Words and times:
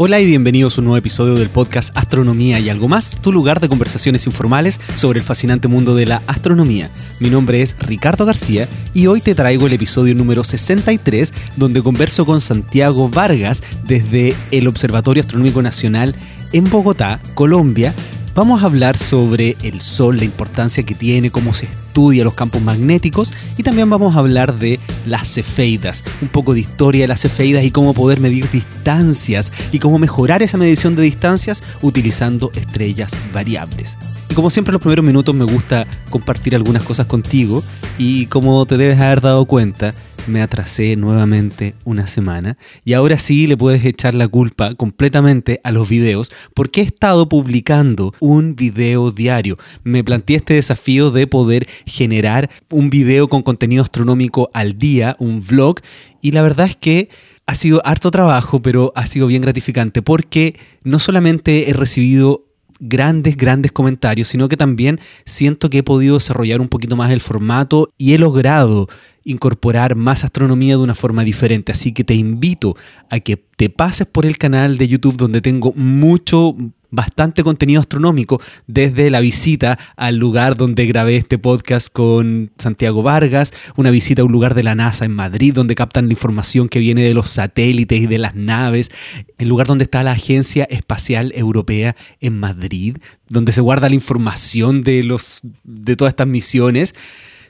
Hola 0.00 0.20
y 0.20 0.26
bienvenidos 0.26 0.78
a 0.78 0.80
un 0.80 0.84
nuevo 0.84 0.96
episodio 0.96 1.34
del 1.34 1.48
podcast 1.48 1.90
Astronomía 1.98 2.60
y 2.60 2.68
algo 2.68 2.86
más, 2.86 3.20
tu 3.20 3.32
lugar 3.32 3.58
de 3.58 3.68
conversaciones 3.68 4.26
informales 4.26 4.78
sobre 4.94 5.18
el 5.18 5.24
fascinante 5.24 5.66
mundo 5.66 5.96
de 5.96 6.06
la 6.06 6.22
astronomía. 6.28 6.88
Mi 7.18 7.30
nombre 7.30 7.62
es 7.62 7.74
Ricardo 7.80 8.24
García 8.24 8.68
y 8.94 9.08
hoy 9.08 9.20
te 9.20 9.34
traigo 9.34 9.66
el 9.66 9.72
episodio 9.72 10.14
número 10.14 10.44
63 10.44 11.34
donde 11.56 11.82
converso 11.82 12.24
con 12.24 12.40
Santiago 12.40 13.08
Vargas 13.08 13.64
desde 13.88 14.36
el 14.52 14.68
Observatorio 14.68 15.20
Astronómico 15.20 15.62
Nacional 15.62 16.14
en 16.52 16.70
Bogotá, 16.70 17.18
Colombia, 17.34 17.92
Vamos 18.38 18.62
a 18.62 18.66
hablar 18.66 18.96
sobre 18.96 19.56
el 19.64 19.80
Sol, 19.80 20.18
la 20.18 20.24
importancia 20.24 20.84
que 20.84 20.94
tiene, 20.94 21.28
cómo 21.28 21.54
se 21.54 21.66
estudia 21.98 22.22
los 22.22 22.34
campos 22.34 22.62
magnéticos 22.62 23.32
y 23.56 23.64
también 23.64 23.90
vamos 23.90 24.14
a 24.14 24.20
hablar 24.20 24.56
de 24.56 24.78
las 25.04 25.34
cefeidas, 25.34 26.04
un 26.22 26.28
poco 26.28 26.54
de 26.54 26.60
historia 26.60 27.00
de 27.00 27.08
las 27.08 27.22
cefeidas 27.22 27.64
y 27.64 27.72
cómo 27.72 27.92
poder 27.92 28.20
medir 28.20 28.48
distancias 28.52 29.50
y 29.72 29.80
cómo 29.80 29.98
mejorar 29.98 30.40
esa 30.40 30.58
medición 30.58 30.94
de 30.94 31.02
distancias 31.02 31.60
utilizando 31.82 32.52
estrellas 32.54 33.10
variables. 33.34 33.98
Y 34.30 34.34
como 34.34 34.48
siempre 34.48 34.70
en 34.70 34.74
los 34.74 34.82
primeros 34.82 35.04
minutos 35.04 35.34
me 35.34 35.44
gusta 35.44 35.88
compartir 36.08 36.54
algunas 36.54 36.84
cosas 36.84 37.08
contigo 37.08 37.64
y 37.98 38.26
como 38.26 38.64
te 38.64 38.76
debes 38.76 39.00
haber 39.00 39.20
dado 39.20 39.44
cuenta, 39.46 39.92
me 40.28 40.42
atrasé 40.42 40.96
nuevamente 40.96 41.74
una 41.84 42.06
semana 42.06 42.56
y 42.84 42.92
ahora 42.92 43.18
sí 43.18 43.46
le 43.46 43.56
puedes 43.56 43.84
echar 43.84 44.14
la 44.14 44.28
culpa 44.28 44.74
completamente 44.74 45.60
a 45.64 45.72
los 45.72 45.88
videos 45.88 46.30
porque 46.54 46.80
he 46.80 46.84
estado 46.84 47.28
publicando 47.28 48.14
un 48.20 48.54
video 48.54 49.10
diario. 49.10 49.58
Me 49.84 50.04
planteé 50.04 50.36
este 50.36 50.54
desafío 50.54 51.10
de 51.10 51.26
poder 51.26 51.66
generar 51.86 52.50
un 52.70 52.90
video 52.90 53.28
con 53.28 53.42
contenido 53.42 53.82
astronómico 53.82 54.50
al 54.52 54.78
día, 54.78 55.14
un 55.18 55.42
vlog, 55.44 55.80
y 56.20 56.32
la 56.32 56.42
verdad 56.42 56.66
es 56.66 56.76
que 56.76 57.08
ha 57.46 57.54
sido 57.54 57.80
harto 57.84 58.10
trabajo, 58.10 58.60
pero 58.60 58.92
ha 58.94 59.06
sido 59.06 59.26
bien 59.26 59.42
gratificante 59.42 60.02
porque 60.02 60.58
no 60.84 60.98
solamente 60.98 61.70
he 61.70 61.72
recibido 61.72 62.44
grandes, 62.80 63.36
grandes 63.36 63.72
comentarios, 63.72 64.28
sino 64.28 64.48
que 64.48 64.56
también 64.56 65.00
siento 65.24 65.70
que 65.70 65.78
he 65.78 65.82
podido 65.82 66.14
desarrollar 66.14 66.60
un 66.60 66.68
poquito 66.68 66.96
más 66.96 67.10
el 67.10 67.20
formato 67.20 67.90
y 67.98 68.12
he 68.12 68.18
logrado 68.18 68.88
incorporar 69.28 69.94
más 69.94 70.24
astronomía 70.24 70.76
de 70.76 70.82
una 70.82 70.94
forma 70.94 71.22
diferente. 71.22 71.72
Así 71.72 71.92
que 71.92 72.02
te 72.02 72.14
invito 72.14 72.76
a 73.10 73.20
que 73.20 73.36
te 73.36 73.68
pases 73.70 74.06
por 74.06 74.24
el 74.24 74.38
canal 74.38 74.78
de 74.78 74.88
YouTube 74.88 75.16
donde 75.16 75.40
tengo 75.40 75.72
mucho, 75.74 76.56
bastante 76.90 77.42
contenido 77.44 77.80
astronómico 77.80 78.40
desde 78.66 79.10
la 79.10 79.20
visita 79.20 79.78
al 79.96 80.16
lugar 80.16 80.56
donde 80.56 80.86
grabé 80.86 81.16
este 81.16 81.38
podcast 81.38 81.92
con 81.92 82.50
Santiago 82.56 83.02
Vargas, 83.02 83.52
una 83.76 83.90
visita 83.90 84.22
a 84.22 84.24
un 84.24 84.32
lugar 84.32 84.54
de 84.54 84.62
la 84.62 84.74
NASA 84.74 85.04
en 85.04 85.14
Madrid 85.14 85.52
donde 85.52 85.74
captan 85.74 86.06
la 86.06 86.12
información 86.12 86.68
que 86.68 86.78
viene 86.78 87.02
de 87.02 87.14
los 87.14 87.28
satélites 87.30 88.00
y 88.00 88.06
de 88.06 88.18
las 88.18 88.34
naves, 88.34 88.90
el 89.36 89.48
lugar 89.48 89.66
donde 89.66 89.84
está 89.84 90.02
la 90.02 90.12
Agencia 90.12 90.64
Espacial 90.70 91.32
Europea 91.34 91.94
en 92.20 92.38
Madrid, 92.38 92.96
donde 93.28 93.52
se 93.52 93.60
guarda 93.60 93.88
la 93.88 93.94
información 93.94 94.82
de 94.82 95.02
los 95.02 95.40
de 95.64 95.96
todas 95.96 96.12
estas 96.12 96.26
misiones. 96.26 96.94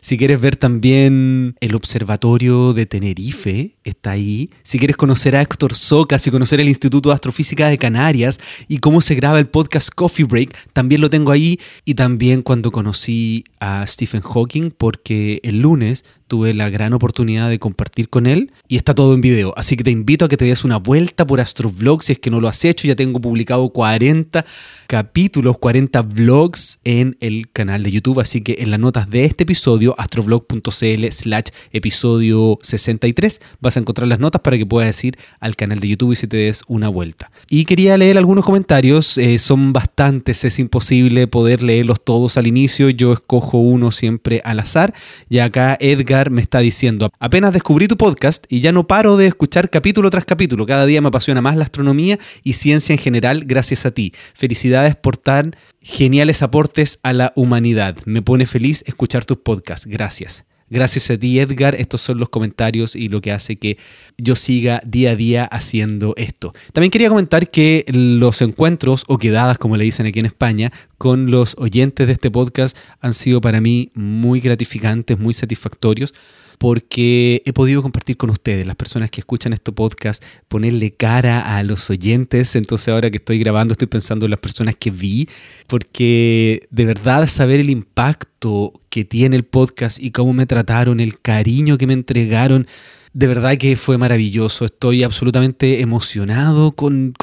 Si 0.09 0.17
quieres 0.17 0.41
ver 0.41 0.57
también 0.57 1.55
el 1.61 1.75
Observatorio 1.75 2.73
de 2.73 2.87
Tenerife, 2.87 3.77
está 3.89 4.13
ahí. 4.13 4.51
Si 4.63 4.79
quieres 4.79 4.97
conocer 4.97 5.37
a 5.37 5.43
Héctor 5.43 5.75
Socas 5.75 6.27
y 6.27 6.31
conocer 6.31 6.61
el 6.61 6.69
Instituto 6.69 7.09
de 7.09 7.15
Astrofísica 7.15 7.69
de 7.69 7.79
Canarias 7.79 8.39
y 8.69 8.79
cómo 8.79 9.01
se 9.01 9.15
graba 9.15 9.39
el 9.39 9.49
podcast 9.49 9.91
Coffee 9.95 10.25
Break, 10.25 10.57
también 10.73 11.01
lo 11.01 11.11
tengo 11.11 11.33
ahí. 11.33 11.59
Y 11.85 11.95
también 11.95 12.43
cuando 12.43 12.71
conocí 12.71 13.45
a 13.61 13.87
Stephen 13.87 14.23
Hawking, 14.23 14.71
porque 14.71 15.41
el 15.43 15.61
lunes 15.61 16.05
tuve 16.29 16.55
la 16.55 16.69
gran 16.69 16.93
oportunidad 16.93 17.49
de 17.49 17.59
compartir 17.59 18.09
con 18.09 18.27
él 18.27 18.53
y 18.69 18.77
está 18.77 18.95
todo 18.95 19.15
en 19.15 19.21
video. 19.21 19.53
Así 19.57 19.77
que 19.77 19.83
te 19.83 19.91
invito 19.91 20.27
a 20.27 20.29
que 20.29 20.37
te 20.37 20.45
des 20.45 20.63
una 20.63 20.77
vuelta 20.77 21.27
por 21.27 21.41
Astrovlog 21.41 22.03
si 22.03 22.13
es 22.13 22.19
que 22.19 22.31
no 22.31 22.41
lo 22.41 22.49
has 22.49 22.65
hecho. 22.65 22.87
Ya 22.87 22.95
tengo 22.95 23.21
publicado 23.21 23.71
40 23.71 24.45
capítulos, 24.87 25.59
40 25.59 26.03
vlogs 26.03 26.79
en 26.85 27.17
el 27.21 27.51
canal 27.51 27.83
de 27.83 27.91
YouTube. 27.91 28.21
Así 28.21 28.43
que 28.43 28.59
en 28.61 28.71
las 28.71 28.79
notas 28.79 29.11
de 29.11 29.25
este 29.25 29.45
episodio, 29.45 29.95
astrovlog.cl 29.99 31.07
slash 31.11 31.47
episodio 31.73 32.59
63, 32.63 33.41
vas 33.61 33.77
a 33.77 33.78
encontrar 33.79 34.09
las 34.09 34.19
notas 34.19 34.41
para 34.43 34.57
que 34.57 34.67
puedas 34.67 35.03
ir 35.05 35.19
al 35.41 35.57
canal 35.57 35.81
de 35.81 35.89
YouTube 35.89 36.13
y 36.13 36.17
se 36.17 36.27
te 36.27 36.37
des 36.37 36.63
una 36.69 36.89
vuelta. 36.89 37.31
Y 37.49 37.65
quería 37.65 37.97
leer 37.97 38.19
algunos 38.19 38.45
comentarios. 38.45 39.19
Eh, 39.19 39.39
son 39.39 39.73
bastantes, 39.73 40.45
es 40.45 40.59
imposible 40.59 41.27
poder 41.27 41.63
leerlos 41.63 42.03
todos 42.05 42.37
al 42.37 42.47
inicio. 42.47 42.91
Yo 42.91 43.13
escojo 43.13 43.59
uno 43.59 43.91
siempre 43.91 44.41
al 44.45 44.61
azar. 44.61 44.95
Y 45.29 45.39
acá 45.39 45.77
Edgar 45.81 46.31
me 46.31 46.43
está 46.43 46.61
diciendo, 46.61 47.11
apenas 47.19 47.53
descubrí 47.53 47.89
tu 47.89 47.97
podcast 47.97 48.45
y 48.49 48.61
ya 48.61 48.73
no 48.73 48.87
paro 48.87 49.17
de 49.17 49.27
escuchar 49.27 49.71
capítulo 49.71 50.11
tras 50.11 50.25
capítulo. 50.25 50.67
Cada 50.67 50.87
día 50.87 51.01
me 51.01 51.09
apasiona 51.09 51.41
más 51.41 51.57
la 51.57 51.65
astronomía 51.65 52.19
y 52.43 52.55
ciencia 52.55 52.93
en 52.93 52.99
general 52.99 53.45
gracias 53.47 53.87
a 53.87 53.91
ti. 53.91 54.13
Felicidades 54.35 54.97
por 54.97 55.17
tan 55.17 55.57
geniales 55.81 56.43
aportes 56.43 56.99
a 57.03 57.13
la 57.13 57.33
humanidad. 57.37 57.97
Me 58.05 58.23
pone 58.23 58.47
feliz 58.47 58.85
escuchar 58.87 59.25
tus 59.25 59.39
podcasts. 59.39 59.87
Gracias. 59.87 60.48
Gracias 60.71 61.11
a 61.11 61.19
ti, 61.19 61.39
Edgar. 61.39 61.75
Estos 61.75 62.01
son 62.01 62.19
los 62.19 62.29
comentarios 62.29 62.95
y 62.95 63.09
lo 63.09 63.21
que 63.21 63.33
hace 63.33 63.57
que 63.57 63.79
yo 64.19 64.37
siga 64.37 64.81
día 64.85 65.13
a 65.13 65.17
día 65.17 65.45
haciendo 65.45 66.15
esto. 66.17 66.53
También 66.73 66.91
quería 66.91 67.09
comentar 67.09 67.51
que 67.51 67.85
los 67.89 68.43
encuentros 68.43 69.05
o 69.09 69.19
quedadas, 69.19 69.59
como 69.59 69.77
le 69.77 69.85
dicen 69.85 70.07
aquí 70.07 70.19
en 70.19 70.27
España, 70.27 70.73
con 70.99 71.31
los 71.31 71.55
oyentes 71.59 72.07
de 72.07 72.13
este 72.13 72.31
podcast 72.31 72.77
han 73.01 73.15
sido 73.15 73.41
para 73.41 73.61
mí 73.61 73.91
muy 73.95 74.41
gratificantes, 74.41 75.19
muy 75.19 75.35
satisfactorios 75.35 76.15
porque 76.59 77.43
he 77.47 77.53
podido 77.53 77.83
compartir 77.83 78.17
con 78.17 78.31
ustedes, 78.31 78.67
las 78.67 78.77
personas 78.77 79.11
que 79.11 79.21
escuchan 79.21 79.53
este 79.53 79.73
podcast, 79.73 80.23
ponerle 80.49 80.93
cara 80.93 81.57
a 81.57 81.63
los 81.63 81.89
oyentes. 81.89 82.57
Entonces 82.57 82.89
ahora 82.89 83.11
que 83.11 83.19
estoy 83.19 83.39
grabando 83.39 83.73
estoy 83.73 83.87
pensando 83.87 84.27
en 84.27 84.31
las 84.31 84.41
personas 84.41 84.77
que 84.77 84.91
vi, 84.91 85.29
porque 85.69 86.67
de 86.71 86.85
verdad 86.85 87.27
saber 87.29 87.61
el 87.61 87.71
impacto 87.71 88.73
que 88.91 89.05
tiene 89.05 89.37
el 89.37 89.45
podcast 89.45 90.03
y 90.03 90.11
cómo 90.11 90.33
me 90.33 90.47
trataron, 90.47 91.01
el 91.01 91.21
cariño 91.21 91.79
que 91.79 91.87
me 91.87 91.95
entregaron, 91.95 92.67
de 93.13 93.27
verdad 93.27 93.57
que 93.57 93.77
fue 93.77 93.97
maravilloso. 93.97 94.65
Estoy 94.65 95.05
absolutamente 95.05 95.81
emocionado 95.81 96.73
con, 96.73 97.15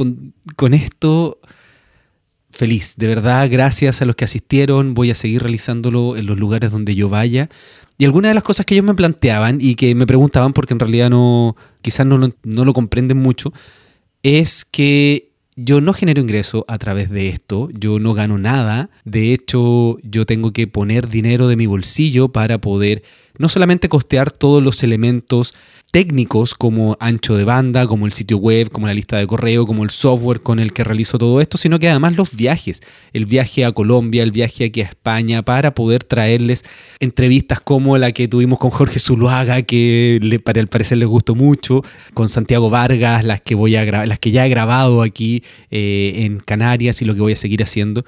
con 0.56 0.74
esto 0.74 1.40
feliz. 2.56 2.96
De 2.98 3.08
verdad, 3.08 3.48
gracias 3.52 4.02
a 4.02 4.06
los 4.06 4.16
que 4.16 4.26
asistieron. 4.26 4.94
Voy 4.94 5.12
a 5.12 5.16
seguir 5.16 5.42
realizándolo 5.42 6.16
en 6.18 6.26
los 6.26 6.38
lugares 6.38 6.72
donde 6.72 6.96
yo 6.96 7.10
vaya. 7.10 7.50
Y 7.98 8.06
algunas 8.06 8.30
de 8.30 8.36
las 8.36 8.44
cosas 8.44 8.66
que 8.66 8.76
ellos 8.76 8.86
me 8.86 8.94
planteaban 8.94 9.60
y 9.62 9.76
que 9.76 9.96
me 9.96 10.08
preguntaban, 10.08 10.54
porque 10.54 10.74
en 10.74 10.80
realidad 10.80 11.10
no, 11.10 11.56
quizás 11.82 12.06
no, 12.06 12.20
no 12.44 12.66
lo 12.66 12.74
comprenden 12.74 13.18
mucho, 13.18 13.54
es 14.24 14.66
que 14.66 15.32
yo 15.56 15.80
no 15.80 15.94
genero 15.94 16.20
ingreso 16.20 16.66
a 16.68 16.78
través 16.78 17.10
de 17.10 17.30
esto, 17.30 17.70
yo 17.72 18.00
no 18.00 18.14
gano 18.14 18.38
nada, 18.38 18.90
de 19.06 19.34
hecho 19.34 19.98
yo 20.04 20.26
tengo 20.26 20.52
que 20.52 20.68
poner 20.68 21.08
dinero 21.08 21.48
de 21.48 21.56
mi 21.56 21.66
bolsillo 21.66 22.30
para 22.30 22.60
poder 22.60 23.04
no 23.38 23.48
solamente 23.48 23.88
costear 23.88 24.32
todos 24.32 24.62
los 24.62 24.84
elementos 24.84 25.54
técnicos 25.96 26.56
como 26.56 26.98
ancho 27.00 27.38
de 27.38 27.46
banda, 27.46 27.88
como 27.88 28.06
el 28.06 28.12
sitio 28.12 28.36
web, 28.36 28.70
como 28.70 28.86
la 28.86 28.94
lista 28.94 29.16
de 29.16 29.26
correo, 29.26 29.66
como 29.66 29.86
el 29.86 29.92
software 29.92 30.42
con 30.42 30.60
el 30.60 30.74
que 30.74 30.84
realizo 30.84 31.18
todo 31.18 31.40
esto, 31.40 31.58
sino 31.58 31.80
que 31.80 31.88
además 31.88 32.18
los 32.18 32.36
viajes, 32.36 32.82
el 33.14 33.26
viaje 33.26 33.64
a 33.64 33.72
Colombia, 33.72 34.22
el 34.22 34.34
viaje 34.34 34.66
aquí 34.66 34.82
a 34.82 34.88
España, 34.88 35.44
para 35.44 35.74
poder 35.74 36.04
traerles 36.04 36.66
entrevistas 37.00 37.62
como 37.62 37.98
la 37.98 38.12
que 38.12 38.28
tuvimos 38.28 38.60
con 38.60 38.72
Jorge 38.72 39.00
Zuluaga, 39.00 39.62
que 39.62 40.20
le, 40.22 40.40
para 40.40 40.66
parecer 40.66 40.98
les 40.98 41.08
gustó 41.08 41.34
mucho, 41.34 41.82
con 42.14 42.28
Santiago 42.28 42.70
Vargas, 42.70 43.24
las 43.24 43.40
que, 43.40 43.56
voy 43.56 43.78
a 43.78 44.06
las 44.06 44.20
que 44.20 44.32
ya 44.32 44.46
he 44.46 44.50
grabado 44.50 45.02
aquí 45.02 45.44
eh, 45.72 46.26
en 46.26 46.40
Canarias 46.42 47.02
y 47.02 47.06
lo 47.06 47.16
que 47.16 47.22
voy 47.22 47.32
a 47.32 47.38
seguir 47.38 47.64
haciendo. 47.64 48.04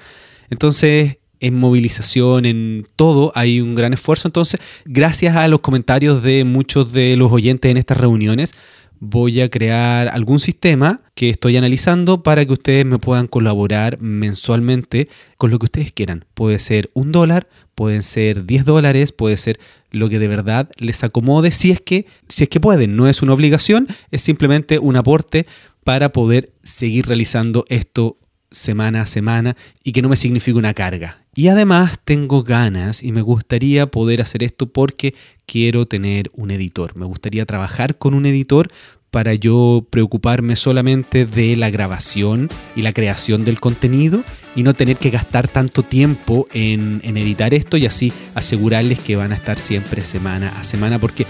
Entonces, 0.50 1.16
en 1.40 1.54
movilización, 1.54 2.44
en 2.44 2.86
todo, 2.96 3.32
hay 3.34 3.60
un 3.60 3.74
gran 3.74 3.92
esfuerzo. 3.92 4.28
Entonces, 4.28 4.60
gracias 4.84 5.36
a 5.36 5.48
los 5.48 5.60
comentarios 5.60 6.22
de 6.22 6.44
muchos 6.44 6.92
de 6.92 7.16
los 7.16 7.32
oyentes 7.32 7.70
en 7.70 7.76
estas 7.76 7.98
reuniones, 7.98 8.54
voy 9.00 9.40
a 9.40 9.48
crear 9.48 10.08
algún 10.08 10.40
sistema 10.40 11.02
que 11.14 11.30
estoy 11.30 11.56
analizando 11.56 12.22
para 12.22 12.44
que 12.44 12.52
ustedes 12.52 12.84
me 12.84 12.98
puedan 12.98 13.26
colaborar 13.26 14.00
mensualmente 14.00 15.08
con 15.36 15.50
lo 15.50 15.58
que 15.58 15.66
ustedes 15.66 15.92
quieran. 15.92 16.24
Puede 16.34 16.58
ser 16.58 16.90
un 16.94 17.12
dólar, 17.12 17.48
pueden 17.74 18.02
ser 18.02 18.44
10 18.44 18.64
dólares, 18.64 19.12
puede 19.12 19.36
ser 19.36 19.60
lo 19.90 20.08
que 20.08 20.18
de 20.18 20.28
verdad 20.28 20.70
les 20.76 21.02
acomode 21.04 21.50
si 21.50 21.70
es 21.70 21.80
que 21.80 22.06
si 22.28 22.42
es 22.42 22.48
que 22.48 22.60
pueden, 22.60 22.96
no 22.96 23.08
es 23.08 23.22
una 23.22 23.32
obligación, 23.32 23.86
es 24.10 24.22
simplemente 24.22 24.78
un 24.78 24.96
aporte 24.96 25.46
para 25.84 26.12
poder 26.12 26.52
seguir 26.62 27.06
realizando 27.06 27.64
esto 27.68 28.18
semana 28.50 29.02
a 29.02 29.06
semana 29.06 29.56
y 29.84 29.92
que 29.92 30.02
no 30.02 30.08
me 30.08 30.16
signifique 30.16 30.58
una 30.58 30.74
carga. 30.74 31.22
Y 31.38 31.46
además 31.46 32.00
tengo 32.04 32.42
ganas 32.42 33.04
y 33.04 33.12
me 33.12 33.22
gustaría 33.22 33.86
poder 33.86 34.20
hacer 34.20 34.42
esto 34.42 34.66
porque 34.66 35.14
quiero 35.46 35.86
tener 35.86 36.32
un 36.34 36.50
editor. 36.50 36.96
Me 36.96 37.06
gustaría 37.06 37.46
trabajar 37.46 37.96
con 37.96 38.14
un 38.14 38.26
editor 38.26 38.72
para 39.12 39.34
yo 39.34 39.86
preocuparme 39.88 40.56
solamente 40.56 41.26
de 41.26 41.54
la 41.54 41.70
grabación 41.70 42.48
y 42.74 42.82
la 42.82 42.92
creación 42.92 43.44
del 43.44 43.60
contenido 43.60 44.24
y 44.56 44.64
no 44.64 44.74
tener 44.74 44.96
que 44.96 45.10
gastar 45.10 45.46
tanto 45.46 45.84
tiempo 45.84 46.48
en, 46.52 47.00
en 47.04 47.16
editar 47.16 47.54
esto 47.54 47.76
y 47.76 47.86
así 47.86 48.12
asegurarles 48.34 48.98
que 48.98 49.14
van 49.14 49.30
a 49.30 49.36
estar 49.36 49.60
siempre 49.60 50.04
semana 50.04 50.48
a 50.58 50.64
semana 50.64 50.98
porque 50.98 51.24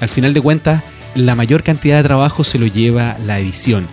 al 0.00 0.08
final 0.08 0.34
de 0.34 0.40
cuentas 0.40 0.84
la 1.16 1.34
mayor 1.34 1.64
cantidad 1.64 1.96
de 1.96 2.04
trabajo 2.04 2.44
se 2.44 2.60
lo 2.60 2.68
lleva 2.68 3.18
la 3.26 3.40
edición 3.40 3.88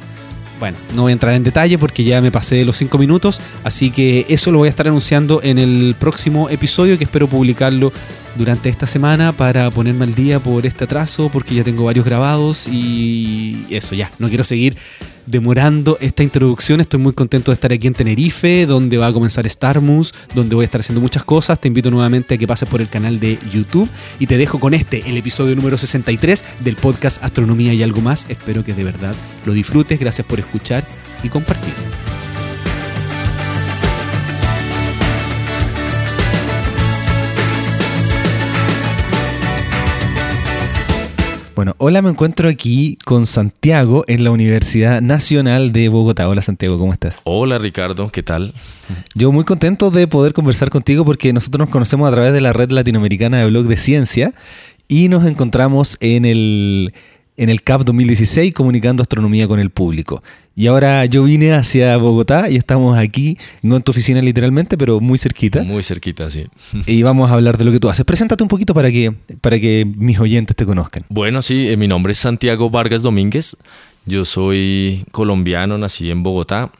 bueno, 0.60 0.78
no 0.96 1.04
voy 1.04 1.12
a 1.12 1.14
entrar 1.14 1.34
en 1.34 1.44
detalle 1.44 1.78
porque 1.78 2.04
ya 2.04 2.22
me 2.22 2.32
pasé 2.32 2.64
los 2.64 2.78
cinco 2.78 2.98
minutos, 2.98 3.42
así 3.64 3.92
que 3.92 4.26
eso 4.30 4.52
lo 4.52 4.60
voy 4.60 4.68
a 4.68 4.70
estar 4.70 4.88
anunciando 4.88 5.42
en 5.44 5.58
el 5.58 5.96
próximo 6.00 6.50
episodio 6.50 6.98
que 6.98 7.04
espero 7.04 7.28
publicarlo 7.28 7.92
durante 8.36 8.70
esta 8.70 8.88
semana 8.88 9.32
para 9.32 9.70
ponerme 9.72 10.06
al 10.06 10.16
día 10.16 10.40
por 10.40 10.66
este 10.66 10.84
atraso 10.84 11.30
porque 11.30 11.56
ya 11.56 11.64
tengo 11.64 11.86
varios 11.86 12.06
grabados 12.06 12.68
y 12.68 13.66
eso 13.70 13.96
ya, 13.96 14.12
no 14.20 14.28
quiero 14.28 14.44
seguir 14.44 14.78
demorando 15.26 15.98
esta 16.02 16.24
introducción. 16.24 16.82
Estoy 16.82 17.00
muy 17.00 17.14
contento 17.14 17.52
de 17.52 17.56
estar 17.56 17.72
aquí 17.72 17.88
en 17.88 17.94
Tenerife, 17.94 18.66
donde 18.66 18.98
va 18.98 19.08
a 19.08 19.14
comenzar 19.14 19.50
Starmus, 19.50 20.14
donde 20.34 20.56
voy 20.56 20.64
a 20.64 20.66
estar 20.66 20.82
haciendo 20.82 21.02
muchas 21.02 21.24
cosas. 21.24 21.60
Te 21.60 21.68
invito 21.68 21.92
nuevamente 21.92 22.36
a 22.36 22.38
que 22.38 22.48
pases 22.48 22.70
por 22.70 22.82
el 22.82 22.88
canal 22.88 23.20
de 23.20 23.40
YouTube 23.52 23.90
y 24.20 24.28
te 24.28 24.38
dejo 24.38 24.60
con 24.60 24.74
este, 24.74 25.08
el 25.10 25.18
episodio 25.18 25.56
número 25.56 25.78
63 25.78 26.44
del 26.62 26.76
podcast 26.76 27.24
Astronomía 27.24 27.74
y 27.74 27.84
algo 27.84 28.02
más. 28.02 28.26
Espero 28.30 28.64
que 28.64 28.74
de 28.74 28.84
verdad 28.84 29.16
lo 29.46 29.54
disfrutes. 29.54 30.00
Gracias 30.00 30.26
por 30.28 30.40
escuchar 30.40 30.84
y 31.24 31.30
compartir. 31.30 31.74
Bueno, 41.56 41.74
hola, 41.78 42.02
me 42.02 42.10
encuentro 42.10 42.50
aquí 42.50 42.98
con 43.06 43.26
Santiago 43.26 44.04
en 44.08 44.26
la 44.26 44.32
Universidad 44.32 45.02
Nacional 45.02 45.72
de 45.72 45.88
Bogotá. 45.88 46.28
Hola 46.28 46.42
Santiago, 46.42 46.78
¿cómo 46.78 46.92
estás? 46.92 47.22
Hola 47.24 47.58
Ricardo, 47.60 48.10
¿qué 48.10 48.24
tal? 48.24 48.54
Yo 49.14 49.32
muy 49.32 49.46
contento 49.46 49.90
de 49.90 50.06
poder 50.06 50.34
conversar 50.34 50.70
contigo 50.70 51.06
porque 51.06 51.32
nosotros 51.32 51.60
nos 51.60 51.70
conocemos 51.70 52.10
a 52.10 52.12
través 52.12 52.34
de 52.34 52.42
la 52.42 52.52
red 52.52 52.72
latinoamericana 52.72 53.40
de 53.40 53.46
blog 53.46 53.68
de 53.68 53.78
ciencia 53.78 54.34
y 54.90 55.08
nos 55.08 55.26
encontramos 55.26 55.96
en 56.02 56.26
el 56.26 56.94
en 57.38 57.50
el 57.50 57.62
CAP 57.64 57.84
2016 57.84 58.54
comunicando 58.54 59.02
astronomía 59.02 59.48
con 59.48 59.60
el 59.60 59.70
público. 59.70 60.24
Y 60.56 60.68
ahora 60.68 61.06
yo 61.06 61.24
vine 61.24 61.52
hacia 61.54 61.98
Bogotá 61.98 62.50
y 62.50 62.56
estamos 62.56 62.98
aquí, 62.98 63.38
no 63.62 63.76
en 63.76 63.82
tu 63.82 63.92
oficina 63.92 64.22
literalmente, 64.22 64.78
pero 64.78 65.02
muy 65.02 65.18
cerquita. 65.18 65.64
Muy 65.64 65.84
cerquita, 65.84 66.30
sí. 66.30 66.46
Y 66.86 67.04
vamos 67.04 67.30
a 67.30 67.34
hablar 67.34 67.58
de 67.58 67.66
lo 67.66 67.72
que 67.74 67.80
tú 67.80 67.90
haces. 67.90 68.06
Preséntate 68.06 68.42
un 68.42 68.48
poquito 68.48 68.74
para 68.74 68.90
que, 68.90 69.14
para 69.42 69.60
que 69.60 69.86
mis 69.86 70.18
oyentes 70.20 70.56
te 70.56 70.66
conozcan. 70.66 71.04
Bueno, 71.10 71.42
sí, 71.42 71.68
eh, 71.68 71.76
mi 71.76 71.88
nombre 71.88 72.14
es 72.14 72.20
Santiago 72.20 72.70
Vargas 72.70 73.02
Domínguez. 73.02 73.58
Yo 74.06 74.24
soy 74.24 75.04
colombiano, 75.12 75.78
nací 75.78 76.10
en 76.10 76.24
Bogotá. 76.24 76.72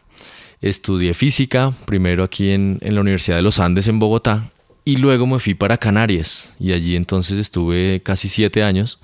Estudié 0.62 1.14
física, 1.14 1.74
primero 1.86 2.24
aquí 2.24 2.52
en, 2.52 2.80
en 2.82 2.96
la 2.96 3.02
Universidad 3.02 3.36
de 3.36 3.44
los 3.44 3.60
Andes 3.60 3.88
en 3.88 4.00
Bogotá, 4.00 4.50
y 4.86 4.98
luego 4.98 5.28
me 5.28 5.40
fui 5.40 5.54
para 5.54 5.78
Canarias. 5.78 6.56
Y 6.60 6.72
allí 6.72 6.96
entonces 6.96 7.40
estuve 7.40 8.02
casi 8.02 8.30
siete 8.30 8.64
años 8.64 9.00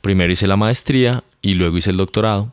Primero 0.00 0.32
hice 0.32 0.46
la 0.46 0.56
maestría 0.56 1.24
y 1.42 1.54
luego 1.54 1.76
hice 1.76 1.90
el 1.90 1.96
doctorado. 1.96 2.52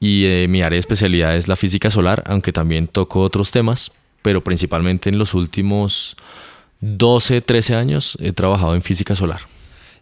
Y 0.00 0.26
eh, 0.26 0.46
mi 0.48 0.62
área 0.62 0.76
de 0.76 0.80
especialidad 0.80 1.36
es 1.36 1.48
la 1.48 1.56
física 1.56 1.90
solar, 1.90 2.22
aunque 2.26 2.52
también 2.52 2.88
toco 2.88 3.20
otros 3.20 3.50
temas, 3.50 3.92
pero 4.22 4.44
principalmente 4.44 5.08
en 5.08 5.18
los 5.18 5.34
últimos 5.34 6.16
12, 6.80 7.40
13 7.40 7.74
años 7.74 8.18
he 8.20 8.32
trabajado 8.32 8.74
en 8.74 8.82
física 8.82 9.16
solar. 9.16 9.40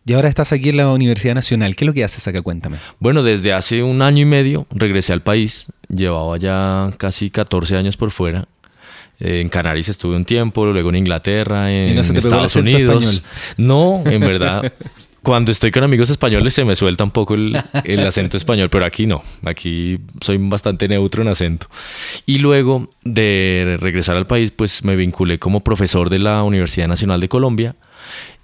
Y 0.05 0.15
ahora 0.15 0.29
estás 0.29 0.53
aquí 0.53 0.71
en 0.71 0.79
la 0.79 0.89
Universidad 0.91 1.35
Nacional. 1.35 1.77
¿Qué 1.77 1.85
es 1.85 1.87
lo 1.87 1.93
que 1.95 2.03
haces 2.03 2.27
acá? 2.27 2.43
Cuéntame. 2.43 2.79
Bueno, 2.99 3.23
desde 3.23 3.53
hace 3.53 3.85
un 3.85 4.03
año 4.03 4.23
y 4.23 4.25
medio 4.25 4.67
regresé 4.71 5.13
al 5.13 5.23
país. 5.23 5.69
Llevaba 5.89 6.37
ya 6.39 6.93
casi 6.97 7.31
14 7.31 7.77
años 7.77 7.97
por 7.97 8.11
fuera. 8.11 8.49
Eh, 9.21 9.41
en 9.41 9.49
Canarias 9.49 9.89
estuve 9.89 10.17
un 10.17 10.25
tiempo, 10.25 10.67
luego 10.67 10.89
en 10.89 10.97
Inglaterra, 10.97 11.71
en 11.71 11.97
Estados 11.99 12.57
Unidos. 12.57 13.23
No, 13.57 14.03
en 14.05 14.21
verdad. 14.21 14.73
Cuando 15.23 15.53
estoy 15.53 15.71
con 15.71 15.85
amigos 15.85 16.11
españoles 16.11 16.53
se 16.53 16.65
me 16.65 16.75
suelta 16.75 17.05
un 17.05 17.13
poco 17.13 17.35
el, 17.35 17.57
acento 18.07 18.37
español, 18.37 18.71
pero 18.71 18.85
aquí 18.85 19.07
no. 19.07 19.23
Aquí 19.45 19.99
soy 20.21 20.39
bastante 20.39 20.89
neutro 20.89 21.23
en 21.23 21.29
acento. 21.29 21.69
Y 22.27 22.39
luego 22.39 22.91
de 23.05 23.77
regresar 23.81 24.17
al 24.17 24.27
país, 24.27 24.51
pues 24.51 24.85
me 24.85 24.97
vinculé 24.97 25.39
como 25.39 25.63
profesor 25.63 26.11
de 26.11 26.19
la 26.19 26.43
Universidad 26.43 26.89
Nacional 26.89 27.21
de 27.21 27.29
Colombia 27.29 27.77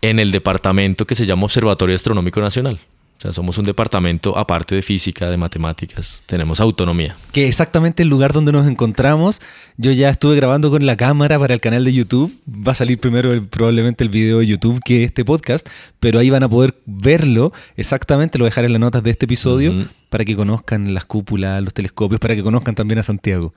en 0.02 0.20
el 0.20 0.30
departamento 0.30 1.06
que 1.06 1.16
se 1.16 1.26
llama 1.26 1.44
Observatorio 1.44 1.96
Astronómico 1.96 2.40
Nacional. 2.40 2.78
O 3.18 3.20
sea, 3.20 3.32
somos 3.32 3.58
un 3.58 3.64
departamento 3.64 4.38
aparte 4.38 4.76
de 4.76 4.82
física, 4.82 5.28
de 5.28 5.36
matemáticas, 5.36 6.22
tenemos 6.24 6.60
autonomía. 6.60 7.16
Que 7.32 7.48
exactamente 7.48 8.04
el 8.04 8.08
lugar 8.08 8.32
donde 8.32 8.52
nos 8.52 8.68
encontramos, 8.68 9.40
yo 9.76 9.90
ya 9.90 10.08
estuve 10.08 10.36
grabando 10.36 10.70
con 10.70 10.86
la 10.86 10.96
cámara 10.96 11.36
para 11.36 11.52
el 11.52 11.60
canal 11.60 11.82
de 11.82 11.92
YouTube, 11.92 12.32
va 12.48 12.72
a 12.72 12.74
salir 12.76 13.00
primero 13.00 13.44
probablemente 13.46 14.04
el 14.04 14.10
video 14.10 14.38
de 14.38 14.46
YouTube 14.46 14.78
que 14.84 15.02
este 15.02 15.24
podcast, 15.24 15.68
pero 15.98 16.20
ahí 16.20 16.30
van 16.30 16.44
a 16.44 16.48
poder 16.48 16.76
verlo 16.86 17.52
exactamente, 17.76 18.38
lo 18.38 18.44
voy 18.44 18.48
a 18.48 18.50
dejar 18.50 18.66
en 18.66 18.72
las 18.72 18.80
notas 18.80 19.02
de 19.02 19.10
este 19.10 19.24
episodio 19.24 19.88
para 20.10 20.24
que 20.24 20.36
conozcan 20.36 20.94
las 20.94 21.04
cúpulas, 21.04 21.60
los 21.60 21.74
telescopios, 21.74 22.20
para 22.20 22.36
que 22.36 22.44
conozcan 22.44 22.76
también 22.76 23.00
a 23.00 23.02
Santiago. 23.02 23.52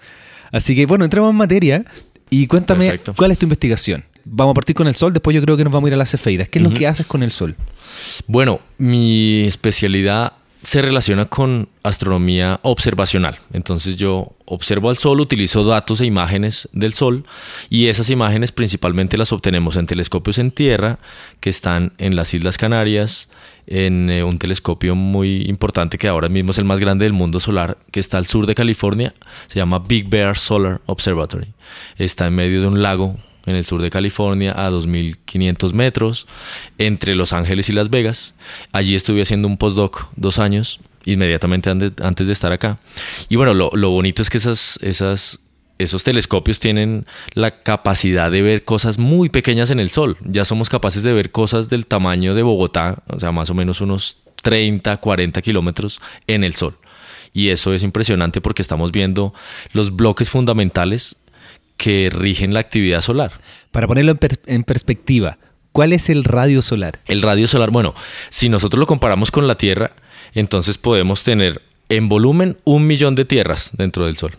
Así 0.51 0.75
que 0.75 0.87
bueno, 0.87 1.05
entramos 1.05 1.29
en 1.29 1.35
materia 1.35 1.85
y 2.31 2.47
cuéntame 2.47 2.99
cuál 3.15 3.29
es 3.29 3.37
tu 3.37 3.45
investigación. 3.45 4.05
Vamos 4.25 4.51
a 4.51 4.55
partir 4.55 4.75
con 4.75 4.87
el 4.87 4.95
sol, 4.95 5.13
después 5.13 5.35
yo 5.35 5.41
creo 5.41 5.57
que 5.57 5.63
nos 5.63 5.73
vamos 5.73 5.87
a 5.87 5.89
ir 5.89 5.93
a 5.93 5.97
las 5.97 6.11
cefeidas. 6.11 6.49
¿Qué 6.49 6.59
es 6.59 6.63
lo 6.63 6.73
que 6.73 6.87
haces 6.87 7.05
con 7.05 7.23
el 7.23 7.31
sol? 7.31 7.55
Bueno, 8.27 8.59
mi 8.77 9.41
especialidad 9.41 10.33
se 10.63 10.81
relaciona 10.81 11.25
con 11.25 11.69
astronomía 11.83 12.59
observacional. 12.61 13.39
Entonces 13.51 13.97
yo 13.97 14.35
observo 14.45 14.89
al 14.89 14.97
Sol, 14.97 15.19
utilizo 15.19 15.63
datos 15.63 16.01
e 16.01 16.05
imágenes 16.05 16.69
del 16.71 16.93
Sol 16.93 17.25
y 17.69 17.87
esas 17.87 18.09
imágenes 18.09 18.51
principalmente 18.51 19.17
las 19.17 19.31
obtenemos 19.31 19.75
en 19.75 19.87
telescopios 19.87 20.37
en 20.37 20.51
tierra 20.51 20.99
que 21.39 21.49
están 21.49 21.93
en 21.97 22.15
las 22.15 22.33
Islas 22.33 22.57
Canarias, 22.57 23.29
en 23.65 24.09
eh, 24.09 24.23
un 24.23 24.37
telescopio 24.37 24.93
muy 24.93 25.43
importante 25.43 25.97
que 25.97 26.07
ahora 26.07 26.29
mismo 26.29 26.51
es 26.51 26.59
el 26.59 26.65
más 26.65 26.79
grande 26.79 27.05
del 27.05 27.13
mundo 27.13 27.39
solar, 27.39 27.77
que 27.91 27.99
está 27.99 28.17
al 28.17 28.27
sur 28.27 28.45
de 28.45 28.55
California, 28.55 29.15
se 29.47 29.59
llama 29.59 29.79
Big 29.79 30.09
Bear 30.09 30.37
Solar 30.37 30.81
Observatory. 30.85 31.47
Está 31.97 32.27
en 32.27 32.35
medio 32.35 32.61
de 32.61 32.67
un 32.67 32.81
lago 32.83 33.17
en 33.45 33.55
el 33.55 33.65
sur 33.65 33.81
de 33.81 33.89
California, 33.89 34.53
a 34.55 34.69
2.500 34.69 35.73
metros, 35.73 36.27
entre 36.77 37.15
Los 37.15 37.33
Ángeles 37.33 37.69
y 37.69 37.73
Las 37.73 37.89
Vegas. 37.89 38.35
Allí 38.71 38.95
estuve 38.95 39.21
haciendo 39.21 39.47
un 39.47 39.57
postdoc 39.57 40.07
dos 40.15 40.39
años, 40.39 40.79
inmediatamente 41.05 41.69
antes 41.69 42.27
de 42.27 42.33
estar 42.33 42.51
acá. 42.51 42.79
Y 43.29 43.35
bueno, 43.35 43.53
lo, 43.53 43.89
bonito 43.89 44.21
es 44.21 44.29
que 44.29 44.37
esos 44.37 46.03
telescopios 46.03 46.59
tienen 46.59 47.05
la 47.33 47.63
capacidad 47.63 48.31
de 48.31 48.41
ver 48.41 48.63
cosas 48.63 48.99
muy 48.99 49.29
pequeñas 49.29 49.71
en 49.71 49.79
el 49.79 49.89
Sol. 49.89 50.17
Ya 50.21 50.45
somos 50.45 50.69
capaces 50.69 51.03
de 51.03 51.13
ver 51.13 51.31
cosas 51.31 51.69
del 51.69 51.85
tamaño 51.85 52.35
de 52.35 52.43
Bogotá, 52.43 53.03
o 53.07 53.19
sea, 53.19 53.31
más 53.31 53.49
o 53.49 53.53
menos 53.53 53.81
unos 53.81 54.17
30, 54.43 54.97
40 54.97 55.41
kilómetros 55.41 55.99
en 56.27 56.43
el 56.43 56.55
Sol. 56.55 56.77
Y 57.33 57.49
eso 57.49 57.73
es 57.73 57.83
impresionante 57.83 58.41
porque 58.41 58.61
estamos 58.61 58.91
viendo 58.91 59.33
los 59.71 59.95
bloques 59.95 60.29
fundamentales 60.29 61.15
que 61.81 62.11
rigen 62.13 62.53
la 62.53 62.59
actividad 62.59 63.01
solar. 63.01 63.31
Para 63.71 63.87
ponerlo 63.87 64.15
en, 64.45 64.63
perspectiva, 64.63 65.39
¿cuál 65.71 65.93
es 65.93 66.09
el 66.09 66.23
radio 66.23 66.61
solar? 66.61 66.99
El 67.07 67.23
radio 67.23 67.47
solar, 67.47 67.71
bueno, 67.71 67.95
si 68.29 68.49
nosotros 68.49 68.79
lo 68.79 68.85
comparamos 68.85 69.31
con 69.31 69.47
la 69.47 69.55
Tierra, 69.55 69.93
entonces 70.35 70.77
podemos 70.77 71.23
tener 71.23 71.63
en 71.89 72.07
volumen 72.07 72.55
un 72.65 72.85
millón 72.85 73.15
de 73.15 73.25
tierras 73.25 73.71
dentro 73.73 74.05
del 74.05 74.15
Sol. 74.15 74.33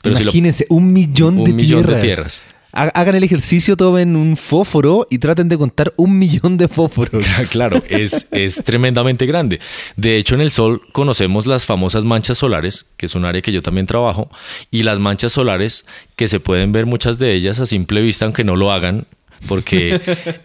Pero 0.00 0.16
Imagínense, 0.16 0.64
un 0.68 0.92
millón, 0.92 1.42
de, 1.42 1.52
millón 1.52 1.84
de 1.84 1.96
tierras 1.96 2.46
hagan 2.76 3.14
el 3.14 3.24
ejercicio, 3.24 3.76
tomen 3.76 4.16
un 4.16 4.36
fósforo 4.36 5.06
y 5.08 5.18
traten 5.18 5.48
de 5.48 5.56
contar 5.56 5.94
un 5.96 6.18
millón 6.18 6.58
de 6.58 6.68
fósforos. 6.68 7.24
claro, 7.50 7.82
es, 7.88 8.28
es 8.32 8.62
tremendamente 8.64 9.24
grande. 9.24 9.60
De 9.96 10.16
hecho, 10.18 10.34
en 10.34 10.42
el 10.42 10.50
Sol 10.50 10.82
conocemos 10.92 11.46
las 11.46 11.64
famosas 11.64 12.04
manchas 12.04 12.38
solares, 12.38 12.86
que 12.96 13.06
es 13.06 13.14
un 13.14 13.24
área 13.24 13.40
que 13.40 13.52
yo 13.52 13.62
también 13.62 13.86
trabajo, 13.86 14.30
y 14.70 14.82
las 14.82 14.98
manchas 14.98 15.32
solares 15.32 15.86
que 16.16 16.28
se 16.28 16.38
pueden 16.38 16.72
ver 16.72 16.84
muchas 16.86 17.18
de 17.18 17.32
ellas 17.34 17.60
a 17.60 17.66
simple 17.66 18.02
vista, 18.02 18.26
aunque 18.26 18.44
no 18.44 18.56
lo 18.56 18.70
hagan, 18.70 19.06
porque 19.46 20.00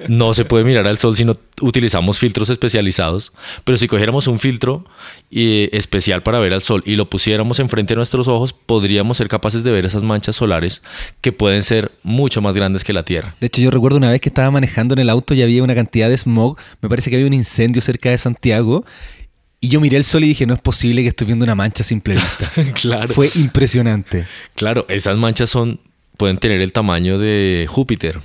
no 0.07 0.33
se 0.33 0.45
puede 0.45 0.63
mirar 0.63 0.87
al 0.87 0.97
sol 0.97 1.15
si 1.15 1.25
no 1.25 1.35
utilizamos 1.61 2.19
filtros 2.19 2.49
especializados, 2.49 3.31
pero 3.63 3.77
si 3.77 3.87
cogiéramos 3.87 4.27
un 4.27 4.39
filtro 4.39 4.85
eh, 5.31 5.69
especial 5.73 6.23
para 6.23 6.39
ver 6.39 6.53
al 6.53 6.61
sol 6.61 6.83
y 6.85 6.95
lo 6.95 7.09
pusiéramos 7.09 7.59
enfrente 7.59 7.93
de 7.93 7.97
nuestros 7.97 8.27
ojos, 8.27 8.53
podríamos 8.53 9.17
ser 9.17 9.27
capaces 9.27 9.63
de 9.63 9.71
ver 9.71 9.85
esas 9.85 10.03
manchas 10.03 10.35
solares 10.35 10.81
que 11.21 11.31
pueden 11.31 11.63
ser 11.63 11.91
mucho 12.03 12.41
más 12.41 12.55
grandes 12.55 12.83
que 12.83 12.93
la 12.93 13.03
Tierra. 13.03 13.35
De 13.39 13.47
hecho, 13.47 13.61
yo 13.61 13.71
recuerdo 13.71 13.97
una 13.97 14.11
vez 14.11 14.21
que 14.21 14.29
estaba 14.29 14.51
manejando 14.51 14.93
en 14.93 14.99
el 14.99 15.09
auto 15.09 15.33
y 15.33 15.41
había 15.41 15.63
una 15.63 15.75
cantidad 15.75 16.09
de 16.09 16.17
smog, 16.17 16.57
me 16.81 16.89
parece 16.89 17.09
que 17.09 17.15
había 17.15 17.27
un 17.27 17.33
incendio 17.33 17.81
cerca 17.81 18.09
de 18.09 18.17
Santiago 18.17 18.85
y 19.59 19.69
yo 19.69 19.79
miré 19.79 19.97
el 19.97 20.03
sol 20.03 20.23
y 20.23 20.27
dije, 20.27 20.47
no 20.47 20.55
es 20.55 20.59
posible 20.59 21.03
que 21.03 21.09
estoy 21.09 21.27
viendo 21.27 21.43
una 21.43 21.55
mancha 21.55 21.83
simple 21.83 22.15
vista. 22.15 22.51
claro. 22.73 23.13
Fue 23.13 23.29
impresionante. 23.35 24.25
Claro, 24.55 24.85
esas 24.89 25.17
manchas 25.17 25.49
son 25.49 25.79
pueden 26.17 26.37
tener 26.37 26.61
el 26.61 26.71
tamaño 26.71 27.17
de 27.17 27.65
Júpiter 27.67 28.19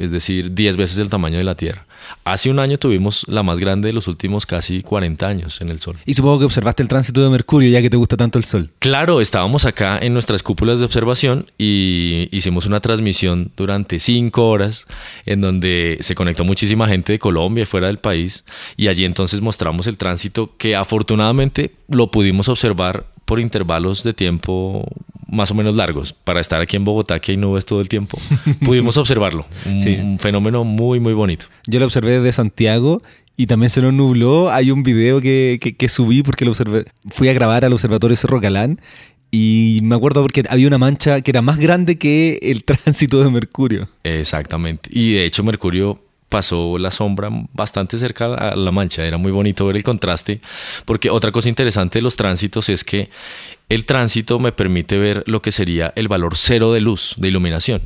es 0.00 0.10
decir, 0.10 0.54
10 0.54 0.76
veces 0.76 0.98
el 0.98 1.10
tamaño 1.10 1.38
de 1.38 1.44
la 1.44 1.54
Tierra. 1.54 1.86
Hace 2.24 2.50
un 2.50 2.58
año 2.58 2.78
tuvimos 2.78 3.24
la 3.28 3.42
más 3.42 3.60
grande 3.60 3.88
de 3.88 3.92
los 3.92 4.08
últimos 4.08 4.46
casi 4.46 4.82
40 4.82 5.26
años 5.26 5.60
en 5.60 5.68
el 5.68 5.80
Sol. 5.80 5.96
Y 6.06 6.14
supongo 6.14 6.40
que 6.40 6.44
observaste 6.46 6.82
el 6.82 6.88
tránsito 6.88 7.22
de 7.22 7.30
Mercurio 7.30 7.70
ya 7.70 7.82
que 7.82 7.90
te 7.90 7.96
gusta 7.96 8.16
tanto 8.16 8.38
el 8.38 8.44
Sol. 8.44 8.70
Claro, 8.78 9.20
estábamos 9.20 9.64
acá 9.64 9.98
en 10.00 10.12
nuestras 10.12 10.42
cúpulas 10.42 10.78
de 10.78 10.84
observación 10.84 11.50
y 11.58 12.28
hicimos 12.32 12.66
una 12.66 12.80
transmisión 12.80 13.52
durante 13.56 13.98
5 13.98 14.48
horas 14.48 14.86
en 15.26 15.40
donde 15.40 15.98
se 16.00 16.14
conectó 16.14 16.44
muchísima 16.44 16.88
gente 16.88 17.12
de 17.12 17.18
Colombia 17.18 17.62
y 17.62 17.66
fuera 17.66 17.88
del 17.88 17.98
país 17.98 18.44
y 18.76 18.88
allí 18.88 19.04
entonces 19.04 19.40
mostramos 19.40 19.86
el 19.86 19.98
tránsito 19.98 20.52
que 20.56 20.76
afortunadamente 20.76 21.74
lo 21.88 22.10
pudimos 22.10 22.48
observar 22.48 23.06
por 23.30 23.38
intervalos 23.38 24.02
de 24.02 24.12
tiempo 24.12 24.84
más 25.28 25.52
o 25.52 25.54
menos 25.54 25.76
largos. 25.76 26.12
Para 26.12 26.40
estar 26.40 26.60
aquí 26.60 26.76
en 26.76 26.84
Bogotá, 26.84 27.20
que 27.20 27.30
hay 27.30 27.38
nubes 27.38 27.64
todo 27.64 27.80
el 27.80 27.88
tiempo, 27.88 28.18
pudimos 28.64 28.96
observarlo. 28.96 29.46
Un, 29.66 29.80
Sí. 29.80 29.94
un 29.94 30.18
fenómeno 30.18 30.64
muy, 30.64 30.98
muy 30.98 31.12
bonito. 31.12 31.46
Yo 31.68 31.78
lo 31.78 31.84
observé 31.86 32.18
desde 32.18 32.32
Santiago 32.32 33.00
y 33.36 33.46
también 33.46 33.70
se 33.70 33.80
nos 33.82 33.92
nubló. 33.94 34.50
Hay 34.50 34.72
un 34.72 34.82
video 34.82 35.20
que, 35.20 35.58
que- 35.62 35.76
que 35.76 35.88
subí 35.88 36.24
porque 36.24 36.44
lo 36.44 36.50
observé. 36.50 36.86
Fui 37.08 37.28
a 37.28 37.32
grabar 37.32 37.64
al 37.64 37.72
Observatorio 37.72 38.16
Cerro 38.16 38.40
Calán 38.40 38.80
y 39.30 39.78
me 39.84 39.94
acuerdo 39.94 40.22
porque 40.22 40.42
había 40.50 40.66
una 40.66 40.78
mancha 40.78 41.20
que 41.20 41.30
era 41.30 41.40
más 41.40 41.56
grande 41.58 41.96
que 41.98 42.40
el 42.42 42.64
tránsito 42.70 43.22
de 43.22 43.30
Mercurio. 43.30 43.88
Exactamente. 44.02 44.90
Y 44.92 45.12
de 45.12 45.24
hecho 45.24 45.44
Mercurio 45.44 46.02
pasó 46.30 46.78
la 46.78 46.90
sombra 46.90 47.28
bastante 47.52 47.98
cerca 47.98 48.32
a 48.32 48.56
la 48.56 48.70
mancha. 48.70 49.04
Era 49.04 49.18
muy 49.18 49.32
bonito 49.32 49.66
ver 49.66 49.76
el 49.76 49.82
contraste. 49.82 50.40
Porque 50.86 51.10
otra 51.10 51.32
cosa 51.32 51.50
interesante 51.50 51.98
de 51.98 52.02
los 52.02 52.16
tránsitos 52.16 52.70
es 52.70 52.84
que 52.84 53.10
el 53.68 53.84
tránsito 53.84 54.38
me 54.38 54.52
permite 54.52 54.96
ver 54.96 55.24
lo 55.26 55.42
que 55.42 55.52
sería 55.52 55.92
el 55.96 56.08
valor 56.08 56.36
cero 56.36 56.72
de 56.72 56.80
luz, 56.80 57.14
de 57.18 57.28
iluminación. 57.28 57.82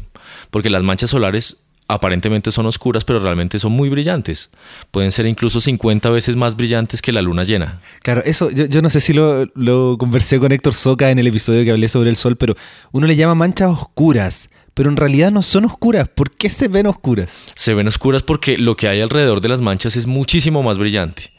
Porque 0.50 0.70
las 0.70 0.84
manchas 0.84 1.10
solares 1.10 1.56
aparentemente 1.88 2.50
son 2.50 2.66
oscuras, 2.66 3.04
pero 3.04 3.18
realmente 3.18 3.58
son 3.58 3.72
muy 3.72 3.88
brillantes. 3.88 4.50
Pueden 4.90 5.10
ser 5.10 5.26
incluso 5.26 5.60
50 5.60 6.10
veces 6.10 6.36
más 6.36 6.56
brillantes 6.56 7.02
que 7.02 7.12
la 7.12 7.22
luna 7.22 7.44
llena. 7.44 7.80
Claro, 8.02 8.22
eso 8.24 8.50
yo, 8.50 8.66
yo 8.66 8.82
no 8.82 8.90
sé 8.90 9.00
si 9.00 9.12
lo, 9.12 9.46
lo 9.54 9.96
conversé 9.98 10.38
con 10.38 10.52
Héctor 10.52 10.74
Soca 10.74 11.10
en 11.10 11.18
el 11.18 11.26
episodio 11.26 11.64
que 11.64 11.70
hablé 11.70 11.88
sobre 11.88 12.10
el 12.10 12.16
sol, 12.16 12.36
pero 12.36 12.54
uno 12.92 13.06
le 13.06 13.16
llama 13.16 13.34
manchas 13.34 13.70
oscuras, 13.70 14.48
pero 14.74 14.90
en 14.90 14.96
realidad 14.96 15.30
no 15.32 15.42
son 15.42 15.64
oscuras. 15.64 16.08
¿Por 16.08 16.30
qué 16.30 16.50
se 16.50 16.68
ven 16.68 16.86
oscuras? 16.86 17.38
se 17.54 17.74
ven 17.74 17.88
oscuras 17.88 18.22
porque 18.22 18.58
lo 18.58 18.76
que 18.76 18.88
hay 18.88 19.00
alrededor 19.00 19.40
de 19.40 19.48
las 19.48 19.60
manchas 19.60 19.96
es 19.96 20.06
muchísimo 20.06 20.62
más 20.62 20.78
brillante. 20.78 21.32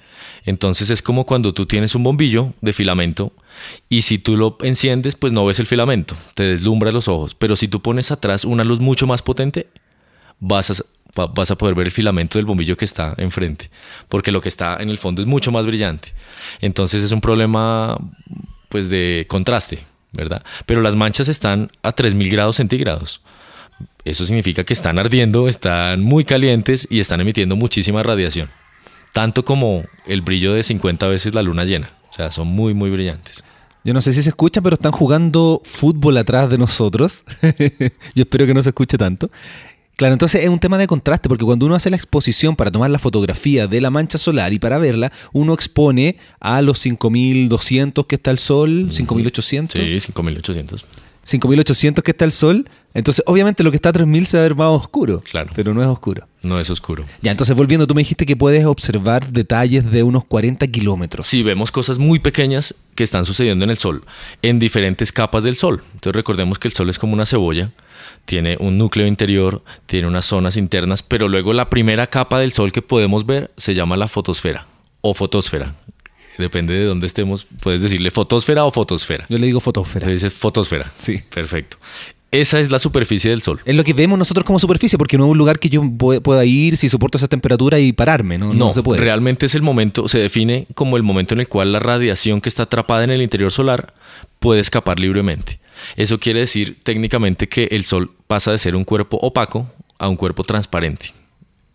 Entonces 0.48 0.90
es 0.92 1.02
como 1.02 1.26
cuando 1.26 1.54
tú 1.54 1.66
tienes 1.66 1.96
un 1.96 2.04
bombillo 2.04 2.54
de 2.62 2.72
filamento 2.72 3.34
y 3.90 4.04
si 4.04 4.20
tú 4.20 4.38
lo 4.38 4.58
enciendes, 4.62 5.16
pues 5.16 5.34
no 5.34 5.44
ves 5.46 5.60
el 5.60 5.66
filamento, 5.66 6.16
te 6.36 6.44
deslumbra 6.44 6.92
los 6.92 7.08
ojos. 7.08 7.34
Pero 7.36 7.56
si 7.56 7.68
tú 7.68 7.82
pones 7.82 8.12
atrás 8.12 8.46
una 8.46 8.64
luz 8.64 8.80
mucho 8.80 9.08
más 9.08 9.24
potente, 9.24 9.68
vas 10.40 10.70
a, 10.70 10.76
va- 11.20 11.26
vas 11.28 11.50
a 11.50 11.58
poder 11.58 11.74
ver 11.74 11.88
el 11.88 11.92
filamento 11.92 12.38
del 12.38 12.46
bombillo 12.46 12.78
que 12.78 12.86
está 12.86 13.16
enfrente, 13.18 13.72
porque 14.08 14.32
lo 14.32 14.40
que 14.40 14.50
está 14.50 14.78
en 14.80 14.90
el 14.90 15.00
fondo 15.00 15.22
es 15.24 15.28
mucho 15.28 15.52
más 15.52 15.66
brillante. 15.66 16.14
Entonces 16.62 17.04
es 17.04 17.12
un 17.12 17.22
problema 17.22 17.98
pues 18.70 18.88
de 18.90 19.26
contraste, 19.28 19.80
Pero 20.66 20.82
las 20.82 20.96
manchas 20.96 21.28
están 21.28 21.72
a 21.84 21.92
3000 21.92 22.30
grados 22.30 22.56
centígrados. 22.58 23.22
Eso 24.04 24.26
significa 24.26 24.64
que 24.64 24.74
están 24.74 25.00
ardiendo, 25.00 25.48
están 25.48 26.02
muy 26.02 26.24
calientes 26.24 26.88
y 26.90 27.00
están 27.00 27.22
emitiendo 27.22 27.56
muchísima 27.56 28.04
radiación. 28.04 28.50
Tanto 29.14 29.44
como 29.46 29.84
el 30.06 30.22
brillo 30.22 30.54
de 30.54 30.64
50 30.64 31.08
veces 31.08 31.34
la 31.34 31.42
luna 31.42 31.66
llena. 31.66 31.90
O 32.10 32.14
sea, 32.14 32.32
son 32.32 32.48
muy, 32.48 32.74
muy 32.74 32.90
brillantes. 32.90 33.44
Yo 33.84 33.94
no 33.94 34.02
sé 34.02 34.14
si 34.14 34.24
se 34.24 34.30
escucha, 34.30 34.62
pero 34.62 34.74
están 34.76 34.92
jugando 34.92 35.62
fútbol 35.64 36.18
atrás 36.18 36.50
de 36.50 36.58
nosotros. 36.58 37.24
Yo 38.16 38.24
espero 38.24 38.48
que 38.48 38.54
no 38.54 38.64
se 38.64 38.70
escuche 38.70 38.98
tanto. 38.98 39.30
Claro, 39.96 40.14
entonces 40.14 40.44
es 40.44 40.50
un 40.50 40.60
tema 40.60 40.78
de 40.78 40.88
contraste, 40.88 41.30
porque 41.30 41.46
cuando 41.46 41.66
uno 41.66 41.76
hace 41.76 41.90
la 41.90 41.96
exposición 41.96 42.56
para 42.56 42.70
tomar 42.72 42.90
la 42.90 43.00
fotografía 43.00 43.68
de 43.68 43.80
la 43.80 43.90
mancha 43.90 44.18
solar 44.18 44.52
y 44.52 44.60
para 44.60 44.78
verla, 44.78 45.12
uno 45.32 45.54
expone 45.54 46.18
a 46.40 46.62
los 46.62 46.80
5200 46.80 48.06
que 48.06 48.16
está 48.16 48.32
el 48.32 48.40
sol, 48.40 48.90
5800. 48.92 49.82
Sí, 49.82 50.00
5800. 50.00 50.86
5800 51.26 52.04
que 52.04 52.12
está 52.12 52.24
el 52.24 52.32
sol, 52.32 52.70
entonces 52.94 53.24
obviamente 53.28 53.64
lo 53.64 53.72
que 53.72 53.78
está 53.78 53.90
a 53.90 53.94
3000 53.94 54.26
se 54.28 54.38
va 54.38 54.44
a 54.44 54.48
ver 54.48 54.56
más 54.56 54.70
oscuro. 54.70 55.20
Claro. 55.20 55.52
Pero 55.56 55.74
no 55.74 55.82
es 55.82 55.88
oscuro. 55.88 56.26
No 56.44 56.60
es 56.60 56.70
oscuro. 56.70 57.04
Ya, 57.22 57.32
entonces 57.32 57.56
volviendo, 57.56 57.88
tú 57.88 57.96
me 57.96 58.02
dijiste 58.02 58.26
que 58.26 58.38
puedes 58.38 58.66
observar 58.66 59.32
detalles 59.32 59.92
de 59.92 60.04
unos 60.04 60.24
40 60.24 60.68
kilómetros. 60.68 61.26
Sí, 61.26 61.44
vemos 61.44 61.72
cosas 61.72 61.98
muy 61.98 62.20
pequeñas 62.20 62.76
que 62.94 63.04
están 63.04 63.26
sucediendo 63.26 63.66
en 63.66 63.72
el 63.72 63.78
Sol, 63.78 64.04
en 64.44 64.60
diferentes 64.60 65.12
capas 65.12 65.44
del 65.44 65.58
Sol. 65.58 65.84
Entonces 65.94 66.16
recordemos 66.16 66.60
que 66.60 66.68
el 66.68 66.74
Sol 66.74 66.90
es 66.90 67.00
como 67.00 67.14
una 67.14 67.26
cebolla, 67.26 67.72
tiene 68.26 68.58
un 68.60 68.78
núcleo 68.78 69.08
interior, 69.08 69.64
tiene 69.88 70.08
unas 70.08 70.26
zonas 70.26 70.58
internas, 70.58 71.02
pero 71.02 71.28
luego 71.28 71.54
la 71.54 71.70
primera 71.70 72.08
capa 72.08 72.40
del 72.40 72.54
Sol 72.54 72.72
que 72.72 72.82
podemos 72.82 73.26
ver 73.26 73.52
se 73.58 73.74
llama 73.74 73.98
la 73.98 74.08
fotosfera 74.08 74.68
o 75.02 75.14
fotosfera. 75.14 75.76
Depende 76.38 76.74
de 76.74 76.86
dónde 76.86 77.08
estemos, 77.08 77.48
puedes 77.62 77.82
decirle 77.82 78.12
fotosfera 78.12 78.66
o 78.66 78.72
fotosfera. 78.72 79.26
Yo 79.30 79.38
le 79.38 79.46
digo 79.48 79.60
fotósfera. 79.60 80.06
Le 80.08 80.14
dices 80.14 80.34
fotosfera. 80.34 80.92
Sí. 80.98 81.20
Perfecto. 81.34 81.78
Esa 82.32 82.60
es 82.60 82.70
la 82.70 82.80
superficie 82.80 83.30
del 83.30 83.42
Sol. 83.42 83.62
Es 83.64 83.76
lo 83.76 83.84
que 83.86 83.94
vemos 83.94 84.20
nosotros 84.20 84.46
como 84.46 84.60
superficie, 84.60 84.98
porque 84.98 85.18
no 85.18 85.26
es 85.26 85.32
un 85.32 85.38
lugar 85.38 85.58
que 85.58 85.70
yo 85.70 85.82
pu- 85.82 86.22
pueda 86.22 86.44
ir 86.44 86.76
si 86.76 86.90
soporto 86.90 87.18
esa 87.18 87.30
temperatura 87.30 87.80
y 87.80 87.94
pararme, 87.94 88.38
¿no? 88.38 88.52
No, 88.54 88.74
se 88.74 88.84
puede. 88.84 89.00
realmente 89.00 89.46
es 89.46 89.56
el 89.56 89.62
momento, 89.62 90.10
se 90.10 90.20
define 90.20 90.68
como 90.76 90.98
el 90.98 91.04
momento 91.04 91.34
en 91.34 91.40
el 91.40 91.48
cual 91.48 91.72
la 91.72 91.80
radiación 91.80 92.42
que 92.42 92.50
está 92.50 92.64
atrapada 92.64 93.06
en 93.06 93.12
el 93.12 93.22
interior 93.22 93.52
solar 93.52 93.94
puede 94.40 94.60
escapar 94.60 95.00
libremente. 95.00 95.60
Eso 95.96 96.20
quiere 96.20 96.42
decir 96.42 96.78
técnicamente 96.84 97.48
que 97.48 97.70
el 97.72 97.86
Sol 97.86 98.12
pasa 98.28 98.52
de 98.52 98.58
ser 98.58 98.76
un 98.76 98.84
cuerpo 98.84 99.18
opaco 99.22 99.72
a 99.98 100.10
un 100.10 100.18
cuerpo 100.18 100.44
transparente. 100.44 101.12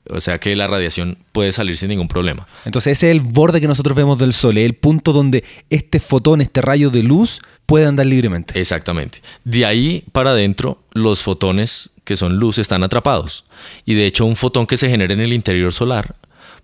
O 0.08 0.20
sea 0.20 0.38
que 0.38 0.56
la 0.56 0.66
radiación 0.66 1.18
puede 1.32 1.52
salir 1.52 1.76
sin 1.76 1.88
ningún 1.88 2.08
problema. 2.08 2.46
Entonces 2.64 2.98
ese 2.98 3.10
es 3.10 3.12
el 3.12 3.20
borde 3.20 3.60
que 3.60 3.68
nosotros 3.68 3.96
vemos 3.96 4.18
del 4.18 4.32
Sol, 4.32 4.58
es 4.58 4.64
el 4.64 4.74
punto 4.74 5.12
donde 5.12 5.44
este 5.68 6.00
fotón, 6.00 6.40
este 6.40 6.62
rayo 6.62 6.90
de 6.90 7.02
luz 7.02 7.40
puede 7.66 7.86
andar 7.86 8.06
libremente. 8.06 8.58
Exactamente. 8.58 9.22
De 9.44 9.64
ahí 9.66 10.04
para 10.12 10.30
adentro, 10.30 10.82
los 10.92 11.22
fotones 11.22 11.90
que 12.04 12.16
son 12.16 12.36
luz 12.38 12.58
están 12.58 12.82
atrapados. 12.82 13.44
Y 13.84 13.94
de 13.94 14.06
hecho, 14.06 14.24
un 14.24 14.36
fotón 14.36 14.66
que 14.66 14.76
se 14.76 14.88
genera 14.88 15.14
en 15.14 15.20
el 15.20 15.32
interior 15.32 15.72
solar 15.72 16.16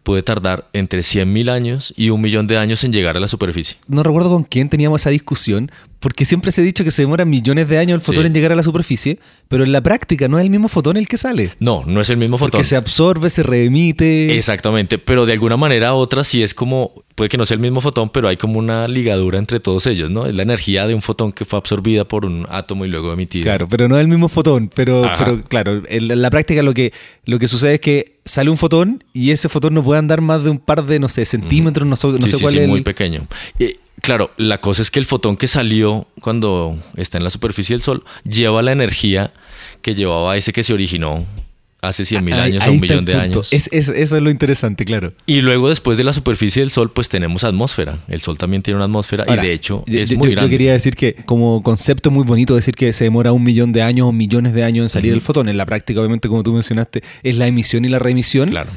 puede 0.03 0.23
tardar 0.23 0.69
entre 0.73 1.01
100.000 1.01 1.51
años 1.51 1.93
y 1.97 2.11
un 2.11 2.21
millón 2.21 2.47
de 2.47 2.57
años 2.57 2.85
en 2.85 2.93
llegar 2.93 3.17
a 3.17 3.21
la 3.21 3.29
superficie. 3.29 3.77
No 3.89 4.05
recuerdo 4.05 4.31
con 4.31 4.45
quién 4.45 4.69
teníamos 4.69 5.01
esa 5.01 5.11
discusión, 5.11 5.71
porque 6.01 6.25
siempre 6.25 6.53
se 6.53 6.61
ha 6.61 6.65
dicho 6.65 6.85
que 6.85 6.91
se 6.91 7.03
demora 7.03 7.25
millones 7.25 7.69
de 7.69 7.79
años 7.79 7.95
el 7.97 8.01
fotón 8.01 8.23
Sí. 8.23 8.27
en 8.29 8.35
llegar 8.35 8.53
a 8.53 8.55
la 8.57 8.63
superficie, 8.63 9.19
pero 9.49 9.65
en 9.65 9.73
la 9.73 9.81
práctica 9.81 10.29
no 10.29 10.39
es 10.39 10.45
el 10.45 10.51
mismo 10.51 10.69
fotón 10.69 10.97
el 10.97 11.09
que 11.09 11.17
sale. 11.17 11.53
No, 11.59 11.83
no 11.87 12.01
es 12.01 12.11
el 12.11 12.17
mismo 12.19 12.37
fotón. 12.39 12.51
Porque 12.53 12.65
se 12.65 12.77
absorbe, 12.77 13.31
se 13.31 13.43
reemite. 13.43 14.37
Exactamente, 14.37 14.99
pero 14.99 15.27
de 15.27 15.33
alguna 15.33 15.57
manera 15.57 15.95
u 15.95 15.97
otra 15.99 16.23
sí 16.25 16.43
es 16.43 16.55
como, 16.55 16.93
puede 17.15 17.29
que 17.29 17.39
no 17.39 17.47
sea 17.47 17.55
el 17.57 17.61
mismo 17.61 17.81
fotón, 17.81 18.11
pero 18.11 18.29
hay 18.29 18.37
como 18.37 18.59
una 18.59 18.87
ligadura 18.89 19.39
entre 19.39 19.59
todos 19.61 19.87
ellos, 19.87 20.11
¿no? 20.11 20.27
Es 20.27 20.35
la 20.35 20.43
energía 20.43 20.87
de 20.87 20.95
un 20.95 21.03
fotón 21.03 21.33
que 21.33 21.45
fue 21.45 21.59
absorbida 21.59 22.07
por 22.07 22.25
un 22.25 22.47
átomo 22.51 22.85
y 22.85 22.89
luego 22.89 23.13
emitida. 23.13 23.45
Claro, 23.45 23.69
pero 23.69 23.89
no 23.89 23.97
es 23.97 24.01
el 24.03 24.09
mismo 24.09 24.29
fotón. 24.29 24.71
Pero, 24.75 25.09
pero 25.19 25.43
claro, 25.45 25.83
en 25.89 26.21
la- 26.23 26.31
práctica 26.31 26.63
lo 26.63 26.75
que, 26.75 26.93
lo 27.25 27.39
que 27.39 27.49
sucede 27.49 27.75
es 27.75 27.81
que 27.81 28.17
sale 28.25 28.51
un 28.51 28.57
fotón 28.57 29.03
y 29.13 29.31
ese 29.31 29.49
fotón 29.49 29.75
no 29.75 29.83
puede 29.83 29.99
andar 29.99 30.21
más 30.21 30.43
de 30.45 30.51
un 30.51 30.59
par 30.59 30.85
de, 30.85 30.99
no 30.99 31.09
sé, 31.09 31.25
centímetros, 31.25 31.87
no, 31.87 31.97
so- 31.97 32.13
no 32.13 32.19
sí, 32.19 32.31
sé 32.31 32.37
sí, 32.37 32.43
cuál 32.43 32.53
sí, 32.53 32.59
es. 32.59 32.65
el- 32.65 32.71
muy 32.71 32.83
pequeño. 32.83 33.27
Y, 33.59 33.75
claro, 34.03 34.31
la 34.37 34.61
cosa 34.61 34.83
es 34.83 34.91
que 34.91 34.99
el 34.99 35.05
fotón 35.07 35.37
que 35.37 35.49
salió 35.49 36.07
cuando 36.21 36.79
está 36.97 37.19
en 37.19 37.25
la 37.25 37.31
superficie 37.31 37.75
del 37.75 37.83
Sol 37.83 38.05
lleva 38.25 38.63
la 38.63 38.73
energía 38.73 39.33
que 39.83 39.95
llevaba 39.95 40.37
ese 40.37 40.53
que 40.53 40.63
se 40.63 40.73
originó 40.75 41.27
hace 41.83 42.05
100.000 42.05 42.35
Ahí- 42.35 42.41
años 42.53 42.63
ahí 42.65 42.71
o 42.71 42.73
un 42.73 42.81
millón 42.81 43.05
de 43.05 43.15
años. 43.15 43.53
Es- 43.53 43.69
es- 43.71 43.89
eso 43.89 44.17
es 44.17 44.23
lo 44.23 44.31
interesante, 44.31 44.85
claro. 44.85 45.13
Y 45.27 45.41
luego 45.41 45.69
después 45.69 45.97
de 45.97 46.03
la 46.03 46.13
superficie 46.13 46.61
del 46.63 46.71
Sol, 46.73 46.91
pues 46.91 47.09
tenemos 47.09 47.45
atmósfera. 47.45 47.99
El 48.09 48.21
Sol 48.21 48.39
también 48.39 48.63
tiene 48.63 48.77
una 48.77 48.87
atmósfera 48.87 49.25
Ahora, 49.29 49.45
y 49.45 49.49
de 49.49 49.53
hecho 49.53 49.85
yo, 49.87 50.01
es 50.01 50.09
yo- 50.09 50.17
muy 50.19 50.29
yo 50.29 50.33
grande. 50.33 50.51
quería 50.51 50.73
decir 50.73 50.97
que 50.97 51.15
como 51.27 51.63
concepto 51.63 52.11
muy 52.11 52.25
bonito 52.25 52.57
decir 52.57 52.75
que 52.75 52.93
se 52.93 53.05
demora 53.05 53.31
un 53.33 53.45
millón 53.45 53.73
de 53.73 53.83
años 53.83 54.09
o 54.09 54.13
millones 54.13 54.53
de 54.53 54.65
años 54.65 54.85
en 54.85 54.89
salir 54.89 55.13
el 55.13 55.21
fotón. 55.21 55.49
En 55.49 55.57
la 55.59 55.67
práctica, 55.67 56.01
obviamente, 56.01 56.29
como 56.29 56.43
tú 56.43 56.53
mencionaste, 56.55 57.03
es 57.23 57.37
la 57.37 57.47
emisión 57.47 57.85
y 57.85 57.89
la 57.89 58.01
reemisión. 58.01 58.49
Claro. 58.51 58.71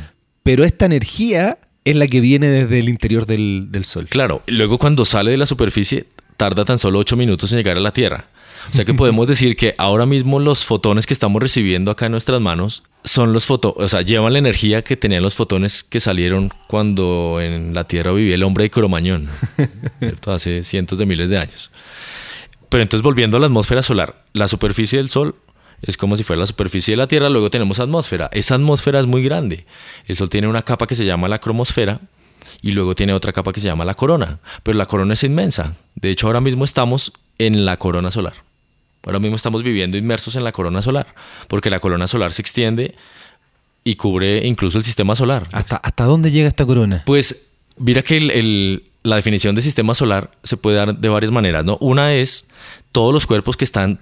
Pero 0.44 0.64
esta 0.64 0.86
energía 0.86 1.58
es 1.90 1.96
la 1.96 2.08
que 2.08 2.22
viene 2.22 2.48
desde 2.48 2.80
el 2.80 2.90
interior 2.90 3.26
del, 3.26 3.68
del 3.70 3.86
Sol. 3.86 4.08
Claro, 4.08 4.42
luego 4.48 4.78
cuando 4.78 5.06
sale 5.06 5.32
de 5.32 5.38
la 5.38 5.46
superficie 5.46 6.08
tarda 6.38 6.64
tan 6.64 6.80
solo 6.80 7.00
8 7.00 7.18
minutos 7.18 7.52
en 7.52 7.58
llegar 7.58 7.78
a 7.78 7.82
la 7.82 7.92
Tierra. 7.92 8.28
O 8.72 8.74
sea 8.74 8.86
que 8.86 8.94
podemos 8.94 9.28
decir 9.28 9.56
que 9.56 9.76
ahora 9.78 10.06
mismo 10.06 10.40
los 10.40 10.64
fotones 10.64 11.06
que 11.06 11.14
estamos 11.14 11.42
recibiendo 11.42 11.92
acá 11.92 12.06
en 12.06 12.14
nuestras 12.14 12.40
manos 12.40 12.84
son 13.04 13.34
los 13.34 13.46
fotones, 13.46 13.78
o 13.78 13.88
sea, 13.88 14.02
llevan 14.02 14.34
la 14.34 14.40
energía 14.40 14.84
que 14.84 14.98
tenían 14.98 15.24
los 15.24 15.36
fotones 15.36 15.84
que 15.84 16.00
salieron 16.00 16.50
cuando 16.68 17.40
en 17.42 17.74
la 17.74 17.86
Tierra 17.86 18.12
vivía 18.12 18.36
el 18.36 18.44
hombre 18.44 18.64
de 18.64 18.70
Cromañón, 18.72 19.30
¿cierto? 20.00 20.32
hace 20.32 20.64
cientos 20.64 20.98
de 20.98 21.06
miles 21.06 21.30
de 21.30 21.38
años. 21.38 21.72
Pero 22.70 22.84
entonces 22.84 23.04
volviendo 23.04 23.38
a 23.38 23.40
la 23.40 23.48
atmósfera 23.48 23.82
solar, 23.82 24.24
la 24.34 24.48
superficie 24.48 24.98
del 24.98 25.10
Sol 25.10 25.36
es 25.82 25.98
como 25.98 26.18
si 26.18 26.24
fuera 26.24 26.40
la 26.42 26.48
superficie 26.48 26.94
de 26.94 26.98
la 26.98 27.08
Tierra, 27.08 27.30
luego 27.30 27.50
tenemos 27.50 27.80
atmósfera. 27.80 28.30
Esa 28.34 28.56
atmósfera 28.56 29.00
es 29.00 29.06
muy 29.06 29.24
grande. 29.24 29.66
El 30.08 30.16
Sol 30.18 30.30
tiene 30.30 30.48
una 30.48 30.62
capa 30.62 30.88
que 30.88 30.96
se 30.96 31.06
llama 31.06 31.28
la 31.28 31.40
cromosfera 31.40 32.00
y 32.62 32.72
luego 32.72 32.96
tiene 32.96 33.14
otra 33.14 33.32
capa 33.34 33.52
que 33.54 33.60
se 33.62 33.68
llama 33.68 33.86
la 33.86 33.94
corona, 33.94 34.40
pero 34.64 34.78
la 34.78 34.86
corona 34.86 35.14
es 35.14 35.24
inmensa. 35.24 35.76
De 35.96 36.10
hecho, 36.10 36.28
ahora 36.28 36.42
mismo 36.42 36.66
estamos 36.66 37.12
en 37.38 37.66
la 37.66 37.78
corona 37.78 38.12
solar. 38.12 38.34
Ahora 39.06 39.20
mismo 39.20 39.36
estamos 39.38 39.64
viviendo 39.64 39.98
inmersos 39.98 40.36
en 40.36 40.44
la 40.44 40.52
corona 40.52 40.82
solar, 40.82 41.08
porque 41.48 41.70
la 41.70 41.80
corona 41.80 42.06
solar 42.08 42.34
se 42.34 42.42
extiende 42.42 42.96
y 43.86 43.96
cubre 43.96 44.46
incluso 44.46 44.78
el 44.78 44.84
sistema 44.84 45.16
solar. 45.16 45.48
¿Hasta, 45.54 45.78
¿Hasta 45.78 46.04
dónde 46.04 46.32
llega 46.32 46.50
esta 46.50 46.66
corona? 46.66 47.04
Pues 47.06 47.46
mira 47.78 48.02
que 48.02 48.18
el- 48.18 48.32
el- 48.32 48.84
la 49.04 49.16
definición 49.16 49.56
de 49.56 49.62
sistema 49.62 49.94
solar 49.94 50.32
se 50.44 50.58
puede 50.58 50.76
dar 50.76 50.98
de 50.98 51.08
varias 51.10 51.32
maneras, 51.32 51.64
¿no? 51.64 51.78
Una 51.80 52.14
es 52.14 52.46
todos 52.92 53.14
los 53.14 53.26
cuerpos 53.26 53.56
que 53.56 53.64
están 53.64 54.00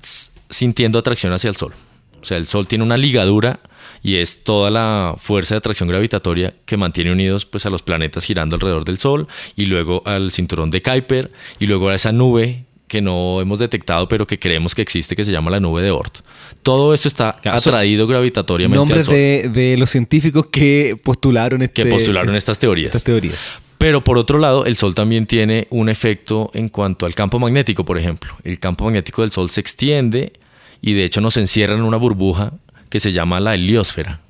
sintiendo 0.50 1.00
atracción 1.00 1.34
hacia 1.34 1.50
el 1.50 1.56
Sol. 1.56 1.74
O 2.22 2.26
sea, 2.26 2.38
el 2.38 2.48
Sol 2.48 2.68
tiene 2.68 2.84
una 2.84 2.98
ligadura 2.98 3.60
y 4.04 4.16
es 4.16 4.44
toda 4.44 4.72
la 4.72 5.16
fuerza 5.18 5.56
de 5.56 5.60
atracción 5.60 5.90
gravitatoria 5.90 6.54
que 6.66 6.78
mantiene 6.78 7.12
unidos 7.12 7.46
pues, 7.46 7.66
a 7.66 7.70
los 7.70 7.82
planetas 7.82 8.24
girando 8.24 8.56
alrededor 8.56 8.86
del 8.86 8.98
Sol 8.98 9.28
y 9.56 9.66
luego 9.66 10.02
al 10.06 10.32
cinturón 10.32 10.72
de 10.72 10.82
Kuiper 10.82 11.32
y 11.60 11.68
luego 11.68 11.90
a 11.90 11.96
esa 11.96 12.12
nube 12.12 12.66
que 12.88 13.02
no 13.02 13.42
hemos 13.42 13.60
detectado, 13.60 14.08
pero 14.08 14.26
que 14.26 14.40
creemos 14.40 14.74
que 14.74 14.82
existe, 14.82 15.16
que 15.16 15.26
se 15.26 15.32
llama 15.32 15.52
la 15.52 15.60
nube 15.60 15.82
de 15.82 15.92
Oort. 15.92 16.20
Todo 16.64 16.94
esto 16.94 17.10
está 17.10 17.40
atraído 17.44 18.08
gravitatoriamente 18.08 18.78
Nombres 18.78 19.00
al 19.00 19.06
Sol. 19.06 19.14
De, 19.16 19.50
de 19.50 19.78
los 19.78 19.90
científicos 19.90 20.48
que 20.52 20.98
postularon, 21.04 21.62
este, 21.62 21.84
que 21.84 21.90
postularon 21.90 22.36
estas 22.36 22.58
teorías. 22.58 22.88
Estas 22.88 23.04
teorías. 23.04 23.38
Pero 23.78 24.04
por 24.04 24.18
otro 24.18 24.40
lado, 24.40 24.66
el 24.66 24.76
Sol 24.76 24.96
también 24.96 25.28
tiene 25.28 25.68
un 25.70 25.90
efecto 25.90 26.50
en 26.54 26.70
cuanto 26.70 27.06
al 27.06 27.14
campo 27.14 27.40
magnético, 27.40 27.86
por 27.86 27.98
ejemplo. 27.98 28.36
El 28.44 28.60
campo 28.60 28.86
magnético 28.86 29.22
del 29.22 29.32
Sol 29.32 29.50
se 29.50 29.62
extiende 29.62 30.34
y 30.82 30.94
de 30.94 31.04
hecho 31.04 31.22
nos 31.22 31.38
encierra 31.38 31.76
en 31.76 31.84
una 31.84 31.98
burbuja 31.98 32.54
que 32.90 33.00
se 33.00 33.12
llama 33.12 33.40
la 33.40 33.54
heliosfera. 33.54 34.22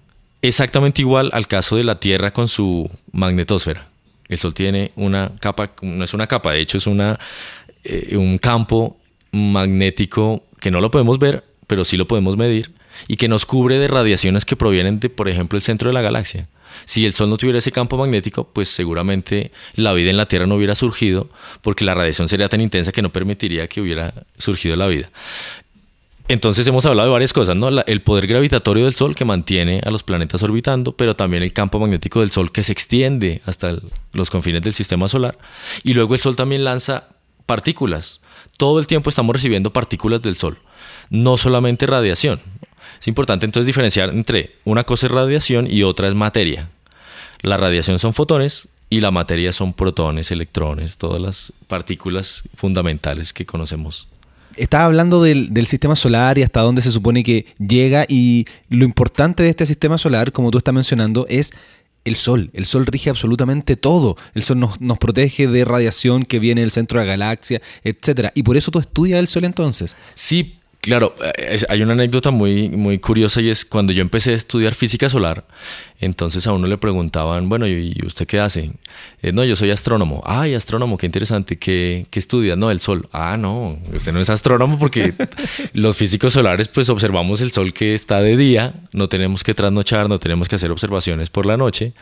Exactamente 0.41 1.01
igual 1.01 1.29
al 1.33 1.47
caso 1.47 1.77
de 1.77 1.83
la 1.83 1.99
Tierra 1.99 2.31
con 2.31 2.47
su 2.47 2.89
magnetosfera. 3.11 3.87
El 4.27 4.37
Sol 4.37 4.53
tiene 4.53 4.91
una 4.95 5.31
capa, 5.39 5.71
no 5.81 6.03
es 6.03 6.13
una 6.13 6.27
capa, 6.27 6.51
de 6.51 6.59
hecho 6.59 6.77
es 6.77 6.87
una, 6.87 7.17
eh, 7.83 8.17
un 8.17 8.37
campo 8.37 8.97
magnético 9.31 10.43
que 10.59 10.71
no 10.71 10.81
lo 10.81 10.91
podemos 10.91 11.19
ver, 11.19 11.45
pero 11.67 11.85
sí 11.85 11.95
lo 11.95 12.07
podemos 12.07 12.35
medir 12.35 12.71
y 13.07 13.17
que 13.17 13.27
nos 13.27 13.45
cubre 13.45 13.79
de 13.79 13.87
radiaciones 13.87 14.45
que 14.45 14.55
provienen 14.55 14.99
de, 14.99 15.09
por 15.09 15.29
ejemplo, 15.29 15.57
el 15.57 15.63
centro 15.63 15.89
de 15.89 15.93
la 15.93 16.01
galaxia. 16.01 16.47
Si 16.85 17.05
el 17.05 17.13
Sol 17.13 17.29
no 17.29 17.37
tuviera 17.37 17.59
ese 17.59 17.71
campo 17.71 17.97
magnético, 17.97 18.49
pues 18.53 18.69
seguramente 18.69 19.51
la 19.75 19.93
vida 19.93 20.09
en 20.09 20.17
la 20.17 20.27
Tierra 20.27 20.47
no 20.47 20.55
hubiera 20.55 20.75
surgido, 20.75 21.29
porque 21.61 21.85
la 21.85 21.93
radiación 21.93 22.27
sería 22.27 22.49
tan 22.49 22.61
intensa 22.61 22.91
que 22.91 23.01
no 23.01 23.11
permitiría 23.11 23.67
que 23.67 23.81
hubiera 23.81 24.13
surgido 24.37 24.75
la 24.75 24.87
vida. 24.87 25.09
Entonces 26.29 26.67
hemos 26.67 26.85
hablado 26.85 27.07
de 27.07 27.13
varias 27.13 27.31
cosas, 27.31 27.55
¿no? 27.55 27.69
el 27.69 28.01
poder 28.01 28.27
gravitatorio 28.27 28.83
del 28.83 28.93
Sol 28.93 29.15
que 29.15 29.23
mantiene 29.23 29.81
a 29.85 29.89
los 29.91 30.03
planetas 30.03 30.43
orbitando, 30.43 30.91
pero 30.91 31.15
también 31.15 31.41
el 31.41 31.53
campo 31.53 31.79
magnético 31.79 32.19
del 32.19 32.31
Sol 32.31 32.51
que 32.51 32.63
se 32.63 32.73
extiende 32.73 33.41
hasta 33.45 33.77
los 34.11 34.29
confines 34.29 34.61
del 34.61 34.73
sistema 34.73 35.07
solar. 35.07 35.37
Y 35.83 35.93
luego 35.93 36.13
el 36.15 36.19
Sol 36.19 36.35
también 36.35 36.65
lanza 36.65 37.05
partículas. 37.45 38.19
Todo 38.57 38.79
el 38.79 38.87
tiempo 38.87 39.09
estamos 39.09 39.33
recibiendo 39.33 39.71
partículas 39.71 40.21
del 40.21 40.35
Sol, 40.35 40.57
no 41.09 41.37
solamente 41.37 41.85
radiación. 41.87 42.41
Es 42.99 43.07
importante 43.07 43.45
entonces 43.45 43.65
diferenciar 43.65 44.09
entre 44.09 44.55
una 44.63 44.83
cosa 44.83 45.07
es 45.07 45.11
radiación 45.11 45.67
y 45.69 45.83
otra 45.83 46.07
es 46.07 46.15
materia. 46.15 46.69
La 47.41 47.57
radiación 47.57 47.99
son 47.99 48.13
fotones 48.13 48.67
y 48.89 49.01
la 49.01 49.11
materia 49.11 49.51
son 49.51 49.73
protones, 49.73 50.31
electrones, 50.31 50.97
todas 50.97 51.21
las 51.21 51.53
partículas 51.67 52.43
fundamentales 52.55 53.33
que 53.33 53.45
conocemos 53.45 54.07
estaba 54.57 54.85
hablando 54.85 55.21
del, 55.21 55.67
sistema 55.67 55.95
solar 55.95 56.37
y 56.37 56.43
hasta 56.43 56.61
dónde 56.61 56.81
se 56.81 56.91
supone 56.91 57.23
que 57.23 57.45
llega 57.59 58.05
y 58.07 58.45
lo 58.69 58.85
importante 58.85 59.43
de 59.43 59.49
este 59.49 59.65
sistema 59.65 59.97
solar, 59.97 60.31
como 60.31 60.51
tú 60.51 60.57
estás 60.57 60.73
mencionando, 60.73 61.25
es 61.29 61.51
el 62.05 62.15
sol. 62.15 62.49
El 62.53 62.65
sol 62.65 62.85
rige 62.85 63.09
absolutamente 63.09 63.75
todo. 63.75 64.17
El 64.33 64.43
sol 64.43 64.59
nos, 64.59 64.79
nos, 64.81 64.97
protege 64.97 65.47
de 65.47 65.65
radiación 65.65 66.23
que 66.23 66.39
viene 66.39 66.61
del 66.61 66.71
centro 66.71 66.99
de 66.99 67.05
la 67.05 67.11
galaxia, 67.11 67.61
etc. 67.83 68.31
Y 68.33 68.43
por 68.43 68.57
eso 68.57 68.71
tú 68.71 68.79
estudias 68.79 69.19
el 69.19 69.27
sol 69.27 69.43
entonces. 69.43 69.95
Sí, 70.15 70.57
Claro, 70.81 71.15
eh, 71.37 71.59
hay 71.67 71.81
una 71.81 71.93
anécdota 71.93 72.31
muy, 72.31 72.69
muy 72.69 72.99
curiosa 72.99 73.41
y 73.41 73.49
es 73.49 73.65
cuando 73.65 73.91
yo 73.91 74.01
empecé 74.01 74.31
a 74.31 74.35
estudiar 74.35 74.73
física 74.73 75.09
solar, 75.09 75.45
entonces 75.99 76.45
a 76.47 76.53
uno 76.53 76.67
le 76.67 76.77
preguntaban, 76.77 77.49
bueno, 77.49 77.67
¿y 77.67 77.93
usted 78.05 78.27
qué 78.27 78.39
hace? 78.39 78.71
Eh, 79.21 79.31
no, 79.31 79.43
yo 79.43 79.55
soy 79.55 79.71
astrónomo. 79.71 80.21
Ay, 80.25 80.53
astrónomo, 80.53 80.97
qué 80.97 81.07
interesante. 81.07 81.57
¿Qué, 81.57 82.05
¿Qué 82.09 82.19
estudia? 82.19 82.55
No, 82.55 82.71
el 82.71 82.79
sol. 82.79 83.09
Ah, 83.11 83.35
no, 83.37 83.77
usted 83.93 84.13
no 84.13 84.21
es 84.21 84.29
astrónomo 84.29 84.77
porque 84.77 85.13
los 85.73 85.97
físicos 85.97 86.33
solares 86.33 86.67
pues 86.67 86.89
observamos 86.89 87.41
el 87.41 87.51
sol 87.51 87.73
que 87.73 87.95
está 87.95 88.21
de 88.21 88.37
día, 88.37 88.75
no 88.93 89.09
tenemos 89.09 89.43
que 89.43 89.53
trasnochar, 89.53 90.07
no 90.07 90.19
tenemos 90.19 90.47
que 90.47 90.55
hacer 90.55 90.71
observaciones 90.71 91.29
por 91.29 91.45
la 91.45 91.57
noche. 91.57 91.93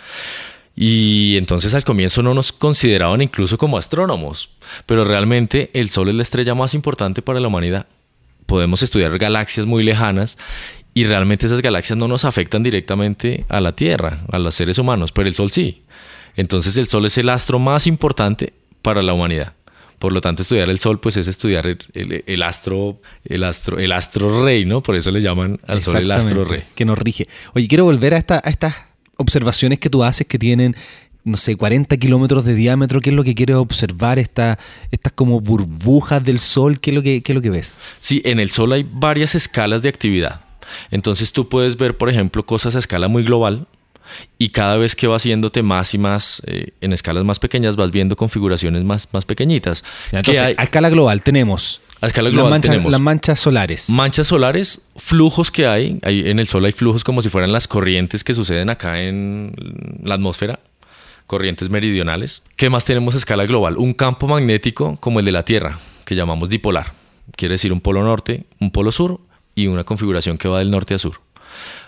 Y 0.75 1.38
entonces 1.38 1.74
al 1.74 1.86
comienzo 1.86 2.22
no 2.22 2.34
nos 2.34 2.51
consideraban 2.51 3.22
incluso 3.22 3.58
como 3.58 3.77
astrónomos, 3.77 4.50
pero 4.86 5.05
realmente 5.05 5.72
el 5.74 5.89
Sol 5.89 6.10
es 6.10 6.15
la 6.15 6.22
estrella 6.22 6.53
más 6.53 6.74
importante 6.74 7.22
para 7.22 7.39
la 7.39 7.48
humanidad 7.48 7.88
podemos 8.45 8.83
estudiar 8.83 9.17
galaxias 9.17 9.65
muy 9.65 9.83
lejanas 9.83 10.37
y 10.93 11.05
realmente 11.05 11.45
esas 11.45 11.61
galaxias 11.61 11.97
no 11.97 12.07
nos 12.07 12.25
afectan 12.25 12.63
directamente 12.63 13.45
a 13.49 13.60
la 13.60 13.75
Tierra, 13.75 14.19
a 14.31 14.39
los 14.39 14.55
seres 14.55 14.79
humanos, 14.79 15.12
pero 15.12 15.27
el 15.27 15.36
Sol 15.36 15.51
sí. 15.51 15.84
Entonces 16.36 16.77
el 16.77 16.88
Sol 16.88 17.05
es 17.05 17.17
el 17.17 17.29
astro 17.29 17.60
más 17.60 17.88
importante 17.88 18.53
para 18.81 19.01
la 19.01 19.13
humanidad. 19.13 19.53
Por 19.99 20.13
lo 20.13 20.21
tanto, 20.21 20.41
estudiar 20.41 20.69
el 20.69 20.79
Sol, 20.79 20.99
pues 20.99 21.17
es 21.17 21.27
estudiar 21.27 21.65
el, 21.93 22.43
astro, 22.43 23.01
el 23.23 23.43
astro, 23.43 23.79
el 23.79 23.91
astro 23.91 24.43
rey, 24.43 24.65
¿no? 24.65 24.84
Por 24.84 24.95
eso 24.95 25.10
le 25.12 25.21
llaman 25.21 25.60
al 25.67 25.81
Sol 25.81 25.97
el 25.97 26.12
astro 26.12 26.45
rey. 26.45 26.63
Que 26.75 26.86
nos 26.86 26.97
rige. 26.97 27.27
Oye, 27.53 27.67
quiero 27.67 27.86
volver 27.86 28.13
a, 28.13 28.17
esta, 28.17 28.41
a 28.43 28.49
estas 28.49 28.75
observaciones 29.17 29.79
que 29.79 29.89
tú 29.89 30.03
haces 30.03 30.27
que 30.27 30.38
tienen 30.38 30.75
no 31.25 31.38
sé, 31.38 31.57
40 31.57 31.97
kilómetros 31.97 32.45
de 32.45 32.53
diámetro, 32.53 33.01
¿qué 33.01 33.09
es 33.09 33.15
lo 33.15 33.23
que 33.23 33.33
quieres 33.33 33.55
observar? 33.55 34.19
Estas 34.19 34.57
como 35.15 35.41
burbujas 35.41 36.23
del 36.23 36.39
sol, 36.39 36.79
¿qué 36.79 36.91
es, 36.91 36.95
lo 36.95 37.01
que, 37.01 37.23
¿qué 37.23 37.31
es 37.31 37.35
lo 37.35 37.41
que 37.41 37.49
ves? 37.49 37.79
Sí, 37.99 38.21
en 38.25 38.39
el 38.39 38.51
sol 38.51 38.71
hay 38.71 38.88
varias 38.89 39.33
escalas 39.33 39.81
de 39.81 39.89
actividad. 39.89 40.41
Entonces 40.91 41.31
tú 41.31 41.49
puedes 41.49 41.77
ver, 41.77 41.97
por 41.97 42.09
ejemplo, 42.09 42.45
cosas 42.45 42.75
a 42.75 42.79
escala 42.79 43.07
muy 43.07 43.23
global 43.23 43.67
y 44.38 44.49
cada 44.49 44.77
vez 44.77 44.95
que 44.95 45.07
vas 45.07 45.23
yéndote 45.23 45.63
más 45.63 45.95
y 45.95 45.97
más 45.97 46.43
eh, 46.45 46.73
en 46.79 46.93
escalas 46.93 47.23
más 47.23 47.39
pequeñas 47.39 47.75
vas 47.75 47.89
viendo 47.89 48.15
configuraciones 48.15 48.83
más, 48.83 49.07
más 49.11 49.25
pequeñitas. 49.25 49.83
Entonces, 50.11 50.55
a 50.57 50.63
escala 50.63 50.91
global 50.91 51.23
tenemos 51.23 51.81
a 52.01 52.07
escala 52.07 52.29
global 52.29 52.51
las 52.51 52.61
tenemos 52.61 52.91
las 52.91 53.01
manchas 53.01 53.39
solares. 53.39 53.89
Manchas 53.89 54.27
solares, 54.27 54.81
flujos 54.95 55.49
que 55.49 55.65
hay. 55.65 55.97
hay. 56.03 56.29
En 56.29 56.38
el 56.38 56.47
Sol 56.47 56.65
hay 56.65 56.71
flujos 56.71 57.03
como 57.03 57.23
si 57.23 57.29
fueran 57.29 57.51
las 57.51 57.67
corrientes 57.67 58.23
que 58.23 58.35
suceden 58.35 58.69
acá 58.69 59.01
en 59.01 59.53
la 60.03 60.13
atmósfera 60.13 60.59
corrientes 61.25 61.69
meridionales. 61.69 62.41
¿Qué 62.55 62.69
más 62.69 62.85
tenemos 62.85 63.15
a 63.15 63.17
escala 63.17 63.45
global? 63.45 63.77
Un 63.77 63.93
campo 63.93 64.27
magnético 64.27 64.97
como 64.99 65.19
el 65.19 65.25
de 65.25 65.31
la 65.31 65.43
Tierra, 65.43 65.79
que 66.05 66.15
llamamos 66.15 66.49
dipolar. 66.49 66.93
Quiere 67.35 67.53
decir 67.53 67.73
un 67.73 67.81
polo 67.81 68.03
norte, 68.03 68.45
un 68.59 68.71
polo 68.71 68.91
sur 68.91 69.19
y 69.55 69.67
una 69.67 69.83
configuración 69.83 70.38
que 70.38 70.47
va 70.47 70.59
del 70.59 70.71
norte 70.71 70.93
a 70.93 70.97
sur. 70.97 71.21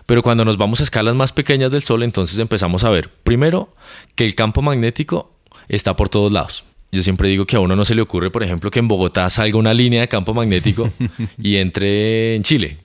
Pero 0.05 0.23
cuando 0.23 0.45
nos 0.45 0.57
vamos 0.57 0.79
a 0.79 0.83
escalas 0.83 1.15
más 1.15 1.33
pequeñas 1.33 1.71
del 1.71 1.83
Sol, 1.83 2.01
entonces 2.03 2.39
empezamos 2.39 2.85
a 2.85 2.89
ver, 2.89 3.09
primero, 3.23 3.73
que 4.15 4.25
el 4.25 4.35
campo 4.35 4.61
magnético 4.61 5.33
está 5.67 5.95
por 5.95 6.07
todos 6.07 6.31
lados. 6.31 6.63
Yo 6.91 7.03
siempre 7.03 7.27
digo 7.27 7.45
que 7.45 7.57
a 7.57 7.59
uno 7.59 7.75
no 7.75 7.83
se 7.83 7.93
le 7.93 8.01
ocurre, 8.01 8.31
por 8.31 8.43
ejemplo, 8.43 8.71
que 8.71 8.79
en 8.79 8.87
Bogotá 8.87 9.29
salga 9.29 9.57
una 9.57 9.73
línea 9.73 9.99
de 9.99 10.07
campo 10.07 10.33
magnético 10.33 10.89
y 11.37 11.57
entre 11.57 12.35
en 12.35 12.43
Chile 12.43 12.77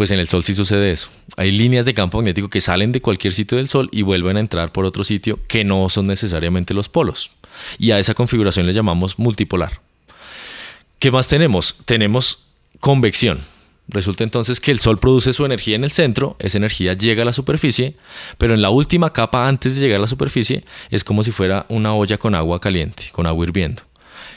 pues 0.00 0.12
en 0.12 0.18
el 0.18 0.28
Sol 0.30 0.42
sí 0.42 0.54
sucede 0.54 0.92
eso. 0.92 1.10
Hay 1.36 1.50
líneas 1.50 1.84
de 1.84 1.92
campo 1.92 2.16
magnético 2.16 2.48
que 2.48 2.62
salen 2.62 2.90
de 2.90 3.02
cualquier 3.02 3.34
sitio 3.34 3.58
del 3.58 3.68
Sol 3.68 3.90
y 3.92 4.00
vuelven 4.00 4.38
a 4.38 4.40
entrar 4.40 4.72
por 4.72 4.86
otro 4.86 5.04
sitio 5.04 5.38
que 5.46 5.62
no 5.62 5.90
son 5.90 6.06
necesariamente 6.06 6.72
los 6.72 6.88
polos. 6.88 7.32
Y 7.78 7.90
a 7.90 7.98
esa 7.98 8.14
configuración 8.14 8.66
le 8.66 8.72
llamamos 8.72 9.18
multipolar. 9.18 9.82
¿Qué 11.00 11.10
más 11.10 11.28
tenemos? 11.28 11.76
Tenemos 11.84 12.46
convección. 12.80 13.40
Resulta 13.88 14.24
entonces 14.24 14.58
que 14.58 14.70
el 14.70 14.78
Sol 14.78 14.98
produce 14.98 15.34
su 15.34 15.44
energía 15.44 15.76
en 15.76 15.84
el 15.84 15.90
centro, 15.90 16.34
esa 16.38 16.56
energía 16.56 16.94
llega 16.94 17.20
a 17.20 17.26
la 17.26 17.34
superficie, 17.34 17.94
pero 18.38 18.54
en 18.54 18.62
la 18.62 18.70
última 18.70 19.12
capa 19.12 19.48
antes 19.48 19.74
de 19.74 19.82
llegar 19.82 19.98
a 19.98 20.00
la 20.00 20.08
superficie 20.08 20.64
es 20.88 21.04
como 21.04 21.22
si 21.22 21.30
fuera 21.30 21.66
una 21.68 21.92
olla 21.92 22.16
con 22.16 22.34
agua 22.34 22.58
caliente, 22.58 23.04
con 23.12 23.26
agua 23.26 23.44
hirviendo. 23.44 23.82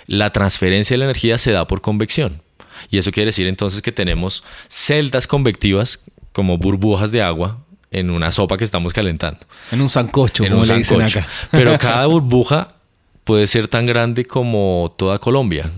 La 0.08 0.34
transferencia 0.34 0.96
de 0.96 0.98
la 0.98 1.06
energía 1.06 1.38
se 1.38 1.54
da 1.54 1.68
por 1.68 1.80
convección. 1.80 2.43
Y 2.90 2.98
eso 2.98 3.12
quiere 3.12 3.28
decir 3.28 3.48
entonces 3.48 3.82
que 3.82 3.92
tenemos 3.92 4.44
celdas 4.68 5.28
convectivas 5.28 6.00
como 6.32 6.58
burbujas 6.58 7.12
de 7.12 7.22
agua 7.22 7.60
en 7.92 8.10
una 8.10 8.32
sopa 8.32 8.58
que 8.58 8.64
estamos 8.64 8.92
calentando. 8.92 9.40
En 9.72 9.82
un 9.82 9.90
sancocho, 9.90 10.44
en 10.44 10.54
un 10.54 10.68
le 10.68 10.78
dicen 10.78 11.02
acá. 11.02 11.28
Pero 11.52 11.78
cada 11.80 12.06
burbuja 12.08 12.76
puede 13.24 13.48
ser 13.48 13.68
tan 13.68 13.86
grande 13.86 14.26
como 14.26 14.94
toda 14.98 15.20
Colombia. 15.20 15.72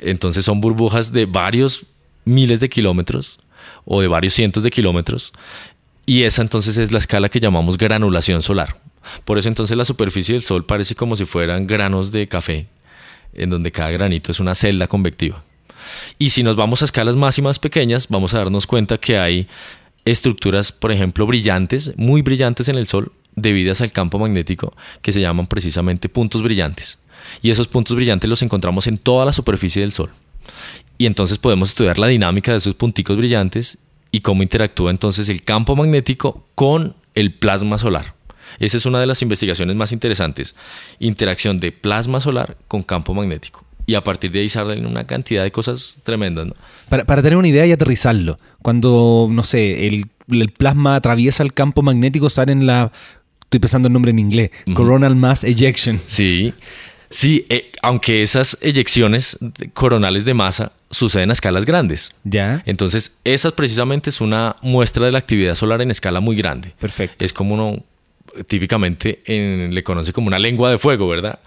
Entonces 0.00 0.44
son 0.44 0.60
burbujas 0.60 1.12
de 1.12 1.26
varios 1.26 1.84
miles 2.24 2.60
de 2.60 2.68
kilómetros 2.68 3.38
o 3.84 4.00
de 4.00 4.08
varios 4.08 4.34
cientos 4.34 4.62
de 4.62 4.70
kilómetros. 4.70 5.32
Y 6.06 6.22
esa 6.24 6.42
entonces 6.42 6.76
es 6.78 6.90
la 6.90 6.98
escala 6.98 7.28
que 7.28 7.38
llamamos 7.38 7.76
granulación 7.76 8.42
solar. 8.42 8.76
Por 9.24 9.38
eso 9.38 9.48
entonces 9.48 9.76
la 9.76 9.84
superficie 9.84 10.34
del 10.34 10.42
Sol 10.42 10.64
parece 10.64 10.94
como 10.94 11.16
si 11.16 11.24
fueran 11.24 11.66
granos 11.66 12.10
de 12.10 12.26
café, 12.26 12.66
en 13.34 13.50
donde 13.50 13.70
cada 13.70 13.90
granito 13.90 14.32
es 14.32 14.40
una 14.40 14.54
celda 14.54 14.86
convectiva. 14.86 15.42
Y 16.18 16.30
si 16.30 16.42
nos 16.42 16.56
vamos 16.56 16.82
a 16.82 16.84
escalas 16.84 17.16
más 17.16 17.38
y 17.38 17.42
más 17.42 17.58
pequeñas, 17.58 18.08
vamos 18.08 18.34
a 18.34 18.38
darnos 18.38 18.66
cuenta 18.66 18.98
que 18.98 19.18
hay 19.18 19.48
estructuras, 20.04 20.72
por 20.72 20.92
ejemplo, 20.92 21.26
brillantes, 21.26 21.92
muy 21.96 22.22
brillantes 22.22 22.68
en 22.68 22.76
el 22.76 22.86
Sol, 22.86 23.12
debidas 23.36 23.80
al 23.80 23.92
campo 23.92 24.18
magnético, 24.18 24.74
que 25.02 25.12
se 25.12 25.20
llaman 25.20 25.46
precisamente 25.46 26.08
puntos 26.08 26.42
brillantes. 26.42 26.98
Y 27.42 27.50
esos 27.50 27.68
puntos 27.68 27.96
brillantes 27.96 28.28
los 28.28 28.42
encontramos 28.42 28.86
en 28.86 28.98
toda 28.98 29.24
la 29.24 29.32
superficie 29.32 29.82
del 29.82 29.92
Sol. 29.92 30.10
Y 30.98 31.06
entonces 31.06 31.38
podemos 31.38 31.70
estudiar 31.70 31.98
la 31.98 32.08
dinámica 32.08 32.52
de 32.52 32.58
esos 32.58 32.74
punticos 32.74 33.16
brillantes 33.16 33.78
y 34.10 34.20
cómo 34.20 34.42
interactúa 34.42 34.90
entonces 34.90 35.28
el 35.28 35.42
campo 35.42 35.76
magnético 35.76 36.46
con 36.54 36.94
el 37.14 37.32
plasma 37.32 37.78
solar. 37.78 38.14
Esa 38.58 38.76
es 38.76 38.86
una 38.86 38.98
de 38.98 39.06
las 39.06 39.22
investigaciones 39.22 39.76
más 39.76 39.92
interesantes. 39.92 40.56
Interacción 40.98 41.60
de 41.60 41.72
plasma 41.72 42.20
solar 42.20 42.56
con 42.66 42.82
campo 42.82 43.14
magnético 43.14 43.64
y 43.90 43.96
a 43.96 44.04
partir 44.04 44.30
de 44.30 44.38
ahí 44.38 44.48
salen 44.48 44.86
una 44.86 45.04
cantidad 45.04 45.42
de 45.42 45.50
cosas 45.50 45.96
tremendas. 46.04 46.46
Para, 46.88 47.04
tener 47.04 47.36
una 47.36 47.48
idea 47.48 47.66
y 47.66 47.72
aterrizarlo, 47.72 48.38
cuando, 48.62 49.26
no 49.28 49.42
sé, 49.42 49.88
el, 49.88 50.06
plasma 50.56 50.94
atraviesa 50.94 51.42
el 51.42 51.52
campo 51.52 51.82
magnético, 51.82 52.30
salen 52.30 52.66
la... 52.66 52.92
Estoy 53.42 53.58
pensando 53.58 53.88
el 53.88 53.92
nombre 53.92 54.12
en 54.12 54.20
inglés. 54.20 54.50
Coronal 54.74 55.16
Mass 55.16 55.42
Ejection. 55.42 56.00
Sí. 56.06 56.54
Sí, 57.10 57.46
eh, 57.48 57.72
aunque 57.82 58.22
esas 58.22 58.56
eyecciones 58.60 59.36
coronales 59.74 60.24
de 60.24 60.34
masa 60.34 60.70
suceden 60.88 61.30
a 61.30 61.32
escalas 61.32 61.66
grandes. 61.66 62.12
Ya. 62.22 62.62
Entonces, 62.66 63.16
esa 63.24 63.50
precisamente 63.50 64.10
es 64.10 64.20
una 64.20 64.54
muestra 64.62 65.06
de 65.06 65.10
la 65.10 65.18
actividad 65.18 65.56
solar 65.56 65.82
en 65.82 65.90
escala 65.90 66.20
muy 66.20 66.36
grande. 66.36 66.74
Perfecto. 66.78 67.24
Es 67.24 67.32
como 67.32 67.54
uno 67.54 67.82
típicamente 68.46 69.20
le 69.26 69.82
conoce 69.82 70.12
como 70.12 70.28
una 70.28 70.38
lengua 70.38 70.70
de 70.70 70.78
fuego, 70.78 71.08
¿verdad? 71.08 71.40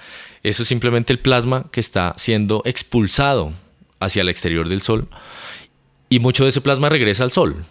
Eso 0.43 0.63
es 0.63 0.67
simplemente 0.67 1.13
el 1.13 1.19
plasma 1.19 1.67
que 1.71 1.79
está 1.79 2.13
siendo 2.17 2.61
expulsado 2.65 3.53
hacia 3.99 4.21
el 4.21 4.29
exterior 4.29 4.67
del 4.67 4.81
Sol 4.81 5.07
y 6.09 6.19
mucho 6.19 6.43
de 6.43 6.49
ese 6.49 6.61
plasma 6.61 6.89
regresa 6.89 7.23
al 7.23 7.31
Sol. 7.31 7.63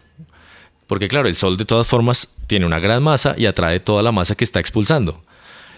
Porque 0.86 1.08
claro, 1.08 1.28
el 1.28 1.36
Sol 1.36 1.56
de 1.56 1.66
todas 1.66 1.86
formas 1.86 2.28
tiene 2.46 2.66
una 2.66 2.80
gran 2.80 3.02
masa 3.02 3.34
y 3.36 3.46
atrae 3.46 3.78
toda 3.78 4.02
la 4.02 4.10
masa 4.10 4.34
que 4.34 4.44
está 4.44 4.58
expulsando. 4.58 5.22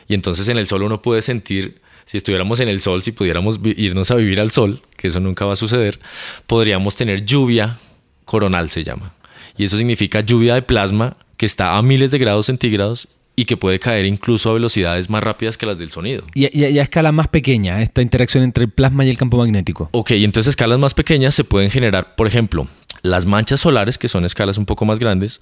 Y 0.09 0.15
entonces 0.15 0.49
en 0.49 0.57
el 0.57 0.67
Sol 0.67 0.83
uno 0.83 1.03
puede 1.03 1.23
sentir, 1.23 1.81
si 2.05 2.17
estuviéramos 2.17 2.61
en 2.61 2.69
el 2.69 2.81
Sol, 2.81 3.03
si 3.03 3.13
pudiéramos 3.13 3.59
irnos 3.65 4.11
a 4.11 4.15
vivir 4.15 4.41
al 4.41 4.51
Sol, 4.51 4.81
que 4.97 5.09
eso 5.09 5.21
nunca 5.21 5.45
va 5.45 5.55
a 5.55 5.57
suceder, 5.57 5.99
podríamos 6.47 6.95
tener 6.97 7.25
lluvia 7.25 7.79
coronal, 8.25 8.71
se 8.71 8.85
llama. 8.85 9.15
Y 9.57 9.65
eso 9.65 9.77
significa 9.77 10.21
lluvia 10.21 10.55
de 10.55 10.63
plasma 10.63 11.17
que 11.37 11.47
está 11.47 11.77
a 11.77 11.83
miles 11.83 12.11
de 12.11 12.19
grados 12.19 12.47
centígrados 12.47 13.09
y 13.37 13.45
que 13.45 13.57
puede 13.57 13.79
caer 13.79 14.07
incluso 14.07 14.51
a 14.51 14.55
velocidades 14.55 15.11
más 15.11 15.23
rápidas 15.23 15.59
que 15.59 15.67
las 15.67 15.79
del 15.79 15.91
sonido. 15.91 16.25
Y, 16.35 16.45
a 16.45 16.83
escala 16.83 17.13
más 17.13 17.29
pequeña, 17.29 17.83
esta 17.83 18.03
interacción 18.03 18.45
entre 18.45 18.65
el 18.65 18.71
plasma 18.71 19.05
y 19.05 19.11
el 19.11 19.17
campo 19.17 19.39
magnético. 19.39 19.89
Ok, 19.93 20.13
entonces 20.13 20.49
a 20.49 20.51
escalas 20.51 20.79
más 20.79 20.95
pequeñas 20.95 21.35
se 21.35 21.45
pueden 21.45 21.71
generar, 21.71 22.15
por 22.15 22.27
ejemplo, 22.27 22.67
las 23.03 23.27
manchas 23.27 23.61
solares, 23.61 23.99
que 23.99 24.09
son 24.09 24.25
escalas 24.25 24.59
un 24.59 24.67
poco 24.67 24.85
más 24.85 24.99
grandes, 24.99 25.41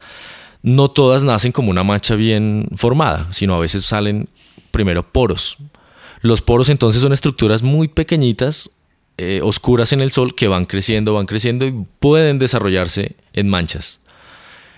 no 0.62 0.90
todas 0.90 1.24
nacen 1.24 1.52
como 1.52 1.70
una 1.70 1.82
mancha 1.82 2.14
bien 2.14 2.68
formada, 2.76 3.32
sino 3.32 3.54
a 3.54 3.60
veces 3.60 3.84
salen 3.84 4.28
primero 4.70 5.02
poros. 5.12 5.58
Los 6.22 6.40
poros 6.40 6.70
entonces 6.70 7.02
son 7.02 7.12
estructuras 7.12 7.62
muy 7.62 7.88
pequeñitas, 7.88 8.70
eh, 9.18 9.40
oscuras 9.42 9.92
en 9.92 10.00
el 10.00 10.12
sol, 10.12 10.34
que 10.34 10.48
van 10.48 10.64
creciendo, 10.64 11.14
van 11.14 11.26
creciendo 11.26 11.66
y 11.66 11.84
pueden 11.98 12.38
desarrollarse 12.38 13.16
en 13.32 13.48
manchas. 13.48 14.00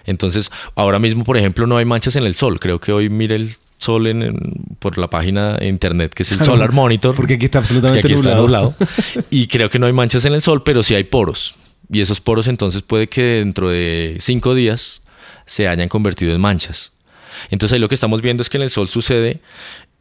Entonces, 0.06 0.50
ahora 0.74 0.98
mismo, 0.98 1.24
por 1.24 1.36
ejemplo, 1.36 1.66
no 1.66 1.76
hay 1.76 1.84
manchas 1.84 2.16
en 2.16 2.24
el 2.24 2.34
sol. 2.34 2.60
Creo 2.60 2.80
que 2.80 2.92
hoy 2.92 3.08
mire 3.08 3.36
el 3.36 3.50
sol 3.78 4.06
en, 4.06 4.76
por 4.78 4.98
la 4.98 5.10
página 5.10 5.56
de 5.56 5.66
internet 5.68 6.14
que 6.14 6.22
es 6.22 6.32
el 6.32 6.42
Solar 6.42 6.72
Monitor. 6.72 7.14
Porque 7.14 7.34
aquí 7.34 7.46
está 7.46 7.58
absolutamente 7.58 8.00
aquí 8.06 8.14
Está 8.14 8.34
nublado. 8.36 8.74
y 9.30 9.46
creo 9.46 9.70
que 9.70 9.78
no 9.78 9.86
hay 9.86 9.92
manchas 9.92 10.24
en 10.24 10.32
el 10.32 10.42
sol, 10.42 10.62
pero 10.62 10.82
sí 10.82 10.94
hay 10.94 11.04
poros. 11.04 11.56
Y 11.90 12.00
esos 12.00 12.20
poros 12.20 12.48
entonces 12.48 12.82
puede 12.82 13.08
que 13.08 13.22
dentro 13.22 13.68
de 13.68 14.16
cinco 14.20 14.54
días 14.54 15.02
se 15.46 15.68
hayan 15.68 15.88
convertido 15.88 16.34
en 16.34 16.40
manchas. 16.40 16.92
Entonces 17.50 17.74
ahí 17.74 17.80
lo 17.80 17.88
que 17.88 17.94
estamos 17.94 18.22
viendo 18.22 18.42
es 18.42 18.48
que 18.48 18.56
en 18.56 18.62
el 18.62 18.70
sol 18.70 18.88
sucede 18.88 19.40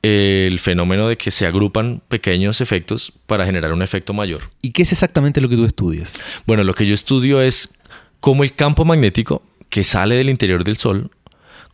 el 0.02 0.60
fenómeno 0.60 1.08
de 1.08 1.18
que 1.18 1.32
se 1.32 1.46
agrupan 1.48 2.02
pequeños 2.10 2.62
efectos 2.62 3.14
para 3.26 3.46
generar 3.46 3.72
un 3.72 3.82
efecto 3.82 4.14
mayor. 4.14 4.42
¿Y 4.62 4.72
qué 4.72 4.84
es 4.84 4.92
exactamente 4.92 5.40
lo 5.42 5.50
que 5.50 5.56
tú 5.56 5.66
estudias? 5.66 6.20
Bueno, 6.46 6.64
lo 6.64 6.74
que 6.74 6.86
yo 6.86 6.94
estudio 6.94 7.42
es 7.42 7.74
cómo 8.20 8.44
el 8.44 8.54
campo 8.54 8.86
magnético 8.86 9.42
que 9.74 9.84
sale 9.84 10.14
del 10.14 10.30
interior 10.30 10.64
del 10.64 10.78
Sol, 10.78 11.10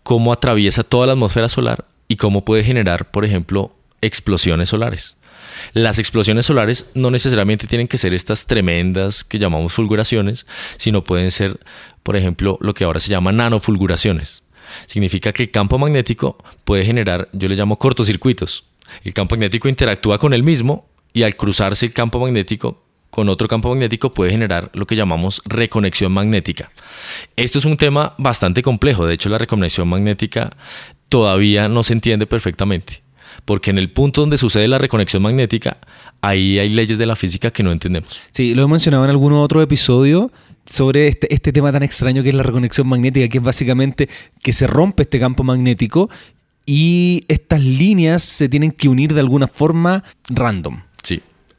cómo 0.03 0.31
atraviesa 0.31 0.85
toda 0.85 1.05
la 1.05 1.11
atmósfera 1.11 1.49
solar 1.49 1.83
y 2.07 2.15
cómo 2.15 2.45
puede 2.45 2.63
generar, 2.63 3.11
por 3.11 3.25
ejemplo, 3.25 3.75
explosiones 3.99 4.69
solares. 4.69 5.17
Las 5.73 5.99
explosiones 5.99 6.45
solares 6.45 6.89
no 6.95 7.11
necesariamente 7.11 7.67
tienen 7.67 7.89
que 7.89 7.97
ser 7.97 8.13
estas 8.13 8.47
tremendas 8.47 9.25
que 9.25 9.37
llamamos 9.37 9.73
fulguraciones, 9.73 10.47
sino 10.77 11.03
pueden 11.03 11.29
ser, 11.29 11.59
por 12.01 12.15
ejemplo, 12.15 12.57
lo 12.61 12.73
que 12.73 12.85
ahora 12.85 13.01
se 13.01 13.09
llama 13.09 13.33
nanofulguraciones. 13.33 14.43
Significa 14.85 15.33
que 15.33 15.43
el 15.43 15.51
campo 15.51 15.77
magnético 15.77 16.37
puede 16.63 16.85
generar, 16.85 17.27
yo 17.33 17.49
le 17.49 17.57
llamo 17.57 17.77
cortocircuitos. 17.77 18.63
El 19.03 19.13
campo 19.13 19.35
magnético 19.35 19.67
interactúa 19.67 20.19
con 20.19 20.33
el 20.33 20.43
mismo 20.43 20.87
y 21.11 21.23
al 21.23 21.35
cruzarse 21.35 21.85
el 21.85 21.91
campo 21.91 22.17
magnético 22.21 22.81
con 23.09 23.29
otro 23.29 23.47
campo 23.47 23.69
magnético 23.69 24.13
puede 24.13 24.31
generar 24.31 24.69
lo 24.73 24.85
que 24.85 24.95
llamamos 24.95 25.41
reconexión 25.45 26.11
magnética. 26.11 26.71
Esto 27.35 27.59
es 27.59 27.65
un 27.65 27.77
tema 27.77 28.13
bastante 28.17 28.61
complejo, 28.61 29.05
de 29.05 29.15
hecho 29.15 29.29
la 29.29 29.37
reconexión 29.37 29.87
magnética 29.87 30.51
todavía 31.09 31.67
no 31.67 31.83
se 31.83 31.93
entiende 31.93 32.27
perfectamente, 32.27 33.01
porque 33.45 33.71
en 33.71 33.79
el 33.79 33.91
punto 33.91 34.21
donde 34.21 34.37
sucede 34.37 34.67
la 34.67 34.77
reconexión 34.77 35.23
magnética, 35.23 35.77
ahí 36.21 36.59
hay 36.59 36.69
leyes 36.69 36.97
de 36.97 37.05
la 37.05 37.15
física 37.15 37.51
que 37.51 37.63
no 37.63 37.71
entendemos. 37.71 38.19
Sí, 38.31 38.53
lo 38.53 38.63
he 38.63 38.67
mencionado 38.67 39.03
en 39.03 39.09
algún 39.09 39.33
otro 39.33 39.61
episodio 39.61 40.31
sobre 40.65 41.07
este, 41.07 41.33
este 41.33 41.51
tema 41.51 41.71
tan 41.71 41.81
extraño 41.81 42.21
que 42.21 42.29
es 42.29 42.35
la 42.35 42.43
reconexión 42.43 42.87
magnética, 42.87 43.27
que 43.27 43.39
es 43.39 43.43
básicamente 43.43 44.07
que 44.43 44.53
se 44.53 44.67
rompe 44.67 45.03
este 45.03 45.19
campo 45.19 45.43
magnético 45.43 46.09
y 46.65 47.25
estas 47.27 47.63
líneas 47.63 48.21
se 48.21 48.47
tienen 48.47 48.71
que 48.71 48.87
unir 48.87 49.15
de 49.15 49.19
alguna 49.19 49.47
forma 49.47 50.03
random. 50.29 50.81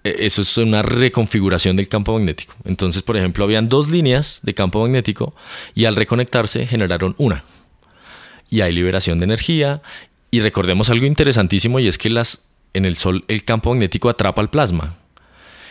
E, 0.04 0.26
eso 0.26 0.42
es 0.42 0.56
una 0.56 0.82
reconfiguración 0.82 1.76
del 1.76 1.88
campo 1.88 2.12
magnético. 2.14 2.54
Entonces, 2.64 3.02
por 3.02 3.16
ejemplo, 3.16 3.44
habían 3.44 3.68
dos 3.68 3.90
líneas 3.90 4.40
de 4.42 4.54
campo 4.54 4.80
magnético 4.80 5.34
y 5.74 5.84
al 5.84 5.96
reconectarse 5.96 6.66
generaron 6.66 7.14
una. 7.18 7.44
Y 8.50 8.62
hay 8.62 8.72
liberación 8.72 9.18
de 9.18 9.24
energía. 9.24 9.82
Y 10.30 10.40
recordemos 10.40 10.90
algo 10.90 11.06
interesantísimo 11.06 11.80
y 11.80 11.88
es 11.88 11.98
que 11.98 12.10
las, 12.10 12.46
en 12.72 12.84
el 12.84 12.96
Sol 12.96 13.24
el 13.28 13.44
campo 13.44 13.70
magnético 13.70 14.08
atrapa 14.08 14.42
el 14.42 14.48
plasma. 14.48 14.96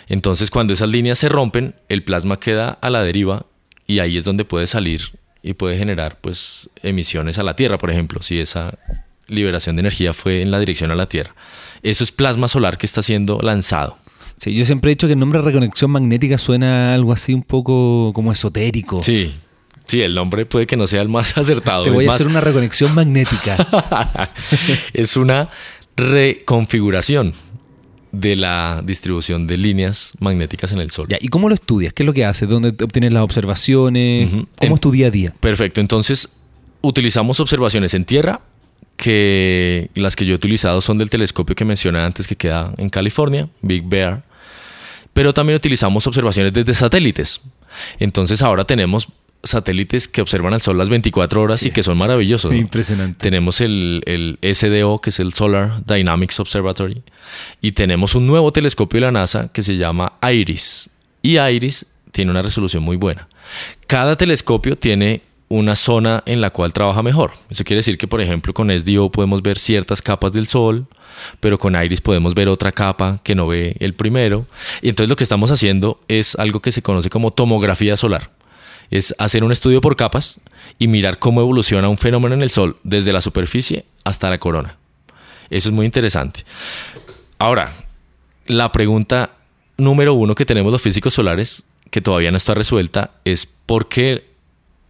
Entonces, 0.07 0.49
cuando 0.49 0.73
esas 0.73 0.89
líneas 0.89 1.19
se 1.19 1.29
rompen, 1.29 1.75
el 1.87 2.03
plasma 2.03 2.39
queda 2.39 2.77
a 2.81 2.89
la 2.89 3.03
deriva 3.03 3.45
y 3.85 3.99
ahí 3.99 4.17
es 4.17 4.23
donde 4.23 4.43
puede 4.43 4.67
salir 4.67 5.01
y 5.41 5.53
puede 5.53 5.77
generar 5.77 6.17
pues 6.19 6.69
emisiones 6.83 7.37
a 7.39 7.43
la 7.43 7.55
Tierra, 7.55 7.77
por 7.77 7.91
ejemplo, 7.91 8.21
si 8.21 8.39
esa 8.39 8.77
liberación 9.27 9.75
de 9.75 9.81
energía 9.81 10.13
fue 10.13 10.41
en 10.41 10.51
la 10.51 10.59
dirección 10.59 10.91
a 10.91 10.95
la 10.95 11.07
Tierra. 11.07 11.35
Eso 11.83 12.03
es 12.03 12.11
plasma 12.11 12.47
solar 12.47 12.77
que 12.77 12.85
está 12.85 13.01
siendo 13.01 13.39
lanzado. 13.41 13.97
Sí, 14.39 14.53
yo 14.53 14.63
siempre 14.63 14.89
he 14.89 14.95
dicho 14.95 15.05
que 15.07 15.13
el 15.13 15.19
nombre 15.19 15.41
reconexión 15.41 15.91
magnética 15.91 16.37
suena 16.37 16.93
algo 16.93 17.11
así 17.11 17.33
un 17.33 17.43
poco 17.43 18.13
como 18.13 18.31
esotérico. 18.31 19.03
Sí, 19.03 19.33
sí, 19.85 20.01
el 20.01 20.15
nombre 20.15 20.45
puede 20.45 20.65
que 20.65 20.77
no 20.77 20.87
sea 20.87 21.01
el 21.01 21.09
más 21.09 21.37
acertado. 21.37 21.83
Te 21.83 21.89
voy 21.89 22.07
a 22.07 22.13
hacer 22.13 22.27
una 22.27 22.39
reconexión 22.39 22.95
magnética. 22.95 24.31
es 24.93 25.17
una 25.17 25.49
reconfiguración 25.97 27.33
de 28.13 28.37
la 28.37 28.81
distribución 28.83 29.45
de 29.45 29.57
líneas 29.57 30.13
magnéticas 30.19 30.71
en 30.71 30.79
el 30.79 30.89
Sol. 30.89 31.07
¿Y 31.19 31.27
cómo 31.27 31.49
lo 31.49 31.55
estudias? 31.55 31.91
¿Qué 31.91 32.03
es 32.03 32.07
lo 32.07 32.13
que 32.13 32.23
haces? 32.23 32.47
¿Dónde 32.47 32.69
obtienes 32.69 33.11
las 33.11 33.23
observaciones? 33.23 34.29
¿Cómo 34.57 34.75
es 34.75 34.81
tu 34.81 34.91
día 34.91 35.07
a 35.07 35.11
día? 35.11 35.33
Perfecto, 35.41 35.81
entonces 35.81 36.29
utilizamos 36.81 37.41
observaciones 37.41 37.93
en 37.93 38.05
tierra, 38.05 38.39
que 38.95 39.89
las 39.95 40.15
que 40.15 40.25
yo 40.25 40.33
he 40.33 40.35
utilizado 40.35 40.81
son 40.81 40.97
del 40.97 41.09
telescopio 41.09 41.55
que 41.55 41.65
mencioné 41.65 41.99
antes 41.99 42.25
que 42.27 42.37
queda 42.37 42.73
en 42.77 42.89
California, 42.89 43.49
Big 43.61 43.83
Bear, 43.83 44.23
pero 45.13 45.33
también 45.33 45.57
utilizamos 45.57 46.05
observaciones 46.07 46.53
desde 46.53 46.73
satélites. 46.73 47.41
Entonces 47.99 48.41
ahora 48.41 48.65
tenemos 48.65 49.09
satélites 49.43 50.07
que 50.07 50.21
observan 50.21 50.53
al 50.53 50.61
Sol 50.61 50.77
las 50.77 50.89
24 50.89 51.41
horas 51.41 51.63
y 51.63 51.71
que 51.71 51.83
son 51.83 51.97
maravillosos. 51.97 52.53
Impresionante. 52.53 53.17
Tenemos 53.19 53.61
el, 53.61 54.03
el, 54.05 54.37
SDO, 54.55 54.99
que 54.99 55.11
es 55.11 55.19
el 55.19 55.33
Solar 55.33 55.83
Dynamics 55.85 56.39
Observatory, 56.39 57.01
y 57.61 57.71
tenemos 57.71 58.15
un 58.15 58.27
nuevo 58.27 58.51
telescopio 58.51 58.97
de 58.97 59.05
la 59.07 59.11
NASA 59.11 59.49
que 59.51 59.63
se 59.63 59.77
llama 59.77 60.13
IRIS. 60.21 60.89
Y 61.21 61.37
IRIS 61.37 61.85
tiene 62.11 62.31
una 62.31 62.41
resolución 62.41 62.83
muy 62.83 62.97
buena. 62.97 63.27
Cada 63.87 64.15
telescopio 64.15 64.77
tiene 64.77 65.21
una 65.49 65.75
zona 65.75 66.23
en 66.25 66.41
la 66.41 66.51
cual 66.51 66.73
trabaja 66.73 67.01
mejor. 67.01 67.33
Eso 67.49 67.63
quiere 67.63 67.79
decir 67.79 67.97
que, 67.97 68.07
por 68.07 68.21
ejemplo, 68.21 68.53
con 68.53 68.69
SDO 68.69 69.11
podemos 69.11 69.41
ver 69.41 69.57
ciertas 69.57 70.01
capas 70.01 70.31
del 70.31 70.47
Sol, 70.47 70.85
pero 71.39 71.57
con 71.57 71.75
Iris 71.75 72.01
podemos 72.01 72.35
ver 72.35 72.47
otra 72.47 72.71
capa 72.71 73.19
que 73.23 73.35
no 73.35 73.47
ve 73.47 73.75
el 73.79 73.95
primero. 73.95 74.45
Y 74.81 74.89
entonces 74.89 75.09
lo 75.09 75.15
que 75.15 75.23
estamos 75.23 75.49
haciendo 75.51 75.99
es 76.07 76.35
algo 76.35 76.61
que 76.61 76.71
se 76.71 76.83
conoce 76.83 77.09
como 77.09 77.31
tomografía 77.31 77.97
solar. 77.97 78.29
Es 78.91 79.13
hacer 79.17 79.43
un 79.43 79.51
estudio 79.51 79.81
por 79.81 79.95
capas 79.95 80.39
y 80.77 80.87
mirar 80.87 81.19
cómo 81.19 81.41
evoluciona 81.41 81.89
un 81.89 81.97
fenómeno 81.97 82.35
en 82.35 82.43
el 82.43 82.51
Sol 82.51 82.77
desde 82.83 83.11
la 83.11 83.21
superficie 83.21 83.85
hasta 84.03 84.29
la 84.29 84.37
corona. 84.37 84.77
Eso 85.49 85.69
es 85.69 85.75
muy 85.75 85.85
interesante. 85.85 86.45
Ahora, 87.39 87.73
la 88.45 88.71
pregunta 88.71 89.31
número 89.77 90.13
uno 90.13 90.35
que 90.35 90.45
tenemos 90.45 90.71
los 90.71 90.81
físicos 90.81 91.13
solares, 91.13 91.63
que 91.89 92.01
todavía 92.01 92.29
no 92.29 92.37
está 92.37 92.53
resuelta, 92.53 93.11
es 93.25 93.47
por 93.47 93.87
qué 93.87 94.28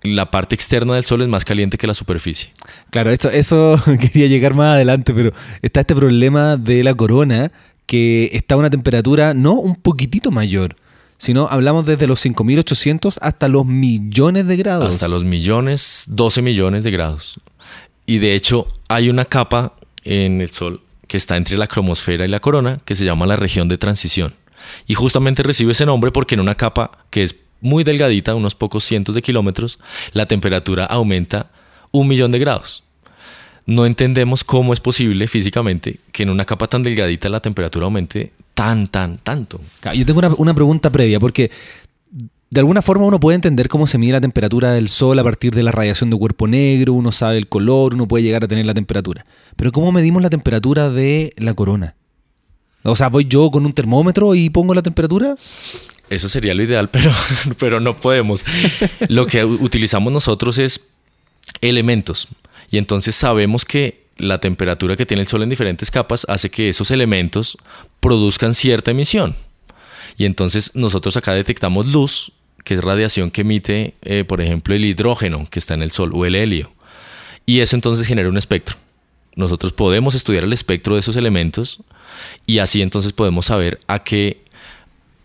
la 0.01 0.31
parte 0.31 0.55
externa 0.55 0.95
del 0.95 1.03
Sol 1.03 1.21
es 1.21 1.27
más 1.27 1.45
caliente 1.45 1.77
que 1.77 1.87
la 1.87 1.93
superficie. 1.93 2.51
Claro, 2.89 3.11
eso, 3.11 3.29
eso 3.29 3.81
quería 3.99 4.27
llegar 4.27 4.53
más 4.53 4.75
adelante, 4.75 5.13
pero 5.13 5.33
está 5.61 5.81
este 5.81 5.95
problema 5.95 6.57
de 6.57 6.83
la 6.83 6.93
corona 6.93 7.51
que 7.85 8.29
está 8.33 8.55
a 8.55 8.57
una 8.57 8.69
temperatura 8.69 9.33
no 9.33 9.53
un 9.53 9.75
poquitito 9.75 10.31
mayor, 10.31 10.75
sino 11.17 11.47
hablamos 11.47 11.85
desde 11.85 12.07
los 12.07 12.19
5800 12.19 13.19
hasta 13.21 13.47
los 13.47 13.65
millones 13.65 14.47
de 14.47 14.57
grados. 14.57 14.89
Hasta 14.89 15.07
los 15.07 15.23
millones, 15.23 16.05
12 16.07 16.41
millones 16.41 16.83
de 16.83 16.91
grados. 16.91 17.39
Y 18.05 18.19
de 18.19 18.35
hecho 18.35 18.67
hay 18.87 19.09
una 19.09 19.25
capa 19.25 19.73
en 20.03 20.41
el 20.41 20.49
Sol 20.49 20.81
que 21.07 21.17
está 21.17 21.35
entre 21.35 21.57
la 21.57 21.67
cromosfera 21.67 22.25
y 22.25 22.27
la 22.27 22.39
corona 22.39 22.79
que 22.85 22.95
se 22.95 23.03
llama 23.03 23.25
la 23.25 23.35
región 23.35 23.67
de 23.67 23.77
transición. 23.77 24.35
Y 24.87 24.93
justamente 24.93 25.41
recibe 25.41 25.71
ese 25.71 25.85
nombre 25.85 26.11
porque 26.11 26.35
en 26.35 26.41
una 26.41 26.55
capa 26.55 26.91
que 27.09 27.23
es 27.23 27.35
muy 27.61 27.83
delgadita, 27.83 28.35
unos 28.35 28.55
pocos 28.55 28.83
cientos 28.83 29.15
de 29.15 29.21
kilómetros, 29.21 29.79
la 30.13 30.25
temperatura 30.25 30.85
aumenta 30.85 31.51
un 31.91 32.07
millón 32.07 32.31
de 32.31 32.39
grados. 32.39 32.83
no 33.65 33.85
entendemos 33.85 34.43
cómo 34.43 34.73
es 34.73 34.79
posible 34.79 35.27
físicamente 35.27 35.99
que 36.11 36.23
en 36.23 36.31
una 36.31 36.43
capa 36.43 36.67
tan 36.67 36.81
delgadita 36.81 37.29
la 37.29 37.39
temperatura 37.39 37.85
aumente 37.85 38.31
tan, 38.55 38.87
tan, 38.87 39.19
tanto. 39.19 39.61
Yo 39.93 40.05
tengo 40.05 40.21
una, 40.37 40.53
pregunta 40.53 40.89
previa, 40.89 41.19
porque 41.19 41.51
de 42.49 42.59
alguna 42.59 42.81
forma 42.81 43.05
uno 43.05 43.19
puede 43.19 43.35
entender 43.35 43.69
cómo 43.69 43.87
se 43.87 43.97
mide 43.97 44.13
la 44.13 44.21
temperatura 44.21 44.73
del 44.73 44.89
sol 44.89 45.17
a 45.19 45.23
partir 45.23 45.53
de 45.53 45.63
la 45.63 45.71
radiación 45.71 46.09
de 46.09 46.17
cuerpo 46.17 46.47
negro, 46.47 46.93
uno 46.93 47.11
sabe 47.11 47.37
el 47.37 47.47
color, 47.47 47.93
uno 47.93 48.07
puede 48.07 48.23
llegar 48.23 48.43
a 48.43 48.47
tener 48.47 48.65
la 48.65 48.73
temperatura. 48.73 49.23
Pero 49.55 49.71
¿cómo 49.71 49.91
medimos 49.91 50.21
la 50.21 50.29
temperatura 50.29 50.89
de 50.89 51.33
la 51.37 51.53
corona? 51.53 51.95
O 52.83 52.95
sea, 52.95 53.09
voy 53.09 53.25
yo 53.29 53.51
con 53.51 53.65
un 53.65 53.73
termómetro 53.73 54.35
y 54.35 54.49
pongo 54.49 54.73
la 54.73 54.81
temperatura. 54.81 55.35
Eso 56.09 56.29
sería 56.29 56.53
lo 56.53 56.63
ideal, 56.63 56.89
pero, 56.91 57.11
pero 57.57 57.79
no 57.79 57.95
podemos. 57.95 58.43
Lo 59.07 59.25
que 59.25 59.45
utilizamos 59.45 60.11
nosotros 60.11 60.57
es 60.57 60.81
elementos. 61.61 62.27
Y 62.71 62.77
entonces 62.77 63.15
sabemos 63.15 63.65
que 63.65 64.09
la 64.17 64.39
temperatura 64.39 64.95
que 64.95 65.05
tiene 65.05 65.21
el 65.21 65.27
Sol 65.27 65.43
en 65.43 65.49
diferentes 65.49 65.91
capas 65.91 66.25
hace 66.29 66.49
que 66.49 66.69
esos 66.69 66.91
elementos 66.91 67.57
produzcan 67.99 68.53
cierta 68.53 68.91
emisión. 68.91 69.35
Y 70.17 70.25
entonces 70.25 70.71
nosotros 70.75 71.15
acá 71.17 71.33
detectamos 71.33 71.87
luz, 71.87 72.33
que 72.63 72.73
es 72.73 72.83
radiación 72.83 73.31
que 73.31 73.41
emite, 73.41 73.95
eh, 74.03 74.25
por 74.25 74.41
ejemplo, 74.41 74.75
el 74.75 74.85
hidrógeno 74.85 75.47
que 75.49 75.59
está 75.59 75.73
en 75.73 75.81
el 75.81 75.91
Sol 75.91 76.11
o 76.13 76.25
el 76.25 76.35
helio. 76.35 76.71
Y 77.45 77.61
eso 77.61 77.75
entonces 77.75 78.05
genera 78.05 78.29
un 78.29 78.37
espectro. 78.37 78.75
Nosotros 79.35 79.71
podemos 79.71 80.15
estudiar 80.15 80.43
el 80.43 80.53
espectro 80.53 80.95
de 80.95 80.99
esos 80.99 81.15
elementos 81.15 81.79
y 82.45 82.59
así 82.59 82.81
entonces 82.81 83.13
podemos 83.13 83.45
saber 83.45 83.79
a 83.87 83.99
qué 83.99 84.43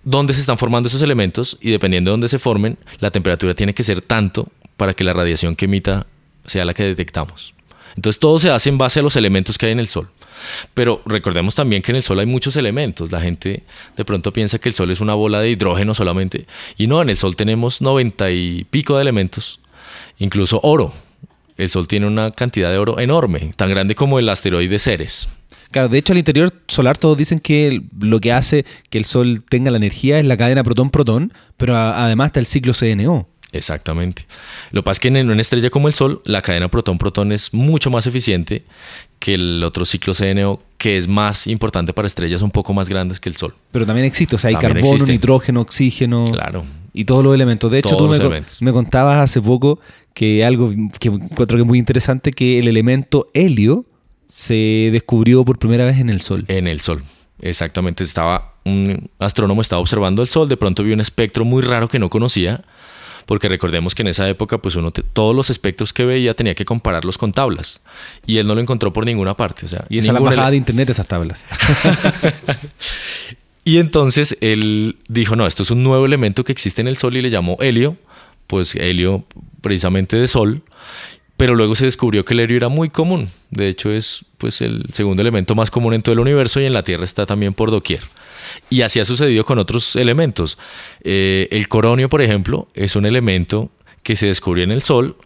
dónde 0.05 0.35
se 0.35 0.41
están 0.41 0.59
formando 0.59 0.89
esos 0.89 1.03
elementos 1.03 1.59
y 1.61 1.71
dependiendo 1.71 2.11
de 2.11 2.13
dónde 2.13 2.29
se 2.29 2.39
formen, 2.39 2.79
la 3.01 3.11
temperatura 3.11 3.55
tiene 3.55 3.75
que 3.75 3.83
ser 3.83 4.01
tanto 4.01 4.49
para 4.77 4.95
que 4.95 5.05
la 5.05 5.13
radiación 5.13 5.57
que 5.57 5.65
emita 5.65 6.07
sea 6.45 6.65
la 6.65 6.75
que 6.75 6.85
detectamos. 6.85 7.55
Entonces 7.97 8.19
todo 8.19 8.39
se 8.39 8.51
hace 8.51 8.69
en 8.69 8.79
base 8.79 9.01
a 9.01 9.03
los 9.03 9.17
elementos 9.17 9.57
que 9.57 9.67
hay 9.67 9.73
en 9.73 9.81
el 9.81 9.89
Sol. 9.89 10.11
Pero 10.75 11.01
recordemos 11.07 11.55
también 11.55 11.81
que 11.81 11.93
en 11.93 11.97
el 11.97 12.03
Sol 12.03 12.19
hay 12.19 12.27
muchos 12.27 12.57
elementos. 12.57 13.13
La 13.13 13.21
gente 13.21 13.63
de 13.97 14.05
pronto 14.05 14.33
piensa 14.33 14.59
que 14.59 14.69
el 14.69 14.75
Sol 14.75 14.91
es 14.91 15.01
una 15.01 15.15
bola 15.15 15.41
de 15.41 15.51
hidrógeno 15.51 15.95
solamente. 15.95 16.47
Y 16.77 16.87
no, 16.87 17.01
en 17.01 17.11
el 17.11 17.17
Sol 17.17 17.37
tenemos 17.37 17.81
noventa 17.81 18.31
y 18.31 18.65
pico 18.65 18.97
de 18.97 19.03
elementos, 19.03 19.61
incluso 20.19 20.61
oro. 20.63 20.93
El 21.57 21.71
Sol 21.71 21.87
tiene 21.87 22.07
una 22.07 22.33
cantidad 22.33 22.71
de 22.71 22.79
oro 22.79 22.99
enorme, 22.99 23.53
tan 23.57 23.71
grande 23.71 23.95
como 23.95 24.19
el 24.19 24.29
asteroide 24.29 24.79
Ceres. 24.81 25.29
Claro, 25.75 25.89
de 25.89 25.99
hecho 25.99 26.13
al 26.13 26.19
interior 26.19 26.53
solar 26.69 26.97
todos 26.97 27.19
dicen 27.19 27.41
que 27.41 27.83
lo 27.99 28.21
que 28.21 28.31
hace 28.31 28.65
que 28.91 28.97
el 28.97 29.05
Sol 29.05 29.43
tenga 29.49 29.73
la 29.73 29.77
energía 29.77 30.21
es 30.21 30.25
la 30.25 30.37
cadena 30.37 30.63
protón-protón, 30.63 31.33
pero 31.57 31.77
además 31.77 32.29
está 32.29 32.39
el 32.39 32.47
ciclo 32.47 32.73
CNO. 32.73 33.27
Exactamente. 33.51 34.25
Lo 34.71 34.83
que 34.83 34.85
pasa 34.85 34.93
es 34.93 35.01
que 35.01 35.09
en 35.09 35.29
una 35.29 35.41
estrella 35.41 35.71
como 35.71 35.89
el 35.89 35.95
Sol, 35.95 36.23
la 36.27 36.43
cadena 36.43 36.69
protón-protón 36.69 37.33
es 37.33 37.53
mucho 37.53 37.91
más 37.91 38.07
eficiente 38.07 38.63
que 39.19 39.35
el 39.35 39.65
otro 39.65 39.85
ciclo 39.85 40.15
CNO, 40.15 40.61
que 40.79 40.97
es 40.97 41.09
más 41.09 41.49
importante 41.49 41.93
para 41.93 42.07
estrellas 42.07 42.43
un 42.43 42.53
poco 42.53 42.73
más 42.73 42.89
grandes 42.89 43.19
que 43.19 43.29
el 43.29 43.37
Sol. 43.37 43.53
Pero 43.73 43.85
también 43.85 44.07
existe, 44.07 44.37
o 44.37 44.39
sea, 44.39 44.51
hay 44.51 44.55
carbono, 44.55 45.07
nitrógeno, 45.07 45.61
oxígeno. 45.61 46.31
Claro. 46.31 46.65
Y 46.93 47.05
todos 47.05 47.25
los 47.25 47.35
elementos. 47.35 47.69
De 47.73 47.81
hecho, 47.81 47.97
tú 47.97 48.09
me, 48.61 48.73
contabas 48.73 49.19
hace 49.19 49.43
poco 49.43 49.81
que 50.13 50.45
algo 50.45 50.73
que 51.01 51.09
encuentro 51.09 51.57
que 51.57 51.63
es 51.63 51.67
muy 51.67 51.81
interesante, 51.81 52.31
que 52.31 52.61
el 52.61 52.69
elemento 52.69 53.29
helio 53.35 53.85
se 54.35 54.91
descubrió 54.91 55.45
por 55.45 55.61
primera 55.61 55.85
vez 55.85 56.01
en 56.01 56.11
el 56.11 56.21
Sol. 56.21 56.45
En 56.49 56.67
el 56.67 56.81
Sol. 56.81 57.05
Exactamente, 57.41 58.03
estaba 58.03 58.55
un 58.65 59.09
astrónomo 59.21 59.61
estaba 59.61 59.81
observando 59.81 60.23
el 60.23 60.29
Sol, 60.29 60.49
de 60.49 60.57
pronto 60.57 60.83
vio 60.83 60.93
un 60.93 61.01
espectro 61.01 61.45
muy 61.45 61.63
raro 61.63 61.87
que 61.87 62.01
no 62.01 62.11
conocía 62.11 62.65
porque 63.27 63.49
recordemos 63.49 63.95
que 63.95 64.03
en 64.03 64.09
esa 64.09 64.29
época 64.29 64.59
pues 64.59 64.75
uno 64.75 64.91
todos 64.91 65.37
los 65.37 65.51
espectros 65.51 65.93
que 65.93 66.05
veía 66.05 66.35
tenía 66.35 66.57
que 66.57 66.65
compararlos 66.65 67.17
con 67.17 67.31
tablas 67.31 67.81
y 68.27 68.39
él 68.39 68.49
no 68.49 68.57
lo 68.57 68.61
encontró 68.61 68.93
por 68.93 69.07
ninguna 69.07 69.37
parte. 69.37 69.67
O 69.67 69.69
sea, 69.69 69.87
y 69.89 69.99
esa 69.99 70.13
la 70.13 70.19
bajada 70.19 70.51
de 70.51 70.57
internet 70.57 70.91
esas 70.91 71.07
tablas. 71.07 71.47
y 73.65 73.79
entonces 73.79 74.37
él 74.41 74.97
dijo, 75.09 75.37
no, 75.37 75.47
esto 75.47 75.63
es 75.63 75.71
un 75.71 75.85
nuevo 75.85 76.05
elemento 76.05 76.43
que 76.43 76.51
existe 76.51 76.81
en 76.81 76.89
el 76.89 76.97
Sol 76.97 77.17
y 77.17 77.23
le 77.23 77.31
llamó 77.31 77.57
helio, 77.61 77.97
pues 78.49 78.75
helio 78.75 79.25
precisamente 79.61 80.17
de 80.17 80.27
Sol, 80.27 80.63
pero 81.37 81.55
luego 81.55 81.75
se 81.75 81.85
descubrió 81.87 82.25
que 82.25 82.35
el 82.35 82.41
helio 82.41 82.57
era 82.57 82.69
muy 82.69 82.89
común. 82.89 83.31
De 83.51 83.69
hecho 83.69 83.91
es 83.91 84.25
pues 84.39 84.61
el 84.61 84.85
segundo 84.93 85.23
elemento 85.23 85.55
más 85.55 85.71
común 85.71 85.95
en 85.95 86.03
todo 86.03 86.13
el 86.13 86.21
universo 86.21 86.61
y 86.61 86.67
en 86.67 86.73
la 86.73 86.85
Tierra 86.85 87.05
está 87.05 87.27
también 87.27 87.55
por 87.55 87.71
doquier. 87.71 88.03
Y 88.71 88.83
así 88.83 89.01
ha 89.01 89.05
sucedido 89.05 89.45
con 89.45 89.59
otros 89.59 89.97
elementos. 89.97 90.59
Eh, 91.03 91.49
el 91.51 91.69
coronio, 91.69 92.09
por 92.09 92.23
ejemplo, 92.23 92.69
es 92.75 92.95
un 92.97 93.07
elemento 93.07 93.71
que 94.03 94.17
se 94.17 94.27
descubrió 94.27 94.65
en 94.65 94.71
el 94.71 94.83
Sol 94.83 95.17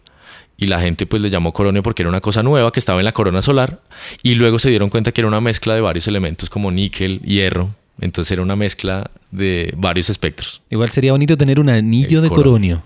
y 0.57 0.67
la 0.67 0.81
gente 0.81 1.05
pues 1.05 1.21
le 1.21 1.29
llamó 1.29 1.53
coronio 1.53 1.83
porque 1.83 2.03
era 2.03 2.09
una 2.09 2.21
cosa 2.21 2.43
nueva 2.43 2.71
que 2.71 2.79
estaba 2.79 2.99
en 2.99 3.05
la 3.05 3.11
corona 3.11 3.41
solar 3.41 3.81
y 4.23 4.35
luego 4.35 4.59
se 4.59 4.69
dieron 4.69 4.89
cuenta 4.89 5.11
que 5.11 5.21
era 5.21 5.27
una 5.27 5.41
mezcla 5.41 5.75
de 5.75 5.81
varios 5.81 6.07
elementos 6.07 6.49
como 6.49 6.71
níquel, 6.71 7.21
hierro, 7.21 7.73
entonces 8.01 8.31
era 8.31 8.41
una 8.41 8.55
mezcla 8.55 9.09
de 9.31 9.73
varios 9.77 10.09
espectros. 10.09 10.61
Igual 10.69 10.89
sería 10.89 11.11
bonito 11.11 11.37
tener 11.37 11.59
un 11.59 11.69
anillo 11.69 12.21
de 12.21 12.29
coronio. 12.29 12.83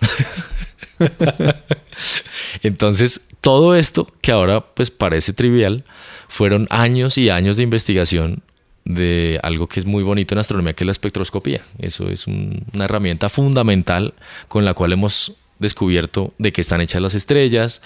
entonces, 2.62 3.22
todo 3.40 3.74
esto 3.74 4.06
que 4.20 4.32
ahora 4.32 4.60
pues 4.60 4.90
parece 4.90 5.32
trivial, 5.32 5.84
fueron 6.28 6.66
años 6.70 7.18
y 7.18 7.30
años 7.30 7.56
de 7.56 7.62
investigación 7.62 8.42
de 8.84 9.40
algo 9.42 9.66
que 9.66 9.80
es 9.80 9.86
muy 9.86 10.02
bonito 10.02 10.34
en 10.34 10.40
astronomía, 10.40 10.74
que 10.74 10.84
es 10.84 10.86
la 10.86 10.92
espectroscopía. 10.92 11.62
Eso 11.78 12.08
es 12.08 12.26
una 12.26 12.84
herramienta 12.84 13.28
fundamental 13.28 14.14
con 14.48 14.64
la 14.64 14.74
cual 14.74 14.92
hemos 14.92 15.34
descubierto 15.58 16.34
de 16.38 16.52
qué 16.52 16.60
están 16.60 16.80
hechas 16.80 17.00
las 17.00 17.14
estrellas, 17.14 17.82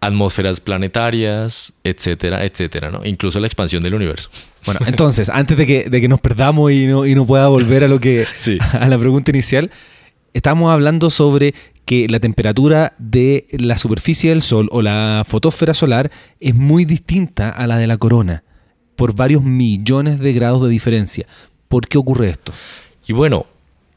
atmósferas 0.00 0.60
planetarias, 0.60 1.72
etcétera, 1.84 2.44
etcétera, 2.44 2.90
¿no? 2.90 3.04
Incluso 3.04 3.40
la 3.40 3.46
expansión 3.46 3.82
del 3.82 3.94
universo. 3.94 4.30
Bueno, 4.64 4.80
entonces, 4.86 5.28
antes 5.28 5.56
de 5.56 5.66
que, 5.66 5.90
de 5.90 6.00
que 6.00 6.08
nos 6.08 6.20
perdamos 6.20 6.72
y 6.72 6.86
no, 6.86 7.06
y 7.06 7.14
no 7.14 7.26
pueda 7.26 7.48
volver 7.48 7.84
a 7.84 7.88
lo 7.88 8.00
que 8.00 8.26
a 8.72 8.88
la 8.88 8.98
pregunta 8.98 9.30
inicial, 9.30 9.70
estamos 10.32 10.72
hablando 10.72 11.10
sobre 11.10 11.54
que 11.86 12.08
la 12.08 12.20
temperatura 12.20 12.92
de 12.98 13.46
la 13.52 13.78
superficie 13.78 14.30
del 14.30 14.42
Sol 14.42 14.68
o 14.72 14.82
la 14.82 15.24
fotósfera 15.26 15.72
solar 15.72 16.10
es 16.40 16.54
muy 16.54 16.84
distinta 16.84 17.48
a 17.48 17.66
la 17.66 17.78
de 17.78 17.86
la 17.86 17.96
corona 17.96 18.42
por 18.96 19.14
varios 19.14 19.42
millones 19.42 20.18
de 20.18 20.32
grados 20.32 20.62
de 20.62 20.68
diferencia. 20.68 21.26
¿Por 21.68 21.86
qué 21.86 21.96
ocurre 21.96 22.30
esto? 22.30 22.52
Y 23.06 23.12
bueno, 23.12 23.46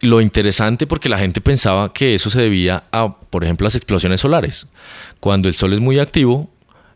lo 0.01 0.21
interesante 0.21 0.85
porque 0.85 1.09
la 1.09 1.17
gente 1.17 1.41
pensaba 1.41 1.91
que 1.91 2.13
eso 2.13 2.29
se 2.29 2.39
debía 2.39 2.83
a, 2.91 3.17
por 3.17 3.43
ejemplo, 3.43 3.65
las 3.65 3.75
explosiones 3.75 4.21
solares. 4.21 4.67
Cuando 5.19 5.47
el 5.47 5.55
Sol 5.55 5.73
es 5.73 5.79
muy 5.79 5.97
activo, 5.97 6.47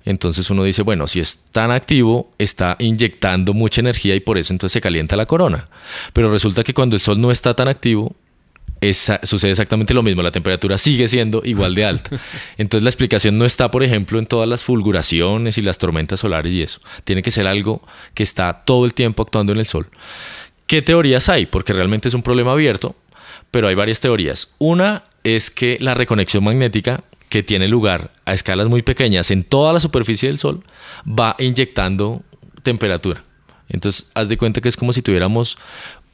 entonces 0.05 0.49
uno 0.51 0.63
dice, 0.63 0.83
bueno, 0.83 1.07
si 1.07 1.19
es 1.19 1.37
tan 1.51 1.71
activo, 1.71 2.29
está 2.37 2.75
inyectando 2.79 3.53
mucha 3.53 3.81
energía 3.81 4.15
y 4.15 4.19
por 4.19 4.37
eso 4.37 4.53
entonces 4.53 4.73
se 4.73 4.81
calienta 4.81 5.15
la 5.15 5.25
corona. 5.25 5.69
Pero 6.13 6.31
resulta 6.31 6.63
que 6.63 6.73
cuando 6.73 6.95
el 6.95 7.01
Sol 7.01 7.19
no 7.19 7.31
está 7.31 7.55
tan 7.55 7.67
activo, 7.67 8.15
sucede 8.91 9.51
exactamente 9.51 9.93
lo 9.93 10.03
mismo, 10.03 10.21
la 10.21 10.31
temperatura 10.31 10.77
sigue 10.77 11.07
siendo 11.07 11.41
igual 11.45 11.75
de 11.75 11.85
alta. 11.85 12.19
Entonces 12.57 12.83
la 12.83 12.89
explicación 12.89 13.37
no 13.37 13.45
está, 13.45 13.71
por 13.71 13.83
ejemplo, 13.83 14.19
en 14.19 14.25
todas 14.25 14.49
las 14.49 14.63
fulguraciones 14.63 15.57
y 15.57 15.61
las 15.61 15.77
tormentas 15.77 16.19
solares 16.19 16.53
y 16.53 16.61
eso. 16.61 16.81
Tiene 17.03 17.21
que 17.21 17.31
ser 17.31 17.47
algo 17.47 17.81
que 18.13 18.23
está 18.23 18.63
todo 18.65 18.85
el 18.85 18.93
tiempo 18.93 19.23
actuando 19.23 19.53
en 19.53 19.59
el 19.59 19.65
Sol. 19.65 19.87
¿Qué 20.67 20.81
teorías 20.81 21.29
hay? 21.29 21.45
Porque 21.45 21.73
realmente 21.73 22.07
es 22.07 22.13
un 22.13 22.23
problema 22.23 22.51
abierto, 22.51 22.95
pero 23.51 23.67
hay 23.67 23.75
varias 23.75 23.99
teorías. 23.99 24.49
Una 24.57 25.03
es 25.23 25.51
que 25.51 25.77
la 25.79 25.93
reconexión 25.93 26.43
magnética 26.43 27.03
que 27.29 27.43
tiene 27.43 27.67
lugar 27.67 28.11
a 28.25 28.33
escalas 28.33 28.69
muy 28.69 28.81
pequeñas 28.81 29.31
en 29.31 29.43
toda 29.43 29.73
la 29.73 29.79
superficie 29.79 30.29
del 30.29 30.39
Sol 30.39 30.63
va 31.07 31.35
inyectando 31.39 32.21
temperatura. 32.63 33.23
Entonces, 33.69 34.09
haz 34.13 34.29
de 34.29 34.37
cuenta 34.37 34.61
que 34.61 34.69
es 34.69 34.77
como 34.77 34.93
si 34.93 35.01
tuviéramos 35.01 35.57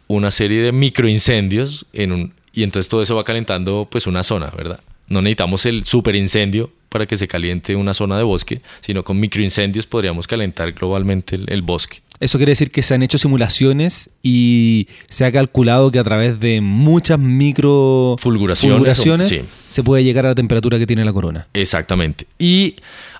una 0.07 0.31
serie 0.31 0.61
de 0.61 0.71
microincendios 0.71 1.85
en 1.93 2.11
un, 2.11 2.33
y 2.53 2.63
entonces 2.63 2.89
todo 2.89 3.01
eso 3.01 3.15
va 3.15 3.23
calentando 3.23 3.87
pues 3.89 4.07
una 4.07 4.23
zona, 4.23 4.51
¿verdad? 4.55 4.79
No 5.09 5.21
necesitamos 5.21 5.65
el 5.65 5.85
super 5.85 6.15
incendio 6.15 6.71
para 6.89 7.05
que 7.05 7.17
se 7.17 7.27
caliente 7.27 7.75
una 7.75 7.93
zona 7.93 8.17
de 8.17 8.23
bosque, 8.23 8.61
sino 8.81 9.03
con 9.03 9.19
microincendios 9.19 9.85
podríamos 9.85 10.27
calentar 10.27 10.71
globalmente 10.73 11.39
el, 11.47 11.61
bosque. 11.61 12.01
Eso 12.19 12.37
quiere 12.37 12.51
decir 12.51 12.71
que 12.71 12.81
se 12.81 12.93
han 12.93 13.01
hecho 13.01 13.17
simulaciones 13.17 14.09
y 14.23 14.87
se 15.09 15.25
ha 15.25 15.31
calculado 15.31 15.91
que 15.91 15.99
a 15.99 16.03
través 16.03 16.39
de 16.39 16.61
muchas 16.61 17.17
micro 17.17 18.15
fulguraciones, 18.19 19.41
se 19.67 19.83
puede 19.83 20.03
llegar 20.03 20.25
a 20.25 20.29
la 20.29 20.35
temperatura 20.35 20.77
que 20.77 20.87
tiene 20.87 21.05
la 21.05 21.13
corona. 21.13 21.47
Exactamente. 21.53 22.27
Y 22.37 22.75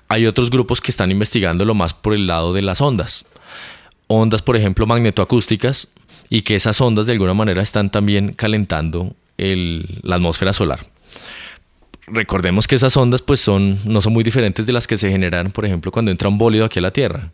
hay 0.08 0.26
otros 0.26 0.50
grupos 0.50 0.80
que 0.80 0.90
están 0.90 1.10
investigándolo 1.10 1.74
más 1.74 1.94
por 1.94 2.14
el 2.14 2.26
lado 2.26 2.52
de 2.52 2.62
las 2.62 2.80
ondas. 2.80 3.24
Ondas, 4.08 4.42
por 4.42 4.56
ejemplo, 4.56 4.86
magnetoacústicas, 4.86 5.88
y 6.28 6.42
que 6.42 6.54
esas 6.54 6.80
ondas 6.80 7.06
de 7.06 7.12
alguna 7.12 7.34
manera 7.34 7.60
están 7.60 7.90
también 7.90 8.32
calentando 8.32 9.14
la 10.02 10.16
atmósfera 10.16 10.52
solar. 10.52 10.80
Recordemos 12.06 12.66
que 12.66 12.74
esas 12.74 12.96
ondas 12.96 13.22
pues 13.22 13.40
son, 13.40 13.78
no 13.84 14.00
son 14.00 14.12
muy 14.12 14.24
diferentes 14.24 14.66
de 14.66 14.72
las 14.72 14.86
que 14.86 14.96
se 14.96 15.10
generan, 15.10 15.52
por 15.52 15.64
ejemplo, 15.64 15.92
cuando 15.92 16.10
entra 16.10 16.28
un 16.28 16.38
bólido 16.38 16.64
aquí 16.64 16.78
a 16.78 16.82
la 16.82 16.92
Tierra. 16.92 17.32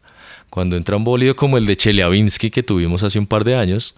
Cuando 0.50 0.76
entra 0.76 0.96
un 0.96 1.04
bólido 1.04 1.34
como 1.34 1.58
el 1.58 1.66
de 1.66 1.76
Chelyabinsk 1.76 2.50
que 2.50 2.62
tuvimos 2.62 3.02
hace 3.02 3.18
un 3.18 3.26
par 3.26 3.44
de 3.44 3.56
años, 3.56 3.94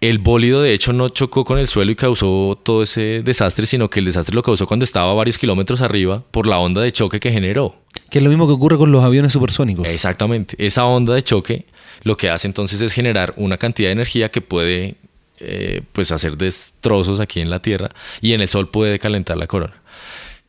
el 0.00 0.18
bólido 0.18 0.60
de 0.60 0.74
hecho 0.74 0.92
no 0.92 1.08
chocó 1.08 1.44
con 1.44 1.58
el 1.58 1.68
suelo 1.68 1.90
y 1.90 1.94
causó 1.94 2.60
todo 2.62 2.82
ese 2.82 3.22
desastre, 3.22 3.66
sino 3.66 3.88
que 3.88 4.00
el 4.00 4.06
desastre 4.06 4.34
lo 4.34 4.42
causó 4.42 4.66
cuando 4.66 4.84
estaba 4.84 5.10
a 5.10 5.14
varios 5.14 5.38
kilómetros 5.38 5.80
arriba 5.80 6.22
por 6.30 6.46
la 6.46 6.58
onda 6.58 6.82
de 6.82 6.92
choque 6.92 7.20
que 7.20 7.32
generó. 7.32 7.76
Que 8.10 8.18
es 8.18 8.24
lo 8.24 8.30
mismo 8.30 8.46
que 8.46 8.52
ocurre 8.52 8.76
con 8.76 8.92
los 8.92 9.02
aviones 9.02 9.32
supersónicos. 9.32 9.88
Exactamente. 9.88 10.56
Esa 10.58 10.84
onda 10.84 11.14
de 11.14 11.22
choque 11.22 11.66
lo 12.02 12.16
que 12.16 12.28
hace 12.28 12.46
entonces 12.46 12.80
es 12.80 12.92
generar 12.92 13.32
una 13.36 13.56
cantidad 13.56 13.88
de 13.88 13.92
energía 13.92 14.30
que 14.30 14.42
puede 14.42 14.96
eh, 15.38 15.82
pues 15.92 16.12
hacer 16.12 16.36
destrozos 16.36 17.20
aquí 17.20 17.40
en 17.40 17.50
la 17.50 17.60
Tierra 17.60 17.90
y 18.20 18.32
en 18.32 18.40
el 18.40 18.48
Sol 18.48 18.68
puede 18.68 18.98
calentar 18.98 19.36
la 19.36 19.46
corona. 19.46 19.74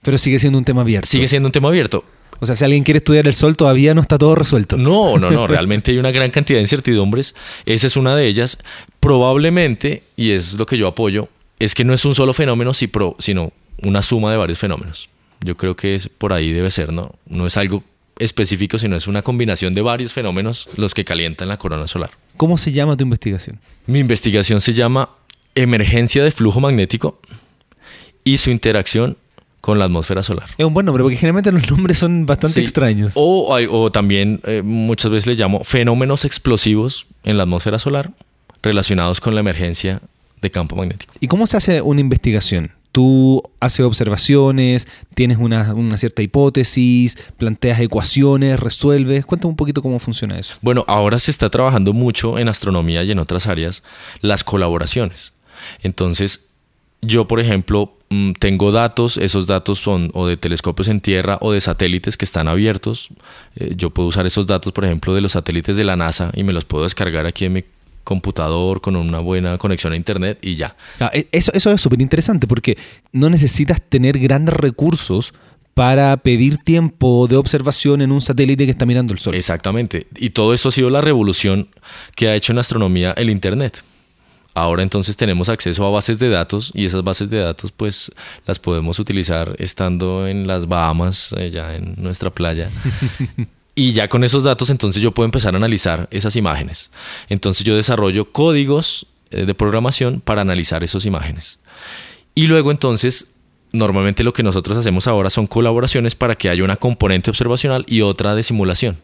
Pero 0.02 0.18
sigue 0.18 0.40
siendo 0.40 0.60
un 0.60 0.66
tema 0.66 0.82
abierto. 0.82 1.08
Sigue 1.08 1.28
siendo 1.28 1.48
un 1.48 1.52
tema 1.52 1.70
abierto. 1.70 2.06
O 2.40 2.46
sea, 2.46 2.56
si 2.56 2.64
alguien 2.64 2.84
quiere 2.84 3.00
estudiar 3.00 3.28
el 3.28 3.34
Sol, 3.34 3.56
todavía 3.56 3.94
no 3.94 4.02
está 4.02 4.18
todo 4.18 4.36
resuelto. 4.36 4.78
No, 4.78 5.18
no, 5.18 5.32
no. 5.32 5.48
Realmente 5.48 5.92
hay 5.92 5.98
una 5.98 6.12
gran 6.12 6.32
cantidad 6.32 6.58
de 6.58 6.62
incertidumbres. 6.62 7.34
Esa 7.66 7.88
es 7.88 7.98
una 7.98 8.16
de 8.16 8.28
ellas. 8.28 8.58
Probablemente, 9.00 10.04
y 10.16 10.32
es 10.32 10.54
lo 10.54 10.66
que 10.66 10.78
yo 10.78 10.88
apoyo, 10.88 11.30
es 11.60 11.74
que 11.74 11.84
no 11.84 11.94
es 11.94 12.06
un 12.06 12.14
solo 12.14 12.34
fenómeno, 12.34 12.72
sino 12.74 13.54
una 13.82 14.02
suma 14.02 14.32
de 14.32 14.38
varios 14.38 14.60
fenómenos. 14.60 15.10
Yo 15.42 15.58
creo 15.58 15.76
que 15.76 15.96
es, 15.96 16.10
por 16.10 16.34
ahí 16.34 16.52
debe 16.52 16.72
ser, 16.72 16.92
¿no? 16.92 17.16
No 17.26 17.46
es 17.46 17.58
algo 17.58 17.84
específico, 18.18 18.78
sino 18.78 18.96
es 18.96 19.08
una 19.08 19.22
combinación 19.22 19.74
de 19.74 19.82
varios 19.82 20.14
fenómenos 20.14 20.70
los 20.78 20.94
que 20.94 21.06
calientan 21.06 21.48
la 21.48 21.58
corona 21.58 21.88
solar. 21.88 22.12
¿Cómo 22.38 22.58
se 22.58 22.72
llama 22.72 22.98
tu 22.98 23.04
investigación? 23.04 23.60
Mi 23.88 24.00
investigación 24.00 24.62
se 24.62 24.74
llama 24.74 25.10
Emergencia 25.54 26.24
de 26.24 26.32
flujo 26.32 26.60
magnético 26.60 27.20
y 28.24 28.38
su 28.38 28.52
interacción 28.52 29.18
con 29.62 29.80
la 29.80 29.86
atmósfera 29.86 30.22
solar. 30.22 30.48
Es 30.58 30.66
un 30.66 30.74
buen 30.74 30.86
nombre, 30.86 31.02
porque 31.02 31.18
generalmente 31.18 31.52
los 31.52 31.70
nombres 31.72 31.98
son 31.98 32.26
bastante 32.26 32.60
extraños. 32.60 33.14
O, 33.16 33.58
o 33.72 33.92
también 33.92 34.40
eh, 34.44 34.62
muchas 34.64 35.10
veces 35.10 35.26
le 35.26 35.34
llamo 35.34 35.64
fenómenos 35.64 36.24
explosivos 36.24 37.08
en 37.24 37.38
la 37.38 37.44
atmósfera 37.44 37.80
solar 37.80 38.12
relacionados 38.62 39.22
con 39.22 39.34
la 39.34 39.42
emergencia 39.42 40.02
de 40.42 40.52
campo 40.52 40.76
magnético. 40.76 41.14
¿Y 41.20 41.28
cómo 41.28 41.48
se 41.48 41.58
hace 41.58 41.82
una 41.82 42.02
investigación? 42.02 42.72
Tú 42.96 43.44
haces 43.60 43.86
observaciones, 43.86 44.88
tienes 45.16 45.38
una, 45.38 45.74
una, 45.74 45.98
cierta 45.98 46.22
hipótesis, 46.22 47.18
planteas 47.36 47.82
ecuaciones, 47.82 48.58
resuelves. 48.58 49.26
Cuéntame 49.26 49.50
un 49.50 49.58
poquito 49.58 49.82
cómo 49.82 50.00
funciona 50.00 50.40
eso. 50.40 50.56
Bueno, 50.62 50.86
ahora 50.88 51.20
se 51.20 51.30
está 51.30 51.50
trabajando 51.50 51.92
mucho 51.92 52.40
en 52.40 52.48
astronomía 52.48 53.04
y 53.04 53.12
en 53.12 53.20
otras 53.20 53.48
áreas 53.48 53.84
las 54.22 54.46
colaboraciones. 54.46 55.34
Entonces, 55.84 56.46
yo, 57.02 57.28
por 57.28 57.42
ejemplo, 57.42 57.98
mm, 58.12 58.32
tengo 58.40 58.72
datos, 58.72 59.18
esos 59.18 59.46
datos 59.46 59.80
son 59.80 60.10
o 60.14 60.26
de 60.26 60.38
telescopios 60.38 60.88
en 60.88 61.02
tierra 61.02 61.38
o 61.42 61.52
de 61.52 61.60
satélites 61.60 62.16
que 62.16 62.24
están 62.24 62.48
abiertos. 62.48 63.10
Eh, 63.58 63.74
yo 63.76 63.90
puedo 63.90 64.08
usar 64.08 64.26
esos 64.26 64.48
datos, 64.48 64.72
por 64.72 64.86
ejemplo, 64.86 65.14
de 65.14 65.20
los 65.20 65.34
satélites 65.34 65.76
de 65.76 65.84
la 65.84 65.98
NASA 65.98 66.32
y 66.34 66.44
me 66.44 66.54
los 66.54 66.64
puedo 66.64 66.86
descargar 66.86 67.26
aquí 67.26 67.44
en 67.44 67.52
mi 67.52 67.66
computador 68.06 68.80
con 68.80 68.96
una 68.96 69.20
buena 69.20 69.58
conexión 69.58 69.92
a 69.92 69.98
internet 69.98 70.40
y 70.42 70.56
ya. 70.56 70.78
Ah, 71.02 71.12
e, 71.14 71.28
eso, 71.34 71.52
eso 71.54 71.72
es 71.72 71.82
súper 71.82 72.02
interesante 72.02 72.48
porque 72.48 72.78
no 73.12 73.30
necesitas 73.30 73.82
tener 73.82 74.18
grandes 74.18 74.56
recursos 74.56 75.34
para 75.74 76.16
pedir 76.16 76.58
tiempo 76.58 77.28
de 77.28 77.36
observación 77.36 78.02
en 78.02 78.14
un 78.14 78.22
satélite 78.22 78.64
que 78.64 78.72
está 78.72 78.86
mirando 78.86 79.12
el 79.12 79.20
Sol. 79.20 79.36
Exactamente. 79.36 80.08
Y 80.16 80.30
todo 80.30 80.54
esto 80.54 80.70
ha 80.70 80.72
sido 80.72 80.90
la 80.90 81.02
revolución 81.02 81.68
que 82.16 82.30
ha 82.30 82.36
hecho 82.36 82.54
en 82.54 82.60
astronomía 82.60 83.12
el 83.18 83.30
Internet. 83.30 83.84
Ahora 84.54 84.84
entonces 84.84 85.18
tenemos 85.18 85.50
acceso 85.50 85.86
a 85.86 85.90
bases 85.90 86.18
de 86.18 86.30
datos 86.30 86.72
y 86.74 86.86
esas 86.86 87.04
bases 87.04 87.30
de 87.30 87.40
datos 87.40 87.74
pues 87.74 88.10
las 88.46 88.58
podemos 88.58 89.00
utilizar 89.00 89.54
estando 89.60 90.28
en 90.28 90.48
las 90.48 90.70
Bahamas, 90.70 91.34
allá 91.34 91.76
en 91.76 91.96
nuestra 91.98 92.30
playa. 92.30 92.70
Y 93.76 93.92
ya 93.92 94.08
con 94.08 94.24
esos 94.24 94.44
datos 94.44 94.70
entonces 94.70 95.02
yo 95.02 95.12
puedo 95.12 95.26
empezar 95.26 95.54
a 95.54 95.58
analizar 95.58 96.08
esas 96.10 96.38
imágenes. 96.38 96.92
Entonces 97.28 97.66
yo 97.66 97.76
desarrollo 97.76 98.32
códigos 98.32 99.06
eh, 99.32 99.46
de 99.46 99.54
programación 99.54 100.22
para 100.22 100.42
analizar 100.42 100.84
esas 100.84 101.06
imágenes. 101.06 101.60
Y 102.34 102.48
luego 102.48 102.72
entonces 102.72 103.36
normalmente 103.74 104.24
lo 104.24 104.34
que 104.34 104.44
nosotros 104.44 104.78
hacemos 104.78 105.08
ahora 105.08 105.30
son 105.30 105.48
colaboraciones 105.48 106.16
para 106.16 106.36
que 106.36 106.50
haya 106.50 106.64
una 106.64 106.78
componente 106.78 107.30
observacional 107.30 107.86
y 107.88 108.02
otra 108.02 108.34
de 108.34 108.44
simulación. 108.44 108.98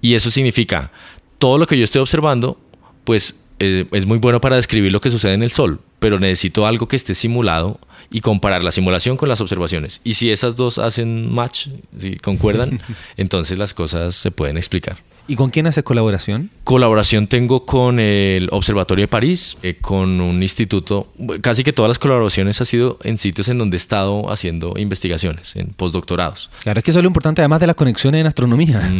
Y 0.00 0.14
eso 0.14 0.30
significa 0.30 0.92
todo 1.38 1.58
lo 1.58 1.66
que 1.66 1.76
yo 1.76 1.84
estoy 1.84 2.00
observando, 2.00 2.58
pues 3.04 3.40
eh, 3.58 3.86
es 3.92 4.06
muy 4.06 4.18
bueno 4.18 4.40
para 4.40 4.56
describir 4.56 4.92
lo 4.92 5.00
que 5.00 5.10
sucede 5.10 5.34
en 5.34 5.42
el 5.42 5.50
Sol, 5.50 5.80
pero 5.98 6.18
necesito 6.18 6.66
algo 6.66 6.88
que 6.88 6.96
esté 6.96 7.14
simulado 7.14 7.80
y 8.10 8.20
comparar 8.20 8.62
la 8.62 8.72
simulación 8.72 9.16
con 9.16 9.28
las 9.28 9.40
observaciones. 9.40 10.00
Y 10.04 10.14
si 10.14 10.30
esas 10.30 10.56
dos 10.56 10.78
hacen 10.78 11.32
match, 11.32 11.68
si 11.98 12.16
concuerdan, 12.16 12.80
entonces 13.16 13.58
las 13.58 13.74
cosas 13.74 14.14
se 14.14 14.30
pueden 14.30 14.56
explicar. 14.56 14.98
¿Y 15.28 15.36
con 15.36 15.50
quién 15.50 15.68
haces 15.68 15.84
colaboración? 15.84 16.50
Colaboración 16.64 17.28
tengo 17.28 17.64
con 17.64 18.00
el 18.00 18.48
Observatorio 18.50 19.04
de 19.04 19.08
París, 19.08 19.56
eh, 19.62 19.76
con 19.80 20.20
un 20.20 20.42
instituto. 20.42 21.12
Casi 21.40 21.62
que 21.62 21.72
todas 21.72 21.88
las 21.88 22.00
colaboraciones 22.00 22.60
han 22.60 22.66
sido 22.66 22.98
en 23.04 23.16
sitios 23.16 23.48
en 23.48 23.58
donde 23.58 23.76
he 23.76 23.78
estado 23.78 24.28
haciendo 24.32 24.74
investigaciones, 24.76 25.54
en 25.54 25.68
postdoctorados. 25.68 26.50
Claro, 26.64 26.78
es 26.78 26.84
que 26.84 26.90
eso 26.90 26.98
es 26.98 27.04
lo 27.04 27.08
importante 27.08 27.42
además 27.42 27.60
de 27.60 27.68
las 27.68 27.76
conexiones 27.76 28.22
en 28.22 28.26
astronomía. 28.26 28.90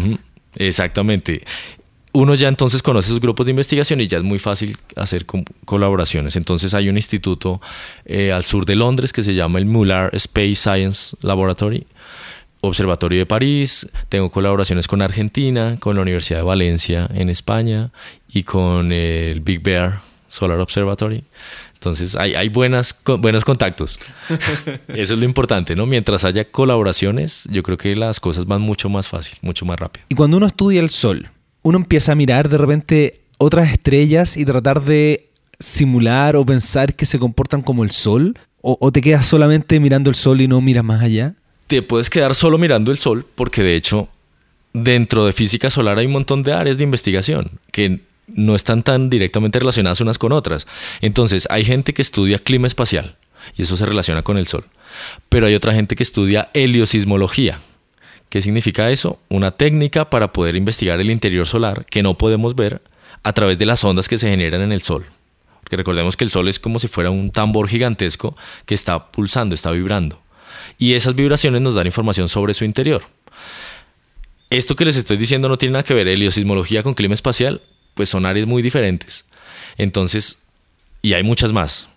Exactamente 0.55 1.43
uno 2.13 2.35
ya 2.35 2.49
entonces 2.49 2.83
conoce 2.83 3.09
esos 3.09 3.21
grupos 3.21 3.47
de 3.47 3.51
investigación 3.51 4.01
y 4.01 4.07
ya 4.07 4.19
es 4.19 4.25
muy 4.25 4.39
fácil 4.39 4.77
hacer 4.97 5.27
colaboraciones. 5.65 6.37
Entonces 6.37 6.75
hay 6.75 6.89
un 6.89 6.97
instituto 6.97 7.61
eh, 8.05 8.33
al 8.33 8.43
sur 8.43 8.65
de 8.67 8.77
Londres 8.77 9.13
que 9.13 9.23
se 9.23 9.35
llama 9.35 9.59
el 9.59 9.67
Muller 9.67 10.11
Space 10.15 10.57
Science 10.57 11.17
Laboratory, 11.23 11.87
Observatorio 12.63 13.19
de 13.19 13.27
París, 13.27 13.89
tengo 14.11 14.31
colaboraciones 14.31 14.87
con 14.87 15.01
Argentina, 15.01 15.79
con 15.81 15.97
la 15.97 16.03
Universidad 16.03 16.41
de 16.41 16.45
Valencia 16.45 17.09
en 17.15 17.31
España 17.31 17.91
y 18.31 18.43
con 18.43 18.93
el 18.93 19.41
Big 19.41 19.63
Bear 19.63 20.03
Solar 20.29 20.61
Observatory. 20.61 21.25
Entonces 21.73 22.15
hay, 22.17 22.35
hay 22.35 22.51
buenas, 22.51 22.95
buenos 23.19 23.47
contactos. 23.47 23.99
Eso 24.89 25.15
es 25.15 25.19
lo 25.19 25.25
importante, 25.25 25.75
¿no? 25.75 25.87
Mientras 25.87 26.27
haya 26.27 26.45
colaboraciones, 26.45 27.45
yo 27.51 27.63
creo 27.63 27.79
que 27.79 27.97
las 27.97 28.21
cosas 28.21 28.45
van 28.45 28.61
mucho 28.61 28.91
más 28.91 29.09
fácil, 29.09 29.39
mucho 29.41 29.65
más 29.65 29.81
rápido. 29.81 30.05
Y 30.11 30.15
cuando 30.15 30.37
uno 30.37 30.47
estudia 30.47 30.81
el 30.83 30.91
Sol, 30.91 31.31
uno 31.63 31.79
empieza 31.79 32.13
a 32.13 32.15
mirar 32.15 32.49
de 32.49 32.59
repente 32.59 33.21
otras 33.39 33.73
estrellas 33.73 34.37
y 34.37 34.45
tratar 34.45 34.85
de 34.85 35.31
simular 35.59 36.37
o 36.37 36.45
pensar 36.45 36.95
que 36.95 37.07
se 37.07 37.19
comportan 37.19 37.63
como 37.63 37.85
el 37.85 37.91
sol? 37.91 38.39
¿O, 38.63 38.93
te 38.93 39.01
quedas 39.01 39.25
solamente 39.25 39.81
mirando 39.81 40.11
el 40.11 40.17
sol 40.17 40.43
y 40.43 40.49
no 40.49 40.61
miras 40.61 40.85
más 40.85 41.03
allá? 41.03 41.35
Te 41.67 41.81
puedes 41.81 42.11
quedar 42.11 42.35
solo 42.35 42.59
mirando 42.59 42.91
el 42.91 42.99
sol 42.99 43.25
porque 43.35 43.63
de 43.63 43.75
hecho 43.75 44.09
dentro 44.75 45.25
de 45.25 45.33
física 45.33 45.71
solar 45.71 45.99
hay 45.99 46.07
un 46.07 46.13
montón 46.13 46.43
de 46.43 46.53
áreas 46.53 46.77
de 46.77 46.85
investigación 46.85 47.59
que 47.73 48.01
no 48.27 48.55
están 48.55 48.83
tan 48.83 49.09
directamente 49.09 49.59
relacionadas 49.59 50.03
unas 50.03 50.19
con 50.19 50.33
otras. 50.33 50.67
Entonces 51.01 51.49
hay 51.51 51.65
gente 51.65 51.95
que 51.95 52.03
estudia 52.03 52.39
clima 52.39 52.67
espacial 52.67 53.17
y 53.57 53.63
eso 53.63 53.79
se 53.79 53.87
relaciona 53.87 54.23
con 54.23 54.37
el 54.37 54.47
sol. 54.47 54.65
Pero 55.29 55.47
hay 55.47 55.55
otra 55.55 55.73
gente 55.73 55.97
que 55.97 56.03
estudia 56.03 56.51
heliosismología, 56.53 57.59
¿Qué 58.31 58.41
significa 58.41 58.91
eso? 58.91 59.19
Una 59.29 59.51
técnica 59.51 60.09
para 60.09 60.33
poder 60.33 60.55
investigar 60.55 61.01
el 61.01 61.11
interior 61.11 61.47
solar 61.47 61.85
que 61.85 62.03
no 62.03 62.17
podemos 62.17 62.55
ver 62.55 62.81
a 63.25 63.33
través 63.33 63.59
de 63.59 63.67
las 63.67 63.83
ondas 63.85 64.09
que 64.09 64.19
se 64.19 64.31
generan 64.31 64.63
en 64.63 64.73
el 64.73 64.83
Sol. 64.83 65.05
Porque 65.61 65.77
recordemos 65.77 66.17
que 66.17 66.25
el 66.25 66.31
Sol 66.31 66.49
es 66.49 66.61
como 66.61 66.79
si 66.79 66.87
fuera 66.87 67.11
un 67.11 67.33
tambor 67.33 67.69
gigantesco 67.69 68.37
que 68.67 68.75
está 68.75 69.11
pulsando, 69.11 69.55
está 69.55 69.73
vibrando. 69.73 70.23
Y 70.79 70.95
esas 70.95 71.17
vibraciones 71.17 71.61
nos 71.61 71.75
dan 71.75 71.87
información 71.87 72.29
sobre 72.29 72.55
su 72.55 72.65
interior. 72.65 73.03
Esto 74.49 74.77
que 74.77 74.85
les 74.85 74.97
estoy 74.97 75.17
diciendo 75.17 75.49
no 75.49 75.59
tiene 75.59 75.73
nada 75.73 75.83
que 75.83 75.95
ver 75.95 76.07
heliosismología 76.07 76.85
con 76.85 76.95
clima 76.95 77.15
espacial, 77.15 77.63
pues 77.95 78.09
son 78.09 78.27
áreas 78.27 78.47
muy 78.47 78.63
diferentes. 78.63 79.27
Entonces, 79.77 80.39
y 81.03 81.15
hay 81.15 81.25
muchas 81.25 81.53
más. 81.53 81.90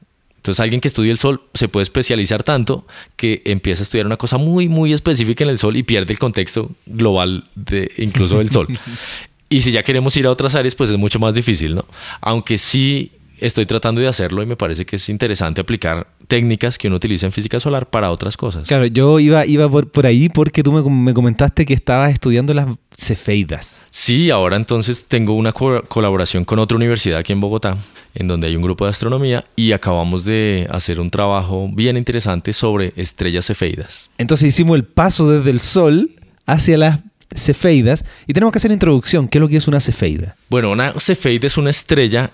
Entonces 0.44 0.60
alguien 0.60 0.82
que 0.82 0.90
estudia 0.90 1.10
el 1.10 1.18
sol 1.18 1.42
se 1.54 1.70
puede 1.70 1.84
especializar 1.84 2.44
tanto 2.44 2.86
que 3.16 3.42
empieza 3.46 3.82
a 3.82 3.84
estudiar 3.84 4.06
una 4.06 4.18
cosa 4.18 4.38
muy, 4.38 4.68
muy 4.68 4.92
específica 4.92 5.46
en 5.46 5.50
el 5.50 5.58
sol 5.58 5.78
y 5.78 5.84
pierde 5.84 6.12
el 6.12 6.20
contexto 6.20 6.70
global 6.86 7.46
de 7.56 7.90
incluso 7.98 8.40
del 8.40 8.52
sol. 8.52 8.68
y 9.50 9.62
si 9.62 9.72
ya 9.72 9.84
queremos 9.84 10.18
ir 10.18 10.28
a 10.28 10.32
otras 10.32 10.56
áreas, 10.56 10.76
pues 10.76 10.90
es 10.90 10.98
mucho 10.98 11.18
más 11.18 11.34
difícil, 11.34 11.76
¿no? 11.76 11.86
Aunque 12.20 12.58
sí 12.58 13.14
estoy 13.40 13.66
tratando 13.66 14.02
de 14.02 14.10
hacerlo 14.10 14.44
y 14.44 14.46
me 14.46 14.58
parece 14.58 14.86
que 14.86 14.98
es 14.98 15.08
interesante 15.08 15.62
aplicar 15.62 16.08
técnicas 16.28 16.78
que 16.78 16.88
uno 16.88 16.98
utiliza 16.98 17.26
en 17.26 17.32
física 17.32 17.60
solar 17.60 17.90
para 17.90 18.12
otras 18.12 18.38
cosas. 18.38 18.68
Claro, 18.68 18.86
yo 18.86 19.20
iba, 19.20 19.46
iba 19.46 19.70
por, 19.70 20.06
ahí 20.06 20.30
porque 20.30 20.64
tú 20.64 20.72
me, 20.72 21.14
comentaste 21.14 21.66
que 21.66 21.74
estabas 21.74 22.14
estudiando 22.14 22.54
las 22.54 22.68
cefeidas. 22.96 23.82
Sí, 23.90 24.30
ahora 24.30 24.56
entonces 24.56 25.06
tengo 25.06 25.34
una 25.34 25.52
colaboración 25.52 26.46
con 26.46 26.60
otra 26.60 26.76
universidad 26.76 27.20
aquí 27.20 27.34
en 27.34 27.42
Bogotá, 27.42 27.78
en 28.16 28.28
donde 28.28 28.48
hay 28.48 28.56
un 28.56 28.62
grupo 28.62 28.86
de 28.86 28.92
astronomía 28.92 29.46
y 29.56 29.72
acabamos 29.72 30.26
de 30.26 30.68
hacer 30.72 31.00
un 31.00 31.10
trabajo 31.10 31.70
bien 31.74 31.98
interesante 31.98 32.54
sobre 32.54 32.94
estrellas 32.96 33.48
cefeidas. 33.48 34.10
Entonces 34.18 34.50
hicimos 34.50 34.76
el 34.76 34.84
paso 34.84 35.30
desde 35.30 35.50
el 35.50 35.60
Sol 35.60 36.12
hacia 36.46 36.78
las 36.78 37.00
cefeidas 37.36 38.06
y 38.28 38.34
tenemos 38.34 38.52
que 38.52 38.58
hacer 38.58 38.72
introducción. 38.72 39.28
¿Qué 39.28 39.38
es 39.38 39.42
lo 39.42 39.50
que 39.50 39.58
es 39.58 39.68
una 39.68 39.80
cefeida? 39.80 40.36
Bueno, 40.50 40.72
una 40.72 40.94
cefeida 41.00 41.48
es 41.48 41.58
una 41.58 41.70
estrella 41.70 42.32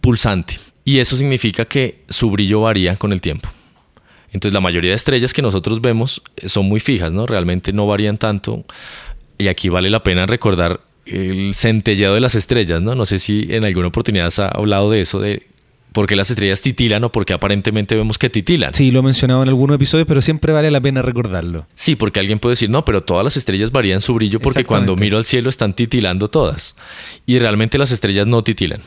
pulsante. 0.00 0.58
Y 0.84 0.98
eso 0.98 1.16
significa 1.16 1.64
que 1.64 2.02
su 2.08 2.30
brillo 2.30 2.62
varía 2.62 2.96
con 2.96 3.12
el 3.12 3.20
tiempo. 3.20 3.48
Entonces 4.32 4.54
la 4.54 4.60
mayoría 4.60 4.90
de 4.90 4.96
estrellas 4.96 5.32
que 5.32 5.42
nosotros 5.42 5.80
vemos 5.80 6.22
eh, 6.36 6.48
son 6.48 6.66
muy 6.66 6.80
fijas, 6.80 7.12
¿no? 7.12 7.26
Realmente 7.26 7.72
no 7.72 7.86
varían 7.86 8.18
tanto. 8.18 8.64
Y 9.38 9.48
aquí 9.48 9.68
vale 9.68 9.90
la 9.90 10.02
pena 10.02 10.26
recordar 10.26 10.80
el 11.06 11.54
centelleo 11.54 12.14
de 12.14 12.20
las 12.20 12.34
estrellas, 12.34 12.80
¿no? 12.80 12.92
No 12.92 13.06
sé 13.06 13.18
si 13.18 13.46
en 13.50 13.64
alguna 13.64 13.88
oportunidad 13.88 14.26
has 14.26 14.38
hablado 14.38 14.90
de 14.90 15.00
eso, 15.00 15.18
de 15.18 15.50
¿Por 15.92 16.06
qué 16.06 16.14
las 16.14 16.30
estrellas 16.30 16.60
titilan 16.60 17.02
o 17.02 17.10
por 17.10 17.24
qué 17.24 17.32
aparentemente 17.32 17.96
vemos 17.96 18.16
que 18.16 18.30
titilan? 18.30 18.74
Sí, 18.74 18.90
lo 18.90 19.00
he 19.00 19.02
mencionado 19.02 19.42
en 19.42 19.48
algunos 19.48 19.74
episodios, 19.74 20.06
pero 20.06 20.22
siempre 20.22 20.52
vale 20.52 20.70
la 20.70 20.80
pena 20.80 21.02
recordarlo. 21.02 21.66
Sí, 21.74 21.96
porque 21.96 22.20
alguien 22.20 22.38
puede 22.38 22.52
decir, 22.52 22.70
no, 22.70 22.84
pero 22.84 23.02
todas 23.02 23.24
las 23.24 23.36
estrellas 23.36 23.72
varían 23.72 24.00
su 24.00 24.14
brillo 24.14 24.40
porque 24.40 24.64
cuando 24.64 24.94
miro 24.94 25.16
al 25.16 25.24
cielo 25.24 25.50
están 25.50 25.74
titilando 25.74 26.28
todas. 26.28 26.76
Y 27.26 27.38
realmente 27.40 27.76
las 27.76 27.90
estrellas 27.90 28.26
no 28.26 28.44
titilan. 28.44 28.80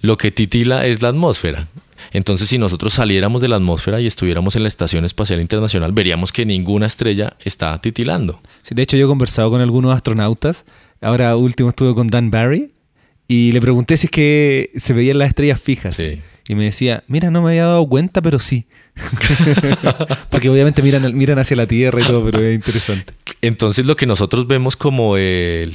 Lo 0.00 0.16
que 0.16 0.30
titila 0.30 0.86
es 0.86 1.02
la 1.02 1.08
atmósfera. 1.08 1.68
Entonces, 2.12 2.48
si 2.48 2.58
nosotros 2.58 2.94
saliéramos 2.94 3.40
de 3.40 3.48
la 3.48 3.56
atmósfera 3.56 4.00
y 4.00 4.06
estuviéramos 4.06 4.56
en 4.56 4.62
la 4.62 4.68
Estación 4.68 5.04
Espacial 5.04 5.40
Internacional, 5.40 5.92
veríamos 5.92 6.32
que 6.32 6.44
ninguna 6.44 6.86
estrella 6.86 7.36
está 7.44 7.80
titilando. 7.80 8.40
Sí, 8.62 8.74
de 8.74 8.82
hecho, 8.82 8.96
yo 8.96 9.06
he 9.06 9.08
conversado 9.08 9.50
con 9.50 9.60
algunos 9.60 9.94
astronautas. 9.94 10.64
Ahora 11.00 11.36
último 11.36 11.70
estuve 11.70 11.94
con 11.94 12.08
Dan 12.08 12.30
Barry 12.30 12.72
y 13.26 13.52
le 13.52 13.60
pregunté 13.60 13.96
si 13.96 14.06
es 14.06 14.10
que 14.10 14.70
se 14.76 14.92
veían 14.92 15.18
las 15.18 15.28
estrellas 15.28 15.60
fijas. 15.60 16.00
Y 16.46 16.54
me 16.54 16.64
decía, 16.64 17.04
mira, 17.08 17.30
no 17.30 17.42
me 17.42 17.50
había 17.50 17.64
dado 17.64 17.86
cuenta, 17.88 18.20
pero 18.20 18.38
sí. 18.38 18.66
Porque 20.30 20.48
obviamente 20.48 20.82
miran, 20.82 21.16
miran 21.16 21.38
hacia 21.38 21.56
la 21.56 21.66
Tierra 21.66 22.00
y 22.00 22.04
todo, 22.04 22.24
pero 22.24 22.40
es 22.40 22.54
interesante. 22.54 23.12
Entonces 23.40 23.86
lo 23.86 23.96
que 23.96 24.06
nosotros 24.06 24.46
vemos 24.46 24.76
como 24.76 25.16
el, 25.16 25.74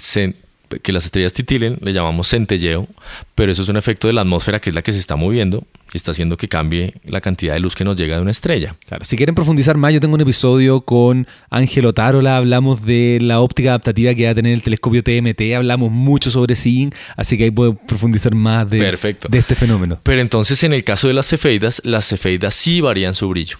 que 0.82 0.92
las 0.92 1.06
estrellas 1.06 1.34
titilen, 1.34 1.78
le 1.82 1.94
llamamos 1.94 2.28
centelleo, 2.30 2.88
pero 3.36 3.52
eso 3.52 3.64
es 3.64 3.70
un 3.70 3.78
efecto 3.78 4.08
de 4.08 4.14
la 4.14 4.22
atmósfera 4.22 4.60
que 4.60 4.70
es 4.70 4.76
la 4.76 4.82
que 4.82 4.94
se 4.94 5.00
está 5.00 5.16
moviendo 5.16 5.64
y 5.94 5.98
está 5.98 6.12
haciendo 6.12 6.38
que 6.38 6.48
cambie 6.48 6.94
la 7.06 7.22
cantidad 7.22 7.54
de 7.54 7.60
luz 7.60 7.76
que 7.76 7.84
nos 7.84 7.96
llega 7.96 8.16
de 8.16 8.22
una 8.22 8.32
estrella. 8.32 8.76
Claro, 8.88 9.04
si 9.06 9.16
quieren 9.18 9.36
profundizar 9.36 9.78
más, 9.78 9.94
yo 9.94 10.00
tengo 10.00 10.16
un 10.16 10.22
episodio 10.22 10.82
con 10.82 11.28
Ángelo 11.50 11.94
Tarola, 11.94 12.38
hablamos 12.38 12.86
de 12.86 13.20
la 13.22 13.40
óptica 13.40 13.70
adaptativa 13.70 14.14
que 14.14 14.26
va 14.26 14.32
a 14.32 14.36
tener 14.36 14.54
el 14.54 14.62
telescopio 14.62 15.04
TMT, 15.04 15.54
hablamos 15.56 15.92
mucho 15.92 16.30
sobre 16.30 16.56
SIN, 16.56 16.92
así 17.16 17.38
que 17.38 17.46
ahí 17.46 17.52
puedo 17.52 17.76
profundizar 17.76 18.36
más 18.36 18.70
de, 18.70 18.80
de 18.80 19.38
este 19.38 19.56
fenómeno. 19.56 20.00
Pero 20.04 20.22
entonces 20.22 20.64
en 20.64 20.74
el 20.74 20.84
caso 20.84 21.08
de 21.08 21.14
las 21.14 21.28
cefeidas, 21.28 21.82
las 21.84 22.08
cefeidas 22.08 22.54
sí 22.54 22.82
varían 22.82 23.14
su 23.14 23.28
brillo. 23.30 23.58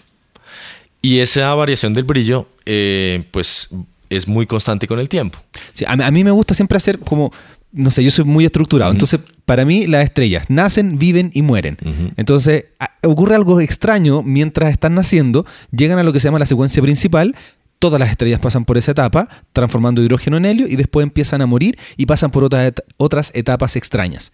Y 1.02 1.20
esa 1.20 1.54
variación 1.54 1.94
del 1.94 2.04
brillo, 2.04 2.46
eh, 2.66 3.24
pues 3.30 3.70
es 4.10 4.28
muy 4.28 4.46
constante 4.46 4.86
con 4.86 4.98
el 4.98 5.08
tiempo. 5.08 5.38
Sí, 5.72 5.84
a, 5.86 6.10
mí 6.10 6.24
me 6.24 6.32
gusta 6.32 6.52
siempre 6.52 6.76
hacer 6.76 6.98
como, 6.98 7.32
no 7.72 7.90
sé, 7.90 8.04
yo 8.04 8.10
soy 8.10 8.24
muy 8.24 8.44
estructurado. 8.44 8.92
Entonces, 8.92 9.20
para 9.46 9.64
mí 9.64 9.86
las 9.86 10.04
estrellas 10.04 10.44
nacen, 10.48 10.98
viven 10.98 11.30
y 11.32 11.42
mueren. 11.42 11.78
Entonces, 12.16 12.66
ocurre 13.02 13.36
algo 13.36 13.60
extraño 13.60 14.22
mientras 14.22 14.70
están 14.72 14.94
naciendo, 14.94 15.46
llegan 15.70 15.98
a 15.98 16.02
lo 16.02 16.12
que 16.12 16.20
se 16.20 16.28
llama 16.28 16.40
la 16.40 16.46
secuencia 16.46 16.82
principal. 16.82 17.34
Todas 17.78 17.98
las 17.98 18.10
estrellas 18.10 18.40
pasan 18.40 18.66
por 18.66 18.76
esa 18.76 18.90
etapa, 18.90 19.28
transformando 19.54 20.02
hidrógeno 20.02 20.36
en 20.36 20.44
helio, 20.44 20.66
y 20.68 20.76
después 20.76 21.04
empiezan 21.04 21.40
a 21.40 21.46
morir 21.46 21.78
y 21.96 22.04
pasan 22.04 22.30
por 22.30 22.44
otras, 22.44 22.74
otras 22.98 23.30
etapas 23.34 23.76
extrañas. 23.76 24.32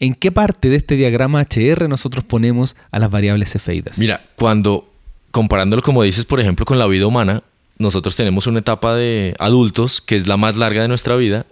¿En 0.00 0.14
qué 0.14 0.32
parte 0.32 0.70
de 0.70 0.76
este 0.76 0.96
diagrama 0.96 1.42
HR 1.42 1.88
nosotros 1.88 2.24
ponemos 2.24 2.74
a 2.90 2.98
las 2.98 3.10
variables 3.10 3.52
cefeidas? 3.52 3.98
Mira, 3.98 4.24
cuando 4.34 4.90
comparándolo 5.30 5.82
como 5.82 6.02
dices, 6.02 6.24
por 6.24 6.40
ejemplo, 6.40 6.64
con 6.64 6.78
la 6.78 6.86
vida 6.86 7.06
humana, 7.06 7.42
nosotros 7.80 8.14
tenemos 8.14 8.46
una 8.46 8.60
etapa 8.60 8.94
de 8.94 9.34
adultos 9.38 10.00
que 10.00 10.14
es 10.14 10.28
la 10.28 10.36
más 10.36 10.56
larga 10.56 10.82
de 10.82 10.88
nuestra 10.88 11.16
vida 11.16 11.46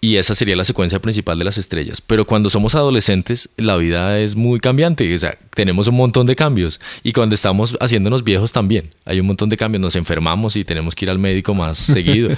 y 0.00 0.16
esa 0.16 0.34
sería 0.34 0.54
la 0.54 0.64
secuencia 0.64 1.00
principal 1.00 1.38
de 1.38 1.44
las 1.44 1.56
estrellas. 1.56 2.02
Pero 2.02 2.26
cuando 2.26 2.50
somos 2.50 2.74
adolescentes, 2.74 3.48
la 3.56 3.76
vida 3.76 4.18
es 4.18 4.36
muy 4.36 4.60
cambiante, 4.60 5.12
o 5.14 5.18
sea, 5.18 5.38
tenemos 5.54 5.88
un 5.88 5.96
montón 5.96 6.26
de 6.26 6.36
cambios. 6.36 6.78
Y 7.02 7.12
cuando 7.12 7.34
estamos 7.34 7.74
haciéndonos 7.80 8.22
viejos 8.22 8.52
también, 8.52 8.92
hay 9.06 9.20
un 9.20 9.26
montón 9.26 9.48
de 9.48 9.56
cambios, 9.56 9.80
nos 9.80 9.96
enfermamos 9.96 10.56
y 10.56 10.64
tenemos 10.64 10.94
que 10.94 11.06
ir 11.06 11.10
al 11.10 11.18
médico 11.18 11.54
más 11.54 11.78
seguido. 11.94 12.36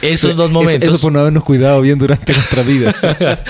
Esos 0.00 0.36
dos 0.36 0.50
momentos... 0.50 0.88
Eso, 0.88 1.00
por 1.02 1.12
no 1.12 1.20
habernos 1.20 1.44
cuidado 1.44 1.82
bien 1.82 1.98
durante 1.98 2.32
nuestra 2.32 2.62
vida. 2.62 2.94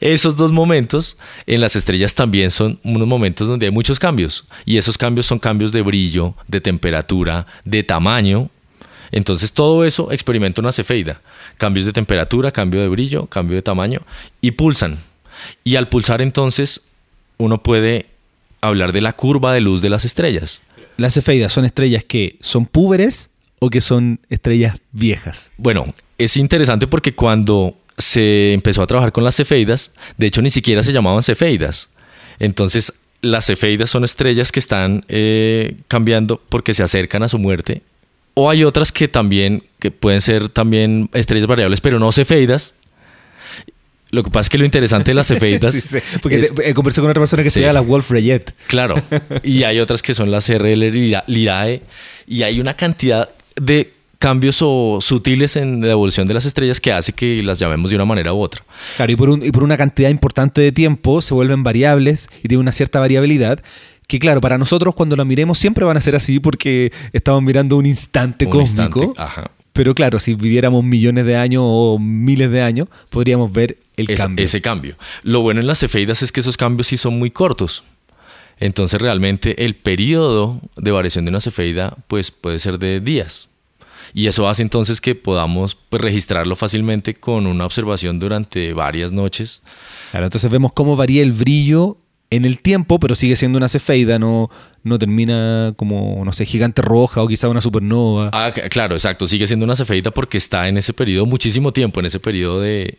Esos 0.00 0.36
dos 0.36 0.52
momentos 0.52 1.16
en 1.46 1.60
las 1.60 1.76
estrellas 1.76 2.14
también 2.14 2.50
son 2.50 2.78
unos 2.84 3.08
momentos 3.08 3.48
donde 3.48 3.66
hay 3.66 3.72
muchos 3.72 3.98
cambios. 3.98 4.44
Y 4.64 4.76
esos 4.76 4.96
cambios 4.98 5.26
son 5.26 5.38
cambios 5.38 5.72
de 5.72 5.82
brillo, 5.82 6.34
de 6.46 6.60
temperatura, 6.60 7.46
de 7.64 7.82
tamaño 7.82 8.50
entonces 9.12 9.52
todo 9.52 9.84
eso 9.84 10.12
experimenta 10.12 10.60
una 10.60 10.72
cefeida. 10.72 11.20
Cambios 11.56 11.86
de 11.86 11.92
temperatura, 11.92 12.50
cambio 12.50 12.80
de 12.80 12.88
brillo, 12.88 13.26
cambio 13.26 13.56
de 13.56 13.62
tamaño 13.62 14.02
y 14.40 14.52
pulsan. 14.52 14.98
Y 15.64 15.76
al 15.76 15.88
pulsar 15.88 16.22
entonces 16.22 16.82
uno 17.38 17.62
puede 17.62 18.06
hablar 18.60 18.92
de 18.92 19.00
la 19.00 19.12
curva 19.12 19.52
de 19.52 19.60
luz 19.60 19.82
de 19.82 19.90
las 19.90 20.04
estrellas. 20.04 20.62
Las 20.96 21.14
cefeidas 21.14 21.52
son 21.52 21.64
estrellas 21.64 22.04
que 22.04 22.36
son 22.40 22.66
púberes 22.66 23.30
o 23.58 23.70
que 23.70 23.80
son 23.80 24.20
estrellas 24.28 24.78
viejas. 24.92 25.50
Bueno, 25.56 25.92
es 26.18 26.36
interesante 26.36 26.86
porque 26.86 27.14
cuando 27.14 27.74
se 27.98 28.52
empezó 28.52 28.82
a 28.82 28.86
trabajar 28.86 29.12
con 29.12 29.24
las 29.24 29.36
cefeidas, 29.36 29.92
de 30.16 30.26
hecho 30.26 30.42
ni 30.42 30.50
siquiera 30.50 30.82
se 30.82 30.92
llamaban 30.92 31.22
cefeidas. 31.22 31.90
Entonces 32.38 32.92
las 33.22 33.46
cefeidas 33.46 33.90
son 33.90 34.04
estrellas 34.04 34.52
que 34.52 34.60
están 34.60 35.04
eh, 35.08 35.76
cambiando 35.88 36.40
porque 36.48 36.74
se 36.74 36.82
acercan 36.82 37.22
a 37.22 37.28
su 37.28 37.38
muerte 37.38 37.82
o 38.40 38.48
hay 38.48 38.64
otras 38.64 38.90
que 38.90 39.06
también, 39.06 39.64
que 39.78 39.90
pueden 39.90 40.22
ser 40.22 40.48
también 40.48 41.10
estrellas 41.12 41.46
variables, 41.46 41.80
pero 41.80 41.98
no 41.98 42.10
cefeidas. 42.10 42.74
Lo 44.10 44.24
que 44.24 44.30
pasa 44.30 44.46
es 44.46 44.48
que 44.48 44.58
lo 44.58 44.64
interesante 44.64 45.10
de 45.10 45.14
las 45.14 45.26
cefeidas. 45.28 45.74
sí, 45.74 45.98
Porque 46.22 46.50
eh, 46.64 46.74
conversé 46.74 47.02
con 47.02 47.10
otra 47.10 47.20
persona 47.20 47.42
que 47.42 47.50
se 47.50 47.60
llama 47.60 47.74
la 47.74 47.80
Wolf 47.82 48.10
Rayet. 48.10 48.54
Claro. 48.66 48.96
Y 49.44 49.64
hay 49.64 49.78
otras 49.78 50.00
que 50.00 50.14
son 50.14 50.30
las 50.30 50.48
RL 50.48 50.90
Lirae. 51.26 51.82
Y 52.26 52.42
hay 52.42 52.60
una 52.60 52.74
cantidad 52.74 53.28
de 53.56 53.92
cambios 54.18 54.60
o 54.62 55.00
sutiles 55.02 55.56
en 55.56 55.82
la 55.82 55.92
evolución 55.92 56.26
de 56.26 56.34
las 56.34 56.46
estrellas 56.46 56.80
que 56.80 56.92
hace 56.92 57.12
que 57.12 57.42
las 57.42 57.58
llamemos 57.58 57.90
de 57.90 57.96
una 57.96 58.06
manera 58.06 58.32
u 58.32 58.40
otra. 58.40 58.64
Claro, 58.96 59.12
y 59.12 59.16
por, 59.16 59.28
un, 59.28 59.44
y 59.44 59.50
por 59.50 59.64
una 59.64 59.76
cantidad 59.76 60.08
importante 60.08 60.62
de 60.62 60.72
tiempo 60.72 61.20
se 61.20 61.34
vuelven 61.34 61.62
variables 61.62 62.28
y 62.38 62.48
tienen 62.48 62.60
una 62.60 62.72
cierta 62.72 63.00
variabilidad 63.00 63.60
que 64.10 64.18
claro, 64.18 64.40
para 64.40 64.58
nosotros 64.58 64.92
cuando 64.96 65.14
la 65.14 65.24
miremos 65.24 65.56
siempre 65.56 65.84
van 65.84 65.96
a 65.96 66.00
ser 66.00 66.16
así 66.16 66.40
porque 66.40 66.92
estamos 67.12 67.40
mirando 67.44 67.76
un 67.76 67.86
instante 67.86 68.50
cósmico. 68.50 69.14
Pero 69.72 69.94
claro, 69.94 70.18
si 70.18 70.34
viviéramos 70.34 70.82
millones 70.82 71.24
de 71.26 71.36
años 71.36 71.62
o 71.64 71.96
miles 71.96 72.50
de 72.50 72.60
años, 72.60 72.88
podríamos 73.08 73.52
ver 73.52 73.78
el 73.96 74.08
cambio. 74.08 74.44
Ese 74.44 74.60
cambio. 74.60 74.96
Lo 75.22 75.42
bueno 75.42 75.60
en 75.60 75.68
las 75.68 75.78
cefeidas 75.78 76.24
es 76.24 76.32
que 76.32 76.40
esos 76.40 76.56
cambios 76.56 76.88
sí 76.88 76.96
son 76.96 77.20
muy 77.20 77.30
cortos. 77.30 77.84
Entonces 78.58 79.00
realmente 79.00 79.64
el 79.64 79.76
periodo 79.76 80.60
de 80.76 80.90
variación 80.90 81.24
de 81.24 81.28
una 81.28 81.40
cefeida 81.40 81.96
pues 82.08 82.32
puede 82.32 82.58
ser 82.58 82.80
de 82.80 82.98
días. 82.98 83.48
Y 84.12 84.26
eso 84.26 84.48
hace 84.48 84.62
entonces 84.62 85.00
que 85.00 85.14
podamos 85.14 85.76
pues, 85.76 86.02
registrarlo 86.02 86.56
fácilmente 86.56 87.14
con 87.14 87.46
una 87.46 87.64
observación 87.64 88.18
durante 88.18 88.72
varias 88.72 89.12
noches. 89.12 89.62
Claro, 90.10 90.26
entonces 90.26 90.50
vemos 90.50 90.72
cómo 90.72 90.96
varía 90.96 91.22
el 91.22 91.30
brillo 91.30 91.96
en 92.30 92.44
el 92.44 92.60
tiempo, 92.60 93.00
pero 93.00 93.14
sigue 93.16 93.34
siendo 93.36 93.58
una 93.58 93.68
cefeida, 93.68 94.18
no, 94.18 94.50
no 94.84 94.98
termina 94.98 95.74
como, 95.76 96.24
no 96.24 96.32
sé, 96.32 96.46
gigante 96.46 96.80
roja 96.80 97.22
o 97.22 97.28
quizá 97.28 97.48
una 97.48 97.60
supernova. 97.60 98.30
Ah, 98.32 98.52
claro, 98.70 98.94
exacto, 98.94 99.26
sigue 99.26 99.46
siendo 99.46 99.64
una 99.64 99.76
cefeida 99.76 100.12
porque 100.12 100.38
está 100.38 100.68
en 100.68 100.78
ese 100.78 100.92
periodo 100.92 101.26
muchísimo 101.26 101.72
tiempo, 101.72 102.00
en 102.00 102.06
ese 102.06 102.20
periodo 102.20 102.60
de, 102.60 102.98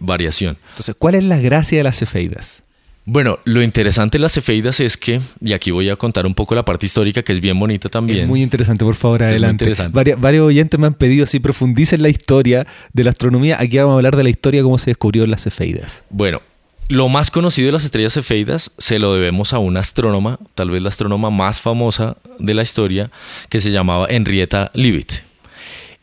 variación. 0.00 0.56
Entonces, 0.70 0.94
¿cuál 0.96 1.16
es 1.16 1.24
la 1.24 1.38
gracia 1.38 1.78
de 1.78 1.84
las 1.84 1.98
cefeidas? 1.98 2.62
Bueno, 3.04 3.38
lo 3.44 3.62
interesante 3.62 4.18
de 4.18 4.22
las 4.22 4.34
cefeidas 4.34 4.80
es 4.80 4.98
que, 4.98 5.22
y 5.40 5.54
aquí 5.54 5.70
voy 5.70 5.88
a 5.88 5.96
contar 5.96 6.26
un 6.26 6.34
poco 6.34 6.54
la 6.54 6.64
parte 6.64 6.84
histórica 6.84 7.22
que 7.22 7.32
es 7.32 7.40
bien 7.40 7.58
bonita 7.58 7.88
también. 7.88 8.20
Es 8.20 8.26
muy 8.28 8.42
interesante, 8.42 8.84
por 8.84 8.96
favor, 8.96 9.22
adelante. 9.22 9.72
varios 10.18 10.46
oyentes 10.46 10.78
me 10.78 10.86
han 10.86 10.94
pedido 10.94 11.24
si 11.24 11.40
profundicen 11.40 12.02
la 12.02 12.10
historia 12.10 12.66
de 12.92 13.04
la 13.04 13.10
astronomía. 13.10 13.56
Aquí 13.58 13.78
vamos 13.78 13.92
a 13.92 13.96
hablar 13.96 14.14
de 14.14 14.24
la 14.24 14.28
historia, 14.28 14.62
cómo 14.62 14.76
se 14.76 14.90
descubrió 14.90 15.26
las 15.26 15.44
cefeidas. 15.44 16.04
Bueno, 16.10 16.42
lo 16.88 17.08
más 17.08 17.30
conocido 17.30 17.66
de 17.66 17.72
las 17.72 17.84
estrellas 17.84 18.14
cefeidas 18.14 18.72
se 18.78 18.98
lo 18.98 19.12
debemos 19.12 19.52
a 19.52 19.58
una 19.58 19.80
astrónoma, 19.80 20.38
tal 20.54 20.70
vez 20.70 20.82
la 20.82 20.88
astrónoma 20.88 21.30
más 21.30 21.60
famosa 21.60 22.16
de 22.38 22.54
la 22.54 22.62
historia, 22.62 23.10
que 23.50 23.60
se 23.60 23.70
llamaba 23.70 24.06
Henrietta 24.08 24.70
Leavitt. 24.74 25.12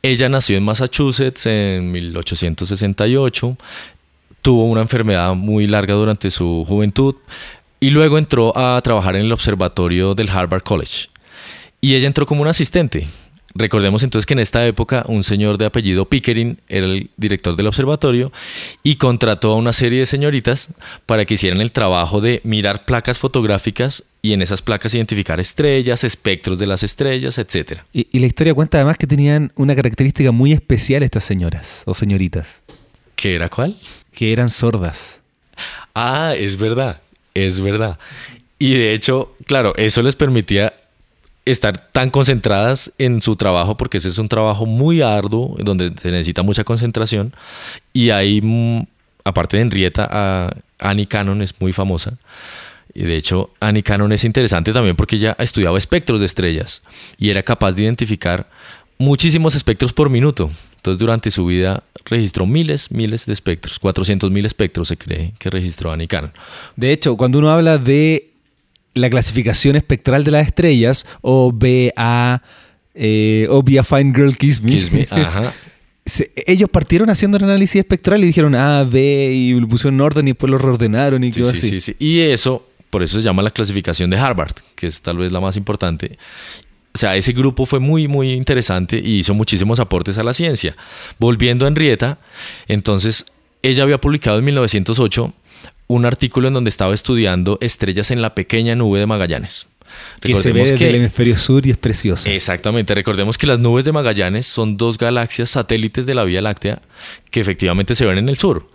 Ella 0.03 0.29
nació 0.29 0.57
en 0.57 0.63
Massachusetts 0.63 1.47
en 1.47 1.91
1868, 1.91 3.57
tuvo 4.43 4.65
una 4.65 4.81
enfermedad 4.81 5.33
muy 5.33 5.65
larga 5.65 5.95
durante 5.95 6.29
su 6.29 6.63
juventud 6.67 7.15
y 7.79 7.89
luego 7.89 8.19
entró 8.19 8.55
a 8.55 8.79
trabajar 8.81 9.15
en 9.15 9.23
el 9.23 9.31
observatorio 9.31 10.13
del 10.13 10.29
Harvard 10.29 10.61
College. 10.61 11.07
Y 11.81 11.95
ella 11.95 12.05
entró 12.05 12.27
como 12.27 12.43
una 12.43 12.51
asistente, 12.51 13.07
Recordemos 13.57 14.03
entonces 14.03 14.25
que 14.25 14.33
en 14.33 14.39
esta 14.39 14.67
época 14.67 15.05
un 15.07 15.23
señor 15.23 15.57
de 15.57 15.65
apellido 15.65 16.09
Pickering 16.09 16.59
era 16.67 16.85
el 16.85 17.09
director 17.15 17.55
del 17.55 17.67
observatorio 17.67 18.33
y 18.83 18.97
contrató 18.97 19.53
a 19.53 19.55
una 19.55 19.71
serie 19.71 19.99
de 19.99 20.05
señoritas 20.05 20.73
para 21.05 21.23
que 21.23 21.35
hicieran 21.35 21.61
el 21.61 21.71
trabajo 21.71 22.19
de 22.19 22.41
mirar 22.43 22.83
placas 22.83 23.17
fotográficas 23.17 24.03
y 24.21 24.33
en 24.33 24.41
esas 24.41 24.61
placas 24.61 24.93
identificar 24.93 25.39
estrellas, 25.39 26.03
espectros 26.03 26.59
de 26.59 26.67
las 26.67 26.83
estrellas, 26.83 27.37
etc. 27.37 27.79
Y, 27.93 28.07
y 28.11 28.19
la 28.19 28.27
historia 28.27 28.53
cuenta 28.53 28.77
además 28.77 28.97
que 28.97 29.07
tenían 29.07 29.53
una 29.55 29.73
característica 29.73 30.31
muy 30.31 30.51
especial 30.51 31.03
estas 31.03 31.23
señoras 31.23 31.83
o 31.85 31.93
señoritas. 31.93 32.61
¿Qué 33.15 33.35
era 33.35 33.47
cuál? 33.47 33.79
Que 34.11 34.33
eran 34.33 34.49
sordas. 34.49 35.21
Ah, 35.93 36.33
es 36.37 36.57
verdad, 36.57 37.01
es 37.33 37.61
verdad. 37.61 37.97
Y 38.59 38.73
de 38.73 38.93
hecho, 38.93 39.33
claro, 39.45 39.73
eso 39.77 40.01
les 40.01 40.17
permitía 40.17 40.73
estar 41.45 41.77
tan 41.91 42.09
concentradas 42.09 42.91
en 42.97 43.21
su 43.21 43.35
trabajo, 43.35 43.77
porque 43.77 43.99
ese 43.99 44.09
es 44.09 44.17
un 44.17 44.27
trabajo 44.27 44.65
muy 44.65 45.01
arduo, 45.01 45.55
donde 45.59 45.93
se 46.01 46.11
necesita 46.11 46.43
mucha 46.43 46.63
concentración. 46.63 47.33
Y 47.93 48.09
ahí, 48.09 48.41
mm, 48.41 48.81
aparte 49.23 49.57
de 49.57 49.63
Henrietta, 49.63 50.51
Annie 50.79 51.07
Cannon 51.07 51.41
es 51.41 51.59
muy 51.61 51.71
famosa. 51.71 52.17
Y 52.93 53.03
de 53.03 53.17
hecho, 53.17 53.51
Annie 53.59 53.83
Cannon 53.83 54.11
es 54.13 54.23
interesante 54.23 54.73
también 54.73 54.95
porque 54.95 55.17
ella 55.17 55.35
estudiaba 55.39 55.77
espectros 55.77 56.19
de 56.21 56.25
estrellas 56.25 56.81
y 57.17 57.29
era 57.29 57.43
capaz 57.43 57.73
de 57.73 57.83
identificar 57.83 58.47
muchísimos 58.97 59.53
espectros 59.53 59.93
por 59.93 60.09
minuto. 60.09 60.49
Entonces, 60.77 60.99
durante 60.99 61.29
su 61.29 61.45
vida 61.45 61.83
registró 62.05 62.45
miles, 62.45 62.91
miles 62.91 63.25
de 63.25 63.33
espectros. 63.33 63.79
400 63.79 64.31
mil 64.31 64.45
espectros 64.45 64.87
se 64.87 64.97
cree 64.97 65.33
que 65.39 65.49
registró 65.49 65.91
Annie 65.91 66.07
Cannon. 66.07 66.31
De 66.75 66.91
hecho, 66.91 67.17
cuando 67.17 67.39
uno 67.39 67.51
habla 67.51 67.77
de 67.77 68.34
la 68.95 69.09
clasificación 69.09 69.75
espectral 69.75 70.23
de 70.23 70.31
las 70.31 70.47
estrellas, 70.47 71.05
o 71.21 71.51
BA, 71.53 72.41
eh, 72.95 73.45
o 73.49 73.61
Be 73.61 73.77
a 73.77 73.83
Fine 73.83 74.13
Girl 74.15 74.35
Kiss 74.37 74.61
Me, 74.61 74.71
Kiss 74.71 74.91
me, 74.91 75.07
ajá. 75.11 75.53
se- 76.05 76.31
ellos 76.47 76.69
partieron 76.69 77.09
haciendo 77.09 77.37
el 77.37 77.43
análisis 77.43 77.75
espectral 77.75 78.23
y 78.23 78.27
dijeron 78.27 78.55
A, 78.55 78.83
B, 78.83 79.31
y 79.33 79.53
lo 79.59 79.67
pusieron 79.67 79.95
en 79.95 80.01
orden 80.01 80.27
y 80.27 80.31
después 80.31 80.49
lo 80.49 80.57
reordenaron 80.57 81.23
y 81.23 81.33
Sí, 81.33 81.41
quedó 81.41 81.51
sí, 81.51 81.57
así. 81.57 81.69
sí, 81.69 81.79
sí. 81.81 81.95
Y 81.99 82.19
eso, 82.21 82.65
por 82.89 83.03
eso 83.03 83.17
se 83.19 83.23
llama 83.23 83.43
la 83.43 83.51
clasificación 83.51 84.09
de 84.09 84.17
Harvard, 84.17 84.53
que 84.75 84.87
es 84.87 85.01
tal 85.01 85.17
vez 85.17 85.31
la 85.31 85.41
más 85.41 85.57
importante. 85.57 86.17
O 86.93 86.97
sea, 86.97 87.17
ese 87.17 87.33
grupo 87.33 87.65
fue 87.65 87.79
muy, 87.81 88.07
muy 88.07 88.31
interesante 88.31 89.01
y 89.03 89.19
hizo 89.19 89.33
muchísimos 89.33 89.81
aportes 89.81 90.17
a 90.17 90.23
la 90.23 90.33
ciencia. 90.33 90.77
Volviendo 91.19 91.65
a 91.65 91.67
Henrietta, 91.67 92.19
entonces 92.69 93.25
ella 93.61 93.83
había 93.83 93.99
publicado 93.99 94.39
en 94.39 94.45
1908 94.45 95.33
un 95.87 96.05
artículo 96.05 96.47
en 96.47 96.53
donde 96.53 96.69
estaba 96.69 96.93
estudiando 96.93 97.57
estrellas 97.61 98.11
en 98.11 98.21
la 98.21 98.33
pequeña 98.35 98.75
nube 98.75 98.99
de 98.99 99.05
Magallanes. 99.05 99.67
Que 100.19 100.35
se 100.35 100.51
ve 100.51 100.61
desde 100.61 100.75
que- 100.75 100.89
el 100.89 100.95
hemisferio 100.95 101.37
sur 101.37 101.65
y 101.65 101.71
es 101.71 101.77
preciosa. 101.77 102.29
Exactamente, 102.29 102.93
recordemos 102.95 103.37
que 103.37 103.47
las 103.47 103.59
nubes 103.59 103.85
de 103.85 103.91
Magallanes 103.91 104.45
son 104.47 104.77
dos 104.77 104.97
galaxias 104.97 105.49
satélites 105.51 106.05
de 106.05 106.15
la 106.15 106.23
Vía 106.23 106.41
Láctea 106.41 106.81
que 107.29 107.39
efectivamente 107.39 107.95
se 107.95 108.05
ven 108.05 108.17
en 108.17 108.27
el 108.27 108.35
sur. 108.37 108.65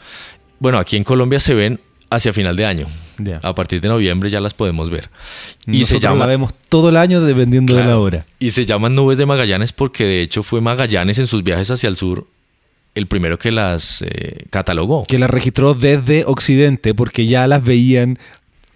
Bueno, 0.61 0.79
aquí 0.79 0.97
en 0.97 1.05
Colombia 1.05 1.41
se 1.41 1.55
ven 1.55 1.81
hacia 2.11 2.33
final 2.33 2.57
de 2.57 2.65
año. 2.65 2.87
A 3.43 3.55
partir 3.55 3.81
de 3.81 3.89
noviembre 3.89 4.31
ya 4.31 4.41
las 4.41 4.55
podemos 4.55 4.89
ver. 4.89 5.11
Y 5.67 5.81
Nosotros 5.81 5.89
se 5.89 5.99
llama 6.01 6.21
la 6.21 6.27
vemos 6.27 6.53
todo 6.69 6.89
el 6.89 6.97
año 6.97 7.21
dependiendo 7.21 7.75
de 7.75 7.85
la 7.85 7.99
hora. 7.99 8.25
Y 8.39 8.51
se 8.53 8.65
llaman 8.65 8.95
nubes 8.95 9.19
de 9.19 9.27
Magallanes 9.27 9.73
porque 9.73 10.05
de 10.05 10.23
hecho 10.23 10.43
fue 10.43 10.61
Magallanes 10.61 11.19
en 11.19 11.27
sus 11.27 11.43
viajes 11.43 11.71
hacia 11.71 11.89
el 11.89 11.97
sur 11.97 12.27
el 12.95 13.07
primero 13.07 13.39
que 13.39 13.53
las 13.53 14.03
eh, 14.03 14.45
catalogó. 14.51 15.05
Que 15.07 15.19
la 15.19 15.27
registró 15.29 15.75
desde 15.75 16.25
Occidente 16.27 16.95
porque 16.95 17.27
ya 17.27 17.47
las 17.47 17.63
veían 17.65 18.19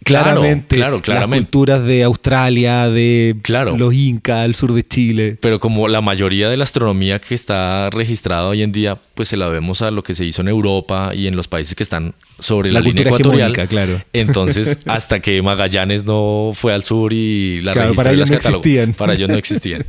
claramente. 0.04 0.76
claro, 0.76 1.00
claramente. 1.00 1.40
Las 1.44 1.46
culturas 1.46 1.84
de 1.86 2.02
Australia, 2.04 2.88
de 2.90 3.36
Claro. 3.42 3.76
los 3.78 3.94
incas, 3.94 4.44
el 4.44 4.54
sur 4.54 4.72
de 4.74 4.86
Chile. 4.86 5.38
Pero 5.40 5.58
como 5.60 5.88
la 5.88 6.00
mayoría 6.02 6.48
de 6.50 6.56
la 6.58 6.64
astronomía 6.64 7.20
que 7.20 7.34
está 7.34 7.88
registrada 7.90 8.46
hoy 8.48 8.62
en 8.62 8.70
día, 8.70 8.98
pues 9.14 9.28
se 9.30 9.36
la 9.38 9.48
vemos 9.48 9.80
a 9.82 9.90
lo 9.90 10.02
que 10.02 10.14
se 10.14 10.24
hizo 10.26 10.42
en 10.42 10.48
Europa 10.48 11.12
y 11.14 11.26
en 11.26 11.36
los 11.36 11.48
países 11.48 11.74
que 11.74 11.82
están 11.82 12.14
sobre 12.38 12.70
la, 12.70 12.80
La 12.80 12.86
línea 12.86 13.04
ecuatorial. 13.04 13.52
claro. 13.68 14.02
Entonces, 14.12 14.80
hasta 14.86 15.20
que 15.20 15.40
Magallanes 15.40 16.04
no 16.04 16.52
fue 16.54 16.74
al 16.74 16.82
sur 16.82 17.12
y 17.14 17.62
la 17.62 17.72
Claro, 17.72 17.88
registró 17.88 18.04
para 18.04 18.10
y 18.12 18.14
ellos 18.16 18.28
las 18.28 18.30
no 18.30 18.36
catalogó. 18.38 18.62
existían. 18.62 18.92
Para 18.94 19.14
ellos 19.14 19.28
no 19.30 19.36
existían. 19.38 19.86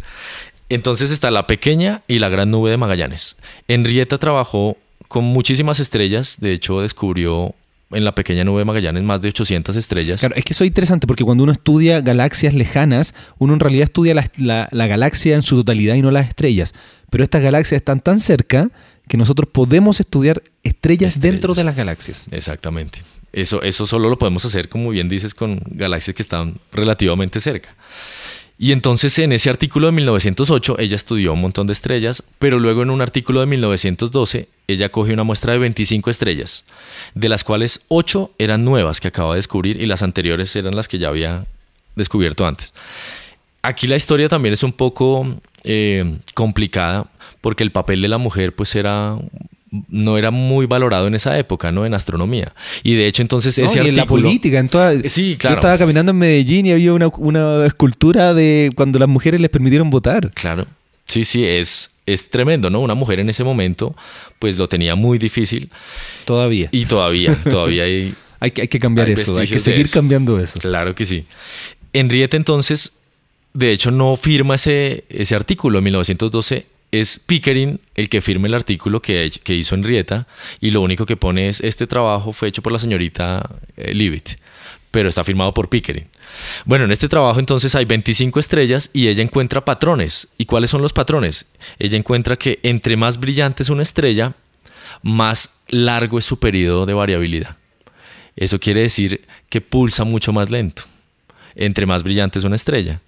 Entonces 0.70 1.12
está 1.12 1.32
la 1.32 1.48
pequeña 1.48 2.02
y 2.08 2.20
la 2.20 2.30
gran 2.30 2.52
nube 2.52 2.72
de 2.72 2.78
Magallanes. 2.78 3.38
Henrietta 3.68 4.18
trabajó 4.18 4.78
con 5.08 5.24
muchísimas 5.24 5.80
estrellas. 5.80 6.38
De 6.40 6.54
hecho, 6.54 6.82
descubrió 6.82 7.54
en 7.92 8.04
la 8.04 8.16
pequeña 8.16 8.44
nube 8.44 8.60
de 8.60 8.66
Magallanes 8.66 9.04
más 9.04 9.22
de 9.22 9.30
800 9.30 9.76
estrellas. 9.76 10.20
Claro, 10.20 10.36
es 10.36 10.44
que 10.44 10.54
eso 10.54 10.64
es 10.64 10.68
interesante 10.70 11.06
porque 11.06 11.24
cuando 11.24 11.44
uno 11.44 11.52
estudia 11.54 12.02
galaxias 12.02 12.54
lejanas, 12.56 13.14
uno 13.38 13.54
en 13.54 13.60
realidad 13.60 13.84
estudia 13.84 14.16
la, 14.16 14.30
la- 14.38 14.68
la 14.72 14.88
galaxia 14.88 15.36
en 15.36 15.44
su 15.44 15.56
totalidad 15.58 15.94
y 15.96 16.02
no 16.02 16.10
las 16.10 16.28
estrellas. 16.28 16.74
Pero 17.12 17.24
estas 17.24 17.44
galaxias 17.44 17.78
están 17.80 18.00
tan 18.02 18.20
cerca 18.20 18.72
que 19.08 19.18
nosotros 19.18 19.48
podemos 19.52 20.00
estudiar 20.00 20.42
estrellas, 20.64 21.14
Estrellas. 21.16 21.20
dentro 21.22 21.54
de 21.54 21.64
las 21.64 21.76
galaxias. 21.76 22.28
Exactamente. 22.32 23.04
Eso, 23.32 23.62
eso 23.62 23.86
solo 23.86 24.10
lo 24.10 24.18
podemos 24.18 24.44
hacer, 24.46 24.68
como 24.68 24.90
bien 24.90 25.10
dices, 25.10 25.36
con 25.36 25.62
galaxias 25.68 26.16
que 26.16 26.24
están 26.24 26.56
relativamente 26.72 27.40
cerca. 27.40 27.76
Y 28.58 28.72
entonces 28.72 29.20
en 29.20 29.34
ese 29.34 29.50
artículo 29.50 29.88
de 29.88 29.92
1908 29.94 30.78
ella 30.80 30.96
estudió 30.96 31.34
un 31.34 31.42
montón 31.42 31.68
de 31.68 31.74
estrellas, 31.74 32.24
pero 32.40 32.58
luego 32.58 32.84
en 32.84 32.90
un 32.90 33.02
artículo 33.02 33.42
de 33.42 33.48
1912 33.48 34.48
ella 34.68 34.90
cogió 34.90 35.14
una 35.14 35.24
muestra 35.24 35.54
de 35.54 35.60
25 35.60 36.10
estrellas, 36.10 36.64
de 37.14 37.30
las 37.30 37.44
cuales 37.44 37.82
8 37.90 38.32
eran 38.38 38.64
nuevas 38.64 39.02
que 39.02 39.10
acaba 39.10 39.32
de 39.32 39.38
descubrir 39.38 39.82
y 39.82 39.86
las 39.86 40.04
anteriores 40.04 40.56
eran 40.56 40.76
las 40.76 40.88
que 40.88 41.00
ya 41.00 41.10
había 41.10 41.46
descubierto 41.96 42.46
antes. 42.46 42.74
Aquí 43.62 43.88
la 43.88 43.98
historia 43.98 44.30
también 44.30 44.54
es 44.54 44.64
un 44.64 44.74
poco 44.74 45.28
eh, 45.64 46.20
complicada 46.34 47.08
porque 47.42 47.64
el 47.64 47.72
papel 47.72 48.02
de 48.02 48.08
la 48.08 48.18
mujer 48.18 48.56
pues 48.56 48.76
era 48.76 49.18
no 49.90 50.18
era 50.18 50.32
muy 50.32 50.66
valorado 50.66 51.08
en 51.08 51.16
esa 51.16 51.38
época, 51.38 51.72
¿no? 51.72 51.86
En 51.86 51.94
astronomía. 51.94 52.54
Y 52.84 52.96
de 52.96 53.08
hecho 53.08 53.22
entonces 53.22 53.58
¿no? 53.58 53.66
ese 53.66 53.84
y 53.84 53.88
en 53.88 53.96
la 53.96 54.06
política, 54.06 54.60
en 54.60 54.70
toda... 54.70 54.94
Sí, 55.08 55.34
Yo 55.34 55.38
claro. 55.40 55.56
estaba 55.56 55.78
caminando 55.78 56.12
en 56.12 56.18
Medellín 56.18 56.66
y 56.66 56.72
había 56.72 56.94
una, 56.94 57.08
una 57.18 57.66
escultura 57.66 58.34
de 58.34 58.72
cuando 58.76 59.00
las 59.00 59.10
mujeres 59.10 59.42
les 59.42 59.50
permitieron 59.50 59.90
votar. 59.90 60.32
Claro. 60.32 60.66
Sí, 61.08 61.24
sí, 61.24 61.46
es, 61.46 61.92
es 62.06 62.30
tremendo, 62.30 62.70
¿no? 62.70 62.80
Una 62.80 62.96
mujer 62.96 63.20
en 63.20 63.30
ese 63.30 63.44
momento 63.44 63.96
pues 64.40 64.58
lo 64.58 64.68
tenía 64.68 64.96
muy 64.96 65.18
difícil 65.18 65.70
Todavía. 66.26 66.70
y 66.72 66.86
todavía, 66.86 67.36
todavía 67.44 67.84
hay, 67.84 68.16
Hay 68.40 68.52
que, 68.52 68.62
hay 68.62 68.68
que 68.68 68.80
cambiar 68.80 69.08
Hay 69.08 69.14
eso, 69.14 69.38
hay 69.38 69.48
que 69.48 69.60
seguir 69.60 69.90
cambiando 69.90 70.40
eso. 70.40 70.60
Claro 70.60 70.96
que 70.96 71.06
sí. 71.06 71.26
Henrietta 71.94 72.38
entonces, 72.38 72.94
de 73.54 73.72
hecho, 73.72 73.92
no 73.92 74.18
firma 74.18 74.56
ese, 74.56 75.06
ese 75.10 75.36
artículo. 75.36 75.78
En 75.78 75.86
1912 75.86 76.66
es 77.02 77.20
Pickering 77.20 77.80
el 77.96 78.10
que 78.10 78.22
firma 78.22 78.48
el 78.48 78.54
artículo 78.54 79.02
que, 79.02 79.32
hizo 79.48 79.76
Henrietta 79.76 80.28
y 80.60 80.72
lo 80.72 80.82
único 80.82 81.06
que 81.06 81.18
pone 81.18 81.50
es 81.50 81.62
este 81.62 81.88
trabajo 81.88 82.34
fue 82.34 82.48
hecho 82.48 82.62
por 82.62 82.72
la 82.72 82.80
señorita 82.80 83.50
eh, 83.78 83.94
Leavitt, 83.94 84.30
pero 84.92 85.10
está 85.10 85.24
firmado 85.24 85.54
por 85.54 85.70
Pickering. 85.70 86.08
Bueno, 86.66 86.86
en 86.86 86.92
este 86.92 87.08
trabajo 87.08 87.40
entonces 87.40 87.76
hay 87.76 87.86
25 87.86 88.40
estrellas 88.40 88.90
y 88.94 89.08
ella 89.08 89.24
encuentra 89.24 89.64
patrones. 89.64 90.28
¿Y 90.38 90.46
cuáles 90.46 90.70
son 90.70 90.82
los 90.82 90.94
patrones? 90.94 91.46
Ella 91.80 91.98
encuentra 91.98 92.36
que 92.36 92.60
entre 92.64 92.98
más 92.98 93.20
brillante 93.20 93.64
es 93.64 93.70
una 93.70 93.84
estrella, 93.84 94.34
más 95.02 95.54
largo 95.68 96.20
es 96.20 96.26
su 96.26 96.40
periodo 96.40 96.86
de 96.86 96.94
variabilidad. 96.94 97.58
Eso 98.36 98.60
quiere 98.60 98.82
decir 98.82 99.26
que 99.50 99.62
pulsa 99.62 100.04
mucho 100.04 100.34
más 100.34 100.50
lento, 100.50 100.84
entre 101.56 101.86
más 101.86 102.04
brillante 102.04 102.40
es 102.40 102.46
una 102.46 102.56
estrella. 102.56 103.02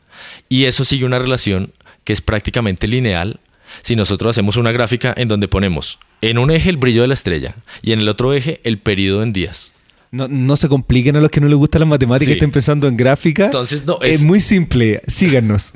Y 0.50 0.66
eso 0.66 0.86
sigue 0.86 1.06
una 1.06 1.20
relación 1.20 1.74
que 2.04 2.14
es 2.14 2.22
prácticamente 2.22 2.88
lineal 2.88 3.40
si 3.84 3.96
nosotros 3.96 4.32
hacemos 4.32 4.58
una 4.58 4.72
gráfica 4.72 5.14
en 5.18 5.28
donde 5.28 5.48
ponemos 5.48 6.00
en 6.22 6.38
un 6.38 6.52
eje 6.52 6.70
el 6.70 6.78
brillo 6.78 7.02
de 7.02 7.08
la 7.08 7.14
estrella 7.14 7.56
y 7.82 7.92
en 7.92 8.00
el 8.00 8.10
otro 8.10 8.34
eje 8.34 8.60
el 8.64 8.78
periodo 8.80 9.24
en 9.24 9.34
días. 9.34 9.74
No, 10.10 10.28
no 10.30 10.56
se 10.56 10.70
compliquen 10.70 11.18
a 11.18 11.22
los 11.22 11.30
que 11.30 11.42
no 11.42 11.48
les 11.50 11.58
gustan 11.58 11.82
las 11.82 11.90
matemáticas 11.90 12.26
Sí. 12.28 12.32
y 12.32 12.36
estén 12.36 12.52
pensando 12.52 12.88
en 12.88 12.96
gráfica. 12.96 13.46
Entonces, 13.46 13.86
no, 13.86 14.00
es... 14.02 14.16
es- 14.16 14.24
muy 14.24 14.40
simple, 14.40 15.02
síganos. 15.08 15.74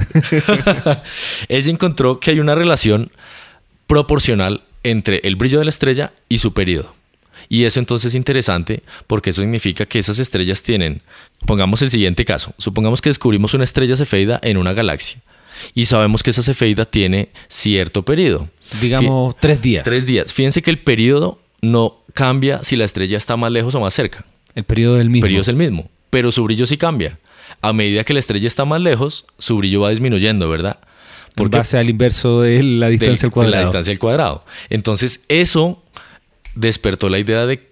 Ella 1.50 1.70
encontró 1.72 2.20
que 2.20 2.32
hay 2.32 2.39
una 2.39 2.56
relación 2.56 3.12
proporcional 3.88 4.62
entre 4.84 5.20
el 5.24 5.36
brillo 5.36 5.60
de 5.60 5.66
la 5.66 5.70
estrella 5.70 6.14
y 6.30 6.38
su 6.39 6.54
periodo. 6.54 6.96
Y 7.50 7.66
eso 7.66 7.80
entonces 7.80 8.10
es 8.10 8.16
interesante 8.16 8.84
porque 9.08 9.32
eso 9.32 9.42
significa 9.42 9.86
que 9.86 10.00
esas 10.00 10.20
estrellas 10.20 10.64
tienen, 10.64 11.02
pongamos 11.46 11.82
el 11.82 11.92
siguiente 11.92 12.24
caso, 12.24 12.54
supongamos 12.58 13.02
que 13.02 13.10
descubrimos 13.10 13.54
una 13.54 13.66
estrella 13.66 13.98
cefeida 13.98 14.39
en 14.44 14.56
una 14.58 14.72
galaxia 14.74 15.20
y 15.74 15.86
sabemos 15.86 16.24
que 16.24 16.30
esa 16.32 16.43
cefeida 16.43 16.86
tiene 16.86 17.30
cierto 17.47 18.04
periodo. 18.04 18.49
Digamos 18.82 19.36
tres 19.39 19.62
días. 19.62 19.84
Tres 19.84 20.06
días. 20.06 20.34
Fíjense 20.34 20.62
que 20.62 20.72
el 20.72 20.80
periodo 20.80 21.41
no 21.62 21.97
cambia 22.14 22.64
si 22.64 22.76
la 22.76 22.86
estrella 22.86 23.18
está 23.18 23.36
más 23.38 23.52
lejos 23.52 23.76
o 23.76 23.80
más 23.82 23.93
cerca. 23.93 24.26
El 24.56 24.64
periodo 24.64 24.93
del 24.95 25.04
El 25.04 25.10
mismo. 25.10 25.24
periodo 25.24 25.41
es 25.41 25.47
el 25.47 25.56
mismo, 25.56 25.89
pero 26.10 26.32
su 26.32 26.43
brillo 26.43 26.66
sí 26.66 26.78
cambia. 26.78 27.20
A 27.62 27.74
medida 27.74 28.04
que 28.04 28.14
la 28.14 28.20
estrella 28.20 28.47
está 28.47 28.66
más 28.66 28.82
lejos, 28.82 29.26
su 29.38 29.58
brillo 29.58 29.82
va 29.82 29.89
disminuyendo, 29.91 30.49
¿verdad? 30.49 30.80
en 31.38 31.49
base 31.49 31.78
al 31.78 31.89
inverso 31.89 32.41
de 32.41 32.62
la 32.62 32.88
del- 32.89 32.99
distancia 32.99 33.28
al 33.28 33.30
de 33.30 33.34
cuadrado. 33.34 33.56
la 33.56 33.62
distancia 33.62 33.91
al 33.93 33.99
cuadrado. 33.99 34.45
Entonces, 34.70 35.24
eso 35.30 35.82
despertó 36.56 37.10
la 37.10 37.20
idea 37.20 37.45
de, 37.45 37.70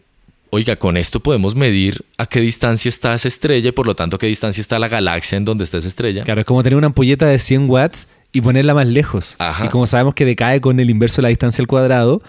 oiga, 0.51 0.75
con 0.77 0.97
esto 0.97 1.19
podemos 1.19 1.55
medir 1.55 2.05
a 2.17 2.25
qué 2.25 2.39
distancia 2.41 2.89
está 2.89 3.13
esa 3.13 3.27
estrella 3.27 3.69
y 3.69 3.71
por 3.71 3.85
lo 3.85 3.95
tanto 3.95 4.15
a 4.15 4.19
qué 4.19 4.27
distancia 4.27 4.61
está 4.61 4.79
la 4.79 4.87
galaxia 4.87 5.37
en 5.37 5.45
donde 5.45 5.63
está 5.63 5.77
esa 5.77 5.87
estrella. 5.87 6.23
Claro, 6.23 6.41
es 6.41 6.45
como 6.45 6.63
tener 6.63 6.77
una 6.77 6.87
ampolleta 6.87 7.25
de 7.27 7.39
100 7.39 7.69
watts 7.69 8.07
y 8.31 8.41
ponerla 8.41 8.73
más 8.73 8.87
lejos. 8.87 9.35
Ajá. 9.39 9.65
Y 9.65 9.69
como 9.69 9.85
sabemos 9.85 10.13
que 10.13 10.25
decae 10.25 10.61
con 10.61 10.79
el 10.79 10.89
inverso 10.89 11.17
de 11.17 11.23
la 11.23 11.29
distancia 11.29 11.61
al 11.61 11.67
cuadrado, 11.67 12.21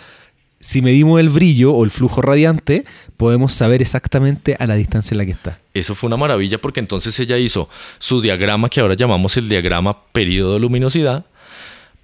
si 0.61 0.83
medimos 0.83 1.19
el 1.21 1.31
brillo 1.31 1.73
o 1.73 1.85
el 1.85 1.91
flujo 1.91 2.21
radiante, 2.21 2.85
podemos 3.17 3.55
saber 3.55 3.81
exactamente 3.81 4.57
a 4.59 4.67
la 4.67 4.75
distancia 4.75 5.15
en 5.15 5.19
la 5.19 5.25
que 5.25 5.33
está. 5.33 5.59
Eso 5.73 5.95
fue 5.95 6.09
una 6.09 6.19
maravilla 6.19 6.61
porque 6.61 6.81
entonces 6.81 7.19
ella 7.19 7.39
hizo 7.39 7.69
su 7.99 8.21
diagrama 8.21 8.69
que 8.69 8.81
ahora 8.81 8.95
llamamos 8.95 9.37
el 9.39 9.49
diagrama 9.49 10.05
periodo 10.13 10.55
de 10.55 10.61
luminosidad, 10.61 11.25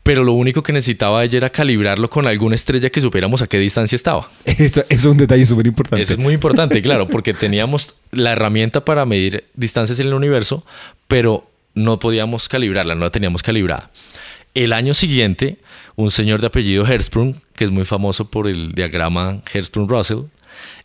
pero 0.06 0.22
lo 0.22 0.34
único 0.34 0.62
que 0.62 0.72
necesitaba 0.72 1.24
ella 1.24 1.38
era 1.38 1.50
calibrarlo 1.50 2.08
con 2.08 2.28
alguna 2.28 2.54
estrella 2.54 2.90
que 2.90 3.00
supiéramos 3.00 3.42
a 3.42 3.48
qué 3.48 3.58
distancia 3.58 3.96
estaba. 3.96 4.30
Eso, 4.44 4.62
eso 4.62 4.84
es 4.88 5.04
un 5.04 5.16
detalle 5.16 5.44
súper 5.44 5.66
importante. 5.66 6.00
Eso 6.00 6.12
es 6.12 6.18
muy 6.20 6.32
importante, 6.32 6.80
claro, 6.80 7.08
porque 7.10 7.34
teníamos 7.34 7.96
la 8.12 8.30
herramienta 8.30 8.84
para 8.84 9.04
medir 9.04 9.44
distancias 9.54 9.98
en 9.98 10.06
el 10.06 10.14
universo, 10.14 10.64
pero 11.08 11.50
no 11.74 11.98
podíamos 11.98 12.48
calibrarla, 12.48 12.94
no 12.94 13.00
la 13.00 13.10
teníamos 13.10 13.42
calibrada. 13.42 13.90
El 14.54 14.72
año 14.72 14.94
siguiente, 14.94 15.58
un 15.96 16.12
señor 16.12 16.40
de 16.40 16.46
apellido 16.46 16.86
Hertzsprung, 16.86 17.34
que 17.56 17.64
es 17.64 17.72
muy 17.72 17.84
famoso 17.84 18.30
por 18.30 18.46
el 18.46 18.72
diagrama 18.72 19.42
Hertzsprung-Russell, 19.52 20.28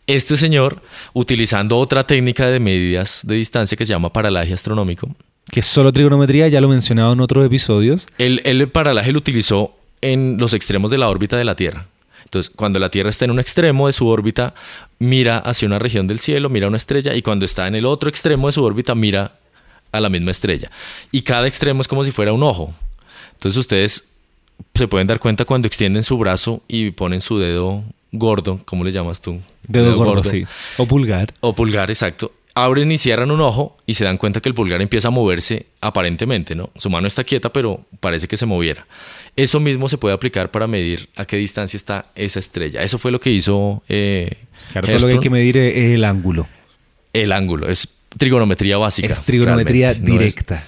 Este 0.08 0.36
señor, 0.36 0.82
utilizando 1.12 1.78
otra 1.78 2.08
técnica 2.08 2.48
de 2.48 2.58
medidas 2.58 3.20
de 3.22 3.36
distancia 3.36 3.76
que 3.78 3.86
se 3.86 3.92
llama 3.92 4.12
paralaje 4.12 4.52
astronómico, 4.52 5.14
que 5.50 5.60
es 5.60 5.66
solo 5.66 5.92
trigonometría, 5.92 6.48
ya 6.48 6.60
lo 6.60 6.68
he 6.68 6.70
mencionado 6.70 7.12
en 7.12 7.20
otros 7.20 7.44
episodios. 7.44 8.06
el 8.18 8.68
paralaje 8.68 9.12
lo 9.12 9.18
utilizó 9.18 9.74
en 10.00 10.36
los 10.38 10.52
extremos 10.52 10.90
de 10.90 10.98
la 10.98 11.08
órbita 11.08 11.36
de 11.36 11.44
la 11.44 11.56
Tierra. 11.56 11.86
Entonces, 12.24 12.50
cuando 12.54 12.78
la 12.78 12.90
Tierra 12.90 13.10
está 13.10 13.26
en 13.26 13.30
un 13.30 13.40
extremo 13.40 13.86
de 13.86 13.92
su 13.92 14.08
órbita, 14.08 14.54
mira 14.98 15.38
hacia 15.38 15.66
una 15.66 15.78
región 15.78 16.06
del 16.06 16.18
cielo, 16.18 16.48
mira 16.48 16.66
una 16.66 16.78
estrella, 16.78 17.14
y 17.14 17.20
cuando 17.20 17.44
está 17.44 17.66
en 17.66 17.74
el 17.74 17.84
otro 17.84 18.08
extremo 18.08 18.48
de 18.48 18.52
su 18.52 18.64
órbita, 18.64 18.94
mira 18.94 19.34
a 19.92 20.00
la 20.00 20.08
misma 20.08 20.30
estrella. 20.30 20.70
Y 21.10 21.22
cada 21.22 21.46
extremo 21.46 21.82
es 21.82 21.88
como 21.88 22.04
si 22.04 22.10
fuera 22.10 22.32
un 22.32 22.42
ojo. 22.42 22.74
Entonces, 23.34 23.58
ustedes 23.58 24.08
se 24.74 24.88
pueden 24.88 25.06
dar 25.06 25.18
cuenta 25.18 25.44
cuando 25.44 25.66
extienden 25.66 26.04
su 26.04 26.16
brazo 26.16 26.62
y 26.68 26.92
ponen 26.92 27.20
su 27.20 27.38
dedo 27.38 27.84
gordo, 28.12 28.60
¿cómo 28.64 28.84
le 28.84 28.92
llamas 28.92 29.20
tú? 29.20 29.40
Dedo, 29.68 29.94
gordo, 29.96 30.24
sí. 30.24 30.46
O 30.78 30.86
pulgar. 30.86 31.34
O 31.40 31.54
pulgar, 31.54 31.90
exacto. 31.90 32.32
Abren 32.54 32.92
y 32.92 32.98
cierran 32.98 33.30
un 33.30 33.40
ojo 33.40 33.78
y 33.86 33.94
se 33.94 34.04
dan 34.04 34.18
cuenta 34.18 34.40
que 34.40 34.48
el 34.48 34.54
pulgar 34.54 34.82
empieza 34.82 35.08
a 35.08 35.10
moverse 35.10 35.66
aparentemente, 35.80 36.54
¿no? 36.54 36.70
Su 36.76 36.90
mano 36.90 37.06
está 37.06 37.24
quieta, 37.24 37.50
pero 37.52 37.86
parece 38.00 38.28
que 38.28 38.36
se 38.36 38.44
moviera. 38.44 38.86
Eso 39.36 39.58
mismo 39.58 39.88
se 39.88 39.96
puede 39.96 40.14
aplicar 40.14 40.50
para 40.50 40.66
medir 40.66 41.08
a 41.16 41.24
qué 41.24 41.38
distancia 41.38 41.78
está 41.78 42.06
esa 42.14 42.40
estrella. 42.40 42.82
Eso 42.82 42.98
fue 42.98 43.10
lo 43.10 43.20
que 43.20 43.30
hizo 43.30 43.82
eh, 43.88 44.30
Claro, 44.72 44.86
todo 44.88 44.98
lo 44.98 45.06
que 45.08 45.12
hay 45.14 45.20
que 45.20 45.30
medir 45.30 45.56
es 45.56 45.76
el 45.94 46.04
ángulo. 46.04 46.46
El 47.14 47.32
ángulo, 47.32 47.68
es 47.70 47.88
trigonometría 48.18 48.76
básica. 48.76 49.08
Es 49.08 49.22
trigonometría 49.22 49.88
realmente, 49.92 50.10
no 50.10 50.14
es- 50.16 50.20
directa. 50.34 50.64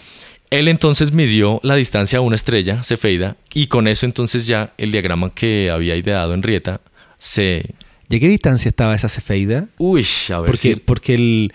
Él 0.50 0.68
entonces 0.68 1.12
midió 1.12 1.60
la 1.64 1.74
distancia 1.74 2.18
a 2.18 2.22
una 2.22 2.36
estrella, 2.36 2.82
Cefeida, 2.82 3.36
y 3.52 3.66
con 3.66 3.88
eso 3.88 4.06
entonces 4.06 4.46
ya 4.46 4.72
el 4.78 4.92
diagrama 4.92 5.34
que 5.34 5.70
había 5.70 5.96
ideado 5.96 6.32
Henrietta 6.32 6.80
se... 7.18 7.74
¿Y 8.08 8.16
a 8.16 8.20
qué 8.20 8.28
distancia 8.28 8.68
estaba 8.68 8.94
esa 8.94 9.08
cefeida? 9.08 9.66
Uy, 9.78 10.06
a 10.28 10.40
ver 10.40 10.46
Porque, 10.46 10.58
si... 10.58 10.76
porque 10.76 11.14
el, 11.14 11.52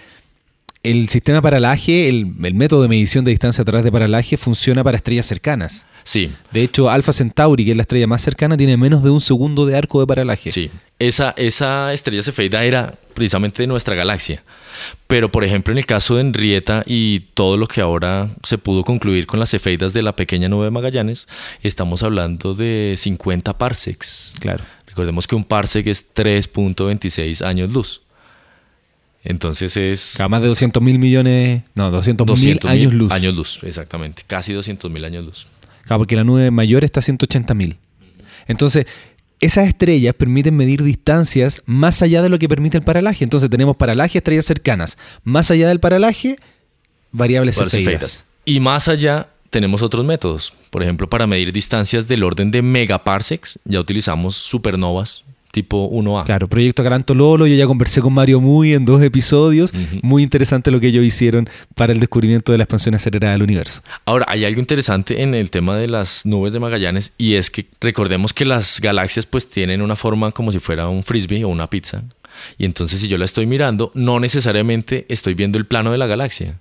el 0.84 1.10
sistema 1.10 1.42
paralaje, 1.42 2.08
el, 2.08 2.34
el 2.44 2.54
método 2.54 2.82
de 2.82 2.88
medición 2.88 3.26
de 3.26 3.32
distancia 3.32 3.62
a 3.62 3.66
través 3.66 3.84
de 3.84 3.92
paralaje 3.92 4.38
funciona 4.38 4.84
para 4.84 4.98
estrellas 4.98 5.26
cercanas. 5.26 5.86
Sí, 6.04 6.32
De 6.52 6.64
hecho, 6.64 6.90
Alpha 6.90 7.14
Centauri, 7.14 7.66
que 7.66 7.72
es 7.72 7.78
la 7.78 7.84
estrella 7.84 8.08
más 8.08 8.22
cercana, 8.22 8.58
tiene 8.58 8.78
menos 8.78 9.04
de 9.04 9.10
un 9.10 9.22
segundo 9.22 9.66
de 9.66 9.76
arco 9.76 10.00
de 10.00 10.08
paralaje. 10.08 10.52
sí. 10.52 10.72
Esa, 10.98 11.34
esa 11.38 11.94
estrella 11.94 12.22
Cefeida 12.22 12.66
era 12.66 12.94
precisamente 13.14 13.64
de 13.64 13.68
nuestra 13.68 13.96
galaxia. 13.96 14.44
Pero, 15.08 15.32
por 15.32 15.46
ejemplo, 15.46 15.72
en 15.72 15.78
el 15.78 15.86
caso 15.86 16.16
de 16.16 16.22
Henrietta 16.22 16.84
y 16.86 17.22
todo 17.36 17.56
lo 17.56 17.68
que 17.68 17.80
ahora 17.80 18.32
se 18.44 18.58
pudo 18.58 18.84
concluir 18.84 19.26
con 19.26 19.40
las 19.40 19.52
cefeidas 19.52 19.94
de 19.94 20.02
la 20.02 20.18
pequeña 20.18 20.50
nube 20.50 20.66
de 20.66 20.72
Magallanes, 20.72 21.30
estamos 21.62 22.04
hablando 22.04 22.54
de 22.54 22.96
50 22.98 23.58
parsecs. 23.58 24.34
Claro. 24.40 24.66
Recordemos 24.88 25.26
que 25.26 25.36
un 25.36 25.46
parsec 25.46 25.88
es 25.88 26.14
3.26 26.14 27.46
años 27.46 27.72
luz. 27.72 28.02
Entonces 29.24 29.76
es 29.76 30.14
Cada 30.18 30.30
más 30.30 30.42
de 30.42 30.48
200 30.48 30.82
mil 30.82 30.98
millones, 30.98 31.64
no, 31.76 31.92
200 31.92 32.26
mil 32.26 32.36
200 32.36 32.72
años 32.72 32.94
luz. 32.94 33.12
Años 33.12 33.36
luz, 33.36 33.60
exactamente. 33.64 34.24
Casi 34.26 34.54
200 34.54 34.90
mil 34.90 35.04
años 35.04 35.26
luz. 35.26 35.48
Claro, 35.86 36.00
porque 36.00 36.16
la 36.16 36.24
nube 36.24 36.52
mayor 36.52 36.84
está 36.84 37.00
a 37.00 37.04
180 37.04 37.54
mil. 37.54 37.78
Entonces, 38.48 38.86
esas 39.40 39.68
estrellas 39.68 40.16
permiten 40.16 40.56
medir 40.56 40.84
distancias 40.84 41.64
más 41.66 42.02
allá 42.02 42.22
de 42.22 42.30
lo 42.30 42.40
que 42.40 42.48
permite 42.48 42.78
el 42.78 42.84
paralaje. 42.84 43.24
Entonces, 43.24 43.50
tenemos 43.50 43.76
paralaje, 43.76 44.20
estrellas 44.20 44.46
cercanas. 44.46 44.98
Más 45.24 45.52
allá 45.52 45.68
del 45.68 45.80
paralaje, 45.80 46.38
variables 47.12 47.58
cefeidas. 47.58 48.26
Y 48.46 48.60
más 48.60 48.88
allá 48.88 49.30
tenemos 49.50 49.82
otros 49.82 50.06
métodos. 50.06 50.54
Por 50.70 50.84
ejemplo, 50.84 51.10
para 51.10 51.28
medir 51.28 51.52
distancias 51.52 52.08
del 52.08 52.24
orden 52.24 52.52
de 52.52 52.62
megaparsecs, 52.62 53.60
ya 53.66 53.80
utilizamos 53.80 54.36
supernovas 54.36 55.24
tipo 55.52 55.90
1A. 55.92 56.26
Claro, 56.26 56.48
proyecto 56.48 56.84
Caranto 56.84 57.16
Lolo, 57.16 57.48
yo 57.48 57.56
ya 57.56 57.66
conversé 57.66 58.02
con 58.02 58.14
Mario 58.14 58.40
Muy 58.40 58.74
en 58.74 58.86
dos 58.86 59.02
episodios. 59.02 59.74
Muy 60.02 60.24
interesante 60.24 60.72
lo 60.72 60.80
que 60.80 60.88
ellos 60.88 61.04
hicieron 61.04 61.50
para 61.76 61.94
el 61.94 62.00
descubrimiento 62.00 62.52
de 62.52 62.58
la 62.58 62.66
expansión 62.66 62.96
acelerada 62.96 63.34
del 63.34 63.44
universo. 63.44 63.82
Ahora, 64.06 64.26
hay 64.28 64.46
algo 64.46 64.60
interesante 64.60 65.22
en 65.22 65.34
el 65.34 65.52
tema 65.52 65.78
de 65.78 65.88
las 65.88 66.26
nubes 66.26 66.54
de 66.54 66.60
Magallanes 66.60 67.14
y 67.18 67.36
es 67.36 67.50
que 67.50 67.66
recordemos 67.82 68.34
que 68.34 68.46
las 68.46 68.80
galaxias 68.82 69.26
pues 69.26 69.50
tienen 69.50 69.82
una 69.82 69.96
forma 69.96 70.32
como 70.32 70.52
si 70.52 70.60
fuera 70.60 70.88
un 70.88 71.04
frisbee 71.04 71.44
o 71.44 71.50
una 71.50 71.68
pizza. 71.68 72.04
Y 72.58 72.66
entonces 72.66 73.02
si 73.02 73.08
yo 73.08 73.18
la 73.18 73.26
estoy 73.26 73.46
mirando, 73.46 73.92
no 73.96 74.20
necesariamente 74.20 75.06
estoy 75.10 75.34
viendo 75.34 75.58
el 75.58 75.66
plano 75.66 75.92
de 75.92 75.98
la 75.98 76.08
galaxia. 76.08 76.60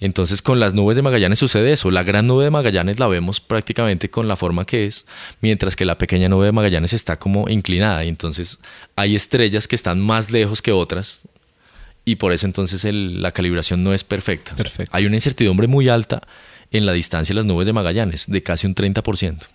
Entonces 0.00 0.42
con 0.42 0.60
las 0.60 0.74
nubes 0.74 0.96
de 0.96 1.02
Magallanes 1.02 1.38
sucede 1.38 1.72
eso. 1.72 1.90
La 1.90 2.02
gran 2.02 2.26
nube 2.26 2.44
de 2.44 2.50
Magallanes 2.50 2.98
la 2.98 3.06
vemos 3.08 3.40
prácticamente 3.40 4.10
con 4.10 4.28
la 4.28 4.36
forma 4.36 4.64
que 4.64 4.86
es, 4.86 5.06
mientras 5.40 5.76
que 5.76 5.84
la 5.84 5.98
pequeña 5.98 6.28
nube 6.28 6.46
de 6.46 6.52
Magallanes 6.52 6.92
está 6.92 7.18
como 7.18 7.48
inclinada. 7.48 8.04
Y 8.04 8.08
entonces 8.08 8.58
hay 8.96 9.14
estrellas 9.14 9.68
que 9.68 9.76
están 9.76 10.00
más 10.00 10.30
lejos 10.30 10.62
que 10.62 10.72
otras 10.72 11.20
y 12.04 12.16
por 12.16 12.32
eso 12.32 12.46
entonces 12.46 12.84
el- 12.84 13.22
la 13.22 13.32
calibración 13.32 13.82
no 13.82 13.94
es 13.94 14.04
perfecta. 14.04 14.52
O 14.52 14.56
sea, 14.56 14.64
Perfecto. 14.64 14.90
hay 14.96 15.06
una 15.06 15.16
incertidumbre 15.16 15.66
muy 15.68 15.88
alta 15.88 16.20
en 16.70 16.86
la 16.86 16.92
distancia 16.92 17.32
de 17.32 17.36
las 17.40 17.46
nubes 17.46 17.66
de 17.66 17.72
Magallanes, 17.72 18.24
de 18.26 18.42
casi 18.42 18.66
un 18.66 18.74
30%. 18.74 19.46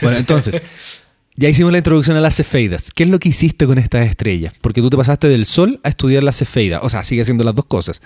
Bueno, 0.00 0.18
entonces, 0.18 0.60
ya 1.36 1.48
hicimos 1.48 1.72
la 1.72 1.78
introducción 1.78 2.16
a 2.16 2.20
las 2.20 2.36
cefeidas. 2.36 2.90
¿Qué 2.94 3.04
es 3.04 3.08
lo 3.08 3.18
que 3.18 3.30
hiciste 3.30 3.66
con 3.66 3.78
estas 3.78 4.06
estrellas? 4.08 4.52
Porque 4.60 4.80
tú 4.82 4.90
te 4.90 4.96
pasaste 4.96 5.28
del 5.28 5.46
Sol 5.46 5.80
a 5.82 5.88
estudiar 5.88 6.22
las 6.22 6.36
cefeidas. 6.38 6.80
O 6.84 6.90
sea, 6.90 7.04
sigue 7.04 7.22
haciendo 7.22 7.42
las 7.44 7.54
dos 7.54 7.64
cosas. 7.66 8.02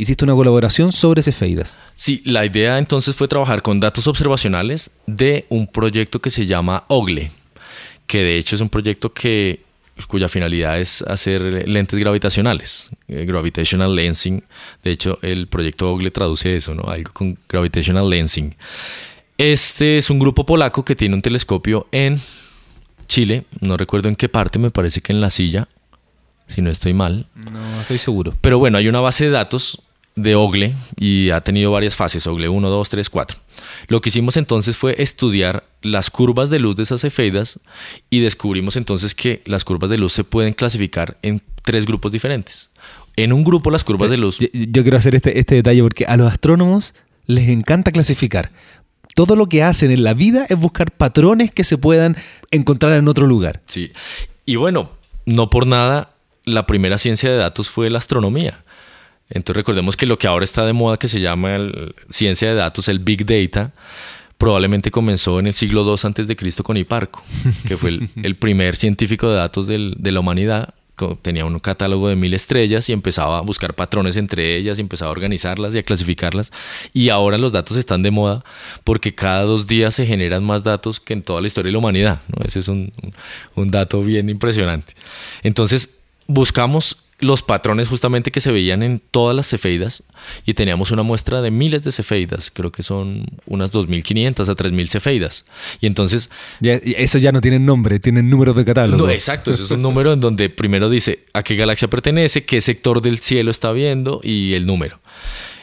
Hiciste 0.00 0.24
una 0.24 0.34
colaboración 0.34 0.92
sobre 0.92 1.24
cefeidas. 1.24 1.80
Sí, 1.96 2.22
la 2.24 2.46
idea 2.46 2.78
entonces 2.78 3.16
fue 3.16 3.26
trabajar 3.26 3.62
con 3.62 3.80
datos 3.80 4.06
observacionales 4.06 4.92
de 5.06 5.44
un 5.48 5.66
proyecto 5.66 6.20
que 6.20 6.30
se 6.30 6.46
llama 6.46 6.84
OGLE, 6.86 7.32
que 8.06 8.22
de 8.22 8.38
hecho 8.38 8.54
es 8.54 8.62
un 8.62 8.68
proyecto 8.68 9.12
que 9.12 9.64
cuya 10.06 10.28
finalidad 10.28 10.78
es 10.80 11.02
hacer 11.02 11.68
lentes 11.68 11.98
gravitacionales, 11.98 12.90
eh, 13.08 13.24
gravitational 13.24 13.96
lensing. 13.96 14.44
De 14.84 14.92
hecho, 14.92 15.18
el 15.22 15.48
proyecto 15.48 15.92
OGLE 15.92 16.12
traduce 16.12 16.56
eso, 16.56 16.74
¿no? 16.76 16.84
Algo 16.84 17.12
con 17.12 17.36
gravitational 17.48 18.08
lensing. 18.08 18.54
Este 19.36 19.98
es 19.98 20.10
un 20.10 20.20
grupo 20.20 20.46
polaco 20.46 20.84
que 20.84 20.94
tiene 20.94 21.16
un 21.16 21.22
telescopio 21.22 21.88
en 21.90 22.20
Chile, 23.08 23.46
no 23.60 23.76
recuerdo 23.76 24.08
en 24.08 24.14
qué 24.14 24.28
parte, 24.28 24.60
me 24.60 24.70
parece 24.70 25.00
que 25.00 25.12
en 25.12 25.20
la 25.20 25.30
silla, 25.30 25.66
si 26.46 26.62
no 26.62 26.70
estoy 26.70 26.92
mal. 26.92 27.26
No 27.34 27.80
estoy 27.80 27.98
seguro. 27.98 28.34
Pero 28.40 28.60
bueno, 28.60 28.78
hay 28.78 28.86
una 28.86 29.00
base 29.00 29.24
de 29.24 29.30
datos 29.30 29.82
de 30.22 30.34
OGLE 30.34 30.74
y 30.98 31.30
ha 31.30 31.40
tenido 31.40 31.70
varias 31.70 31.94
fases, 31.94 32.26
OGLE 32.26 32.48
1, 32.48 32.68
2, 32.68 32.88
3, 32.88 33.10
4. 33.10 33.38
Lo 33.88 34.00
que 34.00 34.08
hicimos 34.08 34.36
entonces 34.36 34.76
fue 34.76 34.94
estudiar 34.98 35.64
las 35.82 36.10
curvas 36.10 36.50
de 36.50 36.58
luz 36.58 36.76
de 36.76 36.82
esas 36.82 37.00
cefeidas 37.00 37.60
y 38.10 38.20
descubrimos 38.20 38.76
entonces 38.76 39.14
que 39.14 39.42
las 39.46 39.64
curvas 39.64 39.90
de 39.90 39.98
luz 39.98 40.12
se 40.12 40.24
pueden 40.24 40.52
clasificar 40.52 41.16
en 41.22 41.42
tres 41.62 41.86
grupos 41.86 42.12
diferentes. 42.12 42.70
En 43.16 43.32
un 43.32 43.44
grupo 43.44 43.70
las 43.70 43.84
curvas 43.84 44.10
de 44.10 44.16
luz... 44.16 44.38
Yo, 44.38 44.48
yo 44.52 44.82
quiero 44.82 44.98
hacer 44.98 45.14
este, 45.14 45.38
este 45.38 45.56
detalle 45.56 45.82
porque 45.82 46.04
a 46.04 46.16
los 46.16 46.30
astrónomos 46.30 46.94
les 47.26 47.48
encanta 47.48 47.92
clasificar. 47.92 48.50
Todo 49.14 49.36
lo 49.36 49.46
que 49.46 49.62
hacen 49.62 49.90
en 49.90 50.02
la 50.02 50.14
vida 50.14 50.46
es 50.48 50.56
buscar 50.58 50.92
patrones 50.92 51.50
que 51.50 51.64
se 51.64 51.78
puedan 51.78 52.16
encontrar 52.50 52.92
en 52.92 53.08
otro 53.08 53.26
lugar. 53.26 53.62
Sí. 53.66 53.92
Y 54.46 54.56
bueno, 54.56 54.90
no 55.26 55.50
por 55.50 55.66
nada, 55.66 56.14
la 56.44 56.66
primera 56.66 56.98
ciencia 56.98 57.30
de 57.30 57.36
datos 57.36 57.68
fue 57.68 57.90
la 57.90 57.98
astronomía. 57.98 58.64
Entonces 59.30 59.56
recordemos 59.56 59.96
que 59.96 60.06
lo 60.06 60.18
que 60.18 60.26
ahora 60.26 60.44
está 60.44 60.64
de 60.64 60.72
moda, 60.72 60.96
que 60.96 61.08
se 61.08 61.20
llama 61.20 61.56
el- 61.56 61.94
ciencia 62.10 62.48
de 62.48 62.54
datos, 62.54 62.88
el 62.88 62.98
Big 62.98 63.26
Data, 63.26 63.72
probablemente 64.38 64.90
comenzó 64.90 65.38
en 65.40 65.48
el 65.48 65.54
siglo 65.54 65.84
II 65.84 65.96
antes 66.04 66.26
de 66.28 66.36
Cristo 66.36 66.62
con 66.62 66.76
Hiparco, 66.76 67.22
que 67.66 67.76
fue 67.76 67.90
el, 67.90 68.08
el 68.22 68.36
primer 68.36 68.76
científico 68.76 69.28
de 69.28 69.36
datos 69.36 69.66
del- 69.66 69.96
de 69.98 70.12
la 70.12 70.20
humanidad. 70.20 70.74
Tenía 71.22 71.44
un 71.44 71.56
catálogo 71.60 72.08
de 72.08 72.16
mil 72.16 72.34
estrellas 72.34 72.88
y 72.88 72.92
empezaba 72.92 73.38
a 73.38 73.42
buscar 73.42 73.74
patrones 73.74 74.16
entre 74.16 74.56
ellas 74.56 74.78
y 74.78 74.80
empezaba 74.80 75.10
a 75.10 75.12
organizarlas 75.12 75.72
y 75.74 75.78
a 75.78 75.84
clasificarlas. 75.84 76.50
Y 76.92 77.10
ahora 77.10 77.38
los 77.38 77.52
datos 77.52 77.76
están 77.76 78.02
de 78.02 78.10
moda 78.10 78.44
porque 78.82 79.14
cada 79.14 79.42
dos 79.44 79.68
días 79.68 79.94
se 79.94 80.06
generan 80.06 80.42
más 80.42 80.64
datos 80.64 80.98
que 80.98 81.12
en 81.12 81.22
toda 81.22 81.40
la 81.40 81.46
historia 81.46 81.68
de 81.68 81.72
la 81.74 81.78
humanidad. 81.78 82.20
¿no? 82.36 82.44
Ese 82.44 82.58
es 82.58 82.66
un 82.66 82.90
dato 83.70 84.02
bien 84.02 84.28
impresionante. 84.28 84.94
Entonces, 85.44 85.90
buscamos 86.26 86.96
los 87.20 87.42
patrones 87.42 87.88
justamente 87.88 88.30
que 88.30 88.40
se 88.40 88.52
veían 88.52 88.82
en 88.82 89.00
todas 89.10 89.34
las 89.34 89.48
cefeidas 89.48 90.04
y 90.46 90.54
teníamos 90.54 90.90
una 90.90 91.02
muestra 91.02 91.42
de 91.42 91.50
miles 91.50 91.82
de 91.82 91.92
cefeidas, 91.92 92.50
creo 92.50 92.70
que 92.70 92.82
son 92.82 93.26
unas 93.46 93.72
2.500 93.72 94.48
a 94.48 94.54
3.000 94.54 94.88
cefeidas. 94.88 95.44
Y 95.80 95.86
entonces, 95.86 96.30
Ya, 96.60 96.74
eso 96.74 97.18
ya 97.18 97.32
no 97.32 97.40
tienen 97.40 97.66
nombre, 97.66 97.98
tienen 97.98 98.30
números 98.30 98.54
de 98.56 98.64
catálogo. 98.64 99.06
no, 99.06 99.10
exacto, 99.10 99.52
eso 99.52 99.64
es 99.64 99.70
un 99.70 99.82
número 99.82 100.12
en 100.12 100.20
donde 100.20 100.48
primero 100.48 100.88
dice 100.88 101.24
a 101.32 101.42
qué 101.42 101.56
galaxia 101.56 101.88
pertenece, 101.88 102.44
qué 102.44 102.60
sector 102.60 103.02
del 103.02 103.18
cielo 103.18 103.50
está 103.50 103.72
viendo 103.72 104.20
y 104.22 104.54
el 104.54 104.66
número. 104.66 105.00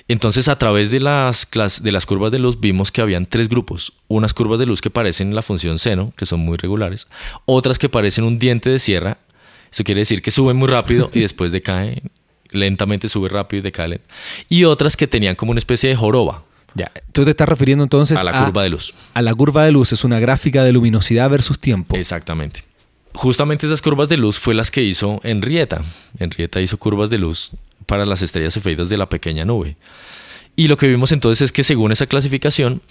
Entonces, 0.07 0.47
a 0.49 0.57
través 0.59 0.91
de 0.91 0.99
las, 0.99 1.47
de 1.81 1.91
las 1.91 2.05
curvas 2.05 2.31
de 2.31 2.37
luz 2.37 2.59
vimos 2.59 2.91
que 2.91 3.01
habían 3.01 3.25
tres 3.25 3.49
grupos. 3.49 3.93
Unas 4.07 4.35
curvas 4.35 4.59
de 4.59 4.67
luz 4.67 4.79
que 4.79 4.91
parecen 4.91 5.33
la 5.33 5.41
función 5.41 5.79
seno, 5.79 6.13
que 6.15 6.27
son 6.27 6.41
muy 6.41 6.57
regulares. 6.57 7.07
Otras 7.45 7.79
que 7.79 7.89
parecen 7.89 8.23
un 8.23 8.37
diente 8.37 8.69
de 8.69 8.77
sierra. 8.77 9.17
Eso 9.75 9.83
quiere 9.83 9.99
decir 9.99 10.21
que 10.21 10.31
suben 10.31 10.55
muy 10.55 10.69
rápido 10.69 11.11
y 11.13 11.19
después 11.19 11.51
decaen. 11.51 12.09
Lentamente 12.49 13.09
sube 13.09 13.27
rápido 13.27 13.59
y 13.59 13.63
decae. 13.63 13.99
Y 14.47 14.63
otras 14.63 14.95
que 14.95 15.05
tenían 15.05 15.35
como 15.35 15.51
una 15.51 15.57
especie 15.57 15.89
de 15.89 15.97
joroba 15.97 16.45
Ya, 16.75 16.93
tú 17.11 17.25
te 17.25 17.31
estás 17.31 17.49
refiriendo 17.49 17.83
entonces 17.83 18.17
a 18.17 18.23
la 18.23 18.45
curva 18.45 18.63
de 18.63 18.69
luz. 18.69 18.93
a 19.13 19.21
la 19.21 19.35
curva 19.35 19.65
de 19.65 19.73
luz. 19.73 19.91
Es 19.91 20.05
una 20.05 20.17
gráfica 20.21 20.63
de 20.63 20.71
luminosidad 20.71 21.29
versus 21.29 21.59
tiempo. 21.59 21.97
Exactamente. 21.97 22.63
justamente 23.13 23.65
esas 23.65 23.81
curvas 23.81 24.07
de 24.07 24.15
luz 24.15 24.39
fue 24.39 24.53
las 24.53 24.71
que 24.71 24.81
hizo 24.81 25.19
Henrietta. 25.23 25.81
Henrietta 26.19 26.61
hizo 26.61 26.77
curvas 26.77 27.09
de 27.09 27.17
luz 27.19 27.51
para 27.85 28.05
las 28.05 28.21
estrellas 28.21 28.53
cefeidas 28.53 28.87
de 28.87 28.95
la 28.95 29.09
pequeña 29.09 29.43
nube. 29.43 29.75
Y 30.55 30.69
lo 30.69 30.77
que 30.77 30.87
vimos 30.87 31.11
entonces 31.11 31.41
es 31.47 31.51
que 31.51 31.65
según 31.65 31.91
esa 31.91 32.05
clasificación, 32.05 32.81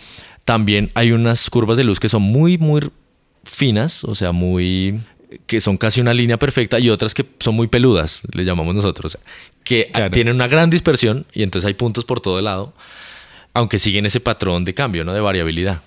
también 0.44 0.90
hay 0.94 1.12
unas 1.12 1.48
curvas 1.48 1.78
de 1.78 1.84
luz 1.84 1.98
que 1.98 2.10
son 2.10 2.20
muy, 2.20 2.58
muy 2.58 2.90
finas, 3.44 4.04
o 4.04 4.14
sea, 4.14 4.32
muy 4.32 5.00
que 5.46 5.60
son 5.60 5.76
casi 5.76 6.00
una 6.00 6.12
línea 6.12 6.38
perfecta 6.38 6.78
y 6.78 6.90
otras 6.90 7.14
que 7.14 7.24
son 7.40 7.54
muy 7.54 7.66
peludas, 7.68 8.22
le 8.32 8.44
llamamos 8.44 8.74
nosotros, 8.74 9.18
que 9.62 9.90
tienen 10.12 10.34
una 10.34 10.48
gran 10.48 10.70
dispersión 10.70 11.26
y 11.32 11.42
entonces 11.42 11.66
hay 11.66 11.74
puntos 11.74 12.04
por 12.04 12.20
todo 12.20 12.40
lado, 12.40 12.74
aunque 13.52 13.78
siguen 13.78 14.06
ese 14.06 14.20
patrón 14.20 14.64
de 14.64 14.74
cambio, 14.74 15.04
¿no? 15.04 15.12
de 15.12 15.20
variabilidad. 15.20 15.82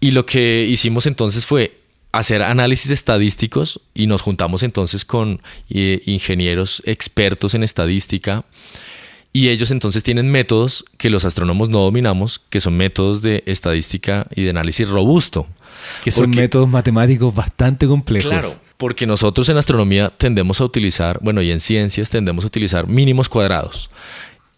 Y 0.00 0.10
lo 0.10 0.26
que 0.26 0.66
hicimos 0.68 1.06
entonces 1.06 1.46
fue 1.46 1.78
hacer 2.12 2.42
análisis 2.42 2.90
estadísticos 2.90 3.80
y 3.94 4.06
nos 4.06 4.22
juntamos 4.22 4.62
entonces 4.62 5.04
con 5.04 5.40
eh, 5.70 6.00
ingenieros 6.06 6.82
expertos 6.84 7.54
en 7.54 7.64
estadística 7.64 8.44
y 9.36 9.48
ellos 9.48 9.72
entonces 9.72 10.04
tienen 10.04 10.30
métodos 10.30 10.84
que 10.96 11.10
los 11.10 11.24
astrónomos 11.24 11.68
no 11.68 11.80
dominamos, 11.80 12.40
que 12.50 12.60
son 12.60 12.76
métodos 12.76 13.20
de 13.20 13.42
estadística 13.46 14.28
y 14.32 14.44
de 14.44 14.50
análisis 14.50 14.88
robusto. 14.88 15.48
Que 16.04 16.12
son 16.12 16.30
métodos 16.30 16.68
matemáticos 16.68 17.34
bastante 17.34 17.88
complejos. 17.88 18.30
Claro, 18.30 18.54
porque 18.76 19.06
nosotros 19.08 19.48
en 19.48 19.56
astronomía 19.56 20.10
tendemos 20.16 20.60
a 20.60 20.64
utilizar, 20.64 21.18
bueno, 21.20 21.42
y 21.42 21.50
en 21.50 21.58
ciencias 21.58 22.10
tendemos 22.10 22.44
a 22.44 22.46
utilizar 22.46 22.86
mínimos 22.86 23.28
cuadrados. 23.28 23.90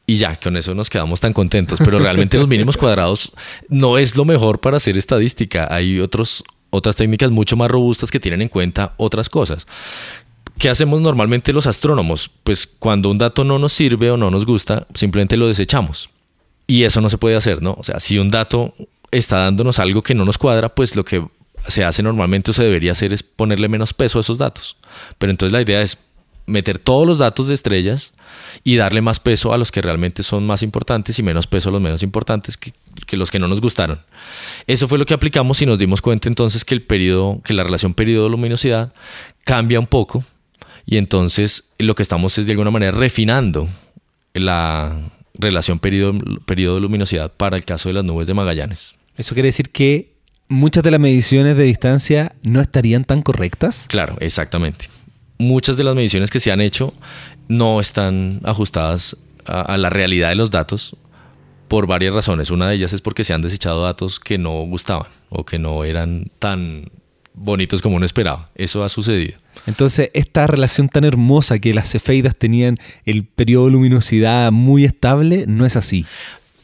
Y 0.06 0.18
ya, 0.18 0.36
con 0.36 0.58
eso 0.58 0.74
nos 0.74 0.90
quedamos 0.90 1.20
tan 1.20 1.32
contentos. 1.32 1.78
Pero 1.82 1.98
realmente 1.98 2.36
los 2.36 2.46
mínimos 2.46 2.76
cuadrados 2.76 3.32
no 3.70 3.96
es 3.96 4.14
lo 4.14 4.26
mejor 4.26 4.60
para 4.60 4.76
hacer 4.76 4.98
estadística. 4.98 5.66
Hay 5.70 6.00
otros, 6.00 6.44
otras 6.68 6.96
técnicas 6.96 7.30
mucho 7.30 7.56
más 7.56 7.70
robustas 7.70 8.10
que 8.10 8.20
tienen 8.20 8.42
en 8.42 8.48
cuenta 8.48 8.92
otras 8.98 9.30
cosas. 9.30 9.66
¿Qué 10.58 10.70
hacemos 10.70 11.00
normalmente 11.00 11.52
los 11.52 11.66
astrónomos? 11.66 12.30
Pues 12.42 12.66
cuando 12.66 13.10
un 13.10 13.18
dato 13.18 13.44
no 13.44 13.58
nos 13.58 13.72
sirve 13.72 14.10
o 14.10 14.16
no 14.16 14.30
nos 14.30 14.46
gusta, 14.46 14.86
simplemente 14.94 15.36
lo 15.36 15.48
desechamos. 15.48 16.08
Y 16.66 16.84
eso 16.84 17.00
no 17.00 17.10
se 17.10 17.18
puede 17.18 17.36
hacer, 17.36 17.62
¿no? 17.62 17.76
O 17.78 17.84
sea, 17.84 18.00
si 18.00 18.18
un 18.18 18.30
dato 18.30 18.74
está 19.10 19.38
dándonos 19.38 19.78
algo 19.78 20.02
que 20.02 20.14
no 20.14 20.24
nos 20.24 20.38
cuadra, 20.38 20.74
pues 20.74 20.96
lo 20.96 21.04
que 21.04 21.24
se 21.68 21.84
hace 21.84 22.02
normalmente 22.02 22.50
o 22.50 22.54
se 22.54 22.64
debería 22.64 22.92
hacer 22.92 23.12
es 23.12 23.22
ponerle 23.22 23.68
menos 23.68 23.92
peso 23.92 24.18
a 24.18 24.22
esos 24.22 24.38
datos. 24.38 24.76
Pero 25.18 25.30
entonces 25.30 25.52
la 25.52 25.60
idea 25.60 25.82
es 25.82 25.98
meter 26.46 26.78
todos 26.78 27.06
los 27.06 27.18
datos 27.18 27.48
de 27.48 27.54
estrellas 27.54 28.14
y 28.64 28.76
darle 28.76 29.02
más 29.02 29.20
peso 29.20 29.52
a 29.52 29.58
los 29.58 29.72
que 29.72 29.82
realmente 29.82 30.22
son 30.22 30.46
más 30.46 30.62
importantes 30.62 31.18
y 31.18 31.22
menos 31.22 31.46
peso 31.46 31.68
a 31.68 31.72
los 31.72 31.80
menos 31.80 32.02
importantes 32.02 32.56
que, 32.56 32.72
los 33.16 33.30
que 33.30 33.38
no 33.38 33.48
nos 33.48 33.60
gustaron. 33.60 34.00
Eso 34.66 34.88
fue 34.88 34.98
lo 34.98 35.06
que 35.06 35.14
aplicamos 35.14 35.60
y 35.60 35.66
nos 35.66 35.78
dimos 35.78 36.00
cuenta 36.00 36.28
entonces 36.28 36.64
que 36.64 36.74
el 36.74 36.82
periodo, 36.82 37.40
que 37.44 37.52
la 37.52 37.64
relación 37.64 37.94
periodo-luminosidad 37.94 38.92
cambia 39.44 39.80
un 39.80 39.86
poco 39.86 40.24
y 40.86 40.96
entonces 40.96 41.72
lo 41.78 41.94
que 41.94 42.02
estamos 42.02 42.38
es 42.38 42.46
de 42.46 42.52
alguna 42.52 42.70
manera 42.70 42.92
refinando 42.92 43.68
la 44.32 45.10
relación 45.34 45.80
periodo-luminosidad 45.80 47.32
para 47.32 47.56
el 47.56 47.64
caso 47.64 47.88
de 47.88 47.94
las 47.94 48.04
nubes 48.04 48.26
de 48.26 48.34
Magallanes. 48.34 48.94
Eso 49.16 49.34
quiere 49.34 49.48
decir 49.48 49.70
que 49.70 50.12
muchas 50.48 50.84
de 50.84 50.90
las 50.92 51.00
mediciones 51.00 51.56
de 51.56 51.64
distancia 51.64 52.34
no 52.42 52.60
estarían 52.60 53.04
tan 53.04 53.22
correctas. 53.22 53.86
Claro, 53.88 54.16
exactamente. 54.20 54.88
Muchas 55.38 55.76
de 55.76 55.84
las 55.84 55.94
mediciones 55.94 56.30
que 56.30 56.40
se 56.40 56.52
han 56.52 56.60
hecho 56.60 56.94
no 57.48 57.80
están 57.80 58.40
ajustadas 58.44 59.16
a, 59.44 59.76
la 59.76 59.90
realidad 59.90 60.30
de 60.30 60.34
los 60.36 60.50
datos 60.50 60.96
por 61.68 61.86
varias 61.86 62.14
razones. 62.14 62.50
Una 62.50 62.68
de 62.68 62.76
ellas 62.76 62.92
es 62.92 63.00
porque 63.00 63.24
se 63.24 63.34
han 63.34 63.42
desechado 63.42 63.82
datos 63.82 64.20
que 64.20 64.38
no 64.38 64.62
gustaban 64.62 65.08
o 65.28 65.44
que 65.44 65.58
no 65.58 65.84
eran 65.84 66.30
tan 66.38 66.90
bonitos 67.36 67.82
como 67.82 67.96
uno 67.96 68.06
esperaba. 68.06 68.50
Eso 68.54 68.82
ha 68.82 68.88
sucedido. 68.88 69.38
Entonces, 69.66 70.10
esta 70.14 70.46
relación 70.46 70.88
tan 70.88 71.04
hermosa 71.04 71.58
que 71.58 71.72
las 71.72 71.92
cefeidas 71.92 72.34
tenían 72.34 72.76
el 73.04 73.24
periodo 73.24 73.66
de 73.66 73.72
luminosidad 73.72 74.50
muy 74.50 74.84
estable, 74.84 75.44
no 75.46 75.64
es 75.64 75.76
así. 75.76 76.06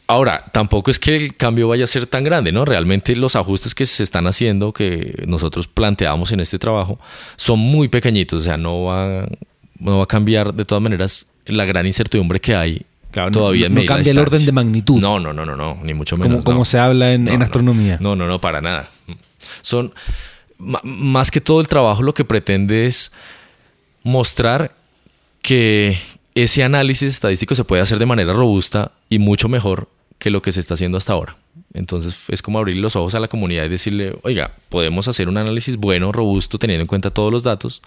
Ahora, 0.07 0.43
tampoco 0.51 0.91
es 0.91 0.99
que 0.99 1.15
el 1.15 1.35
cambio 1.35 1.69
vaya 1.69 1.85
a 1.85 1.87
ser 1.87 2.07
tan 2.07 2.23
grande, 2.23 2.51
¿no? 2.51 2.65
Realmente 2.65 3.15
los 3.15 3.35
ajustes 3.35 3.73
que 3.73 3.85
se 3.85 4.03
están 4.03 4.27
haciendo, 4.27 4.73
que 4.73 5.23
nosotros 5.27 5.67
planteamos 5.67 6.31
en 6.33 6.41
este 6.41 6.59
trabajo, 6.59 6.99
son 7.37 7.59
muy 7.59 7.87
pequeñitos, 7.87 8.41
o 8.41 8.43
sea, 8.43 8.57
no 8.57 8.83
va, 8.83 9.27
no 9.79 9.99
va 9.99 10.03
a 10.03 10.07
cambiar 10.07 10.53
de 10.53 10.65
todas 10.65 10.81
maneras 10.81 11.25
la 11.45 11.65
gran 11.65 11.87
incertidumbre 11.87 12.39
que 12.39 12.55
hay 12.55 12.85
todavía 13.31 13.69
no, 13.69 13.81
no 13.81 13.85
cambia 13.85 14.11
el 14.11 14.19
orden 14.19 14.45
de 14.45 14.51
magnitud. 14.51 14.99
No, 14.99 15.19
no, 15.19 15.33
no, 15.33 15.45
no, 15.45 15.55
no, 15.55 15.77
ni 15.83 15.93
mucho 15.93 16.17
menos. 16.17 16.43
Como, 16.43 16.65
se 16.65 16.79
habla 16.79 17.13
en, 17.13 17.27
en 17.27 17.41
astronomía. 17.41 17.97
No, 17.99 18.15
no, 18.15 18.27
no, 18.27 18.41
para 18.41 18.61
nada. 18.61 18.89
Son 19.61 19.93
más 20.83 21.31
que 21.31 21.41
todo 21.41 21.61
el 21.61 21.67
trabajo 21.67 22.01
lo 22.01 22.13
que 22.13 22.25
pretende 22.25 22.85
es 22.85 23.11
mostrar 24.03 24.75
que 25.41 25.97
ese 26.35 26.63
análisis 26.63 27.11
estadístico 27.11 27.55
se 27.55 27.63
puede 27.63 27.81
hacer 27.81 27.99
de 27.99 28.05
manera 28.05 28.33
robusta 28.33 28.91
y 29.09 29.19
mucho 29.19 29.49
mejor 29.49 29.89
que 30.17 30.29
lo 30.29 30.41
que 30.41 30.51
se 30.51 30.59
está 30.59 30.75
haciendo 30.75 30.97
hasta 30.97 31.13
ahora. 31.13 31.35
Entonces 31.73 32.25
es 32.29 32.41
como 32.41 32.59
abrir 32.59 32.77
los 32.77 32.95
ojos 32.95 33.13
a 33.15 33.19
la 33.19 33.27
comunidad 33.27 33.65
y 33.65 33.69
decirle, 33.69 34.17
oiga, 34.23 34.55
podemos 34.69 35.07
hacer 35.07 35.27
un 35.27 35.37
análisis 35.37 35.75
bueno, 35.77 36.11
robusto, 36.11 36.57
teniendo 36.57 36.83
en 36.83 36.87
cuenta 36.87 37.11
todos 37.11 37.31
los 37.31 37.43
datos, 37.43 37.81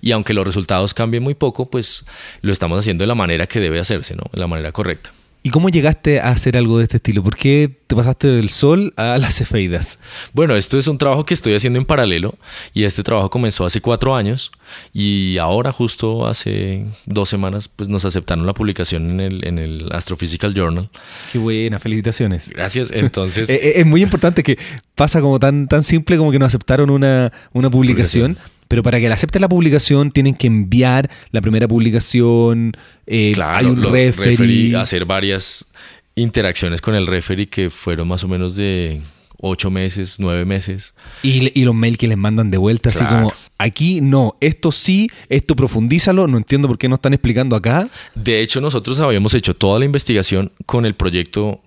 y 0.00 0.12
aunque 0.12 0.32
los 0.32 0.46
resultados 0.46 0.94
cambien 0.94 1.22
muy 1.22 1.34
poco, 1.34 1.66
pues 1.66 2.04
lo 2.40 2.52
estamos 2.52 2.78
haciendo 2.78 3.02
de 3.02 3.08
la 3.08 3.14
manera 3.14 3.46
que 3.46 3.60
debe 3.60 3.78
hacerse, 3.78 4.16
¿no? 4.16 4.24
De 4.32 4.40
la 4.40 4.46
manera 4.46 4.72
correcta. 4.72 5.12
¿Y 5.44 5.50
cómo 5.50 5.70
llegaste 5.70 6.20
a 6.20 6.28
hacer 6.28 6.56
algo 6.56 6.78
de 6.78 6.84
este 6.84 6.98
estilo? 6.98 7.22
¿Por 7.24 7.36
qué 7.36 7.68
te 7.88 7.96
pasaste 7.96 8.28
del 8.28 8.48
sol 8.48 8.94
a 8.96 9.18
las 9.20 9.36
cefeidas? 9.36 9.98
Bueno, 10.32 10.54
esto 10.54 10.78
es 10.78 10.86
un 10.86 10.98
trabajo 10.98 11.24
que 11.24 11.34
estoy 11.34 11.54
haciendo 11.54 11.80
en 11.80 11.84
paralelo 11.84 12.36
y 12.72 12.84
este 12.84 13.02
trabajo 13.02 13.28
comenzó 13.28 13.64
hace 13.64 13.80
cuatro 13.80 14.14
años 14.14 14.52
y 14.92 15.38
ahora 15.38 15.72
justo 15.72 16.26
hace 16.28 16.86
dos 17.06 17.28
semanas 17.28 17.68
pues 17.68 17.88
nos 17.88 18.04
aceptaron 18.04 18.46
la 18.46 18.54
publicación 18.54 19.10
en 19.10 19.20
el, 19.20 19.46
en 19.46 19.58
el 19.58 19.88
Astrophysical 19.90 20.54
Journal. 20.54 20.88
Qué 21.32 21.38
buena, 21.38 21.80
felicitaciones. 21.80 22.48
Gracias, 22.50 22.90
entonces... 22.92 23.50
Eh, 23.52 23.58
eh, 23.60 23.72
es, 23.76 23.86
muy 23.86 24.02
importante 24.02 24.42
que 24.42 24.56
pasa 24.94 25.20
como 25.20 25.38
tan, 25.38 25.66
tan 25.68 25.82
simple 25.82 26.16
como 26.16 26.30
que 26.30 26.38
nos 26.38 26.46
aceptaron 26.46 26.88
una, 26.88 27.32
una 27.52 27.68
publicación 27.68 28.38
pero 28.72 28.82
para 28.82 28.98
que 28.98 29.06
le 29.06 29.12
acepte 29.12 29.38
la 29.38 29.50
publicación 29.50 30.10
tienen 30.10 30.34
que 30.34 30.46
enviar 30.46 31.10
la 31.30 31.42
primera 31.42 31.68
publicación, 31.68 32.72
eh, 33.06 33.34
hay 33.44 33.66
un 33.66 33.82
referee. 33.82 34.74
Hacer 34.74 35.04
varias 35.04 35.66
interacciones 36.14 36.80
con 36.80 36.94
el 36.94 37.06
referee 37.06 37.50
que 37.50 37.68
fueron 37.68 38.08
más 38.08 38.24
o 38.24 38.28
menos 38.28 38.56
de 38.56 39.02
ocho 39.42 39.70
meses, 39.70 40.16
nueve 40.18 40.46
meses. 40.46 40.94
Y, 41.22 41.62
los 41.64 41.74
mails 41.74 41.98
que 41.98 42.08
les 42.08 42.16
mandan 42.16 42.48
de 42.48 42.56
vuelta, 42.56 42.88
así 42.88 43.04
como, 43.04 43.34
aquí 43.58 44.00
no, 44.00 44.38
esto 44.40 44.72
sí, 44.72 45.10
esto 45.28 45.54
profundízalo, 45.54 46.26
no 46.26 46.38
entiendo 46.38 46.66
por 46.66 46.78
qué 46.78 46.88
no 46.88 46.94
están 46.94 47.12
explicando 47.12 47.56
acá. 47.56 47.90
De 48.14 48.40
hecho, 48.40 48.62
nosotros 48.62 48.98
habíamos 49.00 49.34
hecho 49.34 49.52
toda 49.52 49.80
la 49.80 49.84
investigación 49.84 50.50
con 50.64 50.86
el 50.86 50.94
proyecto, 50.94 51.60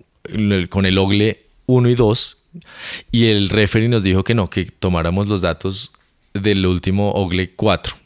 con 0.70 0.86
el 0.86 0.98
OGLE 0.98 1.38
1 1.66 1.88
y 1.88 1.94
2, 1.94 2.36
y 3.12 3.26
el 3.26 3.48
referee 3.48 3.88
nos 3.88 4.02
dijo 4.02 4.24
que 4.24 4.34
no, 4.34 4.50
que 4.50 4.64
tomáramos 4.64 5.28
los 5.28 5.42
datos 5.42 5.92
del 6.40 6.66
último 6.66 7.12
Ogle 7.12 7.54
4. 7.54 7.96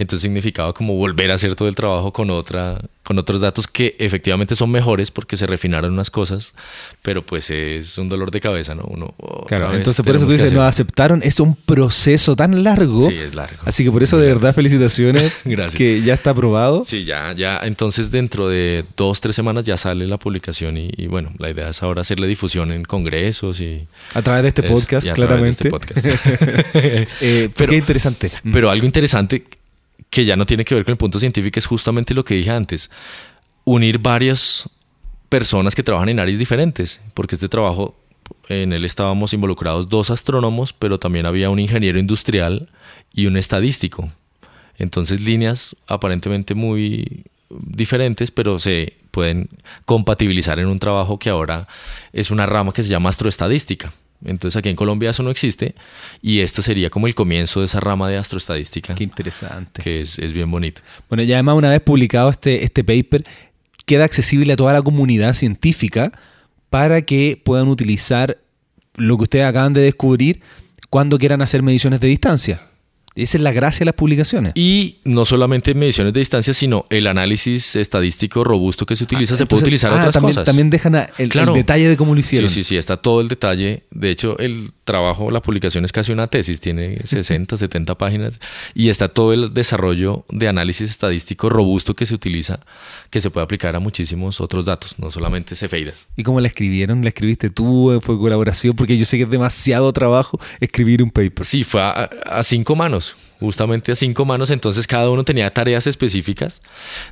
Entonces 0.00 0.22
significaba 0.22 0.72
como 0.72 0.94
volver 0.94 1.30
a 1.30 1.34
hacer 1.34 1.54
todo 1.54 1.68
el 1.68 1.74
trabajo 1.74 2.10
con 2.10 2.30
otra, 2.30 2.80
con 3.02 3.18
otros 3.18 3.42
datos 3.42 3.68
que 3.68 3.96
efectivamente 3.98 4.56
son 4.56 4.70
mejores 4.70 5.10
porque 5.10 5.36
se 5.36 5.46
refinaron 5.46 5.92
unas 5.92 6.10
cosas, 6.10 6.54
pero 7.02 7.26
pues 7.26 7.50
es 7.50 7.98
un 7.98 8.08
dolor 8.08 8.30
de 8.30 8.40
cabeza, 8.40 8.74
¿no? 8.74 8.84
Uno, 8.84 9.14
claro, 9.46 9.74
entonces 9.74 10.02
por 10.02 10.16
eso 10.16 10.24
tú 10.24 10.32
dices, 10.32 10.54
no 10.54 10.62
aceptaron, 10.62 11.20
es 11.22 11.38
un 11.38 11.54
proceso 11.54 12.34
tan 12.34 12.64
largo. 12.64 13.10
Sí, 13.10 13.18
es 13.18 13.34
largo. 13.34 13.58
Así 13.66 13.84
que 13.84 13.90
por 13.90 14.02
eso 14.02 14.16
de 14.16 14.28
verdad 14.28 14.54
felicitaciones. 14.54 15.34
Gracias. 15.44 15.74
Que 15.74 16.00
ya 16.00 16.14
está 16.14 16.30
aprobado. 16.30 16.82
Sí, 16.82 17.04
ya, 17.04 17.34
ya. 17.34 17.60
Entonces 17.62 18.10
dentro 18.10 18.48
de 18.48 18.86
dos, 18.96 19.20
tres 19.20 19.36
semanas 19.36 19.66
ya 19.66 19.76
sale 19.76 20.06
la 20.06 20.18
publicación 20.18 20.78
y, 20.78 21.08
bueno, 21.08 21.30
la 21.36 21.50
idea 21.50 21.68
es 21.68 21.82
ahora 21.82 22.00
hacerle 22.00 22.26
difusión 22.26 22.72
en 22.72 22.84
congresos 22.84 23.60
y... 23.60 23.86
A 24.14 24.22
través 24.22 24.44
de 24.44 24.48
este 24.48 24.62
podcast, 24.62 25.10
claramente. 25.10 25.68
De 25.68 25.68
este 25.68 25.70
podcast. 25.70 26.06
eh, 27.20 27.50
pero, 27.54 27.70
qué 27.70 27.76
interesante. 27.76 28.32
Pero 28.50 28.70
algo 28.70 28.86
interesante 28.86 29.44
que 30.10 30.24
ya 30.24 30.36
no 30.36 30.46
tiene 30.46 30.64
que 30.64 30.74
ver 30.74 30.84
con 30.84 30.92
el 30.92 30.98
punto 30.98 31.20
científico, 31.20 31.58
es 31.58 31.66
justamente 31.66 32.14
lo 32.14 32.24
que 32.24 32.34
dije 32.34 32.50
antes, 32.50 32.90
unir 33.64 33.98
varias 33.98 34.68
personas 35.28 35.74
que 35.74 35.82
trabajan 35.82 36.08
en 36.08 36.20
áreas 36.20 36.38
diferentes, 36.38 37.00
porque 37.14 37.36
este 37.36 37.48
trabajo, 37.48 37.96
en 38.48 38.72
él 38.72 38.84
estábamos 38.84 39.32
involucrados 39.32 39.88
dos 39.88 40.10
astrónomos, 40.10 40.72
pero 40.72 40.98
también 40.98 41.26
había 41.26 41.50
un 41.50 41.60
ingeniero 41.60 41.98
industrial 41.98 42.68
y 43.14 43.26
un 43.26 43.36
estadístico. 43.36 44.10
Entonces 44.76 45.20
líneas 45.20 45.76
aparentemente 45.86 46.54
muy 46.54 47.24
diferentes, 47.48 48.30
pero 48.30 48.58
se 48.58 48.94
pueden 49.10 49.48
compatibilizar 49.84 50.58
en 50.58 50.66
un 50.66 50.78
trabajo 50.78 51.18
que 51.18 51.30
ahora 51.30 51.68
es 52.12 52.30
una 52.30 52.46
rama 52.46 52.72
que 52.72 52.82
se 52.82 52.88
llama 52.88 53.10
astroestadística. 53.10 53.92
Entonces 54.24 54.58
aquí 54.58 54.68
en 54.68 54.76
Colombia 54.76 55.10
eso 55.10 55.22
no 55.22 55.30
existe 55.30 55.74
y 56.20 56.40
esto 56.40 56.62
sería 56.62 56.90
como 56.90 57.06
el 57.06 57.14
comienzo 57.14 57.60
de 57.60 57.66
esa 57.66 57.80
rama 57.80 58.08
de 58.08 58.16
astroestadística. 58.16 58.94
Qué 58.94 59.04
interesante. 59.04 59.82
Que 59.82 60.00
es, 60.00 60.32
bien 60.32 60.50
bonito. 60.50 60.82
Bueno, 61.08 61.22
y 61.22 61.32
además 61.32 61.56
una 61.56 61.70
vez 61.70 61.80
publicado 61.80 62.30
este, 62.30 62.64
este 62.64 62.84
paper, 62.84 63.24
queda 63.86 64.04
accesible 64.04 64.52
a 64.52 64.56
toda 64.56 64.72
la 64.72 64.82
comunidad 64.82 65.34
científica 65.34 66.12
para 66.68 67.02
que 67.02 67.40
puedan 67.42 67.68
utilizar 67.68 68.38
lo 68.94 69.16
que 69.16 69.22
ustedes 69.24 69.46
acaban 69.46 69.72
de 69.72 69.80
descubrir 69.80 70.40
cuando 70.90 71.18
quieran 71.18 71.42
hacer 71.42 71.62
mediciones 71.62 72.00
de 72.00 72.08
distancia. 72.08 72.69
Esa 73.16 73.38
es 73.38 73.42
la 73.42 73.52
gracia 73.52 73.80
de 73.80 73.86
las 73.86 73.94
publicaciones. 73.94 74.52
Y 74.54 74.98
no 75.04 75.24
solamente 75.24 75.74
mediciones 75.74 76.12
de 76.12 76.20
distancia, 76.20 76.54
sino 76.54 76.86
el 76.90 77.06
análisis 77.08 77.74
estadístico 77.76 78.44
robusto 78.44 78.86
que 78.86 78.94
se 78.96 79.04
utiliza, 79.04 79.34
Ah, 79.34 79.36
se 79.36 79.46
puede 79.46 79.62
utilizar 79.62 79.90
ah, 79.92 79.96
otras 79.96 80.14
también, 80.14 80.30
cosas. 80.34 80.44
También 80.44 80.70
dejan 80.70 80.94
el, 80.94 81.06
el 81.18 81.28
Claro. 81.28 81.52
detalle 81.52 81.88
de 81.88 81.96
cómo 81.96 82.14
lo 82.14 82.20
hicieron. 82.20 82.48
Sí, 82.48 82.62
sí, 82.62 82.64
sí, 82.70 82.76
está 82.76 82.96
todo 82.96 83.20
el 83.20 83.28
detalle. 83.28 83.82
De 83.90 84.10
hecho, 84.10 84.38
el 84.38 84.70
trabajo, 84.84 85.30
la 85.30 85.42
publicación 85.42 85.84
es 85.84 85.92
casi 85.92 86.12
una 86.12 86.28
tesis, 86.28 86.60
tiene 86.60 86.98
60, 87.04 87.56
70 87.56 87.96
páginas 87.98 88.40
y 88.74 88.88
está 88.88 89.08
todo 89.08 89.32
el 89.32 89.52
desarrollo 89.54 90.24
de 90.30 90.48
análisis 90.48 90.88
estadístico 90.90 91.48
robusto 91.48 91.94
que 91.94 92.06
se 92.06 92.14
utiliza, 92.14 92.60
que 93.10 93.20
se 93.20 93.30
puede 93.30 93.44
aplicar 93.44 93.74
a 93.76 93.80
muchísimos 93.80 94.40
otros 94.40 94.64
datos, 94.64 94.98
no 94.98 95.10
solamente 95.10 95.54
cefeidas. 95.56 96.06
¿Y 96.16 96.22
cómo 96.22 96.40
la 96.40 96.48
escribieron? 96.48 97.02
¿La 97.02 97.08
escribiste 97.08 97.50
tú? 97.50 97.98
¿Fue 98.02 98.16
colaboración? 98.18 98.76
Porque 98.76 98.96
yo 98.96 99.04
sé 99.04 99.16
que 99.16 99.24
es 99.24 99.30
demasiado 99.30 99.92
trabajo 99.92 100.38
escribir 100.60 101.02
un 101.02 101.10
paper. 101.10 101.44
Sí, 101.44 101.64
fue 101.64 101.80
a, 101.80 102.08
a 102.26 102.42
cinco 102.42 102.76
manos, 102.76 102.99
justamente 103.40 103.92
a 103.92 103.94
cinco 103.94 104.24
manos, 104.24 104.50
entonces 104.50 104.86
cada 104.86 105.10
uno 105.10 105.24
tenía 105.24 105.52
tareas 105.52 105.86
específicas. 105.86 106.60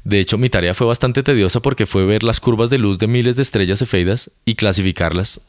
De 0.05 0.20
hecho, 0.20 0.39
mi 0.39 0.51
tarea 0.51 0.74
fue 0.74 0.86
bastante 0.86 1.22
tediosa 1.22 1.61
porque 1.61 1.86
fue 1.86 2.05
ver 2.05 2.22
las 2.22 2.41
curvas 2.41 2.70
de 2.70 2.78
luz 2.78 2.99
de 2.99 3.07
miles 3.07 3.36
de 3.36 3.43
estrellas 3.43 3.78
cefeidas 3.78 4.30
y 4.45 4.55
clasificarlas, 4.55 5.41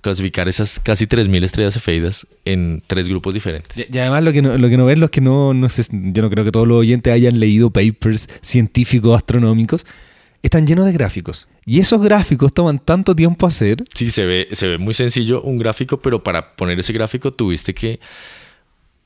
clasificar 0.00 0.48
esas 0.48 0.80
casi 0.80 1.06
3.000 1.06 1.44
estrellas 1.44 1.74
cefeidas 1.74 2.26
en 2.44 2.82
tres 2.86 3.08
grupos 3.08 3.34
diferentes. 3.34 3.76
Y, 3.76 3.94
y 3.94 3.98
además 3.98 4.24
lo 4.24 4.32
que 4.32 4.42
no, 4.42 4.56
lo 4.58 4.68
que 4.68 4.76
no 4.76 4.86
ven 4.86 5.00
los 5.00 5.10
que 5.10 5.20
no, 5.20 5.54
no 5.54 5.68
sé, 5.68 5.84
yo 5.90 6.22
no 6.22 6.30
creo 6.30 6.44
que 6.44 6.52
todos 6.52 6.66
los 6.66 6.78
oyentes 6.78 7.12
hayan 7.12 7.38
leído 7.38 7.70
papers 7.70 8.28
científicos 8.40 9.16
astronómicos, 9.16 9.86
están 10.42 10.66
llenos 10.66 10.86
de 10.86 10.92
gráficos. 10.92 11.48
Y 11.64 11.78
esos 11.78 12.02
gráficos 12.02 12.52
toman 12.52 12.80
tanto 12.80 13.14
tiempo 13.14 13.46
hacer. 13.46 13.84
Sí, 13.94 14.10
se 14.10 14.26
ve, 14.26 14.48
se 14.52 14.66
ve 14.66 14.78
muy 14.78 14.94
sencillo 14.94 15.40
un 15.42 15.56
gráfico, 15.56 16.00
pero 16.00 16.22
para 16.22 16.56
poner 16.56 16.78
ese 16.80 16.92
gráfico 16.92 17.32
tuviste 17.32 17.74
que 17.74 18.00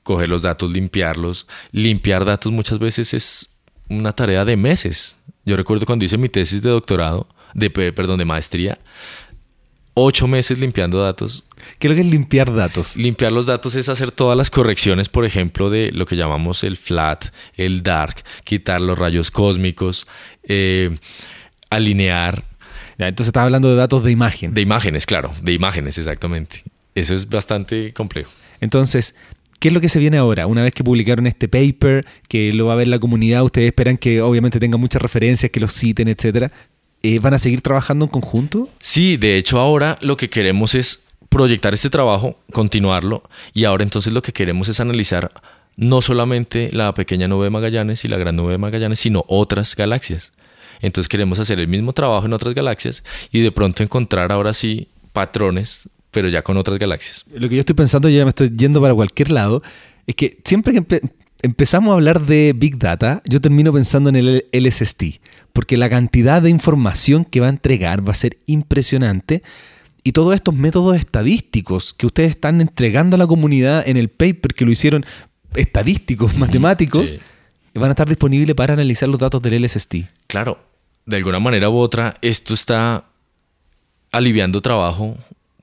coger 0.07 0.29
los 0.29 0.43
datos, 0.43 0.71
limpiarlos. 0.73 1.47
Limpiar 1.73 2.25
datos 2.25 2.53
muchas 2.53 2.79
veces 2.79 3.13
es 3.13 3.49
una 3.89 4.13
tarea 4.13 4.45
de 4.45 4.57
meses. 4.57 5.19
Yo 5.45 5.57
recuerdo 5.57 5.85
cuando 5.85 6.05
hice 6.05 6.17
mi 6.17 6.29
tesis 6.29 6.63
de 6.63 6.71
doctorado, 6.71 7.27
de 7.55 7.71
pe- 7.71 7.93
perdón, 7.93 8.19
de 8.19 8.25
maestría, 8.25 8.79
ocho 9.95 10.27
meses 10.29 10.59
limpiando 10.59 11.03
datos. 11.03 11.43
¿Qué 11.79 11.89
es 11.89 11.91
lo 11.91 11.95
que 11.97 12.03
es 12.03 12.07
limpiar 12.07 12.55
datos? 12.55 12.97
Limpiar 12.97 13.33
los 13.33 13.47
datos 13.47 13.75
es 13.75 13.89
hacer 13.89 14.13
todas 14.13 14.37
las 14.37 14.51
correcciones, 14.51 15.09
por 15.09 15.25
ejemplo, 15.25 15.71
de 15.71 15.91
lo 15.93 16.07
que 16.07 16.15
llamamos 16.17 16.63
el 16.63 16.77
flat, 16.77 17.27
el 17.57 17.83
dark, 17.83 18.23
quitar 18.45 18.81
los 18.81 18.97
rayos 18.99 19.31
cósmicos, 19.31 20.07
eh, 20.45 20.97
alinear, 21.71 22.45
Ya, 22.99 23.09
entonces 23.09 23.29
estás 23.29 23.43
hablando 23.45 23.69
de 23.69 23.77
datos 23.77 24.05
de 24.05 24.11
imagen. 24.13 24.55
de 24.55 24.61
imágenes, 24.63 25.05
claro, 25.07 25.35
de 25.43 25.53
imágenes, 25.53 25.99
exactamente. 25.99 26.63
Eso 26.95 27.15
es 27.15 27.29
bastante 27.29 27.93
complejo. 27.93 28.31
Entonces, 28.61 29.15
¿qué 29.59 29.69
es 29.69 29.75
lo 29.75 29.81
que 29.81 29.89
se 29.89 29.99
viene 29.99 30.17
ahora? 30.17 30.47
Una 30.47 30.63
vez 30.63 30.73
que 30.73 30.85
publicaron 30.85 31.27
este 31.27 31.49
paper, 31.49 32.07
que 32.29 32.53
lo 32.53 32.67
va 32.67 32.75
a 32.75 32.77
ver 32.77 32.89
la 32.89 32.99
comunidad, 32.99 33.45
ustedes 33.45 33.69
esperan 33.69 33.97
que 33.97 34.21
obviamente 34.23 34.61
tenga 34.61 34.77
muchas 34.79 35.03
referencias, 35.03 35.51
que 35.51 35.61
lo 35.61 35.69
citen, 35.69 36.09
etcétera. 36.09 36.51
Eh, 37.03 37.19
¿Van 37.19 37.35
a 37.35 37.39
seguir 37.39 37.61
trabajando 37.61 38.07
en 38.07 38.11
conjunto? 38.11 38.69
Sí, 38.81 39.17
de 39.17 39.37
hecho 39.37 39.59
ahora 39.59 39.99
lo 40.01 40.17
que 40.17 40.31
queremos 40.31 40.75
es 40.75 41.07
proyectar 41.29 41.75
este 41.75 41.91
trabajo, 41.91 42.39
continuarlo, 42.53 43.23
y 43.53 43.65
ahora 43.65 43.85
entonces 43.85 44.13
lo 44.13 44.23
que 44.23 44.33
queremos 44.33 44.69
es 44.69 44.81
analizar 44.81 45.33
no 45.77 46.01
solamente 46.01 46.71
la 46.73 46.95
pequeña 46.95 47.29
nube 47.29 47.45
de 47.45 47.51
Magallanes 47.51 48.05
y 48.05 48.09
la 48.09 48.17
gran 48.17 48.37
nube 48.37 48.53
de 48.53 48.59
Magallanes, 48.59 49.01
sino 49.01 49.25
otras 49.29 49.77
galaxias. 49.77 50.33
Entonces 50.81 51.09
queremos 51.09 51.39
hacer 51.39 51.59
el 51.61 51.69
mismo 51.69 51.93
trabajo 51.93 52.27
en 52.27 52.33
otras 52.33 52.55
galaxias 52.55 53.05
y 53.31 53.41
de 53.41 53.53
pronto 53.53 53.83
encontrar 53.83 54.33
ahora 54.33 54.55
sí 54.55 54.89
patrones, 55.13 55.89
pero 56.17 56.31
ya 56.31 56.41
con 56.41 56.57
otras 56.57 56.79
galaxias. 56.79 57.27
Lo 57.31 57.47
que 57.47 57.57
yo 57.57 57.61
estoy 57.61 57.75
pensando, 57.75 58.09
yo 58.09 58.17
ya 58.17 58.25
me 58.25 58.31
estoy 58.31 58.51
yendo 58.57 58.81
para 58.81 58.95
cualquier 58.95 59.31
lado, 59.31 59.63
es 60.07 60.15
que 60.15 60.39
siempre 60.47 60.73
que 60.73 60.81
empe- 60.83 61.11
empezamos 61.43 61.91
a 61.91 61.93
hablar 61.93 62.25
de 62.25 62.55
Big 62.57 62.79
Data, 62.79 63.21
yo 63.29 63.39
termino 63.39 63.71
pensando 63.71 64.09
en 64.09 64.17
el 64.17 64.47
LSST, 64.51 65.21
porque 65.53 65.77
la 65.77 65.91
cantidad 65.91 66.41
de 66.41 66.49
información 66.49 67.27
que 67.27 67.41
va 67.41 67.49
a 67.49 67.51
entregar 67.51 68.01
va 68.09 68.13
a 68.13 68.15
ser 68.15 68.39
impresionante. 68.47 69.43
Y 70.05 70.13
todos 70.13 70.35
estos 70.35 70.55
métodos 70.55 70.97
estadísticos 70.97 71.93
que 71.93 72.07
ustedes 72.07 72.31
están 72.31 72.63
entregando 72.63 73.17
a 73.17 73.19
la 73.19 73.27
comunidad 73.27 73.87
en 73.87 73.99
el 73.99 74.09
paper 74.09 74.55
que 74.55 74.65
lo 74.65 74.71
hicieron 74.71 75.05
estadísticos, 75.55 76.35
matemáticos, 76.39 77.11
sí. 77.11 77.19
van 77.75 77.91
a 77.91 77.93
estar 77.93 78.09
disponibles 78.09 78.55
para 78.55 78.73
analizar 78.73 79.07
los 79.11 79.19
datos 79.21 79.43
del 79.43 79.63
LSST. 79.63 79.97
Claro, 80.29 80.59
de 81.05 81.17
alguna 81.19 81.41
manera 81.41 81.69
u 81.69 81.77
otra, 81.77 82.15
esto 82.23 82.55
está 82.55 83.05
aliviando 84.13 84.63
trabajo 84.63 85.19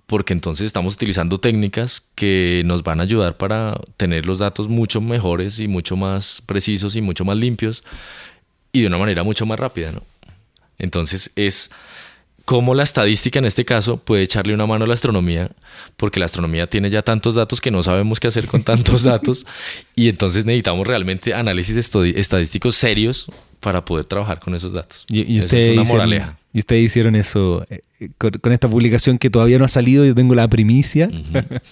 porque 0.06 0.34
entonces 0.34 0.66
estamos 0.66 0.96
utilizando 0.96 1.40
técnicas 1.40 2.04
que 2.16 2.64
nos 2.66 2.84
van 2.84 3.00
a 3.00 3.04
ayudar 3.04 3.38
para 3.38 3.80
tener 3.98 4.26
los 4.26 4.40
datos 4.40 4.68
mucho 4.68 5.02
mejores 5.02 5.60
y 5.60 5.68
mucho 5.68 5.96
más 5.96 6.42
precisos 6.46 6.96
y 6.96 7.02
mucho 7.02 7.26
más 7.26 7.38
limpios 7.38 7.84
y 8.72 8.82
de 8.82 8.88
una 8.88 8.98
manera 8.98 9.24
mucho 9.24 9.46
más 9.46 9.60
rápida, 9.60 9.92
¿no? 9.92 10.04
Entonces 10.78 11.32
es 11.36 11.72
cómo 12.46 12.76
la 12.76 12.84
estadística 12.84 13.40
en 13.40 13.46
este 13.46 13.64
caso 13.66 13.98
puede 13.98 14.24
echarle 14.24 14.54
una 14.54 14.66
mano 14.66 14.84
a 14.86 14.88
la 14.88 14.94
astronomía, 14.94 15.50
porque 15.98 16.20
la 16.20 16.26
astronomía 16.26 16.68
tiene 16.68 16.90
ya 16.90 17.02
tantos 17.02 17.36
datos 17.36 17.62
que 17.62 17.72
no 17.72 17.84
sabemos 17.84 18.20
qué 18.20 18.28
hacer 18.28 18.48
con 18.48 18.64
tantos 18.64 19.04
datos 19.04 19.46
y 19.96 20.10
entonces 20.10 20.46
necesitamos 20.46 20.88
realmente 20.88 21.34
análisis 21.34 21.78
estadísticos 21.78 22.76
serios 22.76 23.28
para 23.60 23.86
poder 23.86 24.06
trabajar 24.06 24.40
con 24.42 24.56
esos 24.56 24.74
datos. 24.74 25.06
Y, 25.08 25.22
y 25.22 25.38
Esa 25.38 25.46
ustedes 25.46 25.64
es 25.70 25.74
una 25.74 25.82
hicieron- 25.84 25.88
moraleja. 26.10 26.38
y 26.54 26.60
ustedes 26.60 26.84
hicieron 26.84 27.16
eso 27.16 27.66
eh, 27.70 27.80
con, 28.18 28.32
con 28.32 28.52
esta 28.52 28.68
publicación 28.68 29.18
que 29.18 29.30
todavía 29.30 29.58
no 29.58 29.64
ha 29.66 29.70
salido, 29.70 30.04
yo 30.06 30.14
tengo 30.14 30.36
la 30.36 30.48
primicia. 30.50 31.10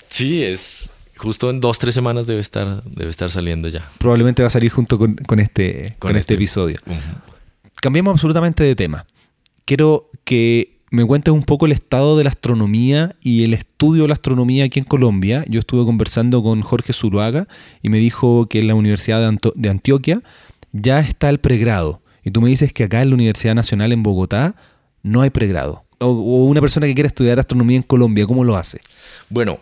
Sí, 0.07 0.41
es 0.41 0.91
justo 1.17 1.49
en 1.49 1.59
dos, 1.59 1.77
tres 1.79 1.93
semanas 1.93 2.25
debe 2.27 2.39
estar, 2.39 2.81
debe 2.85 3.09
estar 3.11 3.29
saliendo 3.29 3.67
ya. 3.67 3.87
Probablemente 3.97 4.41
va 4.41 4.47
a 4.47 4.51
salir 4.51 4.71
junto 4.71 4.97
con, 4.97 5.15
con 5.15 5.39
este, 5.39 5.95
con, 5.99 6.09
Con 6.09 6.11
este 6.11 6.19
este. 6.19 6.33
episodio. 6.35 6.77
Ujú. 6.85 6.97
Cambiamos 7.81 8.13
absolutamente 8.13 8.63
de 8.63 8.75
tema. 8.75 9.05
Quiero 9.71 10.09
que 10.25 10.81
me 10.89 11.05
cuentes 11.05 11.33
un 11.33 11.43
poco 11.43 11.65
el 11.65 11.71
estado 11.71 12.17
de 12.17 12.25
la 12.25 12.29
astronomía 12.29 13.15
y 13.21 13.45
el 13.45 13.53
estudio 13.53 14.01
de 14.01 14.09
la 14.09 14.15
astronomía 14.15 14.65
aquí 14.65 14.79
en 14.79 14.83
Colombia. 14.83 15.45
Yo 15.47 15.61
estuve 15.61 15.85
conversando 15.85 16.43
con 16.43 16.61
Jorge 16.61 16.91
Zuluaga 16.91 17.47
y 17.81 17.87
me 17.87 17.97
dijo 17.97 18.47
que 18.49 18.59
en 18.59 18.67
la 18.67 18.75
Universidad 18.75 19.31
de, 19.55 19.69
Antioquia 19.69 20.23
ya 20.73 20.99
está 20.99 21.29
el 21.29 21.39
pregrado. 21.39 22.01
Y 22.21 22.31
tú 22.31 22.41
me 22.41 22.49
dices 22.49 22.73
que 22.73 22.83
acá 22.83 23.01
en 23.01 23.11
la 23.11 23.15
Universidad 23.15 23.55
Nacional 23.55 23.93
en 23.93 24.03
Bogotá 24.03 24.57
no 25.03 25.21
hay 25.21 25.29
pregrado. 25.29 25.85
O, 25.99 26.07
o 26.07 26.43
una 26.47 26.59
persona 26.59 26.85
que 26.85 26.93
quiere 26.93 27.07
estudiar 27.07 27.39
astronomía 27.39 27.77
en 27.77 27.83
Colombia, 27.83 28.27
¿cómo 28.27 28.43
lo 28.43 28.57
hace? 28.57 28.81
Bueno, 29.29 29.57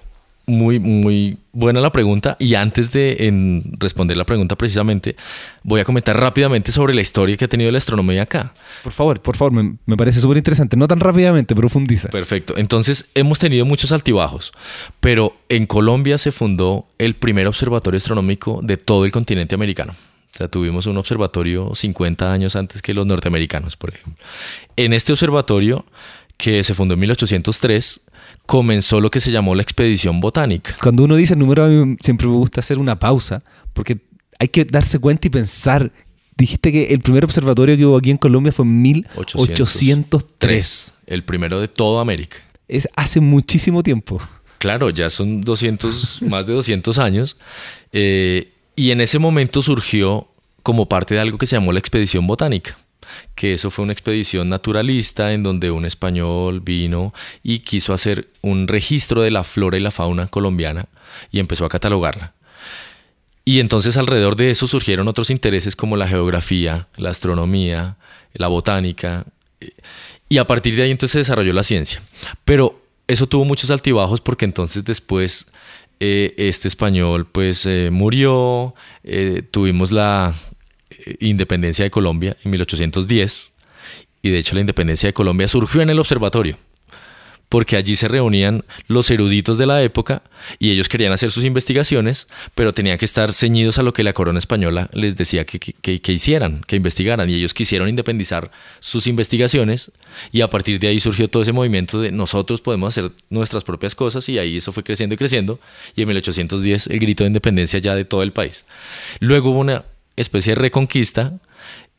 muy, 0.50 0.80
muy 0.80 1.38
buena 1.52 1.80
la 1.80 1.92
pregunta. 1.92 2.36
Y 2.40 2.56
antes 2.56 2.92
de 2.92 3.28
en 3.28 3.74
responder 3.80 4.18
la 4.18 4.26
pregunta 4.26 4.56
precisamente, 4.56 5.16
voy 5.64 5.80
a 5.80 5.86
comentar 5.86 6.20
rápidamente 6.20 6.72
sobre 6.72 6.94
la 6.94 7.02
historia 7.02 7.38
que 7.38 7.46
ha 7.46 7.48
tenido 7.48 7.72
la 7.72 7.78
astronomía 7.78 8.24
acá. 8.24 8.54
Por 8.84 8.92
favor, 8.92 9.22
por 9.22 9.38
favor, 9.38 9.54
me, 9.54 9.78
me 9.86 9.98
parece 9.98 10.20
súper 10.20 10.38
interesante. 10.38 10.76
No 10.76 10.88
tan 10.88 11.00
rápidamente, 11.00 11.56
profundiza. 11.56 12.10
Perfecto. 12.10 12.56
Entonces, 12.58 13.10
hemos 13.16 13.40
tenido 13.40 13.66
muchos 13.66 13.92
altibajos, 13.92 14.52
pero 15.00 15.38
en 15.50 15.66
Colombia 15.66 16.18
se 16.18 16.32
fundó 16.32 16.88
el 16.98 17.16
primer 17.16 17.48
observatorio 17.48 17.98
astronómico 17.98 18.60
de 18.64 18.78
todo 18.78 19.06
el 19.06 19.12
continente 19.12 19.56
americano. 19.56 19.94
O 20.34 20.38
sea, 20.38 20.48
tuvimos 20.48 20.86
un 20.86 20.98
observatorio 20.98 21.74
50 21.74 22.32
años 22.32 22.56
antes 22.56 22.82
que 22.82 22.94
los 22.94 23.06
norteamericanos, 23.06 23.76
por 23.76 23.90
ejemplo. 23.90 24.24
En 24.76 24.94
este 24.94 25.12
observatorio, 25.12 25.86
que 26.40 26.64
se 26.64 26.74
fundó 26.74 26.94
en 26.94 27.02
1803, 27.02 28.00
comenzó 28.46 29.02
lo 29.02 29.12
que 29.12 29.20
se 29.20 29.30
llamó 29.30 29.56
la 29.56 29.62
expedición 29.62 30.22
botánica. 30.22 30.74
Cuando 30.82 31.04
uno 31.04 31.18
dice 31.18 31.34
el 31.34 31.40
número, 31.40 31.66
a 31.66 31.68
mí 31.68 31.98
siempre 32.02 32.28
me 32.28 32.34
gusta 32.34 32.62
hacer 32.62 32.80
una 32.80 32.98
pausa, 32.98 33.42
porque 33.74 33.98
hay 34.40 34.48
que 34.48 34.64
darse 34.64 35.00
cuenta 35.00 35.28
y 35.28 35.30
pensar. 35.30 35.92
Dijiste 36.38 36.72
que 36.72 36.94
el 36.94 37.02
primer 37.02 37.26
observatorio 37.26 37.76
que 37.76 37.86
hubo 37.86 37.98
aquí 37.98 38.10
en 38.10 38.18
Colombia 38.18 38.54
fue 38.54 38.64
en 38.64 38.82
1803. 38.82 40.94
El 41.06 41.26
primero 41.26 41.60
de 41.60 41.68
toda 41.68 42.02
América. 42.02 42.38
Es 42.70 42.88
hace 42.96 43.20
muchísimo 43.20 43.84
tiempo. 43.84 44.22
Claro, 44.60 44.90
ya 44.92 45.10
son 45.10 45.42
200, 45.42 46.22
más 46.24 46.48
de 46.48 46.54
200 46.54 46.98
años. 47.00 47.36
eh, 47.92 48.54
y 48.78 48.92
en 48.92 49.02
ese 49.02 49.20
momento 49.20 49.62
surgió 49.62 50.30
como 50.64 50.88
parte 50.88 51.16
de 51.16 51.20
algo 51.20 51.38
que 51.38 51.46
se 51.46 51.58
llamó 51.58 51.74
la 51.74 51.80
expedición 51.80 52.26
botánica, 52.28 52.78
que 53.36 53.54
eso 53.54 53.72
fue 53.72 53.84
una 53.84 53.94
expedición 53.94 54.50
naturalista 54.50 55.34
en 55.34 55.44
donde 55.44 55.72
un 55.72 55.86
español 55.86 56.62
vino 56.62 57.14
y 57.44 57.60
quiso 57.60 57.94
hacer 57.94 58.30
un 58.42 58.68
registro 58.68 59.22
de 59.22 59.32
la 59.32 59.44
flora 59.44 59.78
y 59.78 59.82
la 59.82 59.92
fauna 59.92 60.28
colombiana 60.28 60.86
y 61.32 61.40
empezó 61.40 61.66
a 61.66 61.70
catalogarla. 61.70 62.34
Y 63.46 63.60
entonces 63.60 63.98
alrededor 63.98 64.36
de 64.36 64.52
eso 64.52 64.68
surgieron 64.68 65.08
otros 65.08 65.30
intereses 65.30 65.76
como 65.76 65.98
la 65.98 66.08
geografía, 66.08 66.88
la 66.98 67.10
astronomía, 67.10 67.98
la 68.34 68.48
botánica, 68.48 69.26
y 70.30 70.38
a 70.38 70.46
partir 70.46 70.76
de 70.76 70.84
ahí 70.84 70.92
entonces 70.92 71.14
se 71.14 71.20
desarrolló 71.20 71.54
la 71.54 71.64
ciencia. 71.64 72.02
Pero 72.46 72.80
eso 73.08 73.28
tuvo 73.28 73.46
muchos 73.46 73.72
altibajos 73.72 74.22
porque 74.22 74.46
entonces 74.46 74.86
después 74.86 75.48
eh, 76.00 76.36
este 76.38 76.68
español 76.68 77.26
pues 77.26 77.66
eh, 77.66 77.90
murió, 77.92 78.76
eh, 79.04 79.42
tuvimos 79.50 79.92
la 79.92 80.36
independencia 81.20 81.84
de 81.84 81.92
Colombia 81.92 82.38
en 82.44 82.52
1810 82.52 83.54
y 84.22 84.30
de 84.30 84.38
hecho 84.38 84.56
la 84.56 84.62
independencia 84.62 85.08
de 85.08 85.14
Colombia 85.14 85.48
surgió 85.48 85.82
en 85.82 85.90
el 85.90 86.00
observatorio 86.00 86.58
porque 87.50 87.76
allí 87.76 87.96
se 87.96 88.08
reunían 88.08 88.64
los 88.88 89.10
eruditos 89.10 89.58
de 89.58 89.66
la 89.66 89.82
época 89.82 90.22
y 90.60 90.70
ellos 90.70 90.88
querían 90.88 91.12
hacer 91.12 91.32
sus 91.32 91.44
investigaciones, 91.44 92.28
pero 92.54 92.74
tenían 92.74 93.00
que 93.00 93.06
estar 93.06 93.34
ceñidos 93.34 93.80
a 93.80 93.84
lo 93.84 93.92
que 93.92 94.04
la 94.04 94.14
corona 94.14 94.38
española 94.38 94.90
les 94.94 95.18
decía 95.18 95.46
que, 95.46 95.60
que, 95.60 96.12
hicieran, 96.12 96.62
que 96.68 96.76
investigaran, 96.76 97.28
y 97.30 97.34
ellos 97.34 97.56
quisieron 97.56 97.90
independizar 97.90 98.52
sus 98.80 99.08
investigaciones 99.08 99.92
y 100.32 100.42
a 100.42 100.50
partir 100.50 100.80
de 100.80 100.88
ahí 100.88 101.00
surgió 101.00 101.28
todo 101.28 101.42
ese 101.42 101.52
movimiento 101.52 102.00
de 102.00 102.12
nosotros 102.12 102.62
podemos 102.62 102.96
hacer 102.96 103.12
nuestras 103.32 103.64
propias 103.64 103.96
cosas 103.96 104.30
y 104.30 104.38
ahí 104.38 104.58
eso 104.58 104.72
fue 104.72 104.84
creciendo 104.84 105.16
y 105.16 105.18
creciendo 105.18 105.60
y 105.96 106.04
en 106.04 106.08
1810 106.08 106.88
el 106.88 107.00
grito 107.00 107.24
de 107.24 107.30
independencia 107.30 107.80
ya 107.80 107.96
de 107.96 108.06
todo 108.06 108.22
el 108.22 108.32
país. 108.32 108.66
Luego 109.20 109.50
hubo 109.50 109.60
una 109.60 109.86
especie 110.22 110.54
de 110.54 110.62
reconquista 110.62 111.40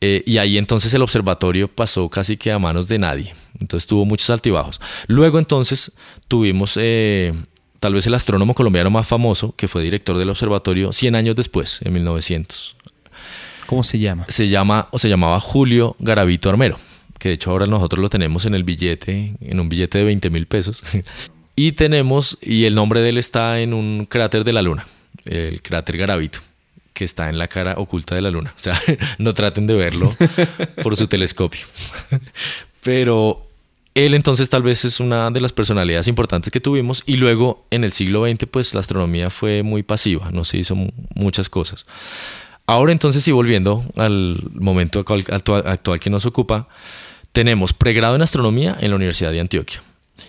eh, 0.03 0.23
y 0.25 0.39
ahí 0.39 0.57
entonces 0.57 0.91
el 0.95 1.03
observatorio 1.03 1.67
pasó 1.67 2.09
casi 2.09 2.35
que 2.35 2.51
a 2.51 2.57
manos 2.57 2.87
de 2.87 2.97
nadie. 2.97 3.33
Entonces 3.59 3.87
tuvo 3.87 4.03
muchos 4.03 4.31
altibajos. 4.31 4.81
Luego 5.07 5.37
entonces 5.37 5.91
tuvimos 6.27 6.77
eh, 6.81 7.33
tal 7.79 7.93
vez 7.93 8.07
el 8.07 8.15
astrónomo 8.15 8.55
colombiano 8.55 8.89
más 8.89 9.07
famoso, 9.07 9.53
que 9.55 9.67
fue 9.67 9.83
director 9.83 10.17
del 10.17 10.31
observatorio 10.31 10.91
100 10.91 11.15
años 11.15 11.35
después, 11.35 11.81
en 11.83 11.93
1900. 11.93 12.75
¿Cómo 13.67 13.83
se 13.83 13.99
llama? 13.99 14.25
Se 14.27 14.49
llama 14.49 14.89
o 14.91 14.97
se 14.97 15.07
llamaba 15.07 15.39
Julio 15.39 15.95
Garavito 15.99 16.49
Armero, 16.49 16.77
que 17.19 17.29
de 17.29 17.35
hecho 17.35 17.51
ahora 17.51 17.67
nosotros 17.67 18.01
lo 18.01 18.09
tenemos 18.09 18.45
en 18.45 18.55
el 18.55 18.63
billete, 18.63 19.35
en 19.39 19.59
un 19.59 19.69
billete 19.69 19.99
de 19.99 20.03
20 20.03 20.31
mil 20.31 20.47
pesos. 20.47 20.81
y 21.55 21.73
tenemos, 21.73 22.39
y 22.41 22.65
el 22.65 22.73
nombre 22.73 23.01
de 23.01 23.09
él 23.09 23.17
está 23.19 23.61
en 23.61 23.75
un 23.75 24.07
cráter 24.09 24.43
de 24.43 24.53
la 24.53 24.63
Luna, 24.63 24.87
el 25.25 25.61
cráter 25.61 25.97
Garavito 25.97 26.39
que 26.93 27.03
está 27.03 27.29
en 27.29 27.37
la 27.37 27.47
cara 27.47 27.75
oculta 27.77 28.15
de 28.15 28.21
la 28.21 28.31
luna. 28.31 28.53
O 28.55 28.59
sea, 28.59 28.81
no 29.17 29.33
traten 29.33 29.67
de 29.67 29.75
verlo 29.75 30.15
por 30.83 30.97
su 30.97 31.07
telescopio. 31.07 31.65
Pero 32.83 33.47
él 33.93 34.13
entonces 34.13 34.49
tal 34.49 34.63
vez 34.63 34.85
es 34.85 34.99
una 34.99 35.29
de 35.31 35.41
las 35.41 35.51
personalidades 35.51 36.07
importantes 36.07 36.51
que 36.51 36.61
tuvimos 36.61 37.03
y 37.05 37.17
luego 37.17 37.65
en 37.71 37.83
el 37.83 37.91
siglo 37.91 38.25
XX 38.25 38.45
pues 38.49 38.73
la 38.73 38.79
astronomía 38.79 39.29
fue 39.29 39.63
muy 39.63 39.83
pasiva, 39.83 40.31
no 40.31 40.45
se 40.45 40.57
hizo 40.57 40.75
muchas 41.13 41.49
cosas. 41.49 41.85
Ahora 42.67 42.93
entonces 42.93 43.27
y 43.27 43.31
volviendo 43.31 43.83
al 43.97 44.41
momento 44.53 44.99
actual, 44.99 45.99
que 45.99 46.09
nos 46.09 46.25
ocupa, 46.25 46.69
tenemos 47.33 47.73
pregrado 47.73 48.15
en 48.15 48.21
astronomía 48.21 48.77
en 48.79 48.91
la 48.91 48.95
Universidad 48.95 49.31
de 49.31 49.41
Antioquia 49.41 49.83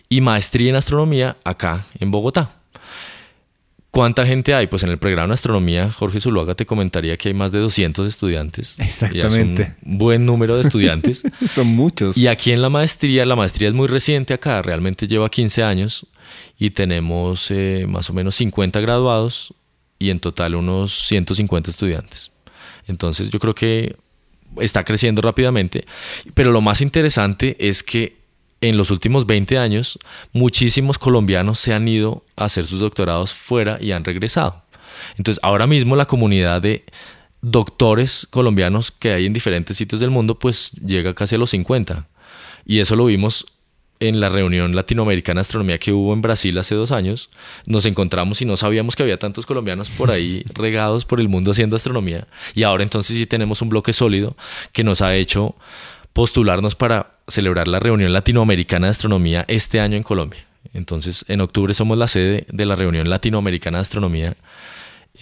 y 0.09 0.21
maestría 0.21 0.71
en 0.71 0.77
astronomía 0.77 1.37
acá 1.45 1.85
en 2.01 2.11
Bogotá. 2.11 2.62
¿Cuánta 3.93 4.25
gente 4.25 4.55
hay? 4.55 4.69
Pues 4.69 4.83
en 4.85 4.89
el 4.89 4.97
pregrado 4.97 5.27
en 5.27 5.33
astronomía, 5.33 5.93
Jorge 5.93 6.19
Zuluaga 6.19 6.55
te 6.55 6.65
comentaría 6.65 7.15
que 7.19 7.29
hay 7.29 7.35
más 7.35 7.53
de 7.53 7.59
200 7.59 8.09
estudiantes. 8.09 8.77
Exactamente. 8.79 9.75
un 9.85 9.99
buen 9.99 10.25
número 10.25 10.57
de 10.57 10.63
estudiantes. 10.63 11.23
Son 11.55 11.67
muchos. 11.67 12.17
Y 12.17 12.27
aquí 12.27 12.53
en 12.53 12.63
la 12.63 12.71
maestría, 12.71 13.27
la 13.27 13.37
maestría 13.37 13.69
es 13.69 13.75
muy 13.75 13.89
reciente 13.89 14.33
acá, 14.33 14.63
realmente 14.63 15.07
lleva 15.07 15.29
15 15.29 15.63
años 15.63 16.07
y 16.59 16.71
tenemos 16.71 17.51
eh, 17.51 17.85
más 17.87 18.09
o 18.09 18.15
menos 18.15 18.35
50 18.37 18.81
graduados 18.81 19.53
y 19.99 20.09
en 20.09 20.21
total 20.21 20.55
unos 20.55 21.07
150 21.09 21.71
estudiantes. 21.71 22.33
Entonces 22.89 23.29
yo 23.29 23.39
creo 23.39 23.55
que 23.55 23.95
está 24.59 24.85
creciendo 24.85 25.21
rápidamente, 25.21 25.85
pero 26.33 26.51
lo 26.51 26.63
más 26.63 26.81
interesante 26.81 27.59
es 27.61 27.83
que 27.83 28.22
en 28.63 28.77
los 28.79 28.91
últimos 28.91 29.27
20 29.27 29.59
años, 29.59 29.99
muchísimos 30.33 30.97
colombianos 30.97 31.59
se 31.59 31.75
han 31.75 31.87
ido 31.89 32.25
a 32.37 32.45
hacer 32.45 32.65
sus 32.65 32.81
doctorados 32.81 33.35
fuera 33.35 33.77
y 33.81 33.91
han 33.91 34.05
regresado. 34.05 34.63
Entonces, 35.19 35.43
ahora 35.43 35.67
mismo 35.67 35.97
la 35.97 36.07
comunidad 36.07 36.63
de 36.63 36.85
doctores 37.43 38.27
colombianos 38.31 38.93
que 38.93 39.13
hay 39.13 39.27
en 39.27 39.33
diferentes 39.33 39.77
sitios 39.77 40.01
del 40.01 40.11
mundo, 40.11 40.39
pues 40.39 40.71
llega 40.73 41.13
casi 41.13 41.35
a 41.35 41.39
los 41.39 41.51
50. 41.51 42.09
Y 42.65 42.79
eso 42.79 42.95
lo 42.95 43.07
vimos 43.07 43.45
en 43.99 44.21
la 44.21 44.29
reunión 44.29 44.77
latinoamericana 44.77 45.41
de 45.41 45.43
astronomía 45.43 45.79
que 45.79 45.93
hubo 45.93 46.13
en 46.13 46.23
Brasil 46.23 46.57
hace 46.59 46.77
dos 46.77 46.93
años. 46.93 47.31
Nos 47.67 47.85
encontramos 47.85 48.43
y 48.43 48.45
no 48.45 48.57
sabíamos 48.57 48.95
que 48.95 49.03
había 49.03 49.19
tantos 49.19 49.45
colombianos 49.45 49.91
por 49.91 50.13
ahí 50.13 50.45
regados 50.55 51.05
por 51.05 51.19
el 51.19 51.29
mundo 51.29 51.51
haciendo 51.51 51.75
astronomía. 51.75 52.29
Y 52.55 52.63
ahora 52.63 52.85
entonces 52.85 53.17
sí 53.17 53.27
tenemos 53.27 53.61
un 53.61 53.71
bloque 53.71 53.93
sólido 53.93 54.37
que 54.71 54.85
nos 54.85 55.03
ha 55.03 55.17
hecho 55.17 55.57
postularnos 56.13 56.77
para 56.77 57.12
celebrar 57.29 57.69
la 57.69 57.81
reunión 57.81 58.13
latinoamericana 58.13 58.87
de 58.89 58.91
astronomía 58.93 59.45
este 59.49 59.81
año 59.81 59.97
en 59.97 60.03
Colombia. 60.03 60.45
Entonces, 60.75 61.25
en 61.29 61.41
octubre 61.41 61.75
somos 61.75 61.99
la 61.99 62.09
sede 62.09 62.47
de 62.51 62.67
la 62.67 62.77
reunión 62.77 63.09
latinoamericana 63.09 63.79
de 63.79 63.83
astronomía. 63.83 64.37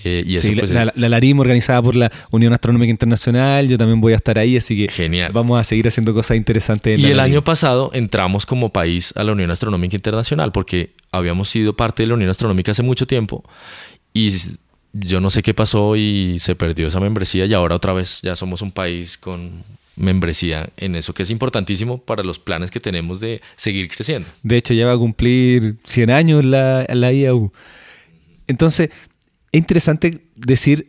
Eh, 0.04 0.22
y 0.24 0.36
eso, 0.36 0.52
pues, 0.56 0.70
la, 0.70 0.92
la, 0.94 1.20
organizada 1.38 1.82
por 1.82 1.96
la 1.96 2.12
Unión 2.30 2.52
Astronómica 2.52 2.90
Internacional, 2.90 3.66
yo 3.66 3.76
también 3.76 4.00
voy 4.00 4.12
a 4.12 4.16
estar 4.16 4.38
ahí, 4.38 4.56
así 4.56 4.76
que 4.86 4.92
genial. 4.92 5.32
vamos 5.32 5.60
a 5.60 5.64
seguir 5.64 5.88
haciendo 5.88 6.14
cosas 6.14 6.36
interesantes. 6.36 6.98
y 6.98 7.06
el 7.06 7.18
año 7.18 7.42
pasado 7.42 7.90
entramos 7.92 8.46
como 8.46 8.68
país 8.72 9.12
a 9.16 9.24
la 9.24 9.32
Unión 9.32 9.50
Astronómica 9.50 9.96
Internacional 9.96 10.52
porque 10.52 10.94
habíamos 11.10 11.48
sido 11.48 11.74
parte 11.74 12.04
de 12.04 12.06
la 12.06 12.14
Unión 12.14 12.30
Astronómica 12.30 12.70
hace 12.70 12.84
mucho 12.84 13.06
tiempo 13.08 13.42
y 14.14 14.32
yo 14.92 15.20
no 15.20 15.28
sé 15.28 15.42
qué 15.42 15.54
pasó 15.54 15.96
y 15.96 16.38
se 16.38 16.54
perdió 16.54 16.86
esa 16.86 17.00
membresía 17.00 17.46
y 17.46 17.54
ahora 17.54 17.74
otra 17.74 17.92
vez 17.92 18.20
ya 18.22 18.36
somos 18.36 18.62
un 18.62 18.70
país 18.70 19.18
con 19.18 19.64
membresía 19.96 20.70
en 20.76 20.94
eso, 20.94 21.12
que 21.12 21.22
es 21.22 21.30
importantísimo 21.30 21.98
para 21.98 22.22
los 22.22 22.38
planes 22.38 22.70
que 22.70 22.80
tenemos 22.80 23.20
de 23.20 23.40
seguir 23.56 23.88
creciendo. 23.90 24.28
De 24.42 24.56
hecho, 24.56 24.74
ya 24.74 24.86
va 24.86 24.92
a 24.92 24.98
cumplir 24.98 25.76
100 25.84 26.10
años 26.10 26.44
la, 26.44 26.86
la 26.88 27.12
IAU. 27.12 27.52
Entonces, 28.46 28.90
es 29.52 29.58
interesante 29.58 30.26
decir 30.34 30.88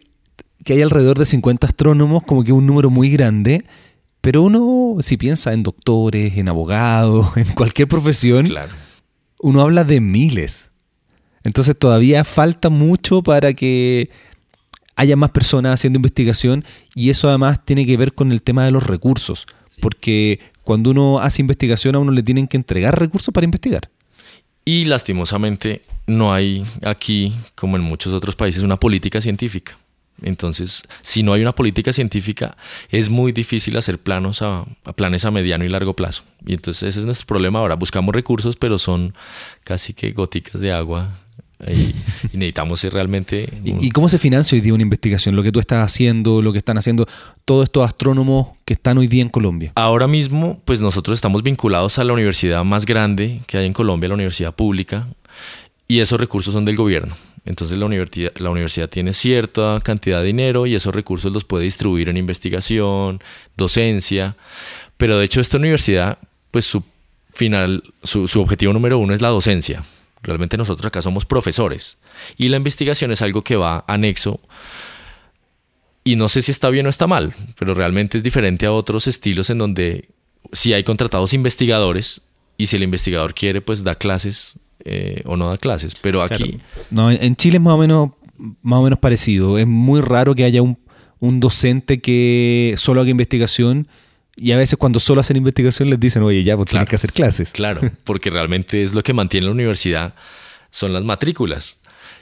que 0.63 0.73
hay 0.73 0.81
alrededor 0.81 1.17
de 1.17 1.25
50 1.25 1.67
astrónomos, 1.67 2.23
como 2.23 2.43
que 2.43 2.53
un 2.53 2.65
número 2.65 2.89
muy 2.89 3.09
grande, 3.09 3.65
pero 4.21 4.43
uno, 4.43 4.97
si 5.01 5.17
piensa 5.17 5.53
en 5.53 5.63
doctores, 5.63 6.37
en 6.37 6.47
abogados, 6.47 7.27
en 7.37 7.45
cualquier 7.53 7.87
profesión, 7.87 8.49
uno 9.39 9.61
habla 9.61 9.83
de 9.83 9.99
miles. 9.99 10.69
Entonces 11.43 11.77
todavía 11.77 12.23
falta 12.23 12.69
mucho 12.69 13.23
para 13.23 13.53
que 13.53 14.11
haya 14.95 15.15
más 15.15 15.31
personas 15.31 15.73
haciendo 15.73 15.97
investigación 15.97 16.65
y 16.95 17.09
eso 17.09 17.29
además 17.29 17.63
tiene 17.65 17.85
que 17.85 17.97
ver 17.97 18.13
con 18.13 18.31
el 18.31 18.41
tema 18.41 18.65
de 18.65 18.71
los 18.71 18.83
recursos, 18.83 19.47
porque 19.79 20.39
cuando 20.63 20.91
uno 20.91 21.19
hace 21.19 21.41
investigación 21.41 21.95
a 21.95 21.99
uno 21.99 22.11
le 22.11 22.23
tienen 22.23 22.47
que 22.47 22.57
entregar 22.57 22.99
recursos 22.99 23.33
para 23.33 23.45
investigar. 23.45 23.89
Y 24.63 24.85
lastimosamente 24.85 25.81
no 26.05 26.33
hay 26.33 26.63
aquí, 26.83 27.33
como 27.55 27.77
en 27.77 27.83
muchos 27.83 28.13
otros 28.13 28.35
países, 28.35 28.63
una 28.63 28.77
política 28.77 29.19
científica. 29.19 29.77
Entonces, 30.21 30.83
si 31.01 31.23
no 31.23 31.33
hay 31.33 31.41
una 31.41 31.55
política 31.55 31.91
científica, 31.93 32.55
es 32.89 33.09
muy 33.09 33.31
difícil 33.31 33.75
hacer 33.77 33.97
planos 33.97 34.41
a, 34.41 34.65
planes 34.95 35.25
a 35.25 35.31
mediano 35.31 35.65
y 35.65 35.69
largo 35.69 35.95
plazo. 35.95 36.23
Y 36.45 36.53
entonces 36.53 36.89
ese 36.89 36.99
es 36.99 37.05
nuestro 37.05 37.25
problema 37.25 37.59
ahora. 37.59 37.75
Buscamos 37.75 38.13
recursos, 38.13 38.55
pero 38.55 38.77
son 38.77 39.15
casi 39.63 39.93
que 39.93 40.11
goticas 40.11 40.61
de 40.61 40.71
agua 40.71 41.09
y, 41.67 41.93
necesitamos 42.37 42.79
ser 42.79 42.93
realmente... 42.93 43.49
¿Y, 43.63 43.89
cómo 43.91 44.09
se 44.09 44.17
financia 44.17 44.55
hoy 44.55 44.61
día 44.61 44.73
una 44.73 44.83
investigación? 44.83 45.35
Lo 45.35 45.43
que 45.43 45.51
tú 45.51 45.59
estás 45.59 45.83
haciendo, 45.83 46.41
lo 46.41 46.51
que 46.51 46.57
están 46.57 46.77
haciendo 46.77 47.07
todos 47.45 47.65
estos 47.65 47.85
astrónomos 47.85 48.49
que 48.65 48.73
están 48.73 48.97
hoy 48.97 49.07
día 49.07 49.21
en 49.21 49.29
Colombia. 49.29 49.71
Ahora 49.75 50.07
mismo, 50.07 50.61
pues 50.65 50.81
nosotros 50.81 51.17
estamos 51.17 51.43
vinculados 51.43 51.99
a 51.99 52.03
la 52.03 52.13
universidad 52.13 52.63
más 52.63 52.85
grande 52.85 53.41
que 53.47 53.57
hay 53.57 53.65
en 53.65 53.73
Colombia, 53.73 54.09
la 54.09 54.15
universidad 54.15 54.55
pública, 54.55 55.07
y 55.87 55.99
esos 55.99 56.19
recursos 56.19 56.53
son 56.53 56.65
del 56.65 56.75
gobierno. 56.75 57.15
Entonces 57.45 57.77
la 57.77 57.85
universidad, 57.85 58.31
la 58.37 58.49
universidad 58.49 58.87
tiene 58.87 59.13
cierta 59.13 59.79
cantidad 59.83 60.19
de 60.19 60.27
dinero 60.27 60.67
y 60.67 60.75
esos 60.75 60.93
recursos 60.93 61.31
los 61.31 61.43
puede 61.43 61.63
distribuir 61.63 62.07
en 62.09 62.17
investigación, 62.17 63.19
docencia, 63.57 64.35
pero 64.97 65.17
de 65.17 65.25
hecho 65.25 65.41
esta 65.41 65.57
universidad, 65.57 66.19
pues 66.51 66.65
su 66.65 66.83
final, 67.33 67.83
su, 68.03 68.27
su 68.27 68.41
objetivo 68.41 68.73
número 68.73 68.99
uno 68.99 69.13
es 69.13 69.21
la 69.21 69.29
docencia. 69.29 69.83
Realmente 70.23 70.57
nosotros 70.57 70.85
acá 70.85 71.01
somos 71.01 71.25
profesores 71.25 71.97
y 72.37 72.49
la 72.49 72.57
investigación 72.57 73.11
es 73.11 73.21
algo 73.21 73.43
que 73.43 73.55
va 73.55 73.83
anexo 73.87 74.39
y 76.03 76.15
no 76.15 76.29
sé 76.29 76.41
si 76.41 76.51
está 76.51 76.69
bien 76.69 76.85
o 76.85 76.89
está 76.89 77.07
mal, 77.07 77.33
pero 77.57 77.73
realmente 77.73 78.17
es 78.17 78.23
diferente 78.23 78.65
a 78.65 78.71
otros 78.71 79.07
estilos 79.07 79.49
en 79.49 79.57
donde 79.57 80.09
si 80.51 80.73
hay 80.73 80.83
contratados 80.83 81.33
investigadores 81.33 82.21
y 82.57 82.67
si 82.67 82.75
el 82.75 82.83
investigador 82.83 83.33
quiere 83.33 83.61
pues 83.61 83.83
da 83.83 83.95
clases 83.95 84.59
eh, 84.85 85.21
o 85.25 85.37
no 85.37 85.49
da 85.49 85.57
clases, 85.57 85.95
pero 85.99 86.21
aquí... 86.21 86.59
No, 86.89 87.11
en 87.11 87.35
Chile 87.35 87.57
es 87.57 87.61
más 87.61 87.73
o 87.73 87.77
menos, 87.77 88.11
más 88.61 88.79
o 88.79 88.83
menos 88.83 88.99
parecido, 88.99 89.57
es 89.57 89.67
muy 89.67 90.01
raro 90.01 90.35
que 90.35 90.43
haya 90.43 90.61
un, 90.61 90.77
un 91.19 91.39
docente 91.39 92.01
que 92.01 92.73
solo 92.77 93.01
haga 93.01 93.09
investigación 93.09 93.87
y 94.35 94.51
a 94.51 94.57
veces 94.57 94.77
cuando 94.77 94.99
solo 94.99 95.21
hacen 95.21 95.37
investigación 95.37 95.89
les 95.89 95.99
dicen, 95.99 96.23
oye, 96.23 96.43
ya, 96.43 96.55
pues 96.55 96.69
tienes 96.69 96.87
que 96.87 96.95
hacer 96.95 97.13
clases. 97.13 97.51
Claro, 97.51 97.81
porque 98.03 98.29
realmente 98.29 98.81
es 98.81 98.93
lo 98.93 99.03
que 99.03 99.13
mantiene 99.13 99.47
la 99.47 99.51
universidad, 99.51 100.13
son 100.69 100.93
las 100.93 101.03
matrículas. 101.03 101.79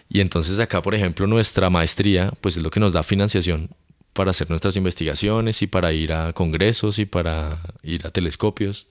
Y 0.10 0.22
entonces 0.22 0.60
acá, 0.60 0.82
por 0.82 0.95
ejemplo, 0.95 1.28
nuestra 1.28 1.70
maestría, 1.70 2.34
pues 2.41 2.57
es 2.57 2.64
lo 2.64 2.72
que 2.72 2.80
nos 2.80 2.93
da 2.93 3.03
financiación 3.03 3.70
para 4.14 4.32
hacer 4.32 4.49
nuestras 4.49 4.76
investigaciones 4.76 5.62
y 5.62 5.68
para 5.68 5.93
ir 5.93 6.12
a 6.12 6.34
congresos 6.34 6.97
y 6.99 7.05
para 7.05 7.60
ir 7.84 8.05
a 8.07 8.10
telescopios. 8.10 8.88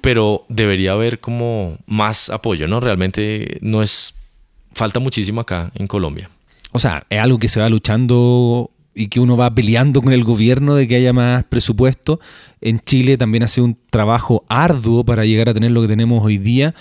Pero 0.00 0.46
debería 0.48 0.92
haber 0.92 1.20
como 1.20 1.78
más 1.86 2.30
apoyo, 2.30 2.66
¿no? 2.66 2.80
Realmente 2.80 3.58
no 3.60 3.82
es... 3.82 4.14
Falta 4.74 5.00
muchísimo 5.00 5.40
acá 5.40 5.72
en 5.74 5.86
Colombia. 5.86 6.30
O 6.72 6.78
sea, 6.78 7.04
es 7.08 7.18
algo 7.18 7.38
que 7.38 7.48
se 7.48 7.60
va 7.60 7.68
luchando 7.68 8.70
y 8.98 9.06
que 9.06 9.20
uno 9.20 9.36
va 9.36 9.54
peleando 9.54 10.02
con 10.02 10.12
el 10.12 10.24
gobierno 10.24 10.74
de 10.74 10.88
que 10.88 10.96
haya 10.96 11.12
más 11.12 11.44
presupuesto. 11.44 12.18
En 12.60 12.80
Chile 12.80 13.16
también 13.16 13.44
hace 13.44 13.60
un 13.60 13.78
trabajo 13.90 14.44
arduo 14.48 15.04
para 15.04 15.24
llegar 15.24 15.48
a 15.48 15.54
tener 15.54 15.70
lo 15.70 15.82
que 15.82 15.88
tenemos 15.88 16.24
hoy 16.24 16.36
día. 16.36 16.74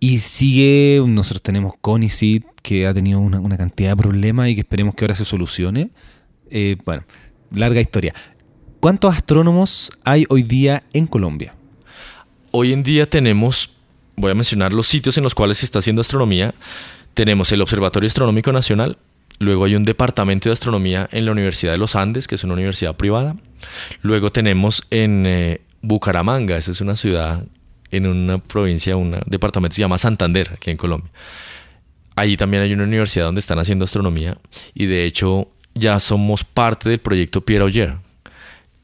Y 0.00 0.18
sigue, 0.18 1.02
nosotros 1.08 1.40
tenemos 1.40 1.72
CONICIT, 1.80 2.44
que 2.62 2.86
ha 2.86 2.92
tenido 2.92 3.20
una, 3.20 3.40
una 3.40 3.56
cantidad 3.56 3.90
de 3.90 3.96
problemas 3.96 4.50
y 4.50 4.54
que 4.54 4.60
esperemos 4.60 4.94
que 4.94 5.04
ahora 5.04 5.16
se 5.16 5.24
solucione. 5.24 5.90
Eh, 6.50 6.76
bueno, 6.84 7.04
larga 7.50 7.80
historia. 7.80 8.14
¿Cuántos 8.80 9.16
astrónomos 9.16 9.90
hay 10.04 10.26
hoy 10.28 10.42
día 10.42 10.82
en 10.92 11.06
Colombia? 11.06 11.54
Hoy 12.50 12.74
en 12.74 12.82
día 12.82 13.08
tenemos, 13.08 13.70
voy 14.14 14.30
a 14.30 14.34
mencionar 14.34 14.74
los 14.74 14.88
sitios 14.88 15.16
en 15.16 15.24
los 15.24 15.34
cuales 15.34 15.56
se 15.56 15.64
está 15.64 15.78
haciendo 15.78 16.02
astronomía. 16.02 16.54
Tenemos 17.14 17.50
el 17.50 17.62
Observatorio 17.62 18.08
Astronómico 18.08 18.52
Nacional, 18.52 18.98
luego 19.38 19.64
hay 19.64 19.76
un 19.76 19.84
departamento 19.84 20.48
de 20.48 20.54
astronomía 20.54 21.08
en 21.12 21.26
la 21.26 21.32
Universidad 21.32 21.72
de 21.72 21.78
los 21.78 21.96
Andes, 21.96 22.28
que 22.28 22.34
es 22.34 22.44
una 22.44 22.54
universidad 22.54 22.96
privada. 22.96 23.36
Luego 24.02 24.30
tenemos 24.30 24.82
en 24.90 25.24
eh, 25.26 25.60
Bucaramanga, 25.82 26.56
esa 26.56 26.70
es 26.70 26.80
una 26.80 26.96
ciudad 26.96 27.44
en 27.90 28.06
una 28.06 28.38
provincia, 28.38 28.96
un 28.96 29.18
departamento 29.26 29.76
se 29.76 29.82
llama 29.82 29.98
Santander, 29.98 30.50
aquí 30.52 30.70
en 30.70 30.76
Colombia. 30.76 31.10
Allí 32.16 32.36
también 32.36 32.62
hay 32.62 32.72
una 32.72 32.84
universidad 32.84 33.26
donde 33.26 33.40
están 33.40 33.58
haciendo 33.58 33.84
astronomía 33.84 34.38
y 34.72 34.86
de 34.86 35.04
hecho 35.04 35.48
ya 35.74 35.98
somos 36.00 36.44
parte 36.44 36.88
del 36.88 37.00
proyecto 37.00 37.40
Pierre 37.40 37.64
Auger, 37.64 37.96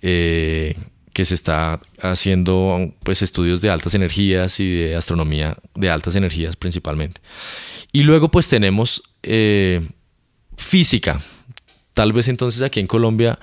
eh, 0.02 0.76
que 1.12 1.24
se 1.24 1.34
está 1.34 1.80
haciendo 2.00 2.92
pues 3.02 3.22
estudios 3.22 3.60
de 3.60 3.70
altas 3.70 3.94
energías 3.94 4.58
y 4.60 4.70
de 4.70 4.96
astronomía 4.96 5.56
de 5.74 5.90
altas 5.90 6.16
energías 6.16 6.56
principalmente. 6.56 7.20
Y 7.92 8.02
luego 8.02 8.30
pues 8.30 8.48
tenemos 8.48 9.02
eh, 9.22 9.88
física. 10.60 11.20
Tal 11.94 12.12
vez 12.12 12.28
entonces 12.28 12.62
aquí 12.62 12.80
en 12.80 12.86
Colombia 12.86 13.38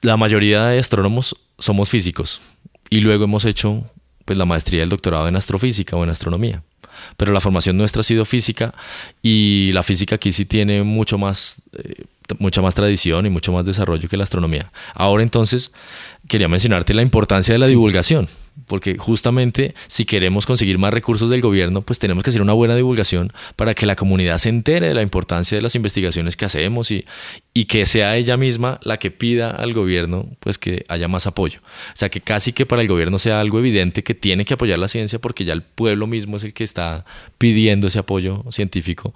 la 0.00 0.16
mayoría 0.16 0.66
de 0.66 0.78
astrónomos 0.78 1.36
somos 1.58 1.88
físicos 1.88 2.40
y 2.90 3.00
luego 3.00 3.24
hemos 3.24 3.44
hecho 3.44 3.84
pues 4.24 4.38
la 4.38 4.44
maestría 4.44 4.80
y 4.80 4.82
el 4.82 4.88
doctorado 4.88 5.28
en 5.28 5.36
astrofísica 5.36 5.96
o 5.96 6.04
en 6.04 6.10
astronomía 6.10 6.62
pero 7.16 7.32
la 7.32 7.40
formación 7.40 7.76
nuestra 7.76 8.00
ha 8.00 8.04
sido 8.04 8.24
física 8.24 8.74
y 9.22 9.70
la 9.72 9.82
física 9.82 10.16
aquí 10.16 10.32
sí 10.32 10.44
tiene 10.44 10.82
mucho 10.82 11.18
más, 11.18 11.62
eh, 11.76 12.04
mucha 12.38 12.62
más 12.62 12.74
tradición 12.74 13.26
y 13.26 13.30
mucho 13.30 13.52
más 13.52 13.64
desarrollo 13.64 14.08
que 14.08 14.16
la 14.16 14.24
astronomía. 14.24 14.72
Ahora 14.94 15.22
entonces 15.22 15.72
quería 16.28 16.48
mencionarte 16.48 16.94
la 16.94 17.02
importancia 17.02 17.52
de 17.52 17.58
la 17.58 17.66
divulgación 17.66 18.28
porque 18.66 18.96
justamente 18.96 19.74
si 19.88 20.04
queremos 20.04 20.46
conseguir 20.46 20.78
más 20.78 20.92
recursos 20.92 21.28
del 21.30 21.40
gobierno, 21.40 21.82
pues 21.82 21.98
tenemos 21.98 22.24
que 22.24 22.30
hacer 22.30 22.42
una 22.42 22.52
buena 22.52 22.76
divulgación 22.76 23.32
para 23.56 23.74
que 23.74 23.86
la 23.86 23.96
comunidad 23.96 24.38
se 24.38 24.48
entere 24.48 24.88
de 24.88 24.94
la 24.94 25.02
importancia 25.02 25.56
de 25.56 25.62
las 25.62 25.74
investigaciones 25.74 26.36
que 26.36 26.44
hacemos 26.44 26.90
y, 26.90 27.04
y 27.52 27.66
que 27.66 27.86
sea 27.86 28.16
ella 28.16 28.36
misma 28.36 28.78
la 28.82 28.98
que 28.98 29.10
pida 29.10 29.50
al 29.50 29.74
gobierno 29.74 30.26
pues 30.40 30.58
que 30.58 30.84
haya 30.88 31.08
más 31.08 31.26
apoyo. 31.26 31.60
O 31.62 31.96
sea, 31.96 32.08
que 32.08 32.20
casi 32.20 32.52
que 32.52 32.66
para 32.66 32.82
el 32.82 32.88
gobierno 32.88 33.18
sea 33.18 33.40
algo 33.40 33.58
evidente 33.58 34.02
que 34.02 34.14
tiene 34.14 34.44
que 34.44 34.54
apoyar 34.54 34.78
la 34.78 34.88
ciencia 34.88 35.18
porque 35.18 35.44
ya 35.44 35.52
el 35.52 35.62
pueblo 35.62 36.06
mismo 36.06 36.36
es 36.36 36.44
el 36.44 36.54
que 36.54 36.64
está 36.64 37.04
pidiendo 37.38 37.88
ese 37.88 37.98
apoyo 37.98 38.44
científico. 38.50 39.14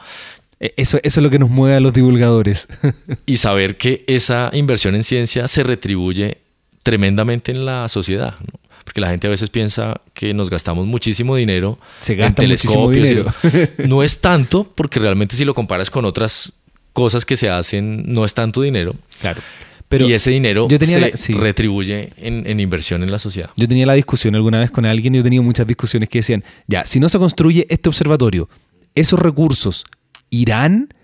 E, 0.60 0.74
eso, 0.76 0.98
eso 1.02 1.20
es 1.20 1.24
lo 1.24 1.30
que 1.30 1.38
nos 1.38 1.50
mueve 1.50 1.76
a 1.76 1.80
los 1.80 1.92
divulgadores. 1.92 2.68
y 3.26 3.36
saber 3.36 3.76
que 3.76 4.04
esa 4.06 4.50
inversión 4.52 4.94
en 4.94 5.04
ciencia 5.04 5.48
se 5.48 5.62
retribuye 5.62 6.38
tremendamente 6.82 7.52
en 7.52 7.64
la 7.64 7.88
sociedad. 7.88 8.34
¿no? 8.40 8.57
Porque 8.88 9.02
la 9.02 9.10
gente 9.10 9.26
a 9.26 9.30
veces 9.30 9.50
piensa 9.50 10.00
que 10.14 10.32
nos 10.32 10.48
gastamos 10.48 10.86
muchísimo 10.86 11.36
dinero 11.36 11.78
Se 12.00 12.14
gasta 12.14 12.42
en 12.42 12.48
telescopios. 12.48 13.06
Dinero. 13.06 13.34
No 13.86 14.02
es 14.02 14.22
tanto, 14.22 14.72
porque 14.74 14.98
realmente 14.98 15.36
si 15.36 15.44
lo 15.44 15.52
comparas 15.52 15.90
con 15.90 16.06
otras 16.06 16.54
cosas 16.94 17.26
que 17.26 17.36
se 17.36 17.50
hacen, 17.50 18.04
no 18.06 18.24
es 18.24 18.32
tanto 18.32 18.62
dinero. 18.62 18.94
Claro. 19.20 19.42
Pero 19.90 20.08
y 20.08 20.14
ese 20.14 20.30
dinero 20.30 20.68
se 20.70 21.34
retribuye 21.34 22.14
en, 22.16 22.46
en, 22.46 22.60
inversión 22.60 23.02
en 23.02 23.10
la 23.10 23.18
sociedad. 23.18 23.50
Yo 23.58 23.68
tenía 23.68 23.84
la 23.84 23.92
discusión 23.92 24.34
alguna 24.34 24.58
vez 24.58 24.70
con 24.70 24.86
alguien, 24.86 25.12
yo 25.12 25.20
he 25.20 25.22
tenido 25.22 25.42
muchas 25.42 25.66
discusiones 25.66 26.08
que 26.08 26.20
decían, 26.20 26.42
ya, 26.66 26.86
si 26.86 26.98
no 26.98 27.10
se 27.10 27.18
construye 27.18 27.66
este 27.68 27.90
observatorio, 27.90 28.48
esos 28.94 29.20
recursos 29.20 29.84
irán 30.30 30.94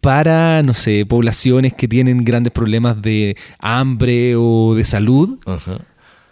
para, 0.00 0.62
no 0.62 0.72
sé, 0.72 1.04
poblaciones 1.04 1.74
que 1.74 1.88
tienen 1.88 2.24
grandes 2.24 2.54
problemas 2.54 3.02
de 3.02 3.36
hambre 3.58 4.34
o 4.34 4.74
de 4.74 4.86
salud. 4.86 5.38
Ajá. 5.44 5.84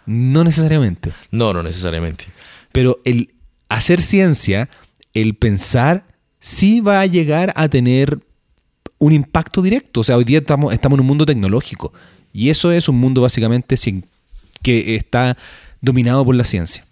No 0.07 0.43
necesariamente. 0.43 1.11
No, 1.31 1.53
no 1.53 1.61
necesariamente. 1.61 2.25
Pero 2.71 2.99
el 3.03 3.33
hacer 3.69 4.01
ciencia, 4.01 4.69
el 5.13 5.35
pensar, 5.35 6.05
sí 6.39 6.79
va 6.79 7.01
a 7.01 7.05
llegar 7.05 7.51
a 7.55 7.67
tener 7.67 8.19
un 8.99 9.11
impacto 9.11 9.61
directo. 9.61 9.99
O 9.99 10.03
sea, 10.03 10.17
hoy 10.17 10.23
día 10.23 10.39
estamos, 10.39 10.73
estamos 10.73 10.95
en 10.95 11.01
un 11.01 11.07
mundo 11.07 11.25
tecnológico 11.25 11.93
y 12.33 12.49
eso 12.49 12.71
es 12.71 12.87
un 12.87 12.95
mundo 12.95 13.21
básicamente 13.21 13.75
que 14.61 14.95
está 14.95 15.37
dominado 15.81 16.23
por 16.23 16.35
la 16.35 16.45
ciencia. 16.45 16.85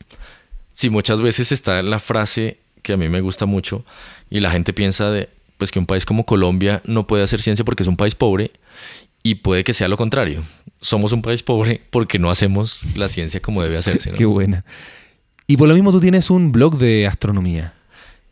Sí, 0.74 0.90
muchas 0.90 1.22
veces 1.22 1.54
está 1.54 1.82
la 1.82 2.00
frase 2.00 2.60
que 2.82 2.94
a 2.94 2.98
mí 2.98 3.08
me 3.08 3.22
gusta 3.22 3.46
mucho 3.46 3.86
y 4.30 4.42
la 4.42 4.52
gente 4.52 4.74
piensa 4.74 5.10
de 5.10 5.30
pues 5.58 5.72
que 5.72 5.80
un 5.80 5.86
país 5.86 6.06
como 6.06 6.26
Colombia 6.26 6.82
no 6.86 7.08
puede 7.08 7.24
hacer 7.24 7.42
ciencia 7.42 7.64
porque 7.64 7.84
es 7.84 7.90
un 7.90 7.96
país 7.96 8.14
pobre 8.14 8.52
y 9.24 9.36
puede 9.36 9.64
que 9.64 9.74
sea 9.74 9.88
lo 9.88 9.96
contrario 9.96 10.44
somos 10.82 11.12
un 11.12 11.22
país 11.22 11.44
pobre 11.44 11.82
porque 11.90 12.20
no 12.20 12.30
hacemos 12.30 12.82
la 12.96 13.08
ciencia 13.08 13.40
como 13.40 13.62
debe 13.62 13.78
hacerse. 13.78 14.12
Qué 14.18 14.26
buena. 14.26 14.64
Y 15.48 15.58
por 15.58 15.68
lo 15.68 15.74
mismo 15.74 15.92
tú 15.92 16.00
tienes 16.00 16.30
un 16.30 16.52
blog 16.52 16.78
de 16.78 17.08
astronomía. 17.08 17.74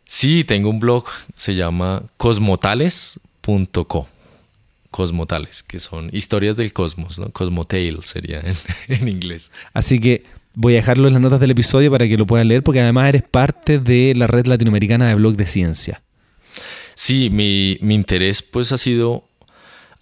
Sí, 0.06 0.44
tengo 0.44 0.70
un 0.70 0.80
blog, 0.80 1.04
se 1.34 1.54
llama 1.54 2.04
cosmotales.co. 2.16 4.08
Cosmotales, 4.90 5.62
que 5.62 5.80
son 5.80 6.10
historias 6.12 6.56
del 6.56 6.72
cosmos, 6.72 7.18
¿no? 7.18 7.30
Cosmotale 7.30 7.98
sería 8.02 8.40
en, 8.40 8.54
en, 8.88 9.08
inglés. 9.08 9.50
Así 9.72 9.98
que 9.98 10.22
voy 10.54 10.74
a 10.74 10.76
dejarlo 10.76 11.08
en 11.08 11.14
las 11.14 11.22
notas 11.22 11.40
del 11.40 11.50
episodio 11.50 11.90
para 11.90 12.06
que 12.06 12.16
lo 12.16 12.26
puedan 12.26 12.48
leer, 12.48 12.62
porque 12.62 12.80
además 12.80 13.08
eres 13.08 13.22
parte 13.22 13.78
de 13.78 14.14
la 14.14 14.26
red 14.26 14.46
latinoamericana 14.46 15.08
de 15.08 15.14
blog 15.14 15.36
de 15.36 15.46
ciencia. 15.46 16.02
Sí, 16.94 17.28
mi, 17.30 17.78
mi 17.80 17.94
interés 17.94 18.42
pues 18.42 18.70
ha 18.70 18.78
sido 18.78 19.24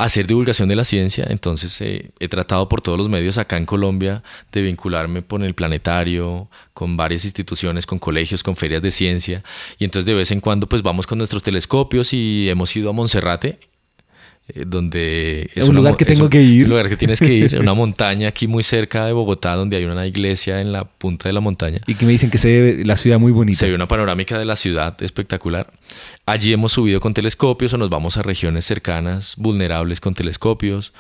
hacer 0.05 0.27
divulgación 0.27 0.69
de 0.69 0.77
la 0.77 0.85
ciencia, 0.85 1.27
entonces 1.29 1.81
eh, 1.81 2.11
he 2.19 2.29
tratado 2.29 2.69
por 2.69 2.81
todos 2.81 2.99
los 2.99 3.09
medios 3.09 3.39
acá 3.39 3.57
en 3.57 3.67
Colombia 3.67 4.23
de 4.51 4.63
vincularme 4.63 5.23
con 5.23 5.45
el 5.45 5.55
planetario, 5.55 6.49
con 6.75 6.97
varias 6.97 7.25
instituciones, 7.25 7.87
con 7.87 7.99
colegios, 7.99 8.43
con 8.43 8.57
ferias 8.57 8.83
de 8.83 8.91
ciencia, 8.91 9.45
y 9.79 9.85
entonces 9.85 10.07
de 10.07 10.15
vez 10.15 10.33
en 10.33 10.41
cuando 10.41 10.69
pues 10.69 10.83
vamos 10.83 11.07
con 11.07 11.19
nuestros 11.19 11.43
telescopios 11.43 12.13
y 12.13 12.49
hemos 12.51 12.75
ido 12.75 12.91
a 12.91 12.93
Monserrate, 12.93 13.61
eh, 14.49 14.65
donde 14.67 15.51
es 15.55 15.69
un 15.69 15.77
lugar 15.77 15.97
que 15.97 16.05
tengo 16.05 16.29
que 16.29 16.43
ir. 16.43 16.65
un 16.65 16.71
lugar 16.71 16.89
que 16.89 16.97
tienes 16.97 17.21
que 17.21 17.33
ir, 17.33 17.59
una 17.61 17.75
montaña 17.83 18.29
aquí 18.29 18.49
muy 18.49 18.65
cerca 18.65 19.07
de 19.07 19.13
Bogotá, 19.13 19.55
donde 19.55 19.77
hay 19.77 19.85
una 19.85 20.07
iglesia 20.07 20.61
en 20.61 20.73
la 20.73 20.85
punta 20.85 21.29
de 21.29 21.33
la 21.33 21.41
montaña. 21.41 21.81
Y 21.87 21.95
que 21.95 22.05
me 22.05 22.13
dicen 22.13 22.31
que 22.31 22.39
se 22.39 22.61
ve 22.61 22.85
la 22.85 22.97
ciudad 22.97 23.21
muy 23.21 23.31
bonita. 23.31 23.61
Se 23.61 23.69
ve 23.69 23.75
una 23.75 23.87
panorámica 23.87 24.39
de 24.39 24.45
la 24.45 24.57
ciudad 24.57 25.01
espectacular. 25.03 25.73
Allí 26.27 26.53
hemos 26.53 26.73
subido 26.73 26.99
con 26.99 27.15
telescopios 27.15 27.73
o 27.75 27.79
nos 27.79 27.89
vamos 27.89 28.17
a 28.17 28.23
regiones 28.23 28.65
cercanas, 28.65 29.35
vulnerables 29.37 30.01
con 30.01 30.15
telescopios. 30.15 30.93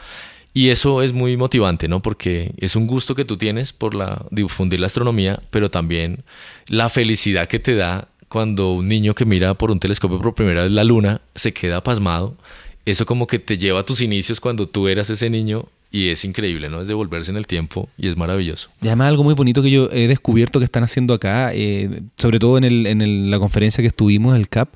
Y 0.54 0.68
eso 0.68 1.02
es 1.02 1.12
muy 1.12 1.36
motivante, 1.36 1.88
¿no? 1.88 2.00
Porque 2.00 2.52
es 2.58 2.76
un 2.76 2.86
gusto 2.86 3.14
que 3.14 3.24
tú 3.24 3.38
tienes 3.38 3.72
por 3.72 3.94
la, 3.94 4.26
difundir 4.30 4.80
la 4.80 4.86
astronomía, 4.86 5.40
pero 5.50 5.70
también 5.70 6.24
la 6.68 6.90
felicidad 6.90 7.48
que 7.48 7.58
te 7.58 7.74
da 7.74 8.08
cuando 8.28 8.72
un 8.72 8.88
niño 8.88 9.14
que 9.14 9.24
mira 9.24 9.54
por 9.54 9.70
un 9.70 9.78
telescopio 9.78 10.18
por 10.18 10.34
primera 10.34 10.62
vez 10.62 10.72
la 10.72 10.84
luna 10.84 11.20
se 11.34 11.52
queda 11.52 11.82
pasmado 11.82 12.36
eso 12.84 13.06
como 13.06 13.26
que 13.26 13.38
te 13.38 13.58
lleva 13.58 13.80
a 13.80 13.86
tus 13.86 14.00
inicios 14.00 14.40
cuando 14.40 14.68
tú 14.68 14.88
eras 14.88 15.08
ese 15.10 15.30
niño 15.30 15.66
y 15.90 16.08
es 16.08 16.24
increíble, 16.24 16.70
¿no? 16.70 16.80
Es 16.80 16.88
devolverse 16.88 17.30
en 17.30 17.36
el 17.36 17.46
tiempo 17.46 17.88
y 17.98 18.08
es 18.08 18.16
maravilloso. 18.16 18.70
Y 18.80 18.86
además 18.86 19.08
algo 19.08 19.24
muy 19.24 19.34
bonito 19.34 19.62
que 19.62 19.70
yo 19.70 19.88
he 19.92 20.08
descubierto 20.08 20.58
que 20.58 20.64
están 20.64 20.82
haciendo 20.82 21.14
acá, 21.14 21.52
eh, 21.54 22.02
sobre 22.16 22.38
todo 22.38 22.58
en, 22.58 22.64
el, 22.64 22.86
en 22.86 23.30
la 23.30 23.38
conferencia 23.38 23.82
que 23.82 23.88
estuvimos, 23.88 24.34
el 24.34 24.48
CAP, 24.48 24.70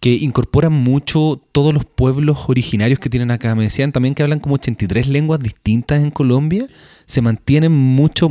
que 0.00 0.10
incorporan 0.14 0.72
mucho 0.72 1.40
todos 1.52 1.72
los 1.72 1.84
pueblos 1.84 2.38
originarios 2.48 2.98
que 2.98 3.10
tienen 3.10 3.30
acá. 3.30 3.54
Me 3.54 3.64
decían 3.64 3.92
también 3.92 4.14
que 4.14 4.22
hablan 4.22 4.40
como 4.40 4.56
83 4.56 5.06
lenguas 5.06 5.40
distintas 5.40 6.02
en 6.02 6.10
Colombia. 6.10 6.66
Se 7.06 7.22
mantienen 7.22 7.72
mucho, 7.72 8.30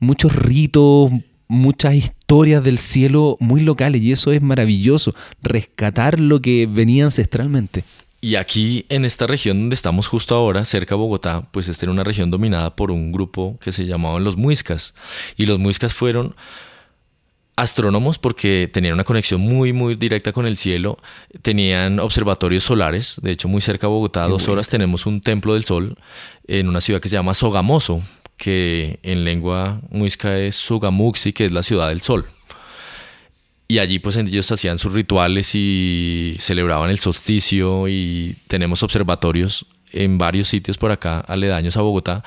muchos 0.00 0.34
ritos, 0.34 1.12
muchas 1.50 1.94
historias 1.94 2.62
del 2.62 2.78
cielo 2.78 3.36
muy 3.40 3.60
locales 3.60 4.00
y 4.00 4.12
eso 4.12 4.30
es 4.30 4.40
maravilloso, 4.40 5.14
rescatar 5.42 6.20
lo 6.20 6.40
que 6.40 6.66
venía 6.70 7.04
ancestralmente. 7.04 7.82
Y 8.20 8.36
aquí 8.36 8.86
en 8.88 9.04
esta 9.04 9.26
región 9.26 9.58
donde 9.58 9.74
estamos 9.74 10.06
justo 10.06 10.34
ahora, 10.34 10.64
cerca 10.64 10.94
de 10.94 11.00
Bogotá, 11.00 11.48
pues 11.50 11.68
esta 11.68 11.86
era 11.86 11.92
una 11.92 12.04
región 12.04 12.30
dominada 12.30 12.76
por 12.76 12.90
un 12.90 13.10
grupo 13.12 13.58
que 13.60 13.72
se 13.72 13.86
llamaban 13.86 14.22
los 14.22 14.36
muiscas. 14.36 14.94
Y 15.36 15.46
los 15.46 15.58
muiscas 15.58 15.92
fueron 15.92 16.36
astrónomos 17.56 18.18
porque 18.18 18.70
tenían 18.72 18.94
una 18.94 19.04
conexión 19.04 19.40
muy, 19.40 19.72
muy 19.72 19.96
directa 19.96 20.32
con 20.32 20.46
el 20.46 20.56
cielo. 20.56 20.98
Tenían 21.42 21.98
observatorios 21.98 22.62
solares. 22.62 23.18
De 23.22 23.32
hecho, 23.32 23.48
muy 23.48 23.60
cerca 23.60 23.86
de 23.86 23.92
Bogotá, 23.92 24.24
a 24.24 24.28
dos 24.28 24.48
horas, 24.48 24.68
tenemos 24.68 25.06
un 25.06 25.20
templo 25.20 25.54
del 25.54 25.64
sol 25.64 25.96
en 26.46 26.68
una 26.68 26.80
ciudad 26.80 27.00
que 27.00 27.08
se 27.08 27.16
llama 27.16 27.34
Sogamoso 27.34 28.02
que 28.40 28.98
en 29.02 29.22
lengua 29.22 29.82
muisca 29.90 30.38
es 30.38 30.56
Sugamuxi, 30.56 31.34
que 31.34 31.44
es 31.44 31.52
la 31.52 31.62
ciudad 31.62 31.88
del 31.88 32.00
sol. 32.00 32.24
Y 33.68 33.78
allí 33.78 33.98
pues 33.98 34.16
ellos 34.16 34.50
hacían 34.50 34.78
sus 34.78 34.94
rituales 34.94 35.54
y 35.54 36.36
celebraban 36.40 36.88
el 36.88 36.98
solsticio 36.98 37.86
y 37.86 38.38
tenemos 38.48 38.82
observatorios 38.82 39.66
en 39.92 40.16
varios 40.16 40.48
sitios 40.48 40.78
por 40.78 40.90
acá, 40.90 41.20
aledaños 41.20 41.76
a 41.76 41.82
Bogotá, 41.82 42.24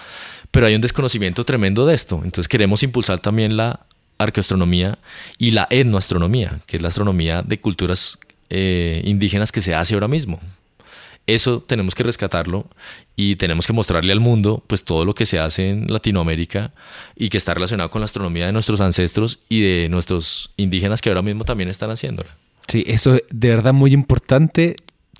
pero 0.51 0.67
hay 0.67 0.75
un 0.75 0.81
desconocimiento 0.81 1.43
tremendo 1.45 1.85
de 1.87 1.95
esto. 1.95 2.21
Entonces 2.23 2.47
queremos 2.47 2.83
impulsar 2.83 3.17
también 3.17 3.57
la 3.57 3.79
arqueoastronomía 4.19 4.99
y 5.39 5.51
la 5.51 5.67
etnoastronomía, 5.71 6.59
que 6.67 6.77
es 6.77 6.83
la 6.83 6.89
astronomía 6.89 7.41
de 7.41 7.59
culturas 7.59 8.19
eh, 8.51 9.01
indígenas 9.03 9.51
que 9.51 9.61
se 9.61 9.73
hace 9.73 9.95
ahora 9.95 10.07
mismo. 10.07 10.39
Eso 11.25 11.61
tenemos 11.61 11.95
que 11.95 12.03
rescatarlo 12.03 12.67
y 13.15 13.37
tenemos 13.37 13.65
que 13.65 13.71
mostrarle 13.71 14.11
al 14.11 14.19
mundo 14.19 14.61
pues 14.67 14.83
todo 14.83 15.05
lo 15.05 15.15
que 15.15 15.25
se 15.25 15.39
hace 15.39 15.69
en 15.69 15.87
Latinoamérica 15.87 16.73
y 17.15 17.29
que 17.29 17.37
está 17.37 17.53
relacionado 17.53 17.89
con 17.89 18.01
la 18.01 18.05
astronomía 18.05 18.45
de 18.45 18.51
nuestros 18.51 18.81
ancestros 18.81 19.39
y 19.47 19.61
de 19.61 19.87
nuestros 19.89 20.51
indígenas 20.57 21.01
que 21.01 21.09
ahora 21.09 21.21
mismo 21.21 21.45
también 21.45 21.69
están 21.69 21.91
haciéndola. 21.91 22.35
Sí, 22.67 22.83
eso 22.87 23.15
es 23.15 23.23
de 23.29 23.49
verdad 23.49 23.73
muy 23.73 23.93
importante. 23.93 24.75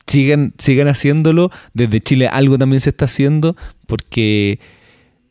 Sigan, 0.05 0.53
sigan 0.57 0.89
haciéndolo. 0.89 1.51
Desde 1.73 2.01
Chile 2.01 2.27
algo 2.27 2.57
también 2.57 2.81
se 2.81 2.89
está 2.89 3.05
haciendo 3.05 3.55
porque, 3.88 4.59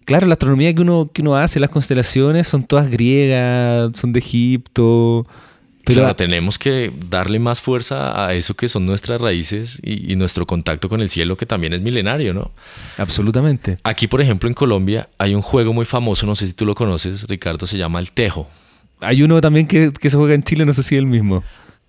claro, 0.07 0.27
la 0.27 0.35
astronomía 0.35 0.75
que 0.75 0.81
uno, 0.81 1.11
que 1.13 1.21
uno 1.21 1.37
hace, 1.37 1.61
las 1.61 1.69
constelaciones, 1.69 2.49
son 2.49 2.65
todas 2.65 2.91
griegas, 2.91 3.91
son 3.95 4.15
de 4.15 4.21
Egipto. 4.21 5.27
Pero 5.85 6.15
tenemos 6.15 6.59
que 6.59 6.93
darle 7.09 7.39
más 7.39 7.61
fuerza 7.61 8.27
a 8.27 8.35
eso 8.35 8.55
que 8.55 8.69
son 8.69 8.87
nuestras 8.87 9.21
raíces 9.21 9.81
y, 9.83 10.15
nuestro 10.17 10.47
contacto 10.47 10.89
con 10.89 11.01
el 11.01 11.09
cielo, 11.09 11.37
que 11.37 11.47
también 11.47 11.73
es 11.73 11.81
milenario, 11.81 12.33
¿no? 12.35 12.53
Absolutamente. 12.99 13.79
Aquí, 13.83 14.07
por 14.07 14.21
ejemplo, 14.21 14.49
en 14.49 14.55
Colombia 14.55 15.09
hay 15.19 15.35
un 15.35 15.43
juego 15.43 15.73
muy 15.73 15.85
famoso, 15.85 16.27
no 16.27 16.35
sé 16.35 16.47
si 16.47 16.53
tú 16.53 16.65
lo 16.65 16.75
conoces, 16.75 17.27
Ricardo, 17.29 17.67
se 17.67 17.79
llama 17.79 17.99
el 17.99 18.13
Tejo. 18.13 18.49
Hay 19.01 19.23
uno 19.23 19.41
también 19.41 19.67
que, 19.67 19.93
que 19.93 20.11
se 20.11 20.17
juega 20.17 20.35
en 20.35 20.43
Chile, 20.45 20.65
no 20.65 20.75
sé 20.75 20.83
si 20.83 20.95
es 20.95 21.01
el 21.01 21.07
mismo. 21.07 21.43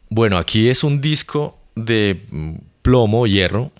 Bueno, 0.10 0.38
aquí 0.38 0.70
es 0.70 0.84
un 0.84 0.99
disco 1.02 1.60
de 1.76 2.26
mm, 2.32 2.53
plomo 2.82 3.22
o 3.22 3.28
hierro, 3.28 3.72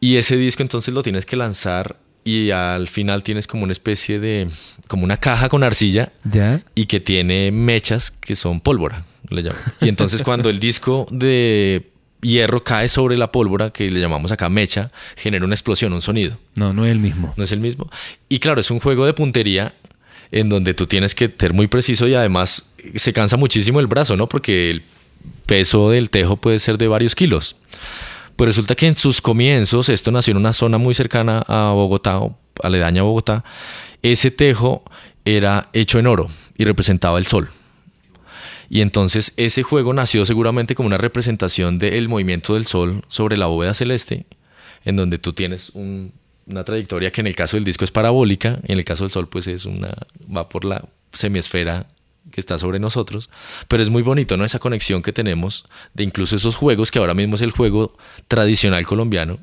y 0.00 0.16
ese 0.16 0.36
disco 0.36 0.62
entonces 0.62 0.94
lo 0.94 1.02
tienes 1.02 1.26
que 1.26 1.36
lanzar 1.36 1.96
y 2.24 2.50
al 2.50 2.88
final 2.88 3.22
tienes 3.22 3.46
como 3.46 3.64
una 3.64 3.72
especie 3.72 4.18
de, 4.20 4.48
como 4.88 5.04
una 5.04 5.16
caja 5.16 5.48
con 5.48 5.62
arcilla 5.62 6.12
y 6.74 6.86
que 6.86 7.00
tiene 7.00 7.50
mechas 7.50 8.10
que 8.10 8.36
son 8.36 8.60
pólvora, 8.60 9.04
le 9.28 9.42
llamo. 9.42 9.58
Y 9.80 9.88
entonces 9.88 10.22
cuando 10.22 10.48
el 10.50 10.60
disco 10.60 11.06
de 11.10 11.90
hierro 12.20 12.62
cae 12.64 12.88
sobre 12.88 13.16
la 13.16 13.32
pólvora, 13.32 13.70
que 13.70 13.90
le 13.90 14.00
llamamos 14.00 14.32
acá 14.32 14.48
mecha, 14.48 14.90
genera 15.16 15.44
una 15.44 15.54
explosión, 15.54 15.92
un 15.92 16.02
sonido. 16.02 16.38
No, 16.54 16.72
no 16.72 16.84
es 16.84 16.92
el 16.92 16.98
mismo. 16.98 17.32
No 17.36 17.44
es 17.44 17.52
el 17.52 17.60
mismo. 17.60 17.90
Y 18.28 18.38
claro, 18.38 18.60
es 18.60 18.70
un 18.70 18.80
juego 18.80 19.06
de 19.06 19.14
puntería 19.14 19.74
en 20.32 20.48
donde 20.48 20.74
tú 20.74 20.86
tienes 20.86 21.14
que 21.14 21.32
ser 21.36 21.52
muy 21.52 21.66
preciso 21.66 22.06
y 22.06 22.14
además 22.14 22.66
se 22.94 23.12
cansa 23.12 23.36
muchísimo 23.36 23.80
el 23.80 23.86
brazo, 23.86 24.16
¿no? 24.16 24.28
Porque 24.28 24.70
el 24.70 24.82
peso 25.46 25.90
del 25.90 26.10
tejo 26.10 26.36
puede 26.36 26.58
ser 26.58 26.78
de 26.78 26.88
varios 26.88 27.14
kilos. 27.14 27.56
Pues 28.40 28.48
resulta 28.48 28.74
que 28.74 28.86
en 28.86 28.96
sus 28.96 29.20
comienzos, 29.20 29.90
esto 29.90 30.10
nació 30.10 30.30
en 30.30 30.38
una 30.38 30.54
zona 30.54 30.78
muy 30.78 30.94
cercana 30.94 31.44
a 31.46 31.72
Bogotá, 31.74 32.22
aledaña 32.62 33.02
a 33.02 33.04
Bogotá, 33.04 33.44
ese 34.00 34.30
tejo 34.30 34.82
era 35.26 35.68
hecho 35.74 35.98
en 35.98 36.06
oro 36.06 36.30
y 36.56 36.64
representaba 36.64 37.18
el 37.18 37.26
sol. 37.26 37.50
Y 38.70 38.80
entonces 38.80 39.34
ese 39.36 39.62
juego 39.62 39.92
nació 39.92 40.24
seguramente 40.24 40.74
como 40.74 40.86
una 40.86 40.96
representación 40.96 41.78
del 41.78 42.08
movimiento 42.08 42.54
del 42.54 42.64
sol 42.64 43.04
sobre 43.08 43.36
la 43.36 43.44
bóveda 43.44 43.74
celeste, 43.74 44.24
en 44.86 44.96
donde 44.96 45.18
tú 45.18 45.34
tienes 45.34 45.72
una 45.74 46.64
trayectoria 46.64 47.12
que 47.12 47.20
en 47.20 47.26
el 47.26 47.36
caso 47.36 47.58
del 47.58 47.64
disco 47.64 47.84
es 47.84 47.90
parabólica, 47.90 48.58
y 48.66 48.72
en 48.72 48.78
el 48.78 48.86
caso 48.86 49.04
del 49.04 49.10
sol 49.10 49.28
pues 49.28 49.48
es 49.48 49.66
una 49.66 49.94
va 50.34 50.48
por 50.48 50.64
la 50.64 50.88
semiesfera 51.12 51.88
que 52.30 52.40
está 52.40 52.58
sobre 52.58 52.78
nosotros, 52.78 53.30
pero 53.68 53.82
es 53.82 53.90
muy 53.90 54.02
bonito, 54.02 54.36
¿no? 54.36 54.44
Esa 54.44 54.58
conexión 54.58 55.02
que 55.02 55.12
tenemos 55.12 55.66
de 55.94 56.04
incluso 56.04 56.36
esos 56.36 56.54
juegos, 56.56 56.90
que 56.90 56.98
ahora 56.98 57.14
mismo 57.14 57.34
es 57.34 57.42
el 57.42 57.50
juego 57.50 57.96
tradicional 58.28 58.86
colombiano, 58.86 59.38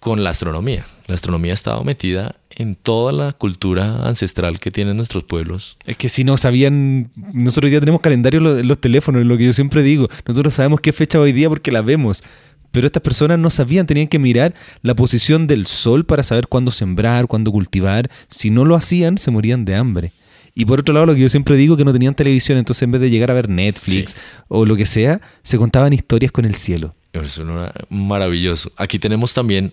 con 0.00 0.24
la 0.24 0.30
astronomía. 0.30 0.86
La 1.06 1.14
astronomía 1.14 1.52
ha 1.52 1.54
estado 1.54 1.84
metida 1.84 2.34
en 2.50 2.74
toda 2.74 3.12
la 3.12 3.32
cultura 3.32 4.06
ancestral 4.08 4.58
que 4.58 4.70
tienen 4.70 4.96
nuestros 4.96 5.24
pueblos. 5.24 5.76
Es 5.84 5.96
que 5.96 6.08
si 6.08 6.24
no 6.24 6.36
sabían, 6.38 7.10
nosotros 7.14 7.66
hoy 7.66 7.70
día 7.70 7.80
tenemos 7.80 8.00
calendario 8.00 8.58
en 8.58 8.66
los 8.66 8.80
teléfonos, 8.80 9.24
lo 9.24 9.36
que 9.36 9.44
yo 9.44 9.52
siempre 9.52 9.82
digo, 9.82 10.08
nosotros 10.26 10.54
sabemos 10.54 10.80
qué 10.80 10.92
fecha 10.92 11.20
hoy 11.20 11.32
día 11.32 11.48
porque 11.48 11.70
la 11.70 11.82
vemos. 11.82 12.24
Pero 12.72 12.86
estas 12.86 13.02
personas 13.02 13.38
no 13.38 13.50
sabían, 13.50 13.86
tenían 13.86 14.06
que 14.06 14.18
mirar 14.18 14.54
la 14.82 14.94
posición 14.94 15.46
del 15.48 15.66
sol 15.66 16.04
para 16.04 16.22
saber 16.22 16.46
cuándo 16.46 16.70
sembrar, 16.70 17.26
cuándo 17.26 17.50
cultivar. 17.50 18.08
Si 18.28 18.50
no 18.50 18.64
lo 18.64 18.76
hacían, 18.76 19.18
se 19.18 19.32
morían 19.32 19.64
de 19.64 19.74
hambre. 19.74 20.12
Y 20.54 20.64
por 20.64 20.80
otro 20.80 20.92
lado, 20.92 21.06
lo 21.06 21.14
que 21.14 21.20
yo 21.20 21.28
siempre 21.28 21.56
digo, 21.56 21.76
que 21.76 21.84
no 21.84 21.92
tenían 21.92 22.14
televisión, 22.14 22.58
entonces 22.58 22.82
en 22.82 22.92
vez 22.92 23.00
de 23.00 23.10
llegar 23.10 23.30
a 23.30 23.34
ver 23.34 23.48
Netflix 23.48 24.16
o 24.48 24.66
lo 24.66 24.76
que 24.76 24.86
sea, 24.86 25.20
se 25.42 25.58
contaban 25.58 25.92
historias 25.92 26.32
con 26.32 26.44
el 26.44 26.54
cielo. 26.54 26.94
Eso 27.12 27.42
es 27.42 27.72
maravilloso. 27.88 28.70
Aquí 28.76 28.98
tenemos 28.98 29.34
también 29.34 29.72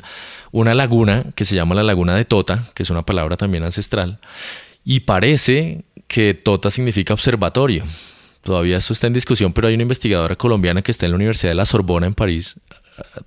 una 0.52 0.74
laguna 0.74 1.26
que 1.36 1.46
se 1.46 1.56
llama 1.56 1.76
la 1.76 1.84
laguna 1.84 2.16
de 2.16 2.26
Tota, 2.26 2.64
que 2.74 2.84
es 2.84 2.90
una 2.90 3.04
palabra 3.04 3.38
también 3.38 3.64
ancestral, 3.64 4.20
y 4.84 5.02
parece 5.02 5.84
que 6.08 6.34
Tota 6.34 6.72
significa 6.72 7.14
observatorio. 7.14 7.84
Todavía 8.44 8.78
eso 8.78 8.94
está 8.94 9.08
en 9.08 9.14
discusión, 9.14 9.52
pero 9.52 9.68
hay 9.68 9.74
una 9.74 9.84
investigadora 9.84 10.36
colombiana 10.36 10.82
que 10.82 10.92
está 10.92 11.06
en 11.06 11.12
la 11.12 11.18
Universidad 11.18 11.52
de 11.52 11.56
la 11.56 11.66
Sorbona 11.66 12.08
en 12.08 12.14
París 12.14 12.60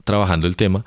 trabajando 0.05 0.47
el 0.47 0.57
tema. 0.57 0.85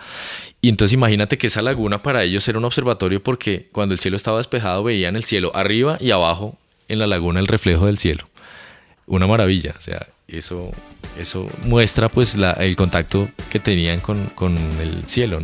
Y 0.62 0.70
entonces 0.70 0.94
imagínate 0.94 1.38
que 1.38 1.48
esa 1.48 1.62
laguna 1.62 2.02
para 2.02 2.24
ellos 2.24 2.48
era 2.48 2.58
un 2.58 2.66
observatorio 2.66 3.22
porque 3.22 3.70
cuando 3.72 3.94
el 3.94 4.00
cielo 4.00 4.18
estaba 4.18 4.38
despejado 4.38 4.84
veían 4.84 5.16
el 5.16 5.24
cielo 5.24 5.52
arriba 5.56 5.98
y 6.00 6.12
abajo 6.12 6.58
en 6.88 7.00
la 7.00 7.08
laguna 7.08 7.40
el 7.40 7.48
reflejo 7.48 7.86
del 7.86 7.98
cielo. 7.98 8.30
Una 9.06 9.28
maravilla, 9.28 9.76
o 9.78 9.82
sea, 9.82 10.08
eso, 10.28 10.72
eso 11.20 11.48
muestra 11.66 12.10
pues 12.10 12.36
la, 12.36 12.52
el 12.54 12.76
contacto 12.76 13.30
que 13.50 13.60
tenían 13.60 14.00
con, 14.00 14.26
con 14.36 14.58
el 14.80 15.04
cielo, 15.08 15.40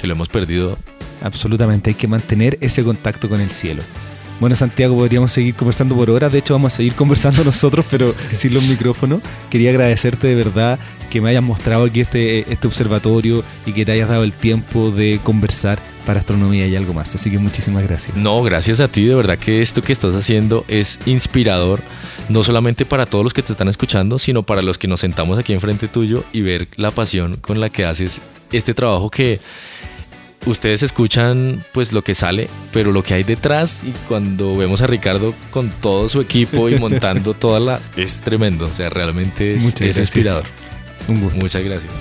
que 0.00 0.06
lo 0.06 0.14
hemos 0.14 0.28
perdido. 0.28 0.78
Absolutamente, 1.20 1.90
hay 1.90 1.94
que 1.94 2.08
mantener 2.08 2.58
ese 2.60 2.82
contacto 2.82 3.28
con 3.28 3.40
el 3.40 3.50
cielo. 3.50 3.82
Bueno, 4.42 4.56
Santiago, 4.56 4.96
podríamos 4.96 5.30
seguir 5.30 5.54
conversando 5.54 5.94
por 5.94 6.10
horas. 6.10 6.32
De 6.32 6.40
hecho, 6.40 6.54
vamos 6.54 6.74
a 6.74 6.76
seguir 6.78 6.94
conversando 6.94 7.44
nosotros, 7.44 7.86
pero 7.88 8.12
sin 8.34 8.52
los 8.52 8.64
micrófonos. 8.64 9.20
Quería 9.48 9.70
agradecerte 9.70 10.26
de 10.26 10.34
verdad 10.34 10.80
que 11.10 11.20
me 11.20 11.30
hayas 11.30 11.44
mostrado 11.44 11.84
aquí 11.84 12.00
este, 12.00 12.52
este 12.52 12.66
observatorio 12.66 13.44
y 13.66 13.72
que 13.72 13.84
te 13.84 13.92
hayas 13.92 14.08
dado 14.08 14.24
el 14.24 14.32
tiempo 14.32 14.90
de 14.90 15.20
conversar 15.22 15.78
para 16.04 16.18
astronomía 16.18 16.66
y 16.66 16.74
algo 16.74 16.92
más. 16.92 17.14
Así 17.14 17.30
que 17.30 17.38
muchísimas 17.38 17.84
gracias. 17.84 18.16
No, 18.16 18.42
gracias 18.42 18.80
a 18.80 18.88
ti. 18.88 19.04
De 19.04 19.14
verdad 19.14 19.38
que 19.38 19.62
esto 19.62 19.80
que 19.80 19.92
estás 19.92 20.16
haciendo 20.16 20.64
es 20.66 20.98
inspirador, 21.06 21.78
no 22.28 22.42
solamente 22.42 22.84
para 22.84 23.06
todos 23.06 23.22
los 23.22 23.32
que 23.32 23.42
te 23.44 23.52
están 23.52 23.68
escuchando, 23.68 24.18
sino 24.18 24.42
para 24.42 24.60
los 24.60 24.76
que 24.76 24.88
nos 24.88 24.98
sentamos 24.98 25.38
aquí 25.38 25.52
enfrente 25.52 25.86
tuyo 25.86 26.24
y 26.32 26.40
ver 26.40 26.66
la 26.74 26.90
pasión 26.90 27.36
con 27.36 27.60
la 27.60 27.70
que 27.70 27.84
haces 27.84 28.20
este 28.50 28.74
trabajo 28.74 29.08
que 29.08 29.38
ustedes 30.46 30.82
escuchan 30.82 31.64
pues 31.72 31.92
lo 31.92 32.02
que 32.02 32.14
sale, 32.14 32.48
pero 32.72 32.92
lo 32.92 33.02
que 33.02 33.14
hay 33.14 33.22
detrás 33.22 33.82
y 33.84 33.90
cuando 34.08 34.56
vemos 34.56 34.82
a 34.82 34.86
Ricardo 34.86 35.34
con 35.50 35.70
todo 35.70 36.08
su 36.08 36.20
equipo 36.20 36.68
y 36.68 36.78
montando 36.80 37.34
toda 37.34 37.60
la... 37.60 37.80
es 37.96 38.20
tremendo, 38.20 38.66
o 38.66 38.74
sea, 38.74 38.90
realmente 38.90 39.52
es, 39.52 39.80
es 39.80 39.98
inspirador. 39.98 40.44
Un 41.08 41.20
gusto. 41.20 41.38
Muchas 41.40 41.64
gracias. 41.64 41.92